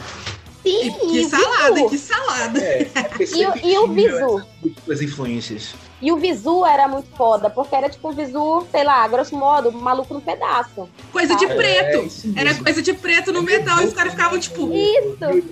Sim, 0.62 0.88
E, 0.88 0.90
que 0.92 1.20
e 1.20 1.28
salada, 1.28 1.88
que 1.88 1.98
salada. 1.98 2.60
É, 2.60 2.86
E, 3.34 3.46
o- 3.46 3.66
e 3.66 3.78
o 3.78 3.88
Visu. 3.88 4.44
As 4.90 5.00
influências. 5.00 5.74
E 6.02 6.12
o 6.12 6.16
Visu 6.18 6.64
era 6.66 6.86
muito 6.86 7.08
foda, 7.16 7.48
porque 7.48 7.74
era 7.74 7.88
tipo 7.88 8.10
um 8.10 8.12
Visu, 8.12 8.66
sei 8.70 8.84
lá, 8.84 9.08
grosso 9.08 9.34
modo, 9.34 9.72
maluco 9.72 10.12
no 10.12 10.20
pedaço. 10.20 10.88
Coisa 11.10 11.34
de 11.36 11.46
É, 11.46 11.54
preto. 11.54 12.06
isso 12.06 12.32
Era 12.36 12.54
coisa 12.54 12.82
de 12.82 12.92
preto 12.92 13.32
no 13.32 13.42
metal 13.42 13.80
e 13.80 13.86
os 13.86 13.94
caras 13.94 14.12
ficavam 14.12 14.38
tipo, 14.38 14.70
Isso! 14.72 15.48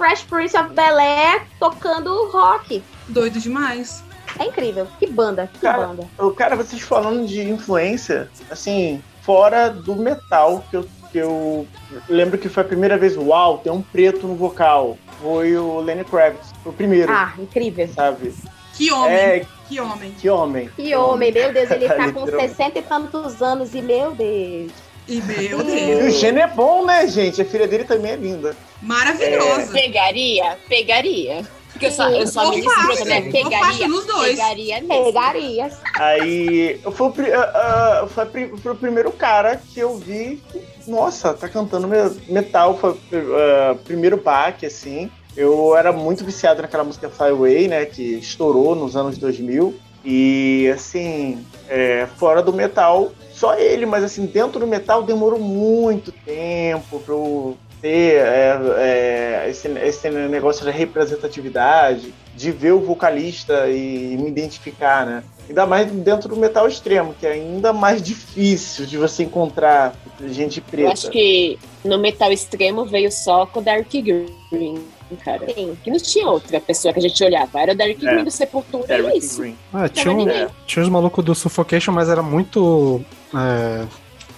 Fresh 0.00 0.22
Prince 0.22 0.56
of 0.56 0.72
Bel-Air 0.72 1.42
tocando 1.58 2.30
rock. 2.30 2.82
doido 3.06 3.38
demais. 3.38 4.02
É 4.38 4.46
incrível. 4.46 4.86
Que 4.98 5.06
banda, 5.06 5.46
que 5.52 5.58
Cara, 5.58 5.88
banda. 5.88 6.08
O 6.18 6.30
cara, 6.30 6.56
vocês 6.56 6.80
falando 6.80 7.26
de 7.26 7.42
influência, 7.42 8.30
assim, 8.50 9.02
fora 9.20 9.68
do 9.68 9.94
metal, 9.96 10.64
que 10.70 10.76
eu, 10.78 10.86
que 11.12 11.18
eu 11.18 11.66
lembro 12.08 12.38
que 12.38 12.48
foi 12.48 12.62
a 12.62 12.66
primeira 12.66 12.96
vez, 12.96 13.14
uau, 13.14 13.58
tem 13.58 13.70
um 13.70 13.82
preto 13.82 14.26
no 14.26 14.34
vocal. 14.36 14.96
Foi 15.20 15.54
o 15.54 15.80
Lenny 15.80 16.04
Kravitz, 16.04 16.50
o 16.64 16.72
primeiro, 16.72 17.12
Ah, 17.12 17.34
incrível. 17.38 17.86
sabe? 17.88 18.32
Que 18.72 18.90
homem, 18.90 19.12
É, 19.14 19.46
que 19.68 19.80
homem. 19.80 20.12
que 20.12 20.30
homem. 20.30 20.70
Que 20.76 20.94
homem, 20.94 21.30
meu 21.30 21.52
Deus, 21.52 21.70
ele 21.72 21.86
tá 21.88 22.10
com 22.10 22.20
Literalmente. 22.24 22.48
60 22.56 22.78
e 22.78 22.82
tantos 22.82 23.42
anos 23.42 23.74
e, 23.74 23.82
meu 23.82 24.12
Deus. 24.14 24.72
E 25.08 25.20
meu 25.22 25.40
E 25.42 25.54
o 25.54 25.62
Deus. 25.64 26.14
Gênio 26.14 26.42
é 26.42 26.46
bom, 26.46 26.84
né, 26.84 27.06
gente? 27.06 27.40
A 27.42 27.44
filha 27.44 27.66
dele 27.66 27.84
também 27.84 28.12
é 28.12 28.16
linda. 28.16 28.56
Maravilhosa. 28.82 29.72
Pegaria? 29.72 30.56
Pegaria. 30.68 31.42
Porque 31.72 31.86
eu 31.86 31.90
só, 31.92 32.10
eu 32.10 32.26
só 32.26 32.46
Ou 32.46 32.50
me 32.50 32.62
fácil, 32.62 33.04
né? 33.06 33.22
Pegaria. 33.30 33.88
nos 33.88 34.04
dois. 34.04 34.32
Pegaria 34.32 34.80
mesmo. 34.82 35.04
Pegarias. 35.04 35.78
Aí 35.96 36.80
foi 36.92 37.06
o, 37.06 37.12
pri- 37.12 37.32
ah, 37.32 37.52
ah, 37.54 38.08
foi, 38.08 38.48
foi 38.56 38.72
o 38.72 38.76
primeiro 38.76 39.10
cara 39.12 39.56
que 39.56 39.78
eu 39.80 39.96
vi. 39.96 40.42
Nossa, 40.86 41.32
tá 41.32 41.48
cantando 41.48 41.86
me- 41.86 42.10
metal. 42.28 42.76
Foi 42.76 42.90
o 42.92 43.76
primeiro 43.84 44.16
baque, 44.16 44.66
assim. 44.66 45.10
Eu 45.36 45.76
era 45.76 45.92
muito 45.92 46.24
viciado 46.24 46.60
naquela 46.60 46.82
música 46.84 47.08
Fly 47.08 47.28
Away, 47.30 47.68
né? 47.68 47.84
Que 47.86 48.02
estourou 48.18 48.74
nos 48.74 48.96
anos 48.96 49.16
2000. 49.16 49.78
E, 50.04 50.70
assim, 50.74 51.44
é, 51.68 52.06
fora 52.16 52.42
do 52.42 52.52
metal, 52.52 53.12
só 53.32 53.54
ele, 53.58 53.86
mas, 53.86 54.04
assim, 54.04 54.26
dentro 54.26 54.60
do 54.60 54.66
metal 54.66 55.02
demorou 55.02 55.38
muito 55.38 56.12
tempo 56.12 57.00
pra 57.00 57.14
eu 57.14 57.56
ter 57.80 58.16
é, 58.16 58.58
é, 58.76 59.46
esse, 59.50 59.68
esse 59.68 60.10
negócio 60.10 60.64
da 60.64 60.70
representatividade, 60.70 62.12
de 62.36 62.50
ver 62.50 62.72
o 62.72 62.80
vocalista 62.80 63.68
e 63.68 64.16
me 64.16 64.28
identificar, 64.28 65.06
né? 65.06 65.24
Ainda 65.48 65.66
mais 65.66 65.90
dentro 65.90 66.28
do 66.28 66.36
metal 66.36 66.68
extremo, 66.68 67.14
que 67.18 67.26
é 67.26 67.32
ainda 67.32 67.72
mais 67.72 68.00
difícil 68.00 68.86
de 68.86 68.96
você 68.96 69.24
encontrar 69.24 69.94
gente 70.28 70.60
preta. 70.60 70.88
Eu 70.88 70.92
acho 70.92 71.10
que 71.10 71.58
no 71.84 71.98
metal 71.98 72.32
extremo 72.32 72.84
veio 72.84 73.10
só 73.10 73.46
com 73.46 73.60
o 73.60 73.62
Dark 73.62 73.90
Green, 73.90 74.80
cara. 75.16 75.46
Sim. 75.54 75.76
Que 75.82 75.90
não 75.90 75.98
tinha 75.98 76.26
outra 76.28 76.60
pessoa 76.60 76.92
que 76.92 77.00
a 77.00 77.02
gente 77.02 77.22
olhava. 77.24 77.60
Era 77.60 77.72
o 77.72 77.76
Dark 77.76 77.90
É. 77.90 77.94
Green 77.94 78.24
do 78.24 78.30
Sepultura 78.30 78.98
e 78.98 79.06
é 79.06 79.16
isso. 79.16 79.54
Ah, 79.72 79.88
tinha, 79.88 80.12
um- 80.12 80.16
ninguém. 80.16 80.46
tinha 80.66 80.82
os 80.82 80.88
malucos 80.88 81.24
do 81.24 81.34
Suffocation, 81.34 81.92
mas 81.92 82.08
era 82.08 82.22
muito 82.22 83.02
é, 83.34 83.86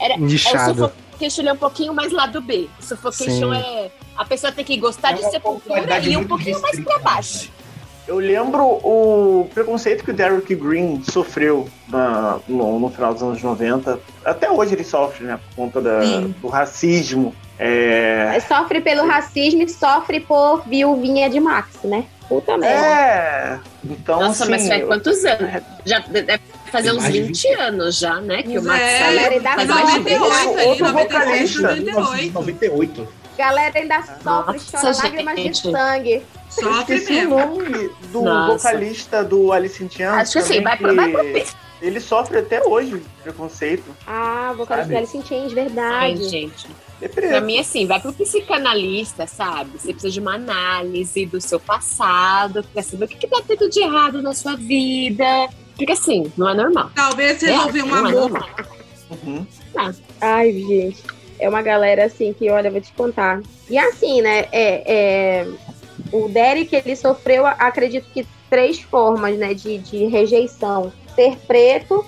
Era, 0.00 0.16
nichado. 0.16 0.84
É, 0.84 0.86
o 0.86 0.88
Suffocation 0.88 1.42
é 1.48 1.52
um 1.52 1.56
pouquinho 1.56 1.94
mais 1.94 2.12
lado 2.12 2.40
B. 2.40 2.68
O 2.80 2.82
Suffocation 2.84 3.54
Sim. 3.54 3.60
é. 3.60 3.90
A 4.16 4.24
pessoa 4.24 4.52
tem 4.52 4.64
que 4.64 4.76
gostar 4.76 5.12
É 5.12 5.14
de 5.14 5.30
Sepultura 5.30 5.98
e 6.00 6.16
um 6.16 6.24
pouquinho 6.26 6.60
mais 6.60 6.78
pra 6.80 6.98
baixo. 6.98 7.50
Eu 8.06 8.16
lembro 8.18 8.62
o 8.64 9.48
preconceito 9.54 10.02
que 10.04 10.10
o 10.10 10.14
Derek 10.14 10.54
Green 10.56 11.02
sofreu 11.04 11.68
na- 11.88 12.40
no, 12.48 12.78
no 12.80 12.90
final 12.90 13.12
dos 13.14 13.22
anos 13.22 13.42
90. 13.42 13.98
Até 14.24 14.50
hoje 14.50 14.74
ele 14.74 14.82
sofre, 14.84 15.24
né? 15.24 15.38
Por 15.50 15.56
conta 15.56 15.80
da- 15.80 16.00
do 16.40 16.48
racismo. 16.48 17.34
É, 17.58 18.36
Sofre 18.48 18.80
pelo 18.80 19.06
racismo 19.06 19.62
e 19.62 19.68
sofre 19.68 20.18
por 20.18 20.62
viuvinha 20.66 21.30
de 21.30 21.38
Max, 21.38 21.68
né? 21.84 22.04
Puta 22.28 22.56
merda. 22.58 22.74
é. 22.76 23.58
Então, 23.84 24.18
Nossa, 24.20 24.42
assim, 24.44 24.50
mas 24.50 24.66
faz 24.66 24.80
eu- 24.80 24.86
quantos 24.88 25.24
anos? 25.24 25.62
Já 25.84 25.98
deve 26.00 26.40
fazer 26.72 26.90
uns 26.92 27.02
mais 27.02 27.12
de 27.12 27.22
20 27.22 27.46
anos 27.54 27.98
já, 27.98 28.20
né? 28.20 28.42
Que 28.42 28.58
o 28.58 28.62
Max 28.64 28.80
É, 28.82 28.98
saiu. 28.98 29.14
galera, 29.16 29.34
ainda 29.34 29.50
Faz 29.52 29.68
mais 29.68 29.86
de 29.86 29.92
de 29.92 29.98
20 30.00 30.18
98 30.18 30.58
ali, 30.58 30.66
Outro 30.68 30.86
97, 30.86 31.58
vocalista. 31.58 31.62
98. 31.92 32.32
98. 32.32 33.08
Galera 33.36 33.78
ainda 33.78 34.02
sofre, 34.02 34.22
Nossa, 34.24 34.78
chora 34.80 34.96
lágrimas 34.96 35.36
de 35.36 35.42
gente. 35.42 35.70
sangue. 35.70 36.22
Esqueci 36.48 37.12
o 37.12 37.14
mesmo. 37.14 37.36
nome 37.38 37.90
do 38.12 38.22
Nossa. 38.22 38.68
vocalista 38.70 39.24
do 39.24 39.52
Alice 39.52 39.82
in 39.82 39.88
Chains. 39.90 40.12
Acho 40.12 40.32
que 40.32 40.38
assim, 40.38 40.62
também, 40.62 40.64
vai 40.64 40.76
pro, 40.76 40.94
vai 40.94 41.10
pro 41.10 41.22
que 41.32 41.46
Ele 41.80 41.98
sofre 42.00 42.38
até 42.38 42.62
hoje 42.66 43.02
preconceito. 43.22 43.84
Ah, 44.06 44.52
vocalista 44.56 44.76
Sabe? 44.76 44.88
de 44.90 44.96
Alice 44.96 45.16
in 45.16 45.24
Chains, 45.24 45.48
Ai, 45.48 45.54
verdade. 45.54 46.28
gente. 46.28 46.66
É 47.00 47.08
Pra 47.08 47.40
mim, 47.40 47.58
assim, 47.58 47.84
vai 47.84 47.98
pro 48.00 48.12
psicanalista, 48.12 49.26
sabe? 49.26 49.70
Você 49.76 49.92
precisa 49.92 50.12
de 50.12 50.20
uma 50.20 50.34
análise 50.34 51.26
do 51.26 51.40
seu 51.40 51.58
passado, 51.58 52.62
pra 52.72 52.80
saber 52.80 53.06
o 53.06 53.08
que, 53.08 53.16
que 53.16 53.26
tá 53.26 53.42
tendo 53.48 53.68
de 53.68 53.80
errado 53.80 54.22
na 54.22 54.32
sua 54.34 54.54
vida. 54.54 55.24
Porque 55.76 55.90
assim, 55.92 56.30
não 56.36 56.48
é 56.50 56.54
normal. 56.54 56.90
Talvez 56.94 57.40
resolver 57.42 57.82
um 57.82 57.86
não 57.86 57.96
é 57.96 57.98
amor. 57.98 58.12
normal. 58.30 58.48
Uhum. 59.10 59.46
Ai, 60.20 60.52
gente. 60.52 61.02
É 61.38 61.48
uma 61.48 61.62
galera 61.62 62.04
assim 62.04 62.32
que, 62.32 62.48
olha, 62.50 62.70
vou 62.70 62.80
te 62.80 62.92
contar. 62.92 63.40
E 63.68 63.76
assim, 63.78 64.20
né? 64.22 64.46
É, 64.52 64.82
é, 65.42 65.46
o 66.12 66.28
Derek, 66.28 66.74
ele 66.74 66.94
sofreu, 66.96 67.46
acredito 67.46 68.06
que, 68.12 68.26
três 68.50 68.80
formas, 68.80 69.36
né? 69.38 69.54
De, 69.54 69.78
de 69.78 70.06
rejeição: 70.06 70.92
ser 71.14 71.36
preto, 71.46 72.04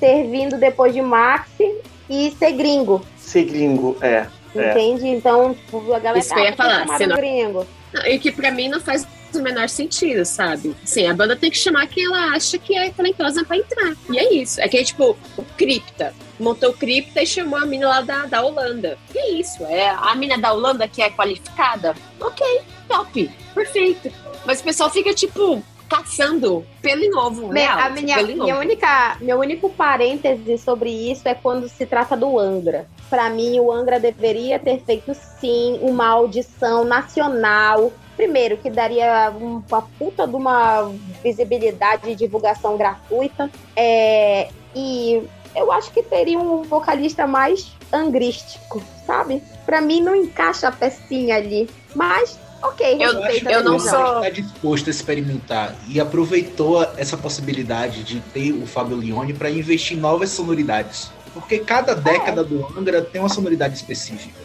ter 0.00 0.26
vindo 0.28 0.58
depois 0.58 0.92
de 0.92 1.02
Maxi 1.02 1.74
e 2.08 2.30
ser 2.38 2.52
gringo. 2.52 3.02
Ser 3.16 3.44
gringo, 3.44 3.96
é. 4.00 4.26
É. 4.54 4.70
Entende? 4.70 5.06
Então, 5.08 5.54
tipo, 5.54 5.78
a 5.94 5.98
galera 5.98 6.18
Isso 6.18 6.34
que 6.34 6.40
eu 6.40 6.44
ia 6.44 6.50
"Ah, 6.50 6.56
falar, 6.56 6.80
chamado 6.80 6.98
você 6.98 7.06
não- 7.06 7.16
gringo. 7.16 7.66
Não, 7.92 8.06
E 8.06 8.18
que 8.18 8.30
pra 8.32 8.50
mim 8.50 8.68
não 8.68 8.80
faz 8.80 9.06
o 9.34 9.38
menor 9.40 9.66
sentido, 9.68 10.24
sabe? 10.26 10.74
Sim, 10.84 11.06
a 11.06 11.14
banda 11.14 11.34
tem 11.34 11.50
que 11.50 11.56
chamar 11.56 11.86
quem 11.86 12.04
ela 12.04 12.34
acha 12.34 12.58
que 12.58 12.76
é 12.76 12.90
talentosa 12.90 13.44
pra 13.46 13.56
entrar. 13.56 13.94
E 14.10 14.18
é 14.18 14.34
isso. 14.34 14.60
É 14.60 14.68
que 14.68 14.76
é 14.76 14.84
tipo, 14.84 15.16
o 15.38 15.42
Cripta. 15.56 16.12
Montou 16.42 16.72
Cripta 16.72 17.22
e 17.22 17.26
chamou 17.26 17.58
a 17.58 17.64
mina 17.64 17.88
lá 17.88 18.00
da, 18.00 18.26
da 18.26 18.42
Holanda. 18.42 18.98
E 19.14 19.18
é 19.18 19.30
isso. 19.32 19.64
É 19.64 19.88
a 19.88 20.14
mina 20.14 20.36
da 20.38 20.52
Holanda 20.52 20.86
que 20.88 21.00
é 21.00 21.08
qualificada. 21.10 21.94
Ok, 22.20 22.44
top. 22.88 23.30
Perfeito. 23.54 24.10
Mas 24.44 24.60
o 24.60 24.64
pessoal 24.64 24.90
fica, 24.90 25.14
tipo, 25.14 25.62
caçando 25.88 26.66
pelo 26.80 27.08
novo. 27.10 27.48
Real, 27.50 27.78
a 27.78 27.82
tipo, 27.90 27.94
minha, 28.02 28.16
pelo 28.16 28.26
minha 28.28 28.38
novo. 28.54 28.58
única, 28.60 29.16
meu 29.20 29.38
único 29.38 29.70
parêntese 29.70 30.58
sobre 30.58 30.90
isso 30.90 31.28
é 31.28 31.34
quando 31.34 31.68
se 31.68 31.86
trata 31.86 32.16
do 32.16 32.38
Angra. 32.38 32.86
Pra 33.08 33.28
mim, 33.28 33.60
o 33.60 33.70
Angra 33.70 34.00
deveria 34.00 34.58
ter 34.58 34.80
feito 34.80 35.14
sim 35.14 35.78
uma 35.82 36.08
audição 36.08 36.82
nacional. 36.84 37.92
Primeiro, 38.16 38.56
que 38.56 38.70
daria 38.70 39.30
um- 39.38 39.62
uma 39.70 39.82
puta 39.98 40.26
de 40.26 40.34
uma 40.34 40.90
visibilidade 41.22 42.10
e 42.10 42.14
divulgação 42.14 42.76
gratuita. 42.76 43.50
É, 43.76 44.48
e 44.74 45.22
eu 45.54 45.70
acho 45.72 45.90
que 45.92 46.02
teria 46.02 46.38
um 46.38 46.62
vocalista 46.62 47.26
mais 47.26 47.72
angrístico, 47.92 48.82
sabe? 49.06 49.42
Pra 49.66 49.80
mim 49.80 50.00
não 50.00 50.14
encaixa 50.14 50.68
a 50.68 50.72
pecinha 50.72 51.36
ali. 51.36 51.68
Mas, 51.94 52.38
ok, 52.62 52.96
Eu- 53.02 53.20
respeito 53.20 53.48
a 53.48 53.52
eu 53.52 53.64
não 53.64 53.78
sou- 53.78 54.16
está 54.22 54.30
disposto 54.30 54.88
a 54.88 54.90
experimentar 54.90 55.74
e 55.88 56.00
aproveitou 56.00 56.82
essa 56.96 57.16
possibilidade 57.16 58.02
de 58.02 58.20
ter 58.20 58.52
o 58.52 58.66
Fábio 58.66 58.96
Leone 58.96 59.32
para 59.34 59.50
investir 59.50 59.96
em 59.96 60.00
novas 60.00 60.30
sonoridades. 60.30 61.10
Porque 61.34 61.58
cada 61.58 61.94
década 61.94 62.44
do 62.44 62.66
Angra 62.78 63.00
tem 63.02 63.20
uma 63.20 63.28
sonoridade 63.28 63.74
específica. 63.74 64.40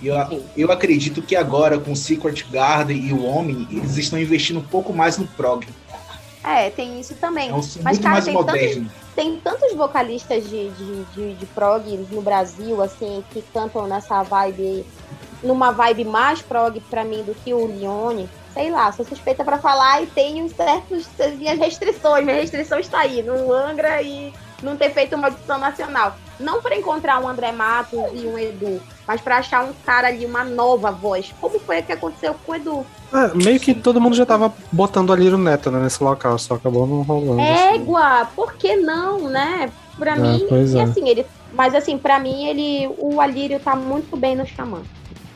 E 0.00 0.06
eu, 0.06 0.44
eu 0.56 0.70
acredito 0.70 1.22
que 1.22 1.34
agora, 1.34 1.78
com 1.78 1.92
o 1.92 1.96
Secret 1.96 2.44
Garden 2.50 2.96
e 3.08 3.12
o 3.12 3.24
Homem, 3.24 3.66
eles 3.70 3.96
estão 3.96 4.18
investindo 4.18 4.58
um 4.58 4.62
pouco 4.62 4.92
mais 4.92 5.16
no 5.16 5.26
prog. 5.26 5.66
É, 6.44 6.68
tem 6.68 7.00
isso 7.00 7.14
também. 7.14 7.48
É 7.48 7.54
um 7.54 7.60
Mas, 7.82 7.98
cara, 7.98 8.20
tem 8.20 8.34
tantos 8.34 8.54
moderno. 8.54 8.90
tem 9.16 9.40
tantos 9.40 9.74
vocalistas 9.74 10.44
de, 10.48 10.68
de, 10.70 11.04
de, 11.04 11.34
de 11.34 11.46
prog 11.46 12.06
no 12.10 12.20
Brasil, 12.20 12.82
assim, 12.82 13.24
que 13.30 13.40
cantam 13.52 13.86
nessa 13.86 14.22
vibe, 14.22 14.84
numa 15.42 15.72
vibe 15.72 16.04
mais 16.04 16.42
prog 16.42 16.78
pra 16.90 17.02
mim 17.02 17.22
do 17.22 17.34
que 17.34 17.54
o 17.54 17.66
Leone, 17.66 18.28
sei 18.52 18.70
lá, 18.70 18.92
sou 18.92 19.06
suspeita 19.06 19.42
pra 19.42 19.58
falar 19.58 20.02
e 20.02 20.06
tenho 20.06 20.46
certas 20.50 21.06
minhas 21.36 21.58
restrições. 21.58 22.24
Minha 22.24 22.36
restrição 22.36 22.78
está 22.78 23.00
aí, 23.00 23.22
no 23.22 23.50
Angra 23.50 24.02
e 24.02 24.32
não 24.62 24.76
ter 24.76 24.90
feito 24.90 25.16
uma 25.16 25.28
audição 25.28 25.58
nacional. 25.58 26.14
Não 26.38 26.60
para 26.60 26.76
encontrar 26.76 27.20
um 27.22 27.28
André 27.28 27.52
Matos 27.52 28.00
e 28.12 28.26
um 28.26 28.38
Edu, 28.38 28.82
mas 29.06 29.20
para 29.20 29.38
achar 29.38 29.64
um 29.64 29.72
cara 29.84 30.08
ali, 30.08 30.24
uma 30.26 30.44
nova 30.44 30.90
voz. 30.90 31.32
Como 31.40 31.58
foi 31.60 31.82
que 31.82 31.92
aconteceu 31.92 32.34
com 32.44 32.52
o 32.52 32.54
Edu? 32.54 32.86
É, 33.12 33.34
meio 33.34 33.60
que 33.60 33.74
todo 33.74 34.00
mundo 34.00 34.16
já 34.16 34.26
tava 34.26 34.52
botando 34.72 35.12
ali 35.12 35.28
o 35.28 35.38
Neto 35.38 35.70
né, 35.70 35.80
nesse 35.80 36.02
local, 36.02 36.38
só 36.38 36.54
acabou 36.54 36.86
não 36.86 37.02
rolando. 37.02 37.40
assim. 37.42 37.74
Égua, 37.76 38.28
por 38.34 38.54
que 38.54 38.76
não, 38.76 39.28
né? 39.28 39.70
Pra 39.98 40.12
É, 40.16 40.18
mim, 40.18 40.46
pois 40.48 40.74
e 40.74 40.78
é. 40.78 40.82
assim, 40.82 41.08
ele. 41.08 41.24
Mas 41.52 41.74
assim, 41.74 41.96
pra 41.96 42.18
mim, 42.18 42.46
ele. 42.46 42.92
O 42.98 43.20
Alírio 43.20 43.60
tá 43.60 43.76
muito 43.76 44.16
bem 44.16 44.34
no 44.34 44.44
Xamã. 44.44 44.82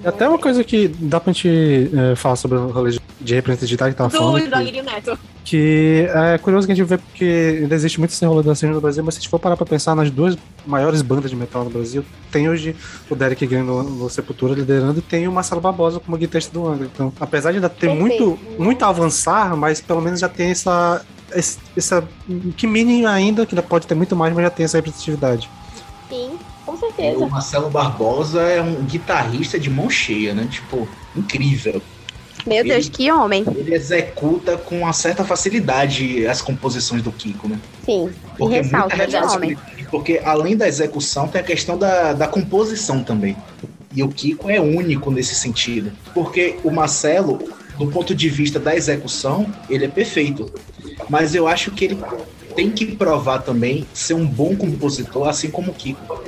E 0.03 0.07
Até 0.09 0.29
uma 0.29 0.39
coisa 0.39 0.65
que 0.65 0.89
dá 0.89 1.21
pra 1.21 1.33
gente 1.33 1.91
é, 1.97 2.17
falar 2.17 2.35
sobre 2.37 2.59
o 2.59 2.69
rolê 2.71 2.91
de- 2.93 3.01
de 3.21 3.35
representatividade 3.35 3.93
que 3.93 3.99
tava 3.99 4.11
falando. 4.11 4.35
Do, 4.39 4.43
que- 4.43 4.49
do 4.49 4.55
Alírio 4.57 4.83
Neto. 4.83 5.19
Que 5.49 6.07
é 6.15 6.37
curioso 6.37 6.67
que 6.67 6.73
a 6.73 6.77
gente 6.77 6.87
vê 6.87 6.99
porque 6.99 7.61
ainda 7.63 7.75
existe 7.75 7.99
muito 7.99 8.11
esse 8.13 8.23
rolê 8.27 8.43
da 8.43 8.55
cena 8.55 8.75
no 8.75 8.83
Brasil, 8.83 9.03
mas 9.03 9.15
se 9.15 9.19
a 9.19 9.21
gente 9.23 9.31
for 9.31 9.39
parar 9.39 9.57
pra 9.57 9.65
pensar 9.65 9.95
nas 9.97 10.11
duas 10.11 10.37
maiores 10.67 11.01
bandas 11.01 11.31
de 11.31 11.37
metal 11.37 11.65
no 11.65 11.71
Brasil, 11.71 12.05
tem 12.31 12.51
hoje 12.51 12.77
o 13.09 13.15
Derek 13.17 13.47
Green 13.47 13.63
no, 13.63 13.83
no 13.83 14.11
Sepultura 14.11 14.53
liderando 14.55 14.99
e 14.99 15.03
tem 15.03 15.27
o 15.27 15.33
Marcelo 15.33 15.61
Barbosa 15.61 16.01
como 16.01 16.19
guitarrista 16.19 16.53
do 16.53 16.67
Angra. 16.69 16.87
Então, 16.93 17.11
apesar 17.19 17.51
de 17.53 17.57
ainda 17.57 17.71
ter 17.71 17.87
Perfeito. 17.87 18.27
muito, 18.27 18.39
muito 18.59 18.85
a 18.85 18.89
avançar, 18.89 19.57
mas 19.57 19.81
pelo 19.81 20.03
menos 20.03 20.21
já 20.21 20.29
tem 20.29 20.51
essa. 20.51 21.01
esse- 21.35 21.59
essa 21.75 22.07
que 22.57 22.67
mini 22.67 23.07
ainda, 23.07 23.47
que 23.47 23.55
ainda 23.55 23.67
pode 23.67 23.87
ter 23.87 23.95
muito 23.95 24.15
mais, 24.15 24.35
mas 24.35 24.43
já 24.45 24.51
tem 24.51 24.65
essa 24.65 24.77
representatividade. 24.77 25.49
Sim, 26.11 26.33
com 26.67 26.73
O 26.73 26.77
certeza. 26.79 27.27
Marcelo 27.27 27.71
Barbosa 27.71 28.43
é 28.43 28.61
um 28.61 28.83
guitarrista 28.85 29.59
de 29.59 29.71
mão 29.71 29.89
cheia, 29.89 30.35
né? 30.35 30.47
Tipo, 30.51 30.87
incrível. 31.17 31.81
Meu 32.49 32.65
Deus, 32.65 32.87
Ele- 32.87 32.91
que 32.91 33.11
homem. 33.13 33.45
Ele 33.57 33.75
executa 33.75 34.57
com 34.57 34.79
uma 34.81 34.93
certa 34.93 35.25
facilidade 35.25 36.27
as 36.27 36.41
composições 36.43 37.03
do 37.03 37.13
Kiko, 37.13 37.49
né? 37.49 37.59
Sim. 37.85 38.09
E 38.09 38.39
Porque 38.39 38.55
é 38.57 38.63
ressalta 38.63 38.97
muita 38.97 39.11
de 39.11 39.17
homem. 39.17 39.27
responsabilidade. 39.51 39.89
Porque 39.91 40.21
além 40.25 40.57
da 40.57 40.67
execução, 40.69 41.29
tem 41.29 41.41
a 41.41 41.45
questão 41.45 41.77
da, 41.79 42.13
da 42.13 42.27
composição 42.27 43.03
também. 43.03 43.37
E 43.95 44.03
o 44.03 44.09
Kiko 44.09 44.51
é 44.51 44.61
único 44.61 45.11
nesse 45.11 45.35
sentido. 45.35 45.91
Porque 46.13 46.57
o 46.63 46.71
Marcelo, 46.71 47.39
do 47.79 47.87
ponto 47.87 48.15
de 48.15 48.29
vista 48.29 48.59
da 48.61 48.77
execução, 48.77 49.47
ele 49.71 49.85
é 49.87 49.89
perfeito. 49.89 50.53
Mas 51.09 51.35
eu 51.35 51.47
acho 51.49 51.71
que 51.71 51.85
ele 51.87 51.99
tem 52.55 52.71
que 52.71 52.85
provar 52.97 53.39
também 53.39 53.87
ser 53.95 54.15
um 54.15 54.27
bom 54.27 54.55
compositor, 54.57 55.27
assim 55.29 55.51
como 55.51 55.71
o 55.71 55.75
Kiko. 55.75 56.21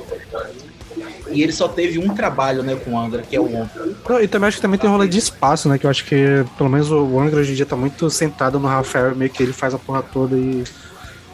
E 1.33 1.41
ele 1.41 1.51
só 1.51 1.67
teve 1.67 1.99
um 1.99 2.13
trabalho, 2.13 2.63
né, 2.63 2.75
com 2.75 2.93
o 2.93 2.99
Angra, 2.99 3.21
que 3.21 3.35
é 3.35 3.39
o. 3.39 3.49
Não, 3.49 4.21
E 4.21 4.27
também 4.27 4.47
acho 4.47 4.57
que 4.57 4.61
também 4.61 4.79
tem 4.79 4.89
rolê 4.89 5.07
de 5.07 5.17
espaço, 5.17 5.69
né? 5.69 5.77
Que 5.77 5.85
eu 5.85 5.89
acho 5.89 6.05
que 6.05 6.45
pelo 6.57 6.69
menos 6.69 6.91
o 6.91 7.19
Angra 7.19 7.39
hoje 7.39 7.51
em 7.51 7.55
dia 7.55 7.65
tá 7.65 7.75
muito 7.75 8.09
centrado 8.09 8.59
no 8.59 8.67
Rafael, 8.67 9.15
meio 9.15 9.31
que 9.31 9.41
ele 9.41 9.53
faz 9.53 9.73
a 9.73 9.77
porra 9.77 10.01
toda 10.01 10.35
e. 10.37 10.63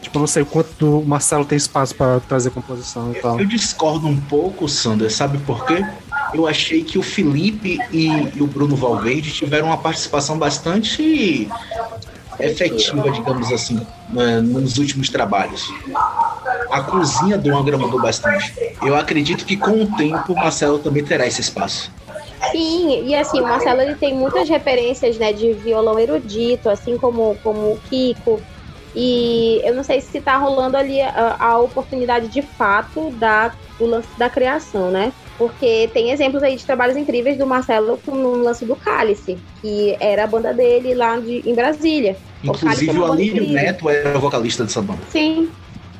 Tipo, 0.00 0.18
eu 0.18 0.20
não 0.20 0.26
sei 0.28 0.42
o 0.44 0.46
quanto 0.46 1.00
o 1.00 1.04
Marcelo 1.04 1.44
tem 1.44 1.56
espaço 1.56 1.94
pra 1.94 2.20
trazer 2.20 2.50
composição 2.50 3.12
e 3.12 3.20
tal. 3.20 3.38
Eu 3.40 3.46
discordo 3.46 4.06
um 4.06 4.16
pouco, 4.16 4.68
Sander, 4.68 5.12
sabe 5.12 5.38
por 5.38 5.66
quê? 5.66 5.84
Eu 6.32 6.46
achei 6.46 6.84
que 6.84 6.98
o 6.98 7.02
Felipe 7.02 7.80
e, 7.90 8.06
e 8.36 8.40
o 8.40 8.46
Bruno 8.46 8.76
Valverde 8.76 9.32
tiveram 9.32 9.66
uma 9.66 9.78
participação 9.78 10.38
bastante 10.38 11.48
efetiva, 12.40 13.10
digamos 13.10 13.52
assim, 13.52 13.80
nos 14.42 14.78
últimos 14.78 15.08
trabalhos. 15.08 15.68
A 16.70 16.82
cozinha 16.82 17.38
do 17.38 17.54
Angra 17.56 17.76
mudou 17.76 18.00
bastante. 18.00 18.54
Eu 18.82 18.96
acredito 18.96 19.44
que 19.44 19.56
com 19.56 19.82
o 19.82 19.96
tempo 19.96 20.32
o 20.32 20.36
Marcelo 20.36 20.78
também 20.78 21.04
terá 21.04 21.26
esse 21.26 21.40
espaço. 21.40 21.90
Sim, 22.52 23.04
e 23.04 23.14
assim, 23.14 23.40
o 23.40 23.42
Marcelo 23.42 23.80
ele 23.82 23.96
tem 23.96 24.14
muitas 24.14 24.48
referências, 24.48 25.18
né, 25.18 25.32
de 25.32 25.52
violão 25.54 25.98
erudito, 25.98 26.70
assim 26.70 26.96
como, 26.96 27.36
como 27.42 27.72
o 27.72 27.80
Kiko. 27.88 28.40
E 28.94 29.60
eu 29.64 29.74
não 29.74 29.82
sei 29.82 30.00
se 30.00 30.20
tá 30.20 30.36
rolando 30.36 30.76
ali 30.76 31.00
a, 31.00 31.36
a 31.38 31.58
oportunidade 31.58 32.28
de 32.28 32.42
fato 32.42 33.10
da, 33.12 33.52
do 33.78 33.86
lance 33.86 34.08
da 34.16 34.30
criação, 34.30 34.90
né? 34.90 35.12
Porque 35.38 35.88
tem 35.94 36.10
exemplos 36.10 36.42
aí 36.42 36.56
de 36.56 36.66
trabalhos 36.66 36.96
incríveis 36.96 37.38
do 37.38 37.46
Marcelo 37.46 37.98
com 38.04 38.12
no 38.14 38.42
lance 38.42 38.64
do 38.64 38.74
Cálice, 38.74 39.38
que 39.60 39.96
era 40.00 40.24
a 40.24 40.26
banda 40.26 40.52
dele 40.52 40.94
lá 40.94 41.16
de, 41.16 41.48
em 41.48 41.54
Brasília. 41.54 42.16
O 42.44 42.52
Cálice 42.52 42.66
é 42.66 42.90
Inclusive 42.90 42.90
uma 42.90 43.04
o 43.04 43.08
banda 43.08 43.22
Alírio. 43.22 43.48
Neto 43.52 43.88
era 43.88 44.18
o 44.18 44.20
vocalista 44.20 44.64
dessa 44.64 44.82
banda. 44.82 45.00
Sim. 45.10 45.48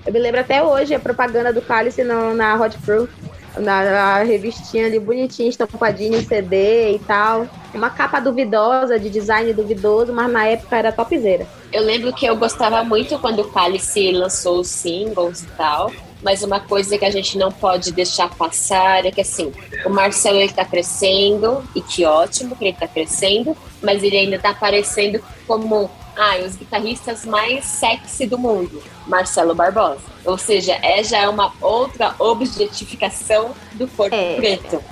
Eu 0.05 0.13
me 0.13 0.19
lembro 0.19 0.41
até 0.41 0.63
hoje 0.63 0.93
a 0.95 0.99
propaganda 0.99 1.53
do 1.53 1.63
Cálice 1.63 2.03
no- 2.03 2.35
na 2.35 2.57
Hot 2.61 2.77
Crew. 2.79 3.09
Na, 3.57 3.83
na 3.85 4.23
revistinha 4.23 4.87
ali 4.87 5.01
bonitinha, 5.01 5.49
estampadinha 5.49 6.19
em 6.19 6.23
CD 6.25 6.93
e 6.95 6.99
tal. 7.01 7.47
Uma 7.75 7.91
capa 7.91 8.21
duvidosa, 8.21 8.99
de 9.01 9.11
design 9.11 9.53
duvidoso, 9.53 10.13
mas 10.13 10.31
na 10.31 10.47
época 10.47 10.77
era 10.77 10.93
topzera. 10.93 11.45
Eu 11.73 11.83
lembro 11.83 12.13
que 12.13 12.25
eu 12.27 12.37
gostava 12.37 12.85
muito 12.85 13.19
quando 13.19 13.41
o 13.41 13.49
Cálice 13.51 14.13
lançou 14.13 14.61
os 14.61 14.69
singles 14.69 15.43
e 15.43 15.47
tal. 15.57 15.91
Mas 16.23 16.43
uma 16.43 16.61
coisa 16.61 16.99
que 16.99 17.05
a 17.05 17.11
gente 17.11 17.39
não 17.39 17.51
pode 17.53 17.93
deixar 17.93 18.29
passar 18.31 19.07
é 19.07 19.11
que 19.11 19.21
assim, 19.21 19.53
o 19.85 19.91
Marcelo 19.91 20.39
ele 20.39 20.53
tá 20.53 20.65
crescendo, 20.65 21.63
e 21.75 21.81
que 21.81 22.05
ótimo 22.05 22.57
que 22.57 22.65
ele 22.65 22.77
tá 22.77 22.89
crescendo, 22.89 23.57
mas 23.83 24.03
ele 24.03 24.17
ainda 24.17 24.39
tá 24.39 24.51
aparecendo 24.51 25.23
como 25.47 25.91
ah, 26.17 26.37
os 26.45 26.57
guitarristas 26.57 27.25
mais 27.25 27.65
sexy 27.65 28.27
do 28.27 28.37
mundo, 28.37 28.83
Marcelo 29.07 29.55
Barbosa. 29.55 30.01
Ou 30.25 30.37
seja, 30.37 30.77
é 30.83 31.03
já 31.05 31.31
uma 31.31 31.53
outra 31.61 32.15
objetificação 32.19 33.53
do 33.75 33.87
corpo 33.87 34.15
É. 34.15 34.35
preto. 34.35 34.83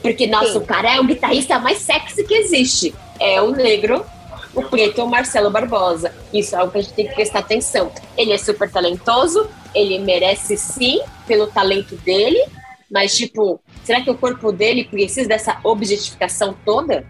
Porque, 0.00 0.28
nossa, 0.28 0.52
Sim. 0.52 0.58
o 0.58 0.60
cara 0.60 0.94
é 0.94 1.00
o 1.00 1.04
guitarrista 1.04 1.58
mais 1.58 1.78
sexy 1.78 2.22
que 2.24 2.34
existe. 2.34 2.94
É 3.18 3.42
o 3.42 3.50
negro, 3.50 4.06
o 4.54 4.62
preto 4.62 5.00
é 5.00 5.04
o 5.04 5.08
Marcelo 5.08 5.50
Barbosa. 5.50 6.12
Isso 6.32 6.54
é 6.54 6.58
algo 6.58 6.72
que 6.72 6.78
a 6.78 6.82
gente 6.82 6.94
tem 6.94 7.08
que 7.08 7.14
prestar 7.14 7.40
atenção. 7.40 7.92
Ele 8.16 8.32
é 8.32 8.38
super 8.38 8.70
talentoso, 8.70 9.48
ele 9.74 9.98
merece 9.98 10.56
sim 10.56 11.00
pelo 11.26 11.46
talento 11.46 11.96
dele, 11.96 12.42
mas, 12.90 13.16
tipo, 13.16 13.60
será 13.84 14.00
que 14.00 14.10
o 14.10 14.16
corpo 14.16 14.50
dele 14.50 14.84
precisa 14.84 15.28
dessa 15.28 15.58
objetificação 15.62 16.56
toda? 16.64 17.06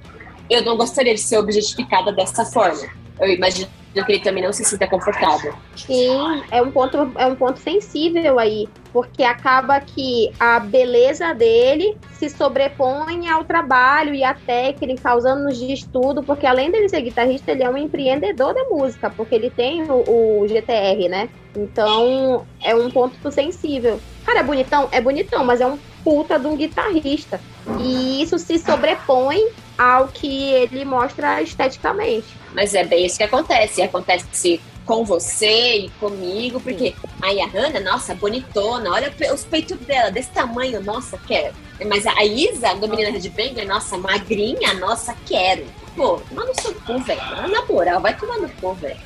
Eu 0.50 0.62
não 0.62 0.76
gostaria 0.76 1.14
de 1.14 1.20
ser 1.20 1.38
objetificada 1.38 2.12
dessa 2.12 2.44
forma. 2.44 2.88
Eu 3.20 3.28
imagino 3.28 3.68
que 4.04 4.12
ele 4.12 4.22
também 4.22 4.42
não 4.42 4.52
se 4.52 4.64
sinta 4.64 4.86
confortável. 4.86 5.54
Sim, 5.76 6.42
é 6.50 6.60
um 6.62 6.70
ponto, 6.70 7.12
é 7.16 7.26
um 7.26 7.34
ponto 7.34 7.58
sensível 7.58 8.38
aí, 8.38 8.68
porque 8.92 9.22
acaba 9.22 9.80
que 9.80 10.32
a 10.38 10.60
beleza 10.60 11.34
dele 11.34 11.96
se 12.12 12.28
sobrepõe 12.28 13.28
ao 13.28 13.44
trabalho 13.44 14.14
e 14.14 14.24
à 14.24 14.34
técnica, 14.34 15.10
aos 15.10 15.24
anos 15.24 15.58
de 15.58 15.72
estudo, 15.72 16.22
porque 16.22 16.46
além 16.46 16.70
dele 16.70 16.88
ser 16.88 17.02
guitarrista, 17.02 17.52
ele 17.52 17.62
é 17.62 17.70
um 17.70 17.76
empreendedor 17.76 18.54
da 18.54 18.64
música, 18.64 19.10
porque 19.10 19.34
ele 19.34 19.50
tem 19.50 19.82
o, 19.90 20.42
o 20.42 20.48
GTR, 20.48 21.08
né? 21.08 21.28
Então 21.56 22.46
é 22.62 22.74
um 22.74 22.90
ponto 22.90 23.30
sensível. 23.30 24.00
Cara, 24.24 24.40
é 24.40 24.42
bonitão? 24.42 24.88
É 24.92 25.00
bonitão, 25.00 25.44
mas 25.44 25.60
é 25.60 25.66
um 25.66 25.78
puta 26.08 26.38
de 26.38 26.46
um 26.46 26.56
guitarrista. 26.56 27.38
E 27.78 28.22
isso 28.22 28.38
se 28.38 28.58
sobrepõe 28.58 29.46
ao 29.76 30.08
que 30.08 30.54
ele 30.54 30.82
mostra 30.82 31.42
esteticamente. 31.42 32.26
Mas 32.54 32.74
é 32.74 32.82
bem 32.82 33.04
isso 33.04 33.18
que 33.18 33.24
acontece. 33.24 33.82
Acontece 33.82 34.58
com 34.86 35.04
você 35.04 35.80
e 35.80 35.90
comigo, 36.00 36.58
porque 36.62 36.94
aí 37.20 37.42
a 37.42 37.46
Hannah, 37.46 37.80
nossa, 37.80 38.14
bonitona, 38.14 38.90
olha 38.90 39.12
os 39.34 39.44
peitos 39.44 39.76
dela, 39.80 40.10
desse 40.10 40.30
tamanho, 40.30 40.82
nossa, 40.82 41.18
quero. 41.26 41.54
Mas 41.86 42.06
a 42.06 42.24
Isa, 42.24 42.74
do 42.76 42.88
Menina 42.88 43.10
Red 43.10 43.28
Banger, 43.28 43.68
nossa, 43.68 43.98
magrinha, 43.98 44.72
nossa, 44.80 45.14
quero. 45.26 45.66
Pô, 45.94 46.22
toma 46.30 46.46
no 46.46 46.58
seu 46.58 46.72
cu, 46.74 46.98
velho. 47.00 47.20
Na 47.50 47.66
moral, 47.66 48.00
vai 48.00 48.16
tomar 48.16 48.38
no 48.38 48.48
cu, 48.48 48.72
velho. 48.72 48.96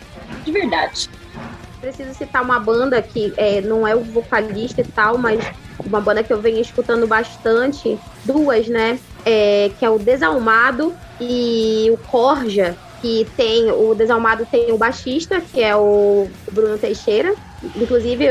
De 0.44 0.52
verdade. 0.52 1.10
Preciso 1.82 2.14
citar 2.14 2.42
uma 2.42 2.60
banda 2.60 3.02
que 3.02 3.34
é, 3.36 3.60
não 3.60 3.86
é 3.86 3.94
o 3.94 4.00
vocalista 4.00 4.80
e 4.80 4.84
tal, 4.84 5.18
mas 5.18 5.44
uma 5.84 6.00
banda 6.00 6.22
que 6.22 6.32
eu 6.32 6.40
venho 6.40 6.60
escutando 6.60 7.08
bastante, 7.08 7.98
duas, 8.24 8.68
né? 8.68 9.00
É, 9.26 9.70
que 9.78 9.84
é 9.84 9.90
o 9.90 9.98
Desalmado 9.98 10.94
e 11.20 11.90
o 11.92 11.96
Corja, 12.08 12.76
que 13.00 13.26
tem 13.36 13.70
o 13.72 13.94
Desalmado 13.94 14.46
tem 14.48 14.70
o 14.72 14.78
baixista, 14.78 15.40
que 15.40 15.60
é 15.60 15.74
o 15.74 16.28
Bruno 16.52 16.78
Teixeira. 16.78 17.34
Inclusive, 17.76 18.26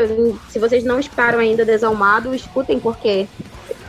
se 0.49 0.57
vocês 0.57 0.83
não 0.85 0.99
escutaram 0.99 1.39
ainda 1.39 1.65
Desalmado, 1.65 2.33
escutem, 2.33 2.79
porque 2.79 3.27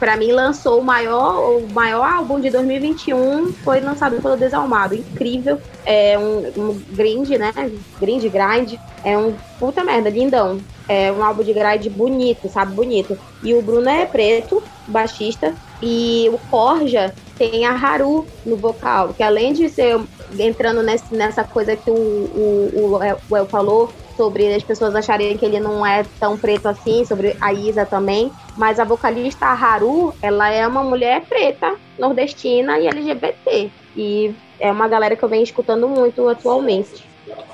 para 0.03 0.17
mim 0.17 0.33
lançou 0.33 0.81
o 0.81 0.85
maior, 0.85 1.59
o 1.59 1.69
maior 1.73 2.05
álbum 2.05 2.41
de 2.41 2.51
2021, 2.51 3.53
foi 3.63 3.79
lançado 3.79 4.21
pelo 4.21 4.37
Desalmado. 4.37 4.97
Incrível. 4.97 5.61
É 5.87 6.19
um, 6.19 6.49
um 6.61 6.83
grind, 6.91 7.29
né? 7.39 7.53
Grind, 8.01 8.25
grind. 8.25 8.81
É 9.05 9.17
um 9.17 9.33
puta 9.61 9.85
merda, 9.85 10.11
lindão. 10.11 10.59
É 10.89 11.13
um 11.13 11.23
álbum 11.23 11.45
de 11.45 11.53
grind 11.53 11.87
bonito, 11.87 12.49
sabe? 12.49 12.75
Bonito. 12.75 13.17
E 13.45 13.55
o 13.55 13.63
Bruno 13.63 13.89
é 13.89 14.05
preto, 14.05 14.61
baixista. 14.89 15.55
E 15.81 16.29
o 16.33 16.39
Corja 16.51 17.15
tem 17.39 17.65
a 17.65 17.71
Haru 17.71 18.27
no 18.45 18.57
vocal, 18.57 19.15
que 19.15 19.23
além 19.23 19.53
de 19.53 19.69
ser 19.69 20.01
entrando 20.37 20.83
nesse, 20.83 21.15
nessa 21.15 21.45
coisa 21.45 21.77
que 21.77 21.93
o, 21.93 21.95
o, 21.95 23.01
o 23.31 23.37
El 23.37 23.47
falou, 23.47 23.89
sobre 24.17 24.55
as 24.55 24.63
pessoas 24.63 24.95
acharem 24.95 25.37
que 25.37 25.45
ele 25.45 25.61
não 25.61 25.85
é 25.85 26.05
tão 26.19 26.37
preto 26.37 26.67
assim, 26.67 27.05
sobre 27.05 27.37
a 27.41 27.53
Isa 27.53 27.85
também. 27.87 28.31
Mas 28.57 28.79
a 28.79 28.85
vocalista 28.85 29.47
Haru, 29.47 30.15
ela 30.21 30.51
é 30.51 30.67
uma 30.67 30.83
mulher 30.83 31.23
preta, 31.23 31.75
nordestina 31.99 32.79
e 32.79 32.87
LGBT. 32.87 33.71
E 33.97 34.35
é 34.59 34.71
uma 34.71 34.89
galera 34.89 35.17
que 35.17 35.23
eu 35.23 35.29
venho 35.29 35.43
escutando 35.43 35.89
muito 35.89 36.29
atualmente. 36.29 37.05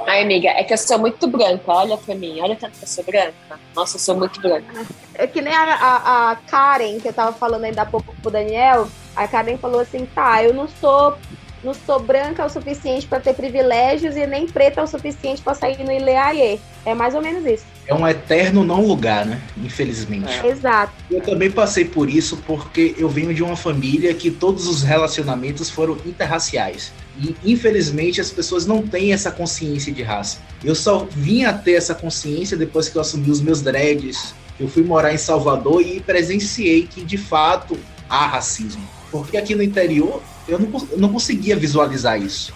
Ai, 0.07 0.23
amiga, 0.23 0.49
é 0.49 0.65
que 0.65 0.73
eu 0.73 0.79
sou 0.79 0.99
muito 0.99 1.27
branca. 1.27 1.71
Olha 1.71 1.97
pra 1.97 2.15
mim, 2.15 2.41
olha 2.41 2.57
tanto 2.57 2.79
que 2.79 2.85
eu 2.85 2.89
sou 2.89 3.05
branca. 3.05 3.61
Nossa, 3.75 3.97
eu 3.97 4.01
sou 4.01 4.17
muito 4.17 4.41
branca. 4.41 4.87
É 5.15 5.27
que 5.27 5.41
nem 5.41 5.55
a, 5.55 5.75
a, 5.75 6.31
a 6.31 6.37
Karen, 6.37 6.99
que 7.01 7.09
eu 7.09 7.13
tava 7.13 7.33
falando 7.33 7.65
ainda 7.65 7.83
há 7.83 7.87
pouco 7.87 8.15
pro 8.23 8.31
Daniel. 8.31 8.89
A 9.15 9.29
Karen 9.29 9.59
falou 9.59 9.81
assim: 9.81 10.07
tá, 10.07 10.43
eu 10.43 10.55
não 10.55 10.69
sou 10.69 11.17
não 11.63 11.75
sou 11.75 12.01
branca 12.01 12.45
o 12.45 12.49
suficiente 12.49 13.07
para 13.07 13.21
ter 13.21 13.35
privilégios 13.35 14.17
e 14.17 14.27
nem 14.27 14.47
preta 14.47 14.83
o 14.83 14.87
suficiente 14.87 15.43
para 15.43 15.55
sair 15.55 15.83
no 15.85 15.93
Ileaie. 15.93 16.61
É 16.85 16.95
mais 16.95 17.15
ou 17.15 17.21
menos 17.21 17.45
isso. 17.45 17.65
É 17.87 17.95
um 17.95 18.07
eterno 18.07 18.65
não 18.65 18.87
lugar, 18.87 19.27
né? 19.27 19.41
Infelizmente. 19.57 20.33
É. 20.45 20.49
Exato. 20.49 20.93
Eu 21.11 21.21
também 21.21 21.51
passei 21.51 21.85
por 21.85 22.09
isso 22.09 22.37
porque 22.47 22.95
eu 22.99 23.09
venho 23.09 23.35
de 23.35 23.43
uma 23.43 23.57
família 23.57 24.15
que 24.15 24.31
todos 24.31 24.67
os 24.67 24.83
relacionamentos 24.83 25.69
foram 25.69 25.97
interraciais. 26.07 26.93
E 27.21 27.35
infelizmente 27.45 28.21
as 28.21 28.31
pessoas 28.31 28.65
não 28.65 28.87
têm 28.87 29.13
essa 29.13 29.31
consciência 29.31 29.93
de 29.93 30.03
raça. 30.03 30.39
Eu 30.63 30.75
só 30.75 31.07
vim 31.11 31.45
a 31.45 31.53
ter 31.53 31.73
essa 31.73 31.95
consciência 31.95 32.57
depois 32.57 32.89
que 32.89 32.97
eu 32.97 33.03
assumi 33.03 33.31
os 33.31 33.41
meus 33.41 33.61
dreads. 33.61 34.35
Eu 34.59 34.69
fui 34.69 34.83
morar 34.83 35.13
em 35.13 35.19
Salvador 35.19 35.83
e 35.83 36.01
presenciei 36.01 36.87
que 36.87 37.05
de 37.05 37.19
fato 37.19 37.77
há 38.09 38.27
racismo. 38.27 38.83
Porque 39.11 39.37
aqui 39.37 39.55
no 39.55 39.63
interior 39.63 40.23
eu 40.49 40.59
não, 40.59 40.89
eu 40.91 40.99
não 40.99 41.13
conseguia 41.13 41.55
visualizar 41.57 42.21
isso. 42.21 42.53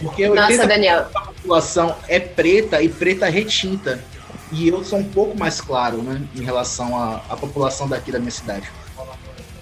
Porque 0.00 0.28
Nossa, 0.28 0.66
Daniel. 0.66 1.06
a 1.14 1.20
população 1.20 1.96
é 2.08 2.18
preta 2.18 2.82
e 2.82 2.88
preta 2.88 3.28
retinta. 3.28 4.02
E 4.50 4.68
eu 4.68 4.84
sou 4.84 4.98
um 4.98 5.04
pouco 5.04 5.38
mais 5.38 5.60
claro, 5.60 6.02
né, 6.02 6.20
em 6.34 6.42
relação 6.42 6.96
à, 6.96 7.22
à 7.28 7.36
população 7.36 7.88
daqui 7.88 8.12
da 8.12 8.18
minha 8.18 8.30
cidade. 8.30 8.70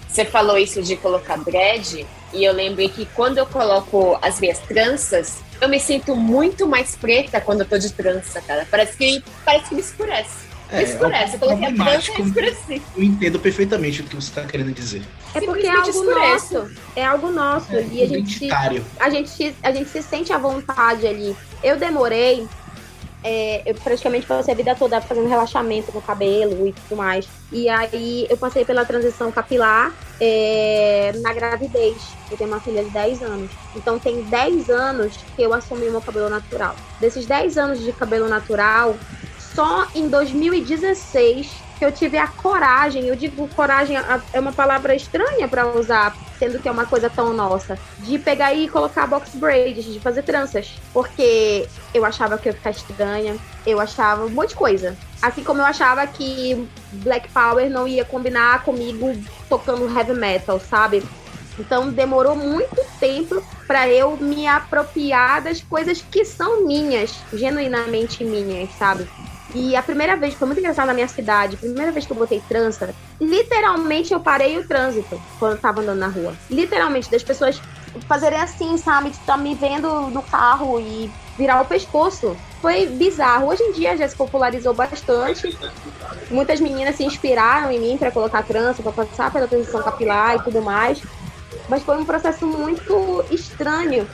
Você 0.07 0.25
falou 0.25 0.57
isso 0.57 0.81
de 0.83 0.97
colocar 0.97 1.37
dread, 1.37 2.05
e 2.33 2.43
eu 2.43 2.51
lembrei 2.51 2.89
que 2.89 3.05
quando 3.05 3.37
eu 3.37 3.45
coloco 3.45 4.17
as 4.21 4.41
minhas 4.41 4.59
tranças, 4.59 5.37
eu 5.61 5.69
me 5.69 5.79
sinto 5.79 6.15
muito 6.15 6.67
mais 6.67 6.95
preta 6.95 7.39
quando 7.39 7.61
eu 7.61 7.65
tô 7.65 7.77
de 7.77 7.89
trança, 7.91 8.41
cara. 8.41 8.67
Parece 8.69 8.97
que, 8.97 9.23
parece 9.45 9.69
que 9.69 9.75
me 9.75 9.81
escurece. 9.81 10.50
É, 10.71 10.83
escurece, 10.83 11.35
é 11.35 11.39
um 11.39 11.51
eu 11.51 11.57
coloquei 11.57 11.81
a 11.81 11.95
e 11.95 11.99
escureci. 11.99 12.81
Eu 12.95 13.03
entendo 13.03 13.39
perfeitamente 13.39 14.01
o 14.01 14.03
que 14.05 14.15
você 14.15 14.29
está 14.29 14.43
querendo 14.45 14.73
dizer. 14.73 15.03
É 15.35 15.41
porque 15.41 15.67
é 15.67 15.71
algo 15.71 15.89
escurece. 15.89 16.53
nosso. 16.53 16.71
É 16.95 17.05
algo 17.05 17.31
nosso. 17.31 17.75
É, 17.75 17.85
e 17.91 18.01
a 18.01 18.07
gente, 18.07 18.51
a, 18.99 19.09
gente, 19.09 19.55
a 19.61 19.71
gente 19.71 19.89
se 19.89 20.01
sente 20.01 20.31
à 20.31 20.37
vontade 20.37 21.05
ali. 21.05 21.35
Eu 21.61 21.77
demorei 21.77 22.47
é, 23.23 23.61
eu 23.69 23.75
praticamente 23.75 24.25
passei 24.25 24.53
a 24.53 24.57
vida 24.57 24.75
toda 24.75 24.99
fazendo 24.99 25.27
relaxamento 25.27 25.91
no 25.93 26.01
cabelo 26.01 26.67
e 26.67 26.73
tudo 26.73 26.95
mais. 26.95 27.27
E 27.51 27.69
aí 27.69 28.25
eu 28.29 28.37
passei 28.37 28.65
pela 28.65 28.83
transição 28.83 29.31
capilar 29.31 29.93
é, 30.19 31.11
na 31.21 31.31
gravidez. 31.33 31.97
Eu 32.31 32.37
tenho 32.37 32.49
uma 32.49 32.59
filha 32.59 32.83
de 32.83 32.89
10 32.89 33.21
anos. 33.21 33.51
Então 33.75 33.99
tem 33.99 34.23
10 34.23 34.69
anos 34.69 35.15
que 35.35 35.41
eu 35.41 35.53
assumi 35.53 35.87
o 35.87 35.91
meu 35.91 36.01
cabelo 36.01 36.29
natural. 36.29 36.75
Desses 36.99 37.25
10 37.25 37.57
anos 37.57 37.79
de 37.79 37.93
cabelo 37.93 38.27
natural, 38.27 38.95
só 39.53 39.87
em 39.93 40.07
2016 40.07 41.71
que 41.81 41.85
eu 41.85 41.91
tive 41.91 42.15
a 42.15 42.27
coragem, 42.27 43.07
eu 43.07 43.15
digo 43.15 43.47
coragem 43.55 43.97
é 44.33 44.39
uma 44.39 44.51
palavra 44.51 44.93
estranha 44.93 45.47
para 45.47 45.65
usar, 45.65 46.15
sendo 46.37 46.59
que 46.59 46.69
é 46.69 46.71
uma 46.71 46.85
coisa 46.85 47.09
tão 47.09 47.33
nossa, 47.33 47.75
de 47.97 48.19
pegar 48.19 48.53
e 48.53 48.69
colocar 48.69 49.07
box 49.07 49.31
braids, 49.33 49.85
de 49.85 49.99
fazer 49.99 50.21
tranças, 50.21 50.73
porque 50.93 51.67
eu 51.91 52.05
achava 52.05 52.37
que 52.37 52.47
eu 52.47 52.51
ia 52.51 52.57
ficar 52.57 52.69
estranha, 52.69 53.35
eu 53.65 53.79
achava 53.79 54.27
um 54.27 54.29
monte 54.29 54.49
de 54.49 54.55
coisa. 54.57 54.95
Assim 55.23 55.43
como 55.43 55.59
eu 55.59 55.65
achava 55.65 56.05
que 56.05 56.67
Black 56.91 57.29
Power 57.29 57.67
não 57.67 57.87
ia 57.87 58.05
combinar 58.05 58.63
comigo 58.63 59.11
tocando 59.49 59.91
heavy 59.97 60.13
metal, 60.13 60.59
sabe? 60.59 61.01
Então 61.57 61.89
demorou 61.89 62.35
muito 62.35 62.79
tempo 62.99 63.43
para 63.65 63.89
eu 63.89 64.15
me 64.17 64.47
apropriar 64.47 65.41
das 65.41 65.61
coisas 65.61 65.99
que 65.99 66.23
são 66.25 66.63
minhas, 66.63 67.11
genuinamente 67.33 68.23
minhas, 68.23 68.69
sabe? 68.77 69.09
E 69.53 69.75
a 69.75 69.83
primeira 69.83 70.15
vez, 70.15 70.33
foi 70.33 70.47
muito 70.47 70.59
engraçado 70.59 70.87
na 70.87 70.93
minha 70.93 71.07
cidade, 71.07 71.55
a 71.55 71.59
primeira 71.59 71.91
vez 71.91 72.05
que 72.05 72.11
eu 72.11 72.17
botei 72.17 72.41
trança, 72.47 72.93
literalmente 73.19 74.13
eu 74.13 74.19
parei 74.19 74.57
o 74.57 74.67
trânsito 74.67 75.21
quando 75.39 75.53
eu 75.53 75.57
tava 75.57 75.81
andando 75.81 75.99
na 75.99 76.07
rua. 76.07 76.33
Literalmente, 76.49 77.11
das 77.11 77.23
pessoas 77.23 77.61
fazerem 78.07 78.39
assim, 78.39 78.77
sabe? 78.77 79.11
Tá 79.25 79.35
me 79.35 79.53
vendo 79.53 80.09
no 80.09 80.21
carro 80.21 80.79
e 80.79 81.11
virar 81.37 81.61
o 81.61 81.65
pescoço. 81.65 82.35
Foi 82.61 82.85
bizarro. 82.85 83.47
Hoje 83.47 83.63
em 83.63 83.71
dia 83.73 83.97
já 83.97 84.07
se 84.07 84.15
popularizou 84.15 84.73
bastante. 84.73 85.57
Muitas 86.29 86.59
meninas 86.59 86.95
se 86.95 87.03
inspiraram 87.03 87.71
em 87.71 87.79
mim 87.79 87.97
para 87.97 88.11
colocar 88.11 88.43
trança, 88.43 88.81
para 88.81 88.91
passar 88.91 89.31
pela 89.31 89.47
transição 89.47 89.81
capilar 89.81 90.35
e 90.35 90.43
tudo 90.43 90.61
mais. 90.61 91.01
Mas 91.67 91.83
foi 91.83 91.97
um 91.97 92.05
processo 92.05 92.45
muito 92.45 93.25
estranho 93.31 94.07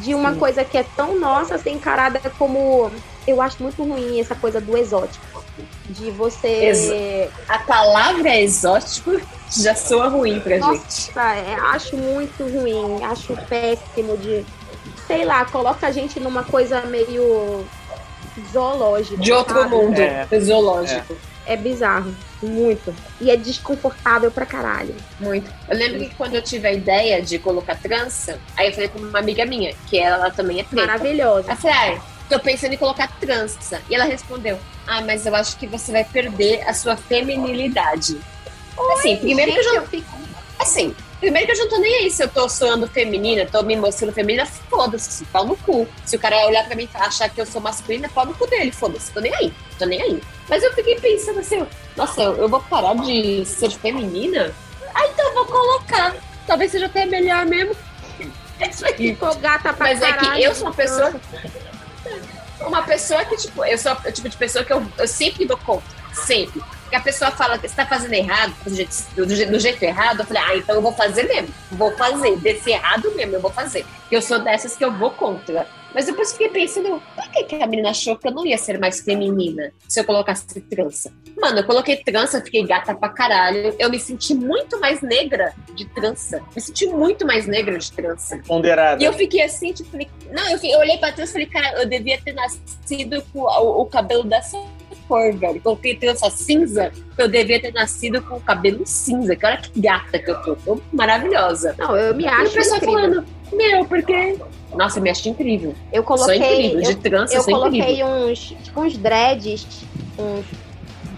de 0.00 0.14
uma 0.14 0.34
coisa 0.34 0.64
que 0.64 0.78
é 0.78 0.84
tão 0.96 1.18
nossa 1.18 1.58
ser 1.58 1.70
encarada 1.70 2.20
como 2.38 2.90
eu 3.26 3.40
acho 3.40 3.62
muito 3.62 3.82
ruim 3.82 4.20
essa 4.20 4.34
coisa 4.34 4.60
do 4.60 4.76
exótico. 4.76 5.44
De 5.88 6.10
você. 6.10 7.28
A 7.48 7.58
palavra 7.58 8.40
exótico 8.40 9.20
já 9.60 9.74
soa 9.74 10.08
ruim 10.08 10.40
pra 10.40 10.58
Nossa, 10.58 10.74
gente. 10.74 11.18
É, 11.18 11.54
acho 11.72 11.96
muito 11.96 12.42
ruim, 12.44 13.04
acho 13.04 13.36
péssimo 13.48 14.16
de. 14.16 14.44
Sei 15.06 15.24
lá, 15.24 15.44
coloca 15.44 15.86
a 15.86 15.92
gente 15.92 16.18
numa 16.18 16.44
coisa 16.44 16.80
meio 16.82 17.64
zoológica. 18.50 19.20
De 19.20 19.32
outro 19.32 19.58
sabe? 19.60 19.74
mundo, 19.74 19.98
é. 19.98 20.26
zoológico. 20.40 21.16
É. 21.44 21.54
é 21.54 21.56
bizarro, 21.56 22.14
muito. 22.42 22.94
E 23.20 23.30
é 23.30 23.36
desconfortável 23.36 24.30
pra 24.30 24.46
caralho. 24.46 24.94
Muito. 25.20 25.52
Eu 25.68 25.76
lembro 25.76 26.00
que 26.00 26.14
quando 26.14 26.34
eu 26.34 26.42
tive 26.42 26.68
a 26.68 26.72
ideia 26.72 27.20
de 27.20 27.38
colocar 27.38 27.76
trança, 27.76 28.38
aí 28.56 28.68
eu 28.68 28.72
falei 28.72 28.88
com 28.88 29.00
uma 29.00 29.18
amiga 29.18 29.44
minha, 29.44 29.74
que 29.88 29.98
ela 29.98 30.30
também 30.30 30.60
é 30.60 30.64
preta. 30.64 30.86
Maravilhosa. 30.86 31.50
Eu 31.50 31.56
falei, 31.56 31.76
ah, 31.76 32.11
tô 32.28 32.38
pensando 32.40 32.72
em 32.72 32.76
colocar 32.76 33.08
trança. 33.20 33.82
E 33.88 33.94
ela 33.94 34.04
respondeu: 34.04 34.58
Ah, 34.86 35.00
mas 35.00 35.26
eu 35.26 35.34
acho 35.34 35.56
que 35.56 35.66
você 35.66 35.92
vai 35.92 36.04
perder 36.04 36.62
a 36.68 36.74
sua 36.74 36.96
feminilidade. 36.96 38.18
Oi, 38.76 38.92
assim, 38.94 39.16
primeiro 39.16 39.52
que 39.52 39.58
eu 39.58 39.74
já. 39.74 39.82
fico... 39.82 40.22
Assim, 40.58 40.94
primeiro 41.20 41.46
que 41.46 41.52
eu 41.52 41.56
já 41.56 41.62
não 41.64 41.70
tô 41.70 41.78
nem 41.78 41.94
aí 41.96 42.10
se 42.10 42.22
eu 42.22 42.28
tô 42.28 42.48
soando 42.48 42.86
feminina, 42.86 43.46
tô 43.46 43.62
me 43.62 43.76
mostrando 43.76 44.12
feminina, 44.12 44.46
foda-se, 44.46 45.24
pau 45.26 45.44
no 45.44 45.56
cu. 45.56 45.86
Se 46.04 46.16
o 46.16 46.18
cara 46.18 46.46
olhar 46.46 46.64
pra 46.66 46.76
mim 46.76 46.88
e 46.92 46.96
achar 46.96 47.28
que 47.28 47.40
eu 47.40 47.46
sou 47.46 47.60
masculina, 47.60 48.08
pau 48.08 48.24
no 48.24 48.34
cu 48.34 48.46
dele, 48.46 48.72
foda-se, 48.72 49.12
tô 49.12 49.20
nem 49.20 49.34
aí, 49.34 49.52
tô 49.78 49.84
nem 49.84 50.00
aí. 50.00 50.22
Mas 50.48 50.62
eu 50.62 50.72
fiquei 50.72 50.98
pensando 51.00 51.40
assim, 51.40 51.66
nossa, 51.96 52.22
eu, 52.22 52.48
vou 52.48 52.60
parar 52.60 52.94
de 52.94 53.44
ser 53.44 53.70
feminina? 53.70 54.52
Ah, 54.94 55.06
então 55.06 55.26
eu 55.28 55.34
vou 55.34 55.46
colocar. 55.46 56.14
Talvez 56.46 56.70
seja 56.70 56.86
até 56.86 57.06
melhor 57.06 57.46
mesmo. 57.46 57.74
É 58.60 58.68
isso 58.68 58.84
aí. 58.86 58.94
Ficou 58.94 59.34
gata 59.36 59.72
pra 59.72 59.86
Mas 59.88 60.00
caralho. 60.00 60.28
é 60.28 60.36
que 60.36 60.42
eu 60.42 60.54
sou 60.54 60.66
uma 60.68 60.74
pessoa 60.74 61.12
uma 62.60 62.82
pessoa 62.82 63.24
que, 63.24 63.36
tipo, 63.36 63.64
eu 63.64 63.78
sou 63.78 63.92
o 63.92 64.12
tipo 64.12 64.28
de 64.28 64.36
pessoa 64.36 64.64
que 64.64 64.72
eu, 64.72 64.84
eu 64.98 65.08
sempre 65.08 65.44
dou 65.44 65.56
conta. 65.56 65.84
Sempre. 66.12 66.60
Porque 66.82 66.96
a 66.96 67.00
pessoa 67.00 67.30
fala 67.30 67.58
que 67.58 67.66
você 67.66 67.74
tá 67.74 67.86
fazendo 67.86 68.12
errado, 68.12 68.54
do 68.64 68.74
jeito, 68.74 68.94
do, 69.16 69.26
do 69.26 69.58
jeito 69.58 69.82
errado, 69.82 70.20
eu 70.20 70.26
falei, 70.26 70.42
ah, 70.42 70.56
então 70.56 70.74
eu 70.74 70.82
vou 70.82 70.92
fazer 70.92 71.22
mesmo. 71.24 71.48
Vou 71.70 71.90
fazer. 71.96 72.36
Desse 72.36 72.70
errado 72.70 73.10
mesmo, 73.14 73.34
eu 73.34 73.40
vou 73.40 73.50
fazer. 73.50 73.86
Eu 74.10 74.20
sou 74.20 74.38
dessas 74.38 74.76
que 74.76 74.84
eu 74.84 74.92
vou 74.92 75.10
contra. 75.10 75.66
Mas 75.94 76.06
depois 76.06 76.32
fiquei 76.32 76.48
pensando, 76.48 77.02
por 77.14 77.30
que, 77.30 77.44
que 77.44 77.54
a 77.56 77.66
menina 77.66 77.90
achou 77.90 78.16
que 78.16 78.26
eu 78.26 78.32
não 78.32 78.46
ia 78.46 78.58
ser 78.58 78.78
mais 78.78 79.00
feminina 79.00 79.72
se 79.88 80.00
eu 80.00 80.04
colocasse 80.04 80.60
trança? 80.62 81.12
Mano, 81.40 81.58
eu 81.58 81.64
coloquei 81.64 81.96
trança, 81.96 82.40
fiquei 82.40 82.64
gata 82.66 82.94
pra 82.94 83.08
caralho. 83.08 83.74
Eu 83.78 83.90
me 83.90 83.98
senti 83.98 84.34
muito 84.34 84.78
mais 84.80 85.02
negra 85.02 85.52
de 85.74 85.84
trança. 85.86 86.42
Me 86.54 86.60
senti 86.60 86.86
muito 86.86 87.26
mais 87.26 87.46
negra 87.46 87.78
de 87.78 87.92
trança. 87.92 88.40
Ponderada. 88.46 89.02
E 89.02 89.06
eu 89.06 89.12
fiquei 89.12 89.42
assim, 89.42 89.72
tipo, 89.72 89.96
não, 90.30 90.48
eu, 90.50 90.58
eu 90.62 90.78
olhei 90.78 90.98
pra 90.98 91.12
trança 91.12 91.30
e 91.30 91.32
falei, 91.32 91.46
cara, 91.46 91.82
eu 91.82 91.88
devia 91.88 92.20
ter 92.20 92.32
nascido 92.32 93.22
com 93.32 93.40
o, 93.40 93.82
o 93.82 93.86
cabelo 93.86 94.24
dessa 94.24 94.58
cor, 95.12 95.32
velho. 95.34 95.60
Coloquei 95.60 95.96
trança 95.96 96.30
cinza, 96.30 96.90
eu 97.18 97.28
devia 97.28 97.60
ter 97.60 97.72
nascido 97.72 98.22
com 98.22 98.36
o 98.36 98.40
cabelo 98.40 98.82
cinza. 98.86 99.36
Que 99.36 99.46
olha 99.46 99.58
que 99.58 99.80
gata 99.80 100.18
que 100.18 100.30
eu 100.30 100.42
tô. 100.42 100.56
Tô 100.56 100.80
maravilhosa. 100.92 101.74
Não, 101.78 101.96
eu 101.96 102.14
me 102.14 102.26
acho. 102.26 102.44
E 102.44 102.48
o 102.48 102.52
pessoal 102.52 102.80
falando, 102.80 103.24
meu, 103.56 103.84
porque 103.84 104.36
nossa, 104.74 105.00
me 105.00 105.10
acho 105.10 105.28
incrível. 105.28 105.74
Eu 105.92 106.02
coloquei. 106.02 106.38
Sou 106.38 106.46
incrível. 106.46 106.80
De 106.82 106.94
trança, 106.96 107.34
eu, 107.34 107.40
eu 107.40 107.44
coloquei 107.44 107.80
incrível. 107.80 108.06
uns, 108.06 108.38
tipo, 108.38 108.80
uns 108.80 108.96
dreads, 108.96 109.66
uns 110.18 110.46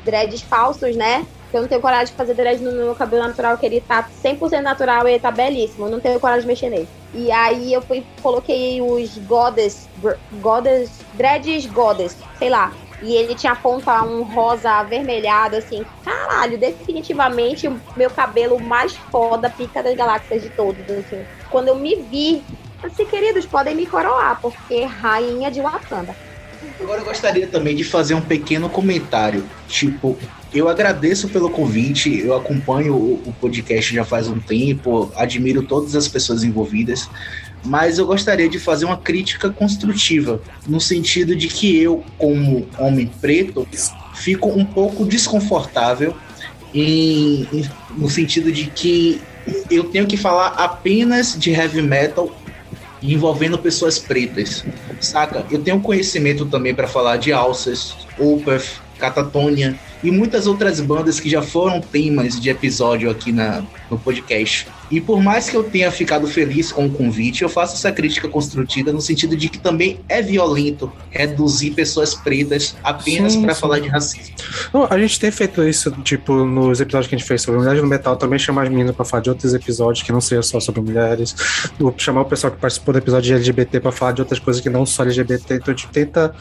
dreads 0.05 0.43
falsos, 0.43 0.97
né? 0.97 1.25
Eu 1.53 1.61
não 1.63 1.69
tenho 1.69 1.81
coragem 1.81 2.07
de 2.07 2.13
fazer 2.15 2.35
dread 2.35 2.61
no 2.61 2.73
meu 2.73 2.95
cabelo 2.97 3.29
natural, 3.29 3.57
que 3.57 3.65
ele 3.65 3.81
tá 3.81 4.09
100% 4.25 4.61
natural 4.61 5.07
e 5.07 5.13
ele 5.13 5.21
tá 5.21 5.31
belíssimo. 5.31 5.87
Eu 5.87 5.91
não 5.93 6.01
tenho 6.01 6.19
coragem 6.19 6.43
de 6.43 6.49
mexer 6.49 6.69
nele. 6.69 6.89
E 7.15 7.31
aí 7.31 7.73
eu 7.73 7.81
fui, 7.81 8.05
coloquei 8.21 8.83
os 8.83 9.17
goddess, 9.19 9.89
goddess, 10.43 10.91
dreads 11.15 11.67
goddess, 11.67 12.17
sei 12.41 12.51
lá. 12.51 12.73
E 13.01 13.15
ele 13.15 13.37
tinha 13.37 13.55
ponta 13.55 14.03
um 14.03 14.23
rosa 14.25 14.69
avermelhado, 14.69 15.55
assim. 15.55 15.85
Caralho, 16.05 16.59
definitivamente 16.59 17.69
o 17.69 17.81
meu 17.97 18.11
cabelo 18.11 18.59
mais 18.59 18.97
foda, 19.13 19.49
pica 19.49 19.81
das 19.81 19.95
galáxias 19.95 20.43
de 20.43 20.51
todos, 20.51 20.83
assim. 20.91 21.25
Quando 21.55 21.69
eu 21.69 21.77
me 21.77 21.95
vi 22.11 22.43
Assim, 22.85 23.07
queridos, 23.07 23.47
podem 23.47 23.75
me 23.75 23.87
coroar, 23.87 24.39
porque 24.43 24.85
rainha 24.85 25.51
de 25.51 25.61
Wakanda. 25.61 26.15
Agora 26.79 27.01
eu 27.01 27.05
gostaria 27.05 27.47
também 27.47 27.75
de 27.75 27.83
fazer 27.83 28.13
um 28.15 28.21
pequeno 28.21 28.69
comentário. 28.69 29.43
Tipo, 29.67 30.19
eu 30.53 30.69
agradeço 30.69 31.31
pelo 31.31 31.49
convite, 31.49 32.21
eu 32.21 32.37
acompanho 32.37 32.95
o, 32.95 33.35
podcast 33.41 33.95
já 33.95 34.05
faz 34.05 34.29
um 34.29 34.39
tempo, 34.39 35.11
admiro 35.17 35.63
todas 35.63 35.97
as 35.97 36.07
pessoas 36.07 36.45
envolvidas, 36.45 37.09
mas 37.65 37.97
eu 37.97 38.07
gostaria 38.07 38.51
de 38.51 38.59
fazer 38.59 38.85
uma 38.85 38.99
crítica 38.99 39.49
construtiva, 39.49 40.43
no 40.67 40.81
sentido 40.81 41.35
de 41.35 41.49
que 41.49 41.81
eu, 41.81 42.05
como 42.19 42.69
homem 42.79 43.11
preto, 43.19 43.67
fico 44.15 44.51
um 44.51 44.65
pouco 44.65 45.07
desconfortável 45.07 46.15
em, 46.75 47.49
em, 47.51 47.71
no 47.97 48.11
sentido 48.11 48.53
de 48.53 48.67
que 48.67 49.23
eu 49.71 49.85
tenho 49.85 50.07
que 50.07 50.17
falar 50.17 50.49
apenas 50.49 51.39
de 51.39 51.51
heavy 51.51 51.83
metal 51.83 52.35
envolvendo 53.03 53.59
pessoas 53.59 53.99
pretas, 53.99 54.65
saca? 55.01 55.45
Eu 55.51 55.63
tenho 55.63 55.81
conhecimento 55.81 56.47
também 56.47 56.75
para 56.75 56.89
falar 56.89 57.17
de 57.17 57.33
Alcest, 57.33 57.95
Opeth, 58.19 58.81
Catatonia 58.99 59.79
e 60.05 60.11
muitas 60.11 60.47
outras 60.47 60.81
bandas 60.81 61.19
que 61.19 61.31
já 61.31 61.43
foram 61.43 61.81
temas 61.81 62.39
de 62.41 62.51
episódio 62.51 63.11
aqui 63.11 63.33
na, 63.33 63.65
no 63.91 63.99
podcast. 63.99 64.67
E 64.91 65.01
por 65.01 65.23
mais 65.23 65.49
que 65.49 65.57
eu 65.57 65.65
tenha 65.65 65.91
ficado 65.91 66.27
feliz 66.27 66.71
com 66.71 66.87
o 66.87 66.91
convite, 66.91 67.43
eu 67.43 67.49
faço 67.49 67.75
essa 67.75 67.91
crítica 67.91 68.29
construtiva 68.29 68.93
no 68.93 69.01
sentido 69.01 69.35
de 69.35 69.49
que 69.49 69.59
também 69.59 69.99
é 70.09 70.21
violento 70.21 70.93
reduzir 71.11 71.71
pessoas 71.71 72.15
pretas 72.15 72.77
apenas 72.85 73.35
para 73.35 73.55
falar 73.55 73.79
de 73.81 73.89
racismo. 73.89 74.35
Não, 74.73 74.87
a 74.89 74.99
gente 74.99 75.19
tem 75.19 75.31
feito 75.31 75.63
isso, 75.67 75.91
tipo, 76.03 76.45
nos 76.45 76.81
episódios 76.81 77.09
que 77.09 77.15
a 77.15 77.19
gente 77.19 77.27
fez 77.27 77.41
sobre 77.43 77.61
mulheres 77.61 77.83
no 77.83 77.89
metal, 77.89 78.15
também 78.17 78.39
chamar 78.39 78.65
as 78.65 78.69
meninas 78.69 78.95
para 78.95 79.05
falar 79.05 79.23
de 79.23 79.31
outros 79.31 79.55
episódios 79.55 80.03
que 80.03 80.13
não 80.13 80.21
seja 80.21 80.43
só 80.43 80.61
sobre 80.61 80.83
mulheres, 80.83 81.35
chamar 81.97 82.21
o 82.21 82.27
pessoal 82.27 82.53
que 82.53 82.61
participou 82.61 82.93
do 82.93 82.99
episódio 82.99 83.29
de 83.29 83.35
LGBT 83.35 83.81
para 83.81 83.91
falar 83.91 84.13
de 84.13 84.21
outras 84.21 84.39
coisas 84.39 84.63
que 84.63 84.69
não 84.69 84.85
só 84.85 85.03
LGBT, 85.03 85.55
então 85.55 85.73
a 85.73 85.77
gente 85.77 85.89
tenta 85.89 86.35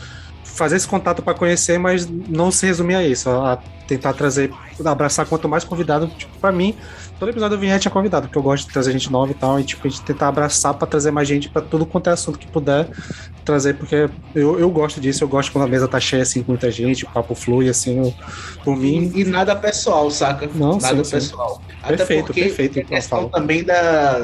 fazer 0.53 0.75
esse 0.75 0.87
contato 0.87 1.21
para 1.21 1.33
conhecer, 1.33 1.77
mas 1.79 2.07
não 2.07 2.51
se 2.51 2.65
resumir 2.65 2.95
a 2.95 3.03
isso, 3.03 3.29
a 3.29 3.57
tentar 3.87 4.13
trazer, 4.13 4.51
abraçar 4.85 5.25
quanto 5.25 5.49
mais 5.49 5.63
convidado, 5.63 6.07
tipo, 6.07 6.37
para 6.39 6.51
mim, 6.51 6.75
todo 7.19 7.29
episódio 7.29 7.55
eu 7.55 7.59
vinha 7.59 7.77
tinha 7.79 7.91
convidado, 7.91 8.27
porque 8.27 8.37
eu 8.37 8.43
gosto 8.43 8.67
de 8.67 8.73
trazer 8.73 8.91
gente 8.91 9.11
nova 9.11 9.31
e 9.31 9.35
tal, 9.35 9.59
e 9.59 9.63
tipo, 9.63 9.85
a 9.85 9.89
gente 9.89 10.01
tentar 10.03 10.27
abraçar 10.27 10.73
para 10.75 10.87
trazer 10.87 11.11
mais 11.11 11.27
gente 11.27 11.49
para 11.49 11.61
tudo 11.61 11.85
quanto 11.85 12.09
é 12.09 12.13
assunto 12.13 12.37
que 12.37 12.47
puder 12.47 12.87
trazer, 13.43 13.75
porque 13.75 14.09
eu, 14.33 14.59
eu 14.59 14.69
gosto 14.69 14.99
disso, 14.99 15.23
eu 15.23 15.27
gosto 15.27 15.51
quando 15.51 15.65
a 15.65 15.67
mesa 15.67 15.87
tá 15.87 15.99
cheia 15.99 16.23
assim 16.23 16.41
com 16.41 16.51
muita 16.51 16.71
gente, 16.71 17.05
o 17.05 17.09
papo 17.09 17.35
flui 17.35 17.69
assim, 17.69 17.99
eu, 17.99 18.13
por 18.63 18.75
mim. 18.75 19.11
E, 19.13 19.21
e, 19.21 19.23
nada 19.25 19.55
pessoal, 19.55 20.09
saca? 20.09 20.49
Não, 20.53 20.77
nada 20.77 21.03
sim, 21.03 21.11
pessoal. 21.11 21.55
Sim. 21.55 21.75
Até 21.83 21.97
perfeito, 21.97 22.25
porque 22.25 22.41
perfeito. 22.43 22.79
É 22.79 22.83
questão 22.83 23.29
também 23.29 23.63
da, 23.63 24.19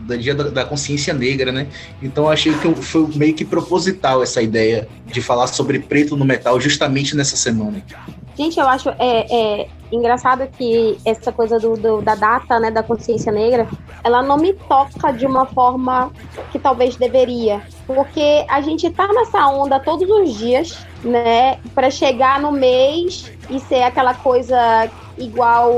da 0.00 0.16
dia 0.16 0.34
da, 0.34 0.44
da, 0.44 0.64
consciência 0.64 1.14
negra, 1.14 1.52
né? 1.52 1.68
Então 2.02 2.24
eu 2.24 2.30
achei 2.30 2.52
que 2.52 2.74
foi 2.74 3.06
meio 3.14 3.34
que 3.34 3.44
proposital 3.44 4.22
essa 4.22 4.42
ideia 4.42 4.88
de 5.06 5.20
falar 5.22 5.46
sobre 5.46 5.78
preto 5.78 6.16
no 6.16 6.24
metal 6.24 6.60
justamente 6.60 7.16
nessa 7.16 7.36
semana. 7.36 7.82
Gente, 8.36 8.58
eu 8.58 8.66
acho 8.66 8.88
é, 8.98 9.62
é 9.62 9.68
engraçado 9.92 10.48
que 10.48 10.98
essa 11.04 11.30
coisa 11.30 11.58
do, 11.58 11.76
do, 11.76 12.02
da 12.02 12.14
data, 12.14 12.58
né, 12.58 12.70
da 12.70 12.82
consciência 12.82 13.30
negra, 13.30 13.68
ela 14.02 14.22
não 14.22 14.36
me 14.36 14.52
toca 14.52 15.12
de 15.12 15.24
uma 15.24 15.46
forma 15.46 16.10
que 16.50 16.58
talvez 16.58 16.96
deveria, 16.96 17.62
porque 17.86 18.44
a 18.48 18.60
gente 18.60 18.90
tá 18.90 19.06
nessa 19.08 19.46
onda 19.46 19.78
todos 19.78 20.08
os 20.08 20.36
dias, 20.36 20.78
né, 21.02 21.58
para 21.74 21.90
chegar 21.90 22.40
no 22.40 22.50
mês 22.50 23.30
e 23.50 23.60
ser 23.60 23.82
aquela 23.82 24.14
coisa 24.14 24.90
igual, 25.18 25.72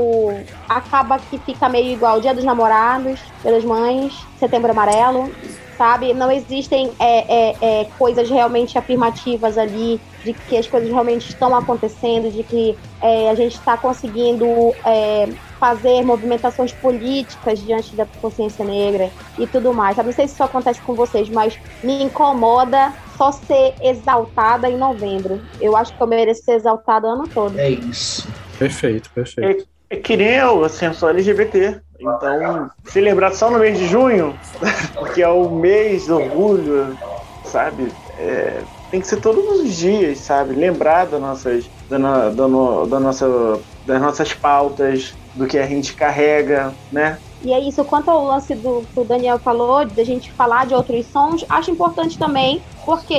acaba 0.67 1.19
que 1.19 1.37
fica 1.39 1.69
meio 1.69 1.93
igual 1.93 2.19
Dia 2.19 2.33
dos 2.33 2.43
Namorados, 2.43 3.19
Dia 3.41 3.51
das 3.51 3.63
Mães, 3.63 4.13
Setembro 4.39 4.71
Amarelo, 4.71 5.31
sabe? 5.77 6.13
Não 6.13 6.31
existem 6.31 6.91
é, 6.99 7.51
é, 7.51 7.55
é, 7.61 7.87
coisas 7.99 8.29
realmente 8.29 8.77
afirmativas 8.77 9.57
ali 9.57 10.01
de 10.23 10.33
que 10.33 10.57
as 10.57 10.67
coisas 10.67 10.89
realmente 10.89 11.29
estão 11.29 11.55
acontecendo, 11.55 12.31
de 12.31 12.43
que 12.43 12.77
é, 13.01 13.29
a 13.29 13.35
gente 13.35 13.53
está 13.53 13.77
conseguindo 13.77 14.45
é, 14.83 15.29
fazer 15.59 16.03
movimentações 16.03 16.73
políticas 16.73 17.59
diante 17.59 17.95
da 17.95 18.05
consciência 18.05 18.63
negra 18.63 19.11
e 19.37 19.47
tudo 19.47 19.73
mais. 19.73 19.95
Sabe? 19.95 20.07
Não 20.07 20.15
sei 20.15 20.27
se 20.27 20.33
isso 20.33 20.43
acontece 20.43 20.81
com 20.81 20.95
vocês, 20.95 21.29
mas 21.29 21.57
me 21.83 22.03
incomoda 22.03 22.93
só 23.17 23.31
ser 23.31 23.75
exaltada 23.81 24.69
em 24.69 24.77
novembro. 24.77 25.41
Eu 25.59 25.75
acho 25.75 25.95
que 25.95 26.01
eu 26.01 26.07
mereço 26.07 26.43
ser 26.43 26.53
exaltada 26.53 27.07
o 27.07 27.11
ano 27.11 27.27
todo. 27.33 27.57
É 27.59 27.69
isso. 27.69 28.31
Perfeito, 28.57 29.09
perfeito. 29.11 29.67
É, 29.89 29.95
é 29.95 29.99
que 29.99 30.15
nem 30.17 30.35
eu, 30.35 30.63
assim, 30.63 30.85
eu 30.85 30.93
sou 30.93 31.09
LGBT. 31.09 31.81
Então, 31.99 32.69
se 32.85 33.01
lembrar 33.01 33.31
só 33.31 33.49
no 33.49 33.59
mês 33.59 33.77
de 33.77 33.87
junho, 33.87 34.37
que 35.13 35.21
é 35.21 35.27
o 35.27 35.49
mês 35.49 36.07
do 36.07 36.15
orgulho, 36.17 36.97
sabe? 37.43 37.91
É, 38.17 38.63
tem 38.89 39.01
que 39.01 39.07
ser 39.07 39.19
todos 39.19 39.59
os 39.61 39.75
dias, 39.75 40.19
sabe? 40.19 40.53
Lembrar 40.53 41.05
das 41.05 41.19
nossas, 41.19 41.69
da, 41.89 41.97
da, 41.97 42.29
da 42.29 42.99
nossa, 42.99 43.59
das 43.85 44.01
nossas 44.01 44.33
pautas, 44.33 45.13
do 45.35 45.45
que 45.47 45.57
a 45.57 45.67
gente 45.67 45.93
carrega, 45.93 46.73
né? 46.91 47.19
E 47.43 47.53
é 47.53 47.59
isso, 47.59 47.85
quanto 47.85 48.09
ao 48.09 48.25
lance 48.25 48.55
do 48.55 48.83
que 48.93 48.99
o 48.99 49.03
Daniel 49.03 49.37
falou, 49.37 49.85
de 49.85 50.01
a 50.01 50.03
gente 50.03 50.31
falar 50.31 50.65
de 50.65 50.73
outros 50.73 51.05
sons, 51.05 51.45
acho 51.47 51.69
importante 51.69 52.17
também, 52.17 52.61
porque 52.83 53.13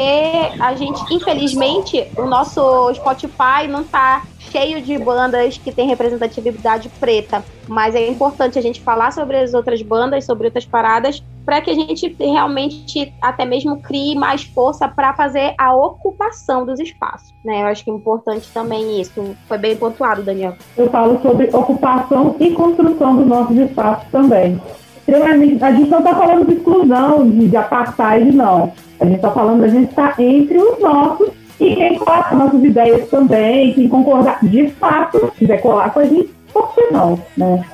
a 0.59 0.75
gente, 0.75 1.01
infelizmente, 1.15 2.07
o 2.17 2.27
nosso 2.27 2.93
Spotify 2.95 3.69
não 3.69 3.85
tá 3.85 4.25
cheio 4.39 4.81
de 4.81 4.97
bandas 4.99 5.59
que 5.59 5.73
tem 5.73 5.87
representatividade 5.87 6.89
preta, 7.01 7.45
mas 7.67 7.95
é 7.95 8.09
importante 8.09 8.59
a 8.59 8.63
gente 8.63 8.81
falar 8.81 9.13
sobre 9.13 9.37
as 9.37 9.53
outras 9.53 9.83
bandas, 9.83 10.25
sobre 10.25 10.47
outras 10.47 10.65
paradas, 10.65 11.23
para 11.45 11.61
que 11.61 11.71
a 11.71 11.75
gente 11.75 12.15
realmente 12.19 13.13
até 13.21 13.45
mesmo 13.45 13.81
crie 13.81 14.15
mais 14.15 14.43
força 14.45 14.87
para 14.87 15.15
fazer 15.15 15.55
a 15.59 15.75
ocupação 15.75 16.65
dos 16.65 16.79
espaços. 16.79 17.35
Né? 17.45 17.63
Eu 17.63 17.67
acho 17.67 17.85
que 17.85 17.91
é 17.91 17.95
importante 17.95 18.49
também 18.53 19.01
isso. 19.01 19.37
Foi 19.47 19.59
bem 19.59 19.77
pontuado, 19.77 20.23
Daniel. 20.23 20.55
Eu 20.77 20.91
falo 20.91 21.21
sobre 21.23 21.49
ocupação 21.53 22.37
e 22.39 22.51
construção 22.51 23.17
dos 23.17 23.27
nossos 23.27 23.57
espaços 23.57 24.09
também. 24.11 24.61
A 25.09 25.73
gente 25.73 25.89
não 25.89 25.99
está 26.01 26.15
falando 26.15 26.47
de 26.47 26.55
exclusão, 26.55 27.31
de, 27.31 27.49
de 27.49 27.57
apartheid, 27.57 28.31
não. 28.31 28.73
A 29.01 29.07
gente 29.07 29.17
está 29.17 29.31
falando 29.31 29.61
da 29.61 29.69
gente 29.69 29.89
estar 29.89 30.15
tá 30.15 30.23
entre 30.23 30.59
os 30.59 30.79
nossos 30.81 31.31
e 31.61 31.75
quem 31.75 31.99
coloca 31.99 32.35
nossas 32.35 32.63
ideias 32.63 33.09
também, 33.09 33.73
quem 33.75 33.89
concordar 33.89 34.39
de 34.43 34.69
fato, 34.71 35.33
quiser 35.37 35.61
colar 35.61 35.93
com 35.93 36.01
a 36.01 36.05
gente, 36.05 36.31
por 36.53 36.75
que 36.75 36.93
não, 36.93 37.19
né? 37.37 37.65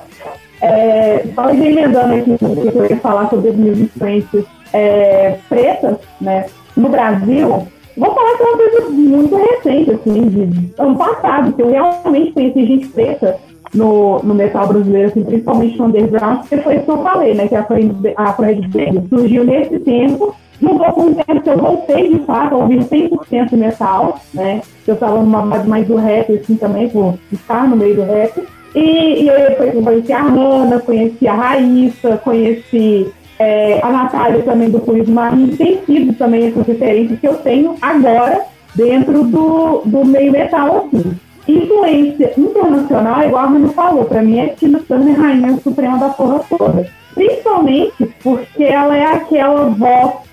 É, 0.61 1.23
só 1.35 1.49
emendando 1.51 2.15
aqui 2.15 2.31
o 2.31 2.71
que 2.71 2.77
eu 2.77 2.89
ia 2.89 2.97
falar 2.97 3.29
sobre 3.29 3.49
as 3.49 3.55
minhas 3.55 3.77
influências 3.77 4.45
é, 4.73 5.37
pretas, 5.47 5.97
né? 6.19 6.45
No 6.75 6.89
Brasil, 6.89 7.67
vou 7.95 8.15
falar 8.15 8.37
que 8.37 8.43
é 8.43 8.45
uma 8.45 8.57
coisa 8.57 8.89
muito 8.89 9.35
recente, 9.35 9.91
assim, 9.91 10.27
de 10.29 10.81
ano 10.81 10.97
passado, 10.97 11.53
que 11.53 11.61
eu 11.61 11.69
realmente 11.69 12.31
conheci 12.31 12.65
gente 12.65 12.87
preta 12.87 13.37
no, 13.73 14.19
no 14.23 14.33
metal 14.33 14.67
brasileiro, 14.67 15.09
assim, 15.09 15.23
principalmente 15.23 15.77
no 15.77 15.85
underground, 15.85 16.47
que 16.47 16.57
foi 16.57 16.75
isso 16.75 16.85
que 16.85 16.91
eu 16.91 17.03
falei, 17.03 17.33
né? 17.35 17.47
Que 17.47 17.55
a 17.55 18.33
Fred 18.33 18.67
surgiu 19.09 19.43
nesse 19.43 19.79
tempo 19.79 20.35
Mudou 20.61 20.91
com 20.93 21.01
o 21.07 21.15
tempo 21.15 21.41
que 21.41 21.49
eu 21.49 21.57
voltei 21.57 22.09
de 22.09 22.19
fato 22.25 22.55
a 22.55 22.57
ouvir 22.57 22.79
100% 22.79 23.53
metal, 23.53 24.19
né? 24.33 24.61
Eu 24.87 24.93
estava 24.93 25.17
numa 25.17 25.41
base 25.41 25.67
mais 25.67 25.87
do 25.87 25.95
rap, 25.95 26.31
assim, 26.33 26.55
também, 26.55 26.89
por 26.89 27.17
estar 27.31 27.67
no 27.67 27.75
meio 27.75 27.95
do 27.95 28.03
rap. 28.03 28.41
E, 28.73 29.23
e 29.23 29.27
eu 29.27 29.83
conheci 29.83 30.13
a 30.13 30.21
Hanna, 30.21 30.79
conheci 30.79 31.27
a 31.27 31.33
Raíssa, 31.33 32.17
conheci 32.17 33.11
é, 33.39 33.79
a 33.81 33.89
Natália 33.89 34.43
também 34.43 34.69
do 34.69 34.79
Fluido 34.79 35.11
Marinho. 35.11 35.55
Tem 35.55 35.79
sido 35.85 36.13
também 36.13 36.47
essas 36.47 36.65
referências 36.65 37.19
que 37.19 37.27
eu 37.27 37.35
tenho 37.35 37.75
agora 37.81 38.45
dentro 38.75 39.23
do, 39.23 39.81
do 39.85 40.05
meio 40.05 40.31
metal, 40.31 40.87
assim. 40.87 41.17
Influência 41.47 42.33
internacional, 42.35 43.23
igual 43.23 43.45
a 43.45 43.49
Hanna 43.49 43.69
falou, 43.69 44.05
para 44.05 44.23
mim 44.23 44.39
é 44.39 44.47
Tina 44.47 44.79
Turner, 44.79 45.19
rainha 45.19 45.57
suprema 45.57 45.99
da 45.99 46.09
porra 46.09 46.41
toda. 46.49 46.89
Principalmente 47.13 48.13
porque 48.23 48.63
ela 48.63 48.97
é 48.97 49.05
aquela 49.05 49.65
voz 49.65 50.24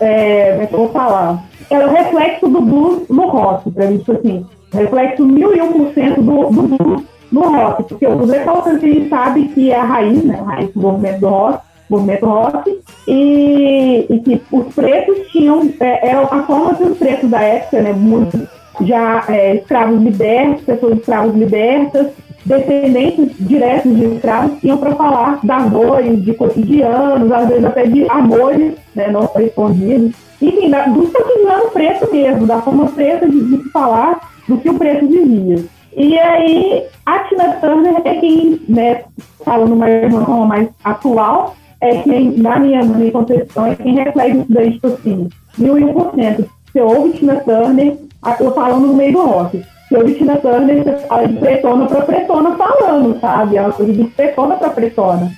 é, 0.00 0.50
como 0.52 0.62
é 0.62 0.66
que 0.66 0.74
eu 0.74 0.78
vou 0.78 0.88
falar? 0.88 1.44
É 1.70 1.78
o 1.78 1.90
reflexo 1.90 2.48
do 2.48 2.60
blues 2.60 3.08
no 3.08 3.28
rock, 3.28 3.70
pra 3.70 3.86
mim, 3.86 3.98
tipo 3.98 4.12
assim, 4.12 4.46
reflexo 4.72 5.24
mil 5.24 5.54
e 5.54 5.60
um 5.60 5.72
por 5.72 5.94
cento 5.94 6.22
do, 6.22 6.50
blues 6.50 7.02
no 7.30 7.40
rock, 7.40 7.84
porque 7.84 8.06
o 8.06 8.16
blues 8.16 8.32
é 8.32 8.44
a 8.48 8.78
gente 8.78 9.08
sabe 9.08 9.48
que 9.48 9.70
é 9.70 9.76
a 9.76 9.84
raiz, 9.84 10.24
né, 10.24 10.38
a 10.40 10.50
raiz 10.50 10.72
do 10.72 10.80
movimento 10.80 11.20
do 11.20 11.28
rock, 11.28 11.58
movimento 11.88 12.26
rock, 12.26 12.80
e, 13.06 14.06
e 14.08 14.20
que 14.20 14.42
os 14.50 14.74
pretos 14.74 15.28
tinham, 15.30 15.72
é, 15.80 16.08
era 16.08 16.22
a 16.22 16.42
forma 16.44 16.74
que 16.74 16.84
os 16.84 16.98
pretos 16.98 17.30
da 17.30 17.40
época, 17.40 17.82
né, 17.82 17.92
muito, 17.92 18.48
já 18.82 19.24
é, 19.28 19.56
escravos 19.56 20.00
libertos, 20.00 20.64
pessoas 20.64 20.98
escravos 20.98 21.34
libertas, 21.34 22.08
descendentes 22.50 23.30
diretos 23.38 23.96
de 23.96 24.04
escravos 24.04 24.62
iam 24.64 24.76
para 24.76 24.94
falar 24.96 25.38
das 25.44 25.70
dores, 25.70 26.22
de 26.22 26.34
cotidianos, 26.34 27.30
às 27.30 27.48
vezes 27.48 27.64
até 27.64 27.86
de 27.86 28.10
amores 28.10 28.74
né, 28.94 29.08
não 29.08 29.26
correspondidos. 29.26 30.12
Enfim, 30.42 30.68
da, 30.68 30.86
do 30.86 31.06
cotidiano 31.06 31.70
preto 31.70 32.12
mesmo, 32.12 32.46
da 32.46 32.60
forma 32.60 32.86
preta 32.86 33.28
de, 33.28 33.56
de 33.56 33.70
falar 33.70 34.20
do 34.48 34.58
que 34.58 34.68
o 34.68 34.74
preto 34.74 35.06
vivia. 35.06 35.64
E 35.96 36.18
aí, 36.18 36.84
a 37.06 37.20
Tina 37.20 37.52
Turner 37.54 38.00
é 38.04 38.14
quem, 38.16 38.60
né, 38.68 39.04
falando 39.44 39.76
mais 39.76 40.12
uma 40.12 40.24
forma 40.24 40.46
mais 40.46 40.68
atual, 40.82 41.56
é 41.80 42.02
quem, 42.02 42.32
na 42.36 42.58
minha, 42.58 42.84
na 42.84 42.98
minha 42.98 43.12
concepção, 43.12 43.66
é 43.66 43.76
quem 43.76 43.94
reflete 43.94 44.38
isso 44.38 44.46
daí, 44.48 44.72
tipo 44.72 44.86
assim, 44.88 45.28
mil 45.56 45.78
e 45.78 45.84
um 45.84 45.92
por 45.92 46.14
cento. 46.14 46.48
Você 46.72 46.80
ouve 46.80 47.12
Tina 47.12 47.36
Turner, 47.36 47.96
eu 48.40 48.52
falando 48.52 48.86
no 48.86 48.94
meio 48.94 49.12
do 49.12 49.22
rock 49.22 49.62
eu 49.90 50.14
Tina 50.14 50.36
Turner, 50.36 50.84
fala 51.08 51.26
de 51.26 51.36
pretona 51.38 51.86
pra 51.86 52.02
pretona 52.02 52.56
falando, 52.56 53.20
sabe? 53.20 53.56
É 53.56 53.62
uma 53.62 53.72
coisa 53.72 53.92
de 53.92 54.04
pretona 54.04 54.56
pra 54.56 54.70
pretona. 54.70 55.32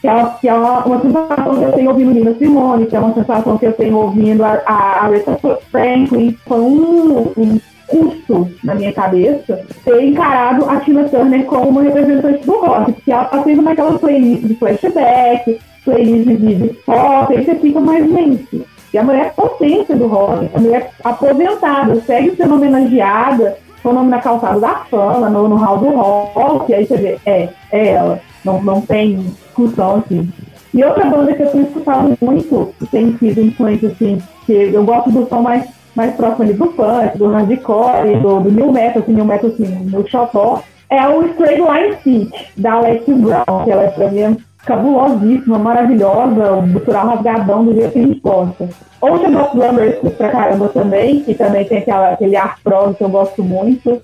que 0.00 0.08
é, 0.08 0.26
que 0.40 0.48
é 0.48 0.54
uma, 0.54 0.84
uma 0.84 1.00
sensação 1.00 1.58
que 1.58 1.64
eu 1.64 1.72
tenho 1.72 1.90
ouvindo 1.90 2.12
Nina 2.12 2.34
Simone, 2.34 2.86
que 2.86 2.96
é 2.96 3.00
uma 3.00 3.14
sensação 3.14 3.58
que 3.58 3.66
eu 3.66 3.72
tenho 3.72 3.96
ouvindo 3.96 4.44
a, 4.44 4.62
a 4.64 5.04
Aretha 5.04 5.38
Franklin. 5.70 6.36
Foi 6.46 6.58
um, 6.58 7.32
um 7.36 7.60
custo 7.86 8.48
na 8.62 8.74
minha 8.74 8.92
cabeça 8.92 9.60
ter 9.84 10.04
encarado 10.04 10.68
a 10.68 10.80
Tina 10.80 11.08
Turner 11.08 11.44
como 11.44 11.70
uma 11.70 11.82
representante 11.82 12.44
do 12.44 12.58
rock, 12.58 12.92
porque 12.92 13.10
ela 13.10 13.24
tá 13.24 13.42
sendo 13.42 13.62
naquela 13.62 13.98
playlist 13.98 14.44
de 14.44 14.54
flashback, 14.54 15.58
playlist 15.84 16.26
de, 16.26 16.54
de 16.54 16.68
pop, 16.84 17.34
aí 17.34 17.44
você 17.44 17.54
fica 17.56 17.80
mais 17.80 18.06
mente. 18.10 18.64
E 18.92 18.96
a 18.96 19.02
mulher 19.02 19.34
potência 19.34 19.94
do 19.96 20.06
rock, 20.06 20.48
a 20.54 20.60
mulher 20.60 20.90
aposentada, 21.04 22.00
segue 22.02 22.36
sendo 22.36 22.54
homenageada, 22.54 23.58
o 23.84 23.92
nome 23.92 24.10
na 24.10 24.18
calçada 24.18 24.60
da 24.60 24.76
fama, 24.90 25.28
no, 25.28 25.48
no 25.48 25.56
hall 25.56 25.78
do 25.78 25.90
rock, 25.90 26.72
aí 26.74 26.86
você 26.86 26.96
vê, 26.96 27.18
é, 27.26 27.48
é 27.72 27.88
ela, 27.88 28.20
não, 28.44 28.62
não 28.62 28.80
tem 28.80 29.16
discussão 29.16 29.96
assim. 29.96 30.30
E 30.74 30.84
outra 30.84 31.06
banda 31.06 31.34
que 31.34 31.42
eu 31.42 31.50
tenho 31.50 31.64
escutado 31.64 32.16
muito, 32.20 32.74
que 32.78 32.86
tem 32.86 33.16
sido 33.18 33.40
influência 33.40 33.88
assim, 33.88 34.20
que 34.46 34.52
eu 34.52 34.84
gosto 34.84 35.10
do 35.10 35.28
som 35.28 35.42
mais 35.42 35.78
mais 35.98 36.14
próximo 36.14 36.44
ali 36.44 36.52
do 36.52 36.66
punk, 36.68 37.18
do 37.18 37.28
hardcore, 37.28 38.20
do, 38.20 38.38
do 38.38 38.52
new 38.52 38.70
metal, 38.70 39.02
assim, 39.02 39.12
new 39.12 39.24
metal 39.24 39.50
assim, 39.50 39.66
no 39.90 40.08
xotó, 40.08 40.62
é 40.88 41.08
o 41.08 41.26
Straight 41.26 41.60
Line 41.60 41.96
Stitch, 42.00 42.50
da 42.56 42.74
Alex 42.74 43.04
Brown, 43.04 43.64
que 43.64 43.70
ela 43.70 43.82
é 43.82 43.88
pra 43.88 44.08
mim 44.08 44.38
cabulosíssima, 44.64 45.58
maravilhosa, 45.58 46.52
o 46.52 46.62
gutural 46.62 47.08
rasgadão 47.08 47.64
do 47.64 47.72
jeito 47.72 47.92
que 47.92 47.98
a 47.98 48.02
gente 48.02 48.20
gosta. 48.20 48.68
Ocean 49.00 49.40
of 49.40 49.56
Lumbers 49.56 49.96
pra 50.16 50.28
caramba 50.30 50.68
também, 50.68 51.20
que 51.20 51.34
também 51.34 51.64
tem 51.64 51.78
aquela, 51.78 52.10
aquele 52.10 52.36
ar 52.36 52.58
prog 52.62 52.94
que 52.94 53.04
eu 53.04 53.08
gosto 53.08 53.42
muito. 53.42 54.02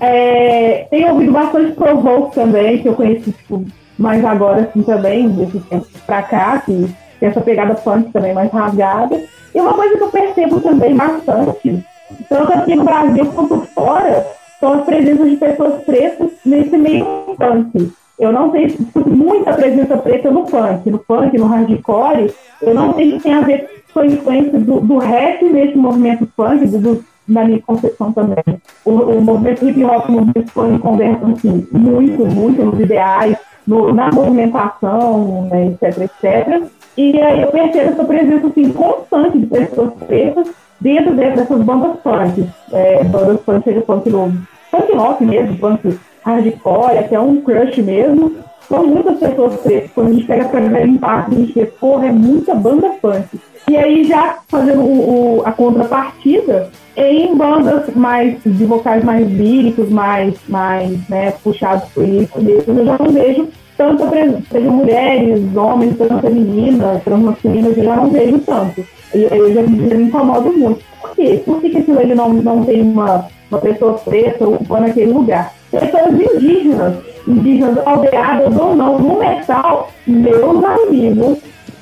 É, 0.00 0.86
tenho 0.90 1.12
ouvido 1.12 1.32
bastante 1.32 1.72
Provoke 1.72 2.34
também, 2.34 2.78
que 2.78 2.88
eu 2.88 2.94
conheci 2.94 3.32
tipo, 3.32 3.64
mais 3.98 4.24
agora 4.24 4.62
assim 4.62 4.82
também, 4.82 5.28
desse 5.28 5.60
tempo 5.60 5.86
pra 6.06 6.22
cá, 6.22 6.62
que 6.64 6.94
tem 7.20 7.28
essa 7.28 7.40
pegada 7.40 7.74
punk 7.74 8.10
também 8.12 8.34
mais 8.34 8.50
rasgada. 8.50 9.20
E 9.54 9.60
uma 9.60 9.74
coisa 9.74 9.96
que 9.96 10.02
eu 10.02 10.08
percebo 10.08 10.60
também 10.60 10.96
bastante, 10.96 11.84
tanto 12.28 12.52
aqui 12.52 12.74
no 12.74 12.84
Brasil 12.84 13.26
quanto 13.26 13.60
fora, 13.74 14.26
são 14.58 14.72
as 14.74 14.84
presenças 14.84 15.30
de 15.30 15.36
pessoas 15.36 15.82
pretas 15.84 16.30
nesse 16.44 16.76
meio 16.76 17.04
punk. 17.38 17.92
Eu 18.22 18.32
não 18.32 18.52
se 18.52 18.78
muita 19.04 19.52
presença 19.52 19.96
preta 19.96 20.30
no 20.30 20.44
punk, 20.44 20.88
no 20.88 20.98
punk, 21.00 21.36
no 21.36 21.46
hardcore, 21.46 22.32
eu 22.62 22.72
não 22.72 22.94
se 22.94 23.18
tem 23.18 23.34
a 23.34 23.40
ver 23.40 23.82
com 23.92 23.98
a 23.98 24.06
influência 24.06 24.60
do, 24.60 24.80
do 24.80 24.98
rap 24.98 25.44
nesse 25.44 25.76
movimento 25.76 26.24
punk, 26.36 26.64
do, 26.68 27.04
na 27.26 27.44
minha 27.44 27.60
concepção 27.60 28.12
também. 28.12 28.62
O, 28.84 28.90
o 28.92 29.20
movimento 29.20 29.68
hip 29.68 29.84
hop, 29.84 30.08
o 30.08 30.12
movimento 30.12 30.52
punk 30.52 30.78
conversa 30.78 31.26
assim, 31.26 31.66
muito, 31.72 32.24
muito 32.24 32.64
nos 32.64 32.78
ideais, 32.78 33.36
no, 33.66 33.92
na 33.92 34.08
movimentação, 34.12 35.48
né, 35.50 35.66
etc, 35.82 36.02
etc. 36.02 36.62
E 36.96 37.20
aí 37.20 37.42
eu 37.42 37.48
percebo 37.48 37.90
essa 37.90 38.04
presença 38.04 38.46
assim, 38.46 38.72
constante 38.72 39.36
de 39.36 39.46
pessoas 39.46 39.94
pretas 40.06 40.48
dentro, 40.80 41.12
dentro 41.12 41.36
dessas 41.38 41.60
bandas 41.62 41.96
punk. 42.04 42.48
É, 42.72 43.02
bandas 43.02 43.40
punk, 43.40 43.64
seja 43.64 43.80
punk 43.80 44.08
novo, 44.08 44.38
punk 44.70 44.92
rock 44.94 45.24
mesmo, 45.24 45.58
punk 45.58 45.98
hardcore, 46.24 46.98
até 46.98 47.18
um 47.18 47.40
crush 47.42 47.80
mesmo. 47.82 48.36
São 48.68 48.86
muitas 48.86 49.18
pessoas 49.18 49.56
pretas. 49.56 49.90
Quando 49.92 50.08
a 50.08 50.12
gente 50.12 50.26
pega 50.26 50.48
pra 50.48 50.60
ver 50.60 50.86
impacto, 50.86 51.32
a 51.32 51.38
gente 51.38 51.52
vê, 51.52 51.66
porra, 51.66 52.06
é 52.06 52.12
muita 52.12 52.54
banda 52.54 52.90
punk. 53.02 53.40
E 53.68 53.76
aí, 53.76 54.04
já 54.04 54.38
fazendo 54.48 54.80
o, 54.80 55.38
o, 55.38 55.42
a 55.44 55.52
contrapartida, 55.52 56.70
em 56.96 57.34
bandas 57.36 57.94
mais 57.94 58.38
de 58.44 58.64
vocais 58.64 59.04
mais 59.04 59.28
líricos, 59.30 59.90
mais, 59.90 60.34
mais 60.48 61.08
né, 61.08 61.32
puxados 61.42 61.88
por 61.90 62.06
isso 62.06 62.40
mesmo, 62.40 62.78
eu 62.78 62.84
já 62.84 62.98
não 62.98 63.10
vejo 63.10 63.48
tanto 63.76 64.04
seja 64.50 64.70
mulheres, 64.70 65.56
homens, 65.56 65.96
transfemininas, 65.96 67.02
transmasculinas, 67.02 67.76
eu 67.76 67.84
já 67.84 67.96
não 67.96 68.10
vejo 68.10 68.38
tanto. 68.40 68.84
Eu, 69.12 69.28
eu 69.28 69.54
já, 69.54 69.62
já 69.62 69.96
me 69.96 70.04
incomodo 70.04 70.52
muito. 70.52 70.80
Por 71.00 71.16
quê? 71.16 71.42
Por 71.44 71.60
que, 71.60 71.78
aquilo 71.78 72.00
ele 72.00 72.14
não, 72.14 72.32
não 72.32 72.64
tem 72.64 72.82
uma, 72.82 73.26
uma 73.52 73.60
pessoa 73.60 73.94
preta 73.98 74.48
ocupando 74.48 74.86
aquele 74.86 75.12
lugar? 75.12 75.52
Pessoas 75.70 76.14
indígenas, 76.14 76.96
indígenas 77.28 77.86
aldeadas 77.86 78.56
ou 78.56 78.74
não, 78.74 78.98
no 78.98 79.18
metal, 79.18 79.90
meus 80.06 80.64
amigos, 80.64 81.38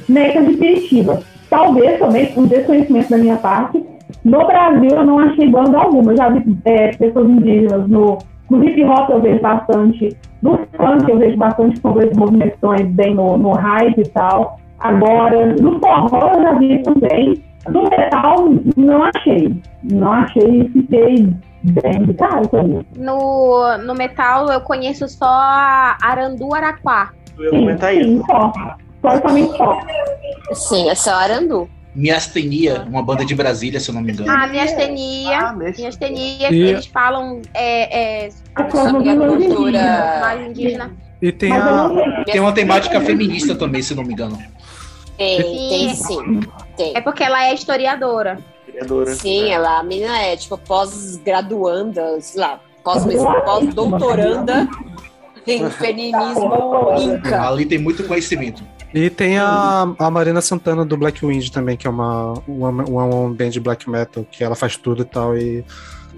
necas 0.09 0.47
de 0.47 0.57
Piritiba. 0.57 1.21
Talvez 1.49 1.99
também, 1.99 2.27
por 2.27 2.47
desconhecimento 2.47 3.11
da 3.11 3.19
minha 3.19 3.37
parte, 3.37 3.85
no 4.25 4.47
Brasil 4.47 4.91
eu 4.91 5.05
não 5.05 5.19
achei 5.19 5.49
banda 5.49 5.79
alguma. 5.79 6.13
Eu 6.13 6.17
já 6.17 6.29
vi 6.29 6.57
é, 6.65 6.89
pessoas 6.89 7.29
indígenas 7.29 7.89
no, 7.89 8.19
no 8.51 8.65
hip 8.65 8.85
hop 8.85 9.11
eu 9.11 9.21
vejo 9.21 9.41
bastante, 9.41 10.17
no 10.43 10.59
funk 10.77 11.09
eu 11.09 11.19
vejo 11.19 11.37
bastante 11.37 11.81
com 11.81 11.99
as 11.99 12.17
movimentações 12.17 12.87
bem 12.89 13.15
no, 13.15 13.37
no 13.37 13.53
hype 13.53 14.01
e 14.01 14.09
tal. 14.09 14.59
Agora, 14.81 15.55
no 15.61 15.79
forró 15.79 16.33
eu 16.35 16.43
já 16.43 16.53
vi 16.55 16.83
também. 16.83 17.43
No 17.69 17.83
metal, 17.83 18.49
não 18.77 19.05
achei. 19.05 19.55
Não 19.85 20.13
achei 20.13 20.69
fiquei 20.73 21.29
também. 22.51 22.87
No, 22.97 23.79
no 23.79 23.95
metal 23.95 24.51
eu 24.51 24.61
conheço 24.61 25.09
só 25.09 25.27
Arandu 26.03 26.55
Araquá. 26.55 27.13
Eu 27.39 27.45
ia 27.45 27.51
comentar 27.51 27.95
isso. 27.95 28.09
Sim, 28.09 28.23
só. 28.27 28.53
Só. 29.57 29.81
Sim, 30.55 30.91
é 30.91 30.95
só 30.95 31.15
Arandu. 31.15 31.69
Miastenia, 31.95 32.83
uma 32.89 33.03
banda 33.03 33.25
de 33.25 33.35
Brasília, 33.35 33.81
se 33.81 33.91
eu 33.91 33.95
não 33.95 34.03
me 34.03 34.13
engano. 34.13 34.31
Ah, 34.31 34.47
miastenia. 34.47 35.39
Ah, 35.39 35.53
miastenia, 35.53 36.53
E- 36.53 36.63
eles 36.71 36.87
falam 36.87 37.43
é, 37.53 38.27
é, 38.27 38.29
A 38.55 38.71
Sobre 38.71 39.11
a 39.11 39.17
cultura. 39.17 40.19
mais 40.21 40.49
indígena. 40.49 40.93
E 41.21 41.33
tem 41.33 41.53
a. 41.53 41.91
Tem 42.25 42.41
uma 42.41 42.53
temática 42.53 43.01
feminista 43.01 43.55
também, 43.55 43.83
se 43.83 43.93
eu 43.93 43.97
não 43.97 44.05
me 44.05 44.13
engano. 44.13 44.39
Tem, 45.19 45.43
tem 45.69 45.95
sim. 45.95 46.41
Tem. 46.77 46.93
É 46.97 47.01
porque 47.01 47.23
ela 47.23 47.45
é 47.45 47.53
historiadora. 47.53 48.39
Criadora. 48.71 49.15
Sim, 49.15 49.51
ela, 49.51 49.79
a 49.79 49.83
menina 49.83 50.19
é 50.19 50.37
tipo 50.37 50.57
pós-graduanda, 50.59 52.21
sei 52.21 52.41
lá, 52.41 52.61
pós- 52.85 53.05
pós-doutoranda 53.45 54.69
em 55.47 55.69
feminismo 55.71 56.53
inca. 56.99 57.49
Ali 57.49 57.67
tem 57.67 57.79
muito 57.79 58.05
conhecimento. 58.05 58.63
E 58.93 59.09
tem 59.09 59.39
a, 59.39 59.87
a 59.99 60.11
Marina 60.11 60.41
Santana 60.41 60.85
do 60.85 60.97
Black 60.97 61.25
Wind 61.25 61.51
também, 61.51 61.77
que 61.77 61.87
é 61.87 61.91
uma, 61.91 62.35
uma, 62.47 62.69
uma, 62.71 63.05
uma 63.05 63.31
band 63.35 63.51
de 63.51 63.61
black 63.61 63.89
metal, 63.89 64.25
que 64.31 64.43
ela 64.43 64.57
faz 64.57 64.77
tudo 64.77 65.03
e 65.03 65.05
tal, 65.05 65.37
e 65.37 65.65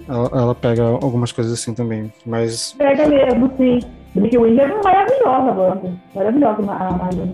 ela, 0.09 0.29
ela 0.33 0.55
pega 0.55 0.83
algumas 0.83 1.31
coisas 1.31 1.53
assim 1.53 1.73
também. 1.73 2.11
Mas 2.25 2.73
Pega 2.73 3.07
mesmo, 3.07 3.51
sim. 3.57 3.79
Black 4.15 4.35
Wind 4.37 4.57
é 4.57 4.67
maravilhosa 4.67 5.49
a 5.49 5.51
banda. 5.53 5.93
Maravilhosa 6.15 6.61
a 6.71 6.91
Marina. 6.91 7.33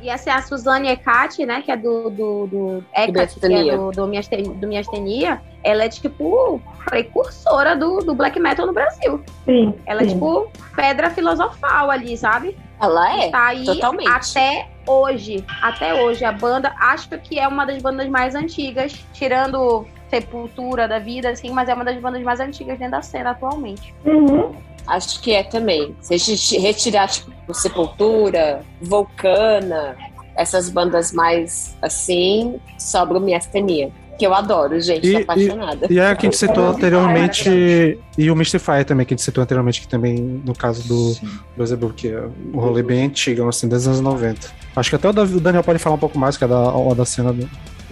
E 0.00 0.08
essa 0.08 0.30
é 0.30 0.32
a 0.32 0.42
Suzane 0.42 0.88
Ecati, 0.88 1.46
né? 1.46 1.62
Que 1.62 1.72
é 1.72 1.76
do. 1.76 2.10
do, 2.10 2.46
do 2.46 2.84
Ecati, 2.94 3.38
que 3.40 3.46
é 3.46 3.76
do, 3.76 3.90
do, 3.90 4.06
Miastenia, 4.06 4.54
do 4.54 4.66
Miastenia. 4.66 5.42
Ela 5.64 5.84
é 5.84 5.88
tipo 5.88 6.60
precursora 6.84 7.76
do, 7.76 7.98
do 7.98 8.14
black 8.14 8.38
metal 8.40 8.66
no 8.66 8.72
Brasil. 8.72 9.22
Sim. 9.44 9.74
Ela 9.86 10.02
é 10.02 10.04
sim. 10.04 10.14
tipo 10.14 10.50
pedra 10.74 11.10
filosofal 11.10 11.90
ali, 11.90 12.16
sabe? 12.16 12.56
Ela 12.80 13.24
é, 13.24 13.30
tá 13.30 13.46
aí 13.46 13.64
totalmente. 13.64 14.08
até 14.08 14.68
hoje. 14.86 15.44
Até 15.62 15.94
hoje. 15.94 16.24
A 16.24 16.32
banda, 16.32 16.74
acho 16.80 17.08
que 17.20 17.38
é 17.38 17.46
uma 17.46 17.64
das 17.64 17.80
bandas 17.80 18.08
mais 18.08 18.34
antigas, 18.34 18.92
tirando 19.12 19.86
Sepultura 20.12 20.86
da 20.86 20.98
vida, 20.98 21.30
assim, 21.30 21.50
mas 21.50 21.70
é 21.70 21.74
uma 21.74 21.84
das 21.84 21.98
bandas 21.98 22.22
mais 22.22 22.38
antigas 22.38 22.78
dentro 22.78 22.92
da 22.92 23.00
cena 23.00 23.30
atualmente. 23.30 23.94
Uhum. 24.04 24.54
Acho 24.86 25.20
que 25.20 25.32
é 25.32 25.42
também. 25.42 25.94
Se 26.00 26.14
a 26.14 26.18
gente 26.18 26.58
retirar, 26.58 27.08
tipo, 27.08 27.30
Sepultura, 27.54 28.62
Vulcana, 28.80 29.96
essas 30.36 30.68
bandas 30.68 31.12
mais 31.12 31.76
assim, 31.82 32.60
sobra 32.78 33.18
o 33.18 33.20
Miastenia. 33.20 33.90
Que 34.18 34.26
eu 34.26 34.34
adoro, 34.34 34.78
gente, 34.80 35.06
E- 35.08 35.12
tô 35.12 35.18
apaixonada. 35.22 35.86
E 35.90 35.98
é 35.98 36.06
a 36.10 36.14
que 36.14 36.26
a 36.26 36.30
gente 36.30 36.38
citou 36.38 36.68
anteriormente, 36.68 37.98
e 38.16 38.30
o 38.30 38.36
Mystify 38.36 38.84
também, 38.86 39.06
que 39.06 39.14
a 39.14 39.16
gente 39.16 39.24
citou 39.24 39.42
anteriormente, 39.42 39.80
que 39.80 39.88
também, 39.88 40.14
no 40.44 40.54
caso 40.54 40.86
do. 40.86 41.16
Beelzebub, 41.56 41.92
que 41.94 42.08
é 42.08 42.28
um 42.52 42.60
rolê 42.60 42.82
bem 42.82 43.06
antigo, 43.06 43.48
assim, 43.48 43.68
desde 43.68 43.88
os 43.88 43.98
anos 43.98 44.12
90. 44.12 44.48
Acho 44.76 44.90
que 44.90 44.96
até 44.96 45.08
o 45.08 45.12
Daniel 45.12 45.64
pode 45.64 45.78
falar 45.78 45.96
um 45.96 45.98
pouco 45.98 46.18
mais, 46.18 46.36
que 46.36 46.44
é 46.44 46.48
da, 46.48 46.70
da 46.94 47.04
cena 47.04 47.32
do, 47.32 47.48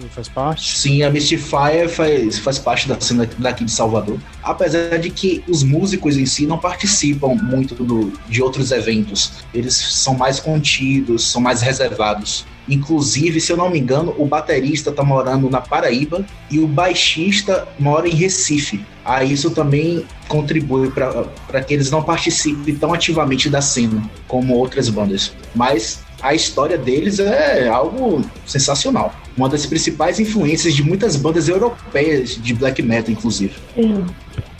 faz 0.09 0.27
parte. 0.27 0.77
Sim, 0.77 1.03
a 1.03 1.09
Mystifier 1.09 1.89
faz, 1.89 2.39
faz 2.39 2.59
parte 2.59 2.87
da 2.87 2.99
cena 2.99 3.29
daqui 3.37 3.63
de 3.65 3.71
Salvador. 3.71 4.17
Apesar 4.43 4.97
de 4.97 5.09
que 5.09 5.43
os 5.47 5.63
músicos 5.63 6.17
em 6.17 6.25
si 6.25 6.45
não 6.45 6.57
participam 6.57 7.35
muito 7.35 7.75
do- 7.75 8.13
de 8.29 8.41
outros 8.41 8.71
eventos. 8.71 9.33
Eles 9.53 9.75
são 9.75 10.13
mais 10.15 10.39
contidos, 10.39 11.25
são 11.25 11.41
mais 11.41 11.61
reservados. 11.61 12.45
Inclusive, 12.69 13.41
se 13.41 13.51
eu 13.51 13.57
não 13.57 13.69
me 13.69 13.79
engano, 13.79 14.13
o 14.17 14.25
baterista 14.25 14.91
tá 14.91 15.03
morando 15.03 15.49
na 15.49 15.59
Paraíba 15.59 16.25
e 16.49 16.59
o 16.59 16.67
baixista 16.67 17.67
mora 17.79 18.07
em 18.07 18.13
Recife. 18.13 18.85
Aí 19.03 19.33
isso 19.33 19.49
também 19.49 20.05
contribui 20.27 20.91
para 20.91 21.61
que 21.63 21.73
eles 21.73 21.89
não 21.89 22.03
participem 22.03 22.75
tão 22.75 22.93
ativamente 22.93 23.49
da 23.49 23.61
cena 23.61 24.01
como 24.27 24.55
outras 24.55 24.89
bandas. 24.89 25.33
Mas 25.55 26.01
a 26.21 26.35
história 26.35 26.77
deles 26.77 27.17
é 27.19 27.67
algo 27.67 28.21
sensacional. 28.45 29.13
Uma 29.37 29.47
das 29.47 29.65
principais 29.65 30.19
influências 30.19 30.73
de 30.73 30.83
muitas 30.83 31.15
bandas 31.15 31.47
europeias 31.47 32.35
de 32.35 32.53
black 32.53 32.81
metal, 32.81 33.11
inclusive. 33.11 33.53
Sim. 33.75 34.05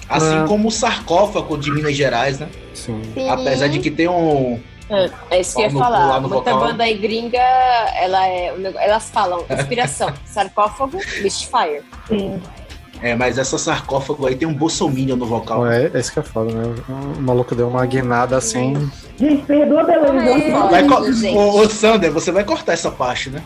Assim 0.08 0.36
Ah. 0.38 0.46
como 0.48 0.68
o 0.68 0.72
sarcófago 0.72 1.58
de 1.58 1.72
Minas 1.72 1.96
Gerais, 1.96 2.40
né? 2.40 2.48
Sim. 2.74 3.02
Sim. 3.14 3.30
Apesar 3.30 3.68
de 3.68 3.80
que 3.80 3.92
tem 3.92 4.08
um, 4.08 4.60
É, 4.90 5.10
é 5.32 5.40
isso 5.42 5.56
que 5.56 5.62
eu 5.62 5.66
ia 5.66 5.72
falar. 5.72 6.20
Muita 6.20 6.36
vocal. 6.36 6.60
banda 6.60 6.84
aí 6.84 6.98
gringa, 6.98 7.38
ela 7.38 8.28
é, 8.28 8.54
elas 8.78 9.10
falam 9.10 9.46
inspiração, 9.50 10.12
sarcófago, 10.26 10.98
Mistfire. 11.22 11.82
Sim. 12.10 12.42
É, 13.02 13.16
mas 13.16 13.38
essa 13.40 13.58
sarcófago 13.58 14.28
aí 14.28 14.36
tem 14.36 14.48
um 14.48 14.54
bolsominion 14.54 15.16
no 15.16 15.26
vocal. 15.26 15.66
É, 15.66 15.90
é 15.94 16.00
isso 16.00 16.12
que 16.14 16.20
é 16.20 16.22
foda, 16.24 16.52
né? 16.54 16.76
O 17.18 17.22
maluco 17.22 17.56
deu 17.56 17.68
uma 17.68 17.84
guinada 17.86 18.38
assim. 18.38 18.92
Gente, 19.18 19.44
perdoa 19.46 19.84
pela. 19.86 20.12
Vai 20.70 20.84
gente. 21.14 21.36
ô, 21.36 21.62
ô, 21.62 21.70
Sander, 21.70 22.12
você 22.12 22.32
vai 22.32 22.44
cortar 22.44 22.74
essa 22.74 22.92
parte, 22.92 23.30
né? 23.32 23.42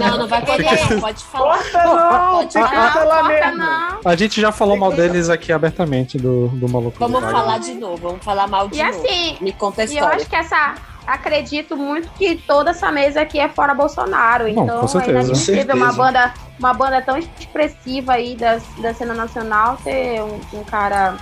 Não, 0.00 0.18
não 0.18 0.28
vai 0.28 0.44
cortar, 0.44 0.90
não, 0.90 1.00
pode 1.00 1.24
falar. 1.24 1.56
Corta 1.58 1.84
não! 1.84 2.30
Pode 2.36 2.52
falar. 2.52 2.92
Corta 2.92 3.50
não. 3.52 4.00
A 4.04 4.16
gente 4.16 4.40
já 4.40 4.52
falou 4.52 4.76
mal 4.76 4.92
deles 4.92 5.28
aqui 5.28 5.52
abertamente, 5.52 6.18
do, 6.18 6.48
do 6.48 6.68
maluco. 6.68 6.96
Vamos 6.98 7.20
do 7.20 7.26
Wagner. 7.26 7.42
falar 7.42 7.58
de 7.58 7.74
novo, 7.74 7.96
vamos 7.96 8.24
falar 8.24 8.46
mal 8.46 8.68
de 8.68 8.78
E 8.78 8.82
novo. 8.82 8.98
assim, 9.04 9.36
Me 9.40 9.52
conta 9.52 9.82
a 9.82 9.84
E 9.84 9.88
eu 9.88 9.94
história. 9.94 10.16
acho 10.16 10.26
que 10.28 10.36
essa. 10.36 10.74
Acredito 11.06 11.76
muito 11.76 12.08
que 12.10 12.36
toda 12.36 12.70
essa 12.70 12.92
mesa 12.92 13.22
aqui 13.22 13.40
é 13.40 13.48
fora 13.48 13.74
Bolsonaro. 13.74 14.44
Bom, 14.52 14.62
Então 14.64 14.80
com 14.80 14.86
certeza. 14.86 15.10
inadmissível 15.12 15.66
Com 15.66 15.72
uma 15.72 15.86
certeza. 15.92 16.02
banda, 16.02 16.34
uma 16.58 16.74
banda 16.74 17.02
tão 17.02 17.16
expressiva 17.18 18.12
aí 18.12 18.36
da, 18.36 18.60
da 18.78 18.94
cena 18.94 19.14
nacional 19.14 19.76
ter 19.82 20.22
um, 20.22 20.38
um 20.52 20.62
cara 20.62 21.14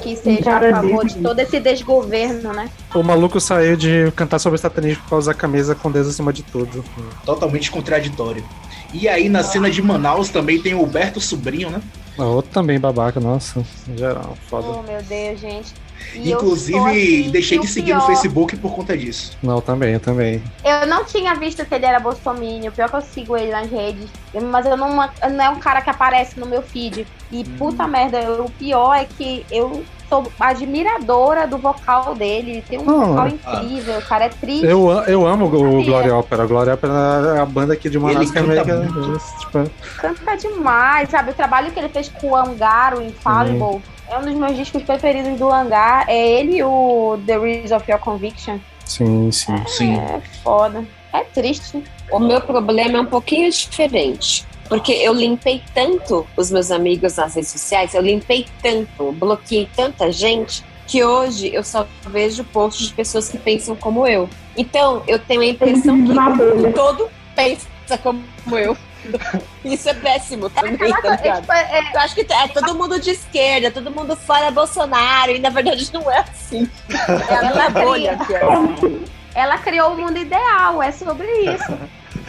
que 0.00 0.16
seja 0.16 0.56
a 0.56 0.70
favor 0.70 1.04
de 1.06 1.14
todo 1.16 1.38
esse 1.40 1.60
desgoverno, 1.60 2.52
né? 2.52 2.68
O 2.94 3.02
maluco 3.02 3.40
saiu 3.40 3.76
de 3.76 4.10
cantar 4.16 4.38
sobre 4.38 4.58
satanismo 4.58 5.02
pra 5.08 5.18
usar 5.18 5.34
camisa 5.34 5.74
com 5.74 5.90
Deus 5.90 6.08
acima 6.08 6.32
de 6.32 6.42
tudo. 6.42 6.84
Totalmente 7.24 7.70
contraditório. 7.70 8.44
E 8.92 9.08
aí, 9.08 9.28
na 9.28 9.42
cena 9.44 9.70
de 9.70 9.80
Manaus, 9.80 10.30
também 10.30 10.60
tem 10.60 10.74
o 10.74 10.82
Huberto 10.82 11.20
Sobrinho, 11.20 11.70
né? 11.70 11.80
O 12.18 12.22
outro 12.24 12.50
também 12.50 12.78
babaca, 12.78 13.20
nossa, 13.20 13.64
em 13.88 13.96
geral, 13.96 14.36
foda. 14.48 14.66
Oh, 14.66 14.82
meu 14.82 15.00
Deus, 15.02 15.38
gente. 15.40 15.72
E 16.14 16.32
Inclusive, 16.32 16.78
assim, 16.78 17.30
deixei 17.30 17.58
de 17.58 17.68
seguir 17.68 17.92
no 17.92 17.98
pior- 18.00 18.06
Facebook 18.08 18.56
por 18.56 18.72
conta 18.74 18.96
disso. 18.96 19.36
Não, 19.42 19.60
também, 19.60 19.92
eu 19.94 20.00
também. 20.00 20.42
Eu 20.64 20.86
não 20.86 21.04
tinha 21.04 21.34
visto 21.34 21.64
que 21.64 21.74
ele 21.74 21.86
era 21.86 22.00
bolsominion, 22.00 22.72
pior 22.72 22.88
que 22.90 22.96
eu 22.96 23.00
sigo 23.02 23.36
ele 23.36 23.52
nas 23.52 23.70
redes, 23.70 24.08
mas 24.50 24.66
eu 24.66 24.76
não, 24.76 24.88
não 24.96 25.44
é 25.44 25.50
um 25.50 25.60
cara 25.60 25.80
que 25.82 25.90
aparece 25.90 26.40
no 26.40 26.46
meu 26.46 26.62
feed. 26.62 27.06
E 27.32 27.44
puta 27.44 27.86
merda, 27.86 28.20
eu- 28.20 28.44
o 28.44 28.50
pior 28.50 28.94
é 28.94 29.04
que 29.04 29.44
eu 29.50 29.84
sou 30.08 30.26
admiradora 30.40 31.46
do 31.46 31.56
vocal 31.58 32.14
dele, 32.16 32.50
ele 32.50 32.62
tem 32.62 32.78
um 32.80 32.90
Ah, 32.90 33.06
vocal 33.06 33.28
incrível, 33.28 33.98
o 33.98 34.02
cara 34.02 34.24
é 34.24 34.28
triste. 34.28 34.66
Eu, 34.66 34.90
eu 35.06 35.26
amo 35.26 35.46
o. 35.46 35.84
Glória 35.84 36.14
Ópera. 36.16 36.42
A 36.42 36.46
Glória 36.46 36.74
Ópera 36.74 36.92
é 37.36 37.40
a 37.40 37.46
banda 37.46 37.74
aqui 37.74 37.88
de 37.88 37.98
Manaus 37.98 38.22
Ele 38.22 38.32
que 38.32 38.38
é 38.38 38.42
meio 38.42 38.64
que. 38.64 38.70
canta 38.70 38.92
muito. 38.92 39.18
Tipo, 39.38 39.70
Canta 39.98 40.36
demais, 40.36 41.08
sabe? 41.10 41.30
O 41.30 41.34
trabalho 41.34 41.70
que 41.70 41.78
ele 41.78 41.88
fez 41.88 42.08
com 42.08 42.30
o 42.30 42.36
Hangar, 42.36 42.98
o 42.98 43.02
Infallible, 43.02 43.80
é 44.08 44.18
um 44.18 44.22
dos 44.22 44.34
meus 44.34 44.56
discos 44.56 44.82
preferidos 44.82 45.38
do 45.38 45.48
Hangar. 45.52 46.04
É 46.08 46.40
ele 46.40 46.56
e 46.56 46.62
o 46.64 47.16
The 47.24 47.38
Reason 47.38 47.76
of 47.76 47.88
Your 47.90 48.00
Conviction. 48.00 48.58
sim, 48.84 49.30
sim. 49.30 49.54
Sim. 49.68 49.96
É 50.00 50.20
foda. 50.42 50.84
É 51.12 51.22
triste. 51.24 51.82
O 52.10 52.18
meu 52.18 52.40
problema 52.40 52.98
é 52.98 53.00
um 53.00 53.06
pouquinho 53.06 53.48
diferente. 53.50 54.44
Porque 54.70 54.92
eu 54.92 55.12
limpei 55.12 55.62
tanto 55.74 56.26
os 56.36 56.50
meus 56.50 56.70
amigos 56.70 57.16
nas 57.16 57.34
redes 57.34 57.50
sociais, 57.50 57.92
eu 57.92 58.00
limpei 58.00 58.46
tanto, 58.62 59.10
bloqueei 59.12 59.68
tanta 59.76 60.10
gente, 60.12 60.64
que 60.86 61.04
hoje 61.04 61.52
eu 61.52 61.62
só 61.64 61.86
vejo 62.06 62.42
posts 62.44 62.86
de 62.88 62.94
pessoas 62.94 63.28
que 63.28 63.36
pensam 63.36 63.74
como 63.76 64.06
eu. 64.06 64.30
Então, 64.56 65.02
eu 65.08 65.18
tenho 65.18 65.40
a 65.42 65.46
impressão 65.46 65.96
que 66.06 66.12
Na 66.14 66.30
o 66.30 66.36
bolha. 66.36 66.54
mundo 66.54 66.72
todo 66.72 67.10
pensa 67.34 67.66
como 68.02 68.22
eu. 68.52 68.76
Isso 69.64 69.88
é 69.88 69.94
péssimo 69.94 70.48
também, 70.50 70.74
Aquela 70.74 71.00
tá 71.00 71.14
é, 71.14 71.16
ligado? 71.16 71.40
tipo, 71.40 71.52
é- 71.52 71.90
Eu 71.94 72.00
acho 72.00 72.14
que 72.14 72.26
é 72.32 72.48
todo 72.48 72.74
mundo 72.76 73.00
de 73.00 73.10
esquerda, 73.10 73.70
todo 73.70 73.90
mundo 73.90 74.14
fora 74.14 74.50
Bolsonaro, 74.52 75.32
e 75.32 75.38
na 75.40 75.50
verdade 75.50 75.90
não 75.92 76.08
é 76.10 76.18
assim. 76.20 76.68
É 77.28 77.34
a 77.34 77.50
minha 77.52 77.70
bolha 77.70 78.18
que 78.26 78.34
é 78.34 78.44
assim. 78.44 79.04
ela 79.34 79.58
criou 79.58 79.94
o 79.94 79.96
mundo 79.96 80.18
ideal, 80.18 80.80
é 80.82 80.92
sobre 80.92 81.26
isso. 81.26 81.78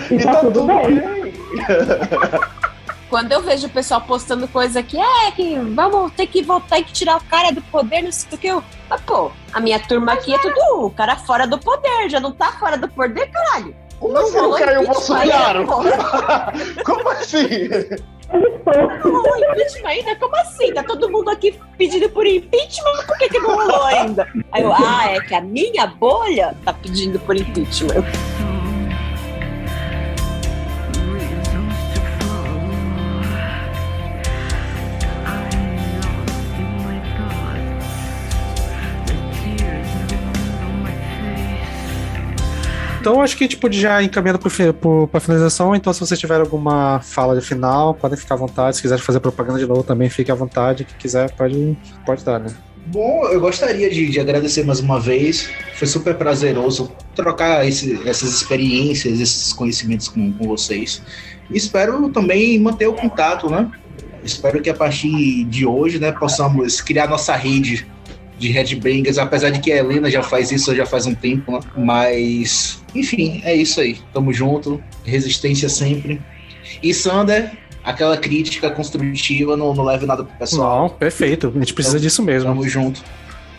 E 0.10 0.18
tá 0.18 0.36
tudo 0.36 0.64
bem. 0.64 1.02
Quando 3.12 3.34
eu 3.34 3.42
vejo 3.42 3.68
o 3.68 3.70
pessoal 3.70 4.00
postando 4.00 4.48
coisa 4.48 4.82
que 4.82 4.98
é 4.98 5.32
que 5.32 5.56
vamos 5.56 6.14
ter 6.14 6.28
que 6.28 6.42
voltar 6.42 6.80
e 6.80 6.84
que 6.86 6.94
tirar 6.94 7.18
o 7.18 7.24
cara 7.26 7.52
do 7.52 7.62
poder, 7.64 8.02
não 8.02 8.12
sei 8.12 8.30
o 8.32 8.38
que. 8.38 8.48
Eu... 8.48 8.64
Mas, 8.90 9.02
pô, 9.02 9.30
a 9.52 9.60
minha 9.60 9.78
turma 9.82 10.14
aqui 10.14 10.34
é 10.34 10.38
tudo 10.38 10.86
o 10.86 10.90
cara 10.90 11.18
fora 11.18 11.46
do 11.46 11.58
poder, 11.58 12.10
já 12.10 12.22
não 12.22 12.32
tá 12.32 12.54
fora 12.54 12.78
do 12.78 12.88
poder, 12.88 13.30
caralho. 13.30 13.76
Como 14.00 14.18
assim 14.18 14.34
não 14.34 14.42
rolou 14.42 14.58
caiu 14.58 14.80
o 14.80 14.84
impeachment 14.84 15.18
Bolsonaro? 15.18 15.68
Como 16.86 17.10
assim? 17.10 17.48
Não 19.04 19.12
rolou 19.12 19.38
impeachment 19.38 19.90
ainda? 19.90 20.16
Como 20.16 20.36
assim? 20.38 20.74
Tá 20.74 20.82
todo 20.82 21.12
mundo 21.12 21.30
aqui 21.30 21.60
pedindo 21.78 22.10
por 22.10 22.26
impeachment, 22.26 23.06
por 23.06 23.18
que, 23.18 23.28
que 23.28 23.40
não 23.40 23.56
rolou 23.56 23.84
ainda? 23.84 24.26
Aí 24.54 24.64
eu, 24.64 24.74
ah, 24.74 25.08
é 25.12 25.20
que 25.20 25.36
a 25.36 25.42
minha 25.42 25.86
bolha 25.86 26.56
tá 26.64 26.72
pedindo 26.72 27.20
por 27.20 27.36
impeachment. 27.36 28.06
Então 43.02 43.20
acho 43.20 43.36
que 43.36 43.48
tipo, 43.48 43.70
já 43.72 44.02
encaminhando 44.04 44.38
pra 44.38 45.20
finalização. 45.20 45.76
Então, 45.76 45.92
se 45.92 46.00
vocês 46.00 46.20
tiverem 46.20 46.44
alguma 46.44 47.00
fala 47.02 47.36
de 47.38 47.44
final, 47.44 47.96
podem 47.96 48.16
ficar 48.16 48.36
à 48.36 48.38
vontade. 48.38 48.76
Se 48.76 48.82
quiserem 48.84 49.04
fazer 49.04 49.20
propaganda 49.20 49.58
de 49.58 49.66
novo 49.66 49.82
também, 49.82 50.08
fique 50.08 50.32
à 50.32 50.36
vontade. 50.36 50.86
Quem 50.86 50.96
quiser, 51.00 51.32
pode, 51.32 51.76
pode 52.06 52.24
dar, 52.24 52.40
né? 52.40 52.54
Bom, 52.86 53.26
eu 53.26 53.40
gostaria 53.42 53.90
de, 53.90 54.08
de 54.08 54.20
agradecer 54.20 54.64
mais 54.64 54.80
uma 54.80 55.00
vez. 55.00 55.50
Foi 55.76 55.88
super 55.88 56.14
prazeroso 56.16 56.92
trocar 57.16 57.68
esse- 57.68 58.00
essas 58.08 58.30
experiências, 58.30 59.20
esses 59.20 59.52
conhecimentos 59.52 60.08
com, 60.08 60.32
com 60.34 60.48
vocês. 60.48 61.02
E 61.50 61.58
espero 61.58 62.08
também 62.10 62.60
manter 62.60 62.86
o 62.86 62.94
contato, 62.94 63.50
né? 63.50 63.68
Espero 64.24 64.62
que 64.62 64.70
a 64.70 64.76
partir 64.76 65.44
de 65.46 65.66
hoje, 65.66 65.98
né, 65.98 66.12
possamos 66.12 66.80
criar 66.82 67.08
nossa 67.08 67.36
rede 67.36 67.88
de 68.42 68.50
headbangers, 68.52 69.18
apesar 69.18 69.52
de 69.52 69.60
que 69.60 69.72
a 69.72 69.78
Helena 69.78 70.10
já 70.10 70.24
faz 70.24 70.52
isso 70.52 70.76
já 70.76 70.86
faz 70.86 71.06
um 71.06 71.14
tempo, 71.16 71.52
né? 71.52 71.60
Mas, 71.78 72.84
enfim, 72.96 73.42
é 73.46 73.54
isso 73.56 73.80
aí. 73.80 74.00
Tamo 74.14 74.34
junto, 74.34 74.82
resistência 75.06 75.70
sempre. 75.70 76.20
E 76.82 76.94
Sander, 76.94 77.52
aquela 77.84 78.18
crítica 78.18 78.70
construtiva, 78.72 79.56
não, 79.56 79.74
não 79.74 79.84
leve 79.84 80.06
nada 80.06 80.24
pro 80.24 80.36
pessoal. 80.38 80.82
Não, 80.84 80.90
perfeito. 80.90 81.54
A 81.56 81.60
gente 81.60 81.74
precisa 81.74 81.98
Então, 81.98 82.04
disso 82.04 82.24
mesmo. 82.24 82.50
Tamo 82.50 82.68
junto. 82.68 83.02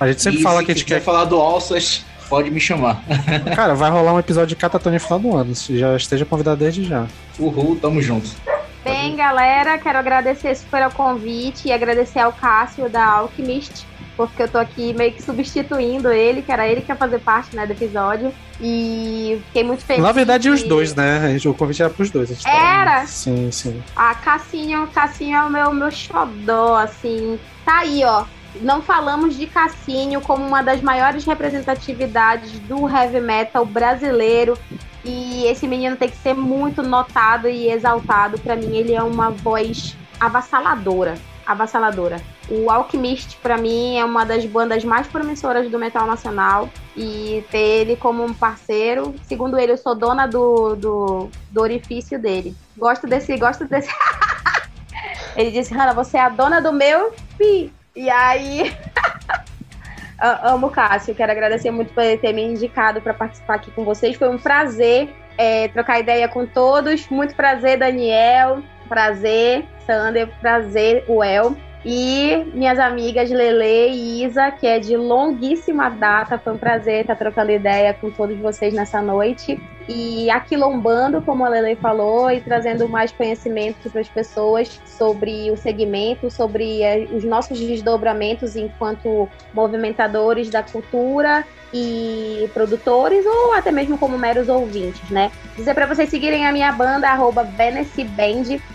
A 0.00 0.08
gente 0.08 0.20
sempre 0.20 0.40
E 0.40 0.42
fala 0.42 0.58
se 0.60 0.64
que 0.66 0.72
a 0.72 0.74
gente 0.74 0.84
quiser 0.84 0.98
quer. 0.98 1.04
falar 1.04 1.24
do 1.26 1.36
Alças, 1.36 2.04
pode 2.28 2.50
me 2.50 2.58
chamar. 2.58 3.02
Cara, 3.54 3.74
vai 3.74 3.88
rolar 3.90 4.14
um 4.14 4.18
episódio 4.18 4.48
de 4.48 4.56
Catatonia 4.56 4.98
no 4.98 5.04
final 5.04 5.18
do 5.20 5.36
ano. 5.36 5.54
Se 5.54 5.78
já 5.78 5.96
esteja 5.96 6.24
convidado 6.24 6.56
desde 6.58 6.82
já. 6.84 7.06
Uhul, 7.38 7.76
tamo 7.80 8.02
junto. 8.02 8.28
Bem, 8.84 9.14
galera, 9.14 9.78
quero 9.78 9.96
agradecer 9.98 10.52
super 10.56 10.82
ao 10.82 10.90
convite 10.90 11.68
e 11.68 11.72
agradecer 11.72 12.18
ao 12.18 12.32
Cássio 12.32 12.88
da 12.88 13.04
Alchemist, 13.04 13.86
porque 14.16 14.42
eu 14.42 14.48
tô 14.48 14.58
aqui 14.58 14.92
meio 14.94 15.12
que 15.12 15.22
substituindo 15.22 16.10
ele, 16.10 16.42
que 16.42 16.52
era 16.52 16.66
ele 16.68 16.80
que 16.80 16.90
ia 16.92 16.96
fazer 16.96 17.18
parte 17.20 17.54
né, 17.56 17.66
do 17.66 17.72
episódio. 17.72 18.32
E 18.60 19.40
fiquei 19.46 19.64
muito 19.64 19.84
feliz. 19.84 20.02
Na 20.02 20.12
verdade, 20.12 20.48
os 20.50 20.62
que- 20.62 20.68
dois, 20.68 20.94
né? 20.94 21.18
A 21.24 21.28
gente- 21.30 21.48
O 21.48 21.54
convite 21.54 21.82
era 21.82 21.90
pros 21.90 22.10
dois. 22.10 22.30
a 22.30 22.34
gente 22.34 22.46
Era? 22.48 23.06
Sim, 23.06 23.50
sim. 23.50 23.82
A 23.96 24.14
Cassinho, 24.14 24.86
Cassinho 24.88 25.36
é 25.36 25.44
o 25.44 25.50
meu, 25.50 25.72
meu 25.72 25.90
xodó, 25.90 26.76
assim. 26.76 27.38
Tá 27.64 27.80
aí, 27.80 28.04
ó. 28.04 28.24
Não 28.60 28.82
falamos 28.82 29.36
de 29.36 29.46
Cassinho 29.46 30.20
como 30.20 30.46
uma 30.46 30.62
das 30.62 30.80
maiores 30.82 31.24
representatividades 31.24 32.52
do 32.60 32.88
heavy 32.88 33.20
metal 33.20 33.64
brasileiro. 33.64 34.56
E 35.04 35.46
esse 35.46 35.66
menino 35.66 35.96
tem 35.96 36.08
que 36.08 36.16
ser 36.18 36.34
muito 36.34 36.82
notado 36.82 37.48
e 37.48 37.68
exaltado. 37.70 38.38
Pra 38.38 38.54
mim, 38.54 38.76
ele 38.76 38.94
é 38.94 39.02
uma 39.02 39.30
voz 39.30 39.96
avassaladora. 40.20 41.14
Avassaladora. 41.46 42.20
O 42.48 42.70
Alchemist, 42.70 43.36
pra 43.36 43.56
mim, 43.56 43.96
é 43.98 44.04
uma 44.04 44.24
das 44.24 44.44
bandas 44.44 44.84
mais 44.84 45.06
promissoras 45.06 45.70
do 45.70 45.78
metal 45.78 46.06
nacional. 46.06 46.68
E 46.96 47.44
ter 47.50 47.80
ele 47.80 47.96
como 47.96 48.24
um 48.24 48.34
parceiro. 48.34 49.14
Segundo 49.24 49.58
ele, 49.58 49.72
eu 49.72 49.78
sou 49.78 49.94
dona 49.94 50.26
do, 50.26 50.76
do, 50.76 51.30
do 51.50 51.60
orifício 51.60 52.18
dele. 52.18 52.54
Gosto 52.76 53.06
desse, 53.06 53.36
gosto 53.36 53.64
desse. 53.64 53.90
ele 55.36 55.50
disse, 55.50 55.74
Hanna, 55.74 55.94
você 55.94 56.16
é 56.16 56.22
a 56.22 56.28
dona 56.28 56.60
do 56.60 56.72
meu 56.72 57.12
pi. 57.38 57.72
E 57.94 58.10
aí. 58.10 58.74
Amo 60.44 60.70
Cássio, 60.70 61.16
quero 61.16 61.32
agradecer 61.32 61.72
muito 61.72 61.92
por 61.92 62.04
ter 62.20 62.32
me 62.32 62.44
indicado 62.44 63.00
para 63.00 63.12
participar 63.12 63.54
aqui 63.54 63.72
com 63.72 63.84
vocês. 63.84 64.14
Foi 64.14 64.28
um 64.28 64.38
prazer 64.38 65.12
é, 65.36 65.68
trocar 65.68 65.98
ideia 65.98 66.28
com 66.28 66.46
todos. 66.46 67.08
Muito 67.08 67.34
prazer, 67.34 67.78
Daniel. 67.78 68.62
Prazer, 68.88 69.66
Sander. 69.86 70.28
Prazer, 70.40 71.04
Uel. 71.08 71.56
E 71.84 72.44
minhas 72.54 72.78
amigas 72.78 73.28
Lele 73.28 73.90
e 73.90 74.24
Isa, 74.24 74.52
que 74.52 74.66
é 74.66 74.78
de 74.78 74.96
longuíssima 74.96 75.90
data, 75.90 76.38
foi 76.38 76.52
um 76.52 76.58
prazer 76.58 77.00
estar 77.00 77.16
trocando 77.16 77.50
ideia 77.50 77.92
com 77.92 78.08
todos 78.08 78.38
vocês 78.38 78.72
nessa 78.72 79.02
noite. 79.02 79.60
E 79.88 80.30
aquilombando, 80.30 81.20
como 81.22 81.44
a 81.44 81.48
Lele 81.48 81.76
falou, 81.76 82.30
e 82.30 82.40
trazendo 82.40 82.88
mais 82.88 83.10
conhecimento 83.10 83.90
para 83.90 84.00
as 84.00 84.08
pessoas 84.08 84.80
sobre 84.86 85.50
o 85.50 85.56
segmento, 85.56 86.30
sobre 86.30 86.82
eh, 86.82 87.08
os 87.12 87.24
nossos 87.24 87.58
desdobramentos 87.58 88.54
enquanto 88.54 89.28
movimentadores 89.52 90.48
da 90.50 90.62
cultura 90.62 91.44
e 91.74 92.48
produtores, 92.52 93.24
ou 93.24 93.54
até 93.54 93.72
mesmo 93.72 93.96
como 93.96 94.18
meros 94.18 94.48
ouvintes, 94.48 95.08
né? 95.10 95.32
Dizer 95.56 95.74
para 95.74 95.86
vocês 95.86 96.08
seguirem 96.10 96.46
a 96.46 96.52
minha 96.52 96.70
banda, 96.70 97.08
arroba 97.08 97.42
Band, 97.42 97.84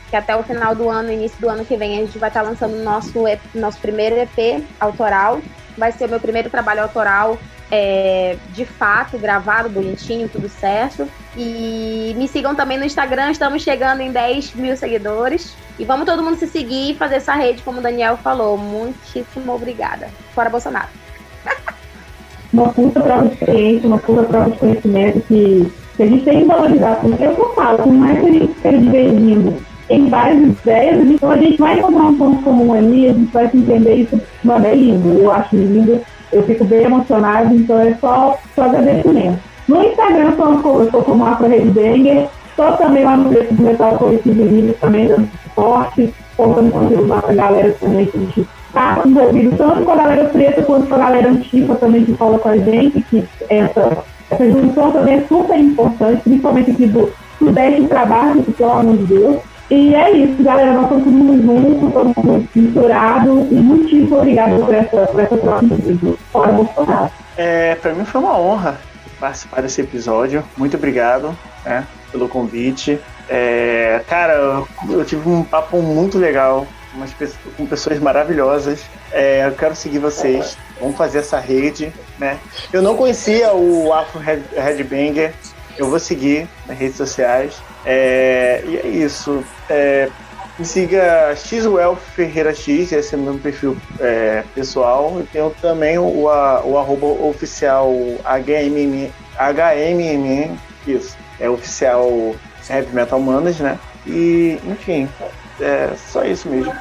que 0.09 0.15
até 0.15 0.35
o 0.35 0.43
final 0.43 0.73
do 0.73 0.89
ano, 0.89 1.11
início 1.11 1.39
do 1.39 1.49
ano 1.49 1.63
que 1.63 1.77
vem, 1.77 1.97
a 1.97 2.05
gente 2.05 2.17
vai 2.17 2.29
estar 2.29 2.41
lançando 2.41 2.75
o 2.75 2.83
nosso, 2.83 3.23
nosso 3.53 3.79
primeiro 3.79 4.15
EP 4.15 4.63
autoral. 4.79 5.39
Vai 5.77 5.91
ser 5.91 6.05
o 6.05 6.09
meu 6.09 6.19
primeiro 6.19 6.49
trabalho 6.49 6.81
autoral 6.81 7.37
é, 7.71 8.37
de 8.53 8.65
fato, 8.65 9.17
gravado, 9.17 9.69
bonitinho, 9.69 10.29
tudo 10.29 10.49
certo. 10.49 11.07
E 11.35 12.13
me 12.17 12.27
sigam 12.27 12.55
também 12.55 12.77
no 12.77 12.85
Instagram, 12.85 13.31
estamos 13.31 13.61
chegando 13.61 14.01
em 14.01 14.11
10 14.11 14.55
mil 14.55 14.75
seguidores. 14.75 15.55
E 15.77 15.85
vamos 15.85 16.05
todo 16.05 16.23
mundo 16.23 16.37
se 16.37 16.47
seguir 16.47 16.91
e 16.91 16.95
fazer 16.95 17.15
essa 17.15 17.33
rede, 17.33 17.61
como 17.61 17.79
o 17.79 17.81
Daniel 17.83 18.17
falou. 18.17 18.57
Muitíssimo 18.57 19.53
obrigada. 19.53 20.09
Fora 20.33 20.49
Bolsonaro. 20.49 20.87
Uma 22.51 22.69
puta 22.69 23.01
prova 23.01 23.27
de 23.27 23.33
experiência, 23.33 23.87
uma 23.87 23.97
puta 23.97 24.23
prova 24.23 24.49
de 24.49 24.57
conhecimento 24.57 25.19
que, 25.27 25.71
que 25.97 26.03
a 26.03 26.07
gente 26.07 26.23
tem 26.23 26.39
que 26.39 26.45
valorizar. 26.45 26.95
Porque 27.01 27.25
eu 27.25 27.37
não 27.37 27.53
falo, 27.53 27.79
por 27.79 27.93
mais 27.93 28.19
que 28.19 28.25
a 28.25 28.31
gente 28.31 28.51
esteja 28.51 28.77
divergindo 28.77 29.57
em 29.89 30.09
várias 30.09 30.41
ideias, 30.43 31.11
então 31.11 31.29
a 31.29 31.37
gente 31.37 31.57
vai 31.57 31.77
encontrar 31.77 32.05
um 32.05 32.17
ponto 32.17 32.43
comum 32.43 32.73
ali, 32.73 33.09
a 33.09 33.13
gente 33.13 33.31
vai 33.33 33.49
se 33.49 33.57
entender 33.57 33.95
isso. 33.95 34.21
Mano, 34.45 34.65
é 34.65 34.75
lindo, 34.75 35.09
eu 35.19 35.29
acho 35.29 35.55
lindo 35.57 36.01
eu 36.31 36.43
fico 36.43 36.65
bem 36.65 36.83
emocionado, 36.83 37.53
então 37.55 37.79
é 37.79 37.93
só, 37.95 38.37
só 38.55 38.63
agradecimento. 38.63 39.39
No 39.67 39.83
Instagram 39.83 40.33
eu 40.37 40.83
estou 40.83 41.03
como 41.03 41.25
Afro 41.25 41.47
Headbanger, 41.47 42.27
estou 42.49 42.71
também 42.73 43.03
lá 43.03 43.17
no 43.17 43.29
Preço 43.29 43.53
do 43.53 43.63
Metal 43.63 43.97
Coletivo 43.97 44.43
Livre, 44.43 44.73
também 44.79 45.07
dando 45.07 45.29
suporte, 45.43 46.13
contando 46.35 46.71
conteúdo 46.71 47.07
lá 47.07 47.21
para 47.21 47.31
a 47.31 47.35
galera 47.35 47.75
também 47.79 48.05
que 48.05 48.47
está 48.67 49.01
envolvido, 49.05 49.57
tanto 49.57 49.83
com 49.83 49.91
a 49.91 49.95
galera 49.95 50.25
preta 50.25 50.61
quanto 50.61 50.87
com 50.87 50.95
a 50.95 50.99
galera 50.99 51.29
antiga 51.29 51.75
também 51.75 52.05
que 52.05 52.13
fala 52.13 52.39
com 52.39 52.49
a 52.49 52.57
gente, 52.57 53.01
que 53.01 53.27
essa, 53.49 53.97
essa 54.29 54.51
junção 54.51 54.91
também 54.91 55.15
é 55.15 55.21
super 55.27 55.59
importante, 55.59 56.21
principalmente 56.23 56.71
aqui 56.71 56.85
do 56.85 57.11
Sudeste 57.39 57.87
Trabalho, 57.87 58.43
que 58.43 58.51
pelo 58.53 58.71
amor 58.71 58.97
de 58.97 59.05
Deus. 59.05 59.37
E 59.69 59.93
é 59.93 60.11
isso, 60.11 60.41
galera. 60.43 60.73
Nós 60.73 60.83
estamos 60.83 61.03
todo 61.03 61.13
mundo 61.13 61.41
junto, 61.43 61.91
todo 61.91 62.25
mundo 62.25 62.49
misturado. 62.55 63.33
Muito 63.35 64.15
obrigado 64.15 64.65
por 64.65 64.73
essa, 64.73 65.07
por 65.07 65.19
essa 65.19 65.37
troca 65.37 65.65
de 65.65 66.17
Fora 66.31 66.51
Bolsonaro. 66.53 67.11
É, 67.37 67.75
para 67.75 67.93
mim 67.93 68.05
foi 68.05 68.21
uma 68.21 68.37
honra 68.39 68.79
participar 69.19 69.61
desse 69.61 69.81
episódio. 69.81 70.43
Muito 70.55 70.77
obrigado 70.77 71.37
né, 71.65 71.85
pelo 72.11 72.29
convite. 72.29 72.99
É, 73.29 74.01
cara, 74.07 74.63
eu, 74.89 75.03
tive 75.03 75.27
um 75.29 75.43
papo 75.43 75.81
muito 75.81 76.17
legal 76.17 76.65
umas, 76.93 77.13
com 77.57 77.65
pessoas 77.65 77.99
maravilhosas. 77.99 78.85
É, 79.11 79.45
eu 79.45 79.51
quero 79.51 79.75
seguir 79.75 79.99
vocês. 79.99 80.57
Vamos 80.79 80.95
fazer 80.95 81.19
essa 81.19 81.39
rede. 81.39 81.91
Né? 82.17 82.37
Eu 82.71 82.81
não 82.81 82.95
conhecia 82.95 83.53
o 83.53 83.91
Afro 83.93 84.19
Headbanger. 84.19 85.33
Eu 85.77 85.89
vou 85.89 85.99
seguir 85.99 86.47
nas 86.67 86.77
redes 86.77 86.97
sociais. 86.97 87.61
É, 87.85 88.63
e 88.65 88.77
é 88.77 88.87
isso. 88.87 89.43
É, 89.69 90.09
me 90.57 90.65
siga 90.65 91.35
Xwell 91.35 91.95
Ferreira 91.95 92.53
X, 92.53 92.91
esse 92.91 93.13
é 93.13 93.17
o 93.17 93.21
meu 93.21 93.37
perfil 93.37 93.77
é, 93.99 94.43
pessoal. 94.55 95.19
E 95.21 95.23
tenho 95.27 95.51
também 95.61 95.97
o, 95.99 96.03
o, 96.03 96.23
o 96.23 96.77
arroba 96.77 97.05
oficial 97.05 97.91
HMM, 98.25 99.11
HMM, 99.37 100.57
isso, 100.87 101.15
é 101.39 101.49
oficial 101.49 102.35
Heavy 102.67 102.93
Metal 102.95 103.19
Manas, 103.19 103.59
né? 103.59 103.77
E, 104.05 104.59
enfim, 104.65 105.07
é 105.59 105.93
só 105.95 106.23
isso 106.23 106.47
mesmo. 106.49 106.73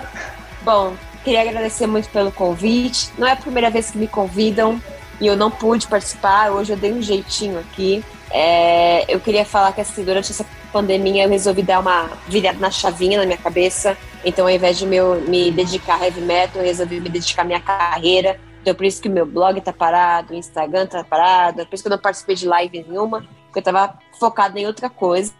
Bom, 0.62 0.94
queria 1.22 1.42
agradecer 1.42 1.86
muito 1.86 2.08
pelo 2.08 2.32
convite. 2.32 3.10
Não 3.18 3.26
é 3.26 3.32
a 3.32 3.36
primeira 3.36 3.68
vez 3.68 3.90
que 3.90 3.98
me 3.98 4.08
convidam 4.08 4.80
e 5.20 5.26
eu 5.26 5.36
não 5.36 5.50
pude 5.50 5.86
participar. 5.86 6.50
Hoje 6.50 6.72
eu 6.72 6.76
dei 6.76 6.92
um 6.92 7.02
jeitinho 7.02 7.58
aqui. 7.58 8.04
É, 8.30 9.04
eu 9.12 9.20
queria 9.20 9.44
falar 9.44 9.72
que 9.72 9.80
assim, 9.80 10.04
durante 10.04 10.32
essa 10.32 10.44
pandemia 10.72 11.24
eu 11.24 11.28
resolvi 11.28 11.62
dar 11.62 11.80
uma 11.80 12.10
virada 12.26 12.58
na 12.58 12.70
chavinha 12.70 13.18
na 13.18 13.26
minha 13.26 13.38
cabeça. 13.38 13.96
Então, 14.24 14.46
ao 14.46 14.50
invés 14.50 14.78
de 14.78 14.86
meu, 14.86 15.20
me 15.22 15.50
dedicar 15.50 16.00
a 16.00 16.04
heavy 16.04 16.20
metal, 16.20 16.60
eu 16.60 16.66
resolvi 16.66 17.00
me 17.00 17.08
dedicar 17.08 17.42
à 17.42 17.44
minha 17.44 17.60
carreira. 17.60 18.38
Então, 18.60 18.74
por 18.74 18.84
isso 18.84 19.00
que 19.00 19.08
o 19.08 19.12
meu 19.12 19.24
blog 19.24 19.60
tá 19.60 19.72
parado, 19.72 20.34
o 20.34 20.36
Instagram 20.36 20.86
tá 20.86 21.04
parado, 21.04 21.64
por 21.66 21.74
isso 21.74 21.84
que 21.84 21.88
eu 21.88 21.92
não 21.92 21.98
participei 21.98 22.34
de 22.34 22.46
live 22.46 22.84
nenhuma, 22.88 23.24
porque 23.44 23.60
eu 23.60 23.62
tava 23.62 23.96
focada 24.18 24.58
em 24.58 24.66
outra 24.66 24.90
coisa. 24.90 25.32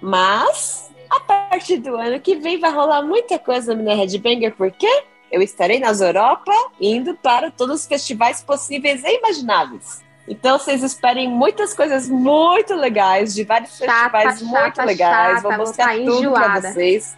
Mas, 0.00 0.90
a 1.10 1.20
partir 1.20 1.78
do 1.78 1.96
ano 1.96 2.20
que 2.20 2.36
vem, 2.36 2.58
vai 2.58 2.70
rolar 2.72 3.02
muita 3.02 3.38
coisa 3.38 3.74
no 3.74 3.82
minha 3.82 3.96
Headbanger, 3.96 4.54
porque 4.56 4.88
eu 5.30 5.42
estarei 5.42 5.78
nas 5.78 6.00
Europa 6.00 6.52
indo 6.80 7.14
para 7.14 7.50
todos 7.50 7.80
os 7.80 7.86
festivais 7.86 8.42
possíveis 8.42 9.02
e 9.02 9.18
imagináveis. 9.18 10.03
Então 10.26 10.58
vocês 10.58 10.82
esperem 10.82 11.28
muitas 11.28 11.74
coisas 11.74 12.08
muito 12.08 12.74
legais, 12.74 13.34
de 13.34 13.44
vários 13.44 13.76
chata, 13.76 14.18
festivais 14.18 14.40
chata, 14.40 14.60
muito 14.60 14.82
legais. 14.82 15.42
Chata, 15.42 15.48
vou 15.48 15.58
mostrar 15.58 15.96
vou 15.96 16.06
tudo 16.06 16.32
para 16.32 16.60
vocês. 16.60 17.16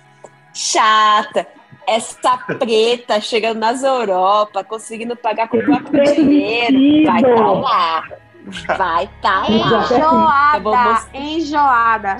Chata. 0.52 1.46
Essa 1.86 2.36
preta 2.58 3.20
chegando 3.20 3.60
nas 3.60 3.84
Europa, 3.84 4.64
conseguindo 4.64 5.14
pagar 5.14 5.48
com 5.48 5.58
o 5.58 5.64
próprio 5.64 6.04
dinheiro. 6.16 6.76
Vai 7.04 7.20
estar 7.20 7.36
tá 7.36 7.52
lá. 7.52 8.04
Vai 8.76 9.04
estar 9.04 9.46
tá 9.46 9.48
lá. 9.48 10.58
Enjoada. 10.58 11.06
Enjoada. 11.14 12.16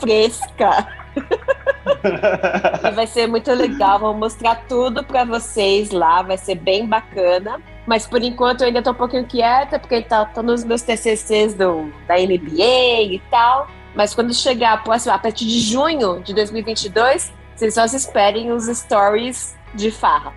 Fresca. 0.00 0.88
e 2.88 2.90
vai 2.90 3.06
ser 3.06 3.28
muito 3.28 3.52
legal. 3.52 4.00
Vou 4.00 4.14
mostrar 4.14 4.64
tudo 4.68 5.04
para 5.04 5.24
vocês 5.24 5.92
lá. 5.92 6.22
Vai 6.22 6.36
ser 6.36 6.56
bem 6.56 6.84
bacana. 6.84 7.60
Mas 7.88 8.06
por 8.06 8.22
enquanto 8.22 8.60
eu 8.60 8.66
ainda 8.66 8.82
tô 8.82 8.90
um 8.90 8.94
pouquinho 8.94 9.24
quieta, 9.24 9.78
porque 9.78 10.02
tá, 10.02 10.26
tô 10.26 10.42
nos 10.42 10.62
meus 10.62 10.82
TCCs 10.82 11.54
do, 11.54 11.90
da 12.06 12.16
NBA 12.16 13.14
e 13.14 13.22
tal. 13.30 13.66
Mas 13.94 14.14
quando 14.14 14.34
chegar 14.34 14.74
a 14.74 15.18
partir 15.18 15.46
de 15.46 15.58
junho 15.60 16.20
de 16.20 16.34
2022, 16.34 17.32
vocês 17.56 17.72
só 17.72 17.86
esperem 17.86 18.52
os 18.52 18.66
stories 18.66 19.56
de 19.74 19.90
farra. 19.90 20.34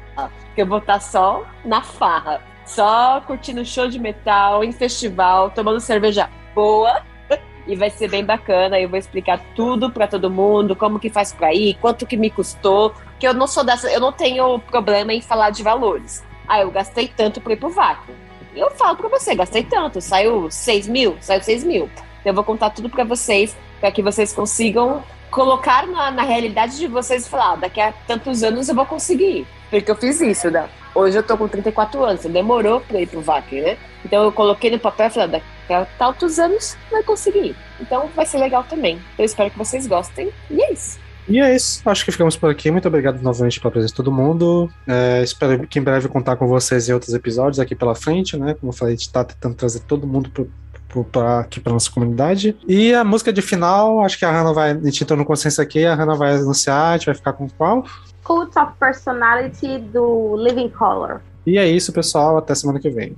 Que 0.56 0.62
eu 0.62 0.66
vou 0.66 0.78
estar 0.78 0.94
tá 0.94 1.00
só 1.02 1.46
na 1.66 1.82
farra. 1.82 2.42
Só 2.66 3.20
curtindo 3.28 3.66
show 3.66 3.90
de 3.90 4.00
metal, 4.00 4.64
em 4.64 4.72
festival, 4.72 5.50
tomando 5.50 5.82
cerveja 5.82 6.30
boa. 6.56 7.04
E 7.68 7.76
vai 7.76 7.90
ser 7.90 8.10
bem 8.10 8.24
bacana. 8.24 8.80
Eu 8.80 8.88
vou 8.88 8.98
explicar 8.98 9.40
tudo 9.56 9.92
para 9.92 10.08
todo 10.08 10.32
mundo, 10.32 10.74
como 10.74 11.00
que 11.00 11.10
faz 11.10 11.34
para 11.34 11.54
ir, 11.54 11.76
quanto 11.82 12.08
que 12.08 12.16
me 12.16 12.30
custou. 12.30 12.94
Que 13.20 13.28
eu 13.28 13.34
não 13.34 13.46
sou 13.46 13.64
dessa, 13.64 13.92
eu 13.92 14.00
não 14.00 14.14
tenho 14.14 14.58
problema 14.58 15.14
em 15.14 15.22
falar 15.22 15.50
de 15.50 15.62
valores. 15.62 16.24
Ah, 16.52 16.60
eu 16.60 16.70
gastei 16.70 17.08
tanto 17.08 17.40
para 17.40 17.54
ir 17.54 17.56
pro 17.56 17.70
vácuo. 17.70 18.14
Eu 18.54 18.70
falo 18.72 18.98
para 18.98 19.08
você, 19.08 19.34
gastei 19.34 19.64
tanto, 19.64 20.02
saiu 20.02 20.52
6 20.52 20.86
mil, 20.90 21.16
saiu 21.22 21.42
6 21.42 21.64
mil. 21.64 21.86
Então, 21.86 22.04
eu 22.26 22.34
vou 22.34 22.44
contar 22.44 22.72
tudo 22.72 22.90
para 22.90 23.06
vocês, 23.06 23.56
para 23.80 23.90
que 23.90 24.02
vocês 24.02 24.34
consigam 24.34 25.02
colocar 25.30 25.88
na, 25.88 26.12
na 26.12 26.24
realidade 26.24 26.78
de 26.78 26.88
vocês 26.88 27.26
e 27.26 27.30
falar, 27.30 27.54
ah, 27.54 27.56
daqui 27.56 27.80
a 27.80 27.94
tantos 28.06 28.44
anos 28.44 28.68
eu 28.68 28.76
vou 28.76 28.86
conseguir. 28.86 29.48
Porque 29.70 29.90
eu 29.90 29.96
fiz 29.96 30.20
isso, 30.20 30.52
né? 30.52 30.68
Hoje 30.94 31.18
eu 31.18 31.24
tô 31.24 31.38
com 31.38 31.48
34 31.48 32.04
anos, 32.04 32.26
demorou 32.26 32.82
para 32.82 33.00
ir 33.00 33.08
pro 33.08 33.22
VAC, 33.22 33.62
né? 33.62 33.78
Então 34.04 34.22
eu 34.26 34.32
coloquei 34.34 34.70
no 34.70 34.78
papel 34.78 35.08
e 35.08 35.10
falei, 35.10 35.24
ah, 35.24 35.32
daqui 35.32 35.74
a 35.74 35.86
tantos 35.98 36.38
anos 36.38 36.76
vai 36.92 37.02
conseguir. 37.02 37.56
Então 37.80 38.10
vai 38.14 38.26
ser 38.26 38.40
legal 38.40 38.66
também. 38.66 39.02
Eu 39.18 39.24
espero 39.24 39.50
que 39.50 39.58
vocês 39.58 39.88
gostem. 39.88 40.30
E 40.50 40.62
é 40.62 40.74
isso. 40.74 41.00
E 41.32 41.40
é 41.40 41.56
isso. 41.56 41.82
Acho 41.90 42.04
que 42.04 42.12
ficamos 42.12 42.36
por 42.36 42.52
aqui. 42.52 42.70
Muito 42.70 42.90
obrigado 42.90 43.22
novamente 43.22 43.58
pela 43.62 43.72
presença 43.72 43.94
de 43.94 43.96
todo 43.96 44.12
mundo. 44.12 44.70
É, 44.86 45.24
espero 45.24 45.66
que 45.66 45.80
em 45.80 45.82
breve 45.82 46.10
contar 46.10 46.36
com 46.36 46.46
vocês 46.46 46.90
em 46.90 46.94
outros 46.94 47.14
episódios 47.14 47.58
aqui 47.58 47.74
pela 47.74 47.96
frente, 47.96 48.36
né? 48.36 48.54
Como 48.56 48.74
eu 48.74 48.76
falei, 48.76 48.96
a 48.96 48.98
gente 48.98 49.10
tá 49.10 49.24
tentando 49.24 49.56
trazer 49.56 49.80
todo 49.82 50.06
mundo 50.06 50.30
pro, 50.30 51.06
pra, 51.06 51.40
aqui 51.40 51.62
para 51.62 51.72
nossa 51.72 51.90
comunidade. 51.90 52.58
E 52.68 52.94
a 52.94 53.06
música 53.06 53.32
de 53.32 53.42
final, 53.42 54.02
acho 54.04 54.20
que 54.20 54.26
a 54.26 54.30
Hannah 54.30 54.52
vai. 54.52 54.72
A 54.72 54.84
gente 54.84 55.04
entrou 55.06 55.18
no 55.18 55.24
consenso 55.24 55.62
aqui, 55.62 55.86
a 55.86 55.96
Hannah 55.96 56.16
vai 56.16 56.36
anunciar, 56.36 56.90
a 56.90 56.98
gente 56.98 57.06
vai 57.06 57.16
ficar 57.16 57.32
com 57.32 57.48
qual? 57.50 57.86
Cult 58.26 58.60
of 58.60 58.74
Personality 58.78 59.80
do 59.80 60.36
Living 60.36 60.68
Color. 60.68 61.22
E 61.48 61.58
é 61.58 61.66
isso, 61.66 61.94
pessoal. 61.94 62.38
Até 62.38 62.54
semana 62.56 62.78
que 62.78 62.90
vem. 62.90 63.16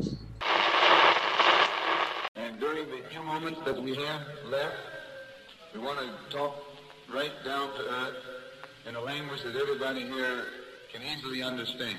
And 2.38 2.60
during 2.60 2.86
the 2.86 3.02
few 3.10 3.24
moments 3.24 3.60
that 3.66 3.82
we 3.82 3.98
have 3.98 4.24
left, 4.52 4.78
we 5.74 5.82
want 5.84 5.98
to 5.98 6.06
talk 6.06 6.23
right 7.14 7.32
down 7.46 7.70
to 7.76 7.82
earth 7.82 8.16
in 8.88 8.96
a 8.96 9.02
language 9.02 9.44
that 9.44 9.56
everybody 9.56 10.02
here 10.02 10.46
can 10.92 11.02
easily 11.04 11.44
understand. 11.44 11.98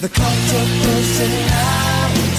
The 0.00 0.10
cult 0.10 0.52
of 0.60 0.68
personality 0.82 1.83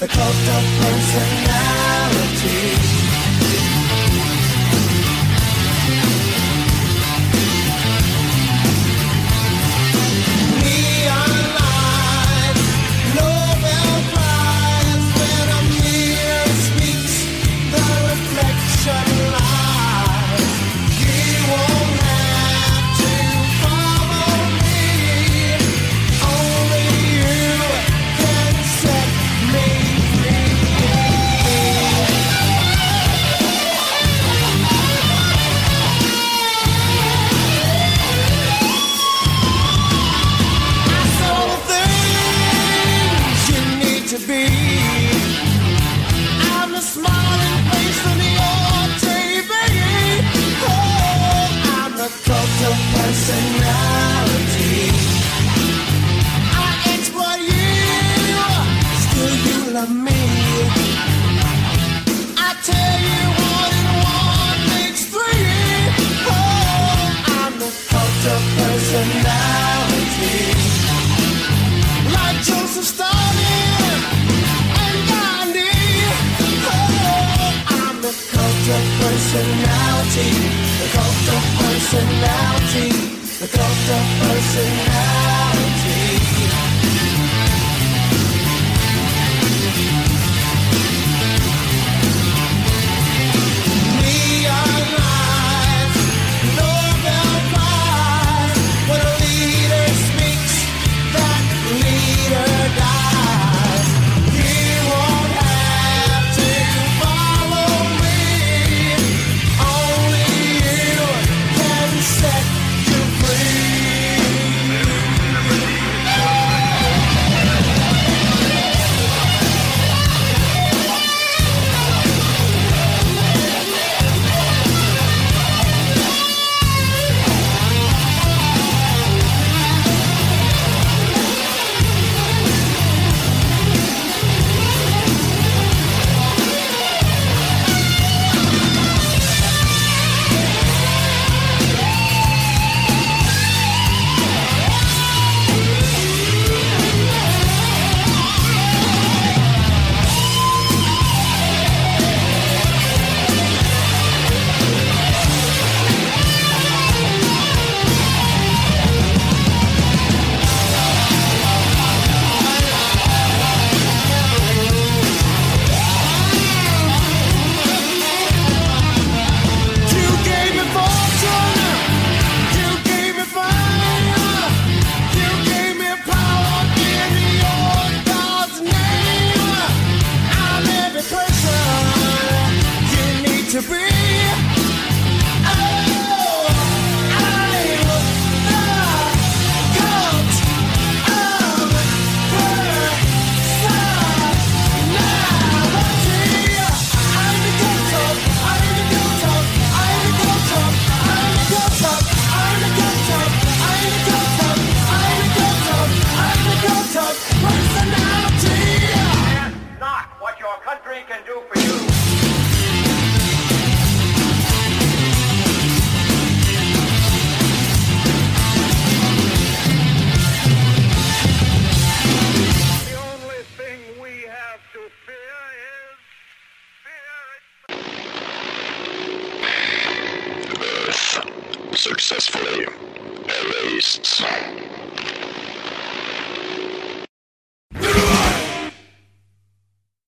the 0.00 0.08
cult 0.08 0.28
of 0.28 0.64
personality. 0.80 2.93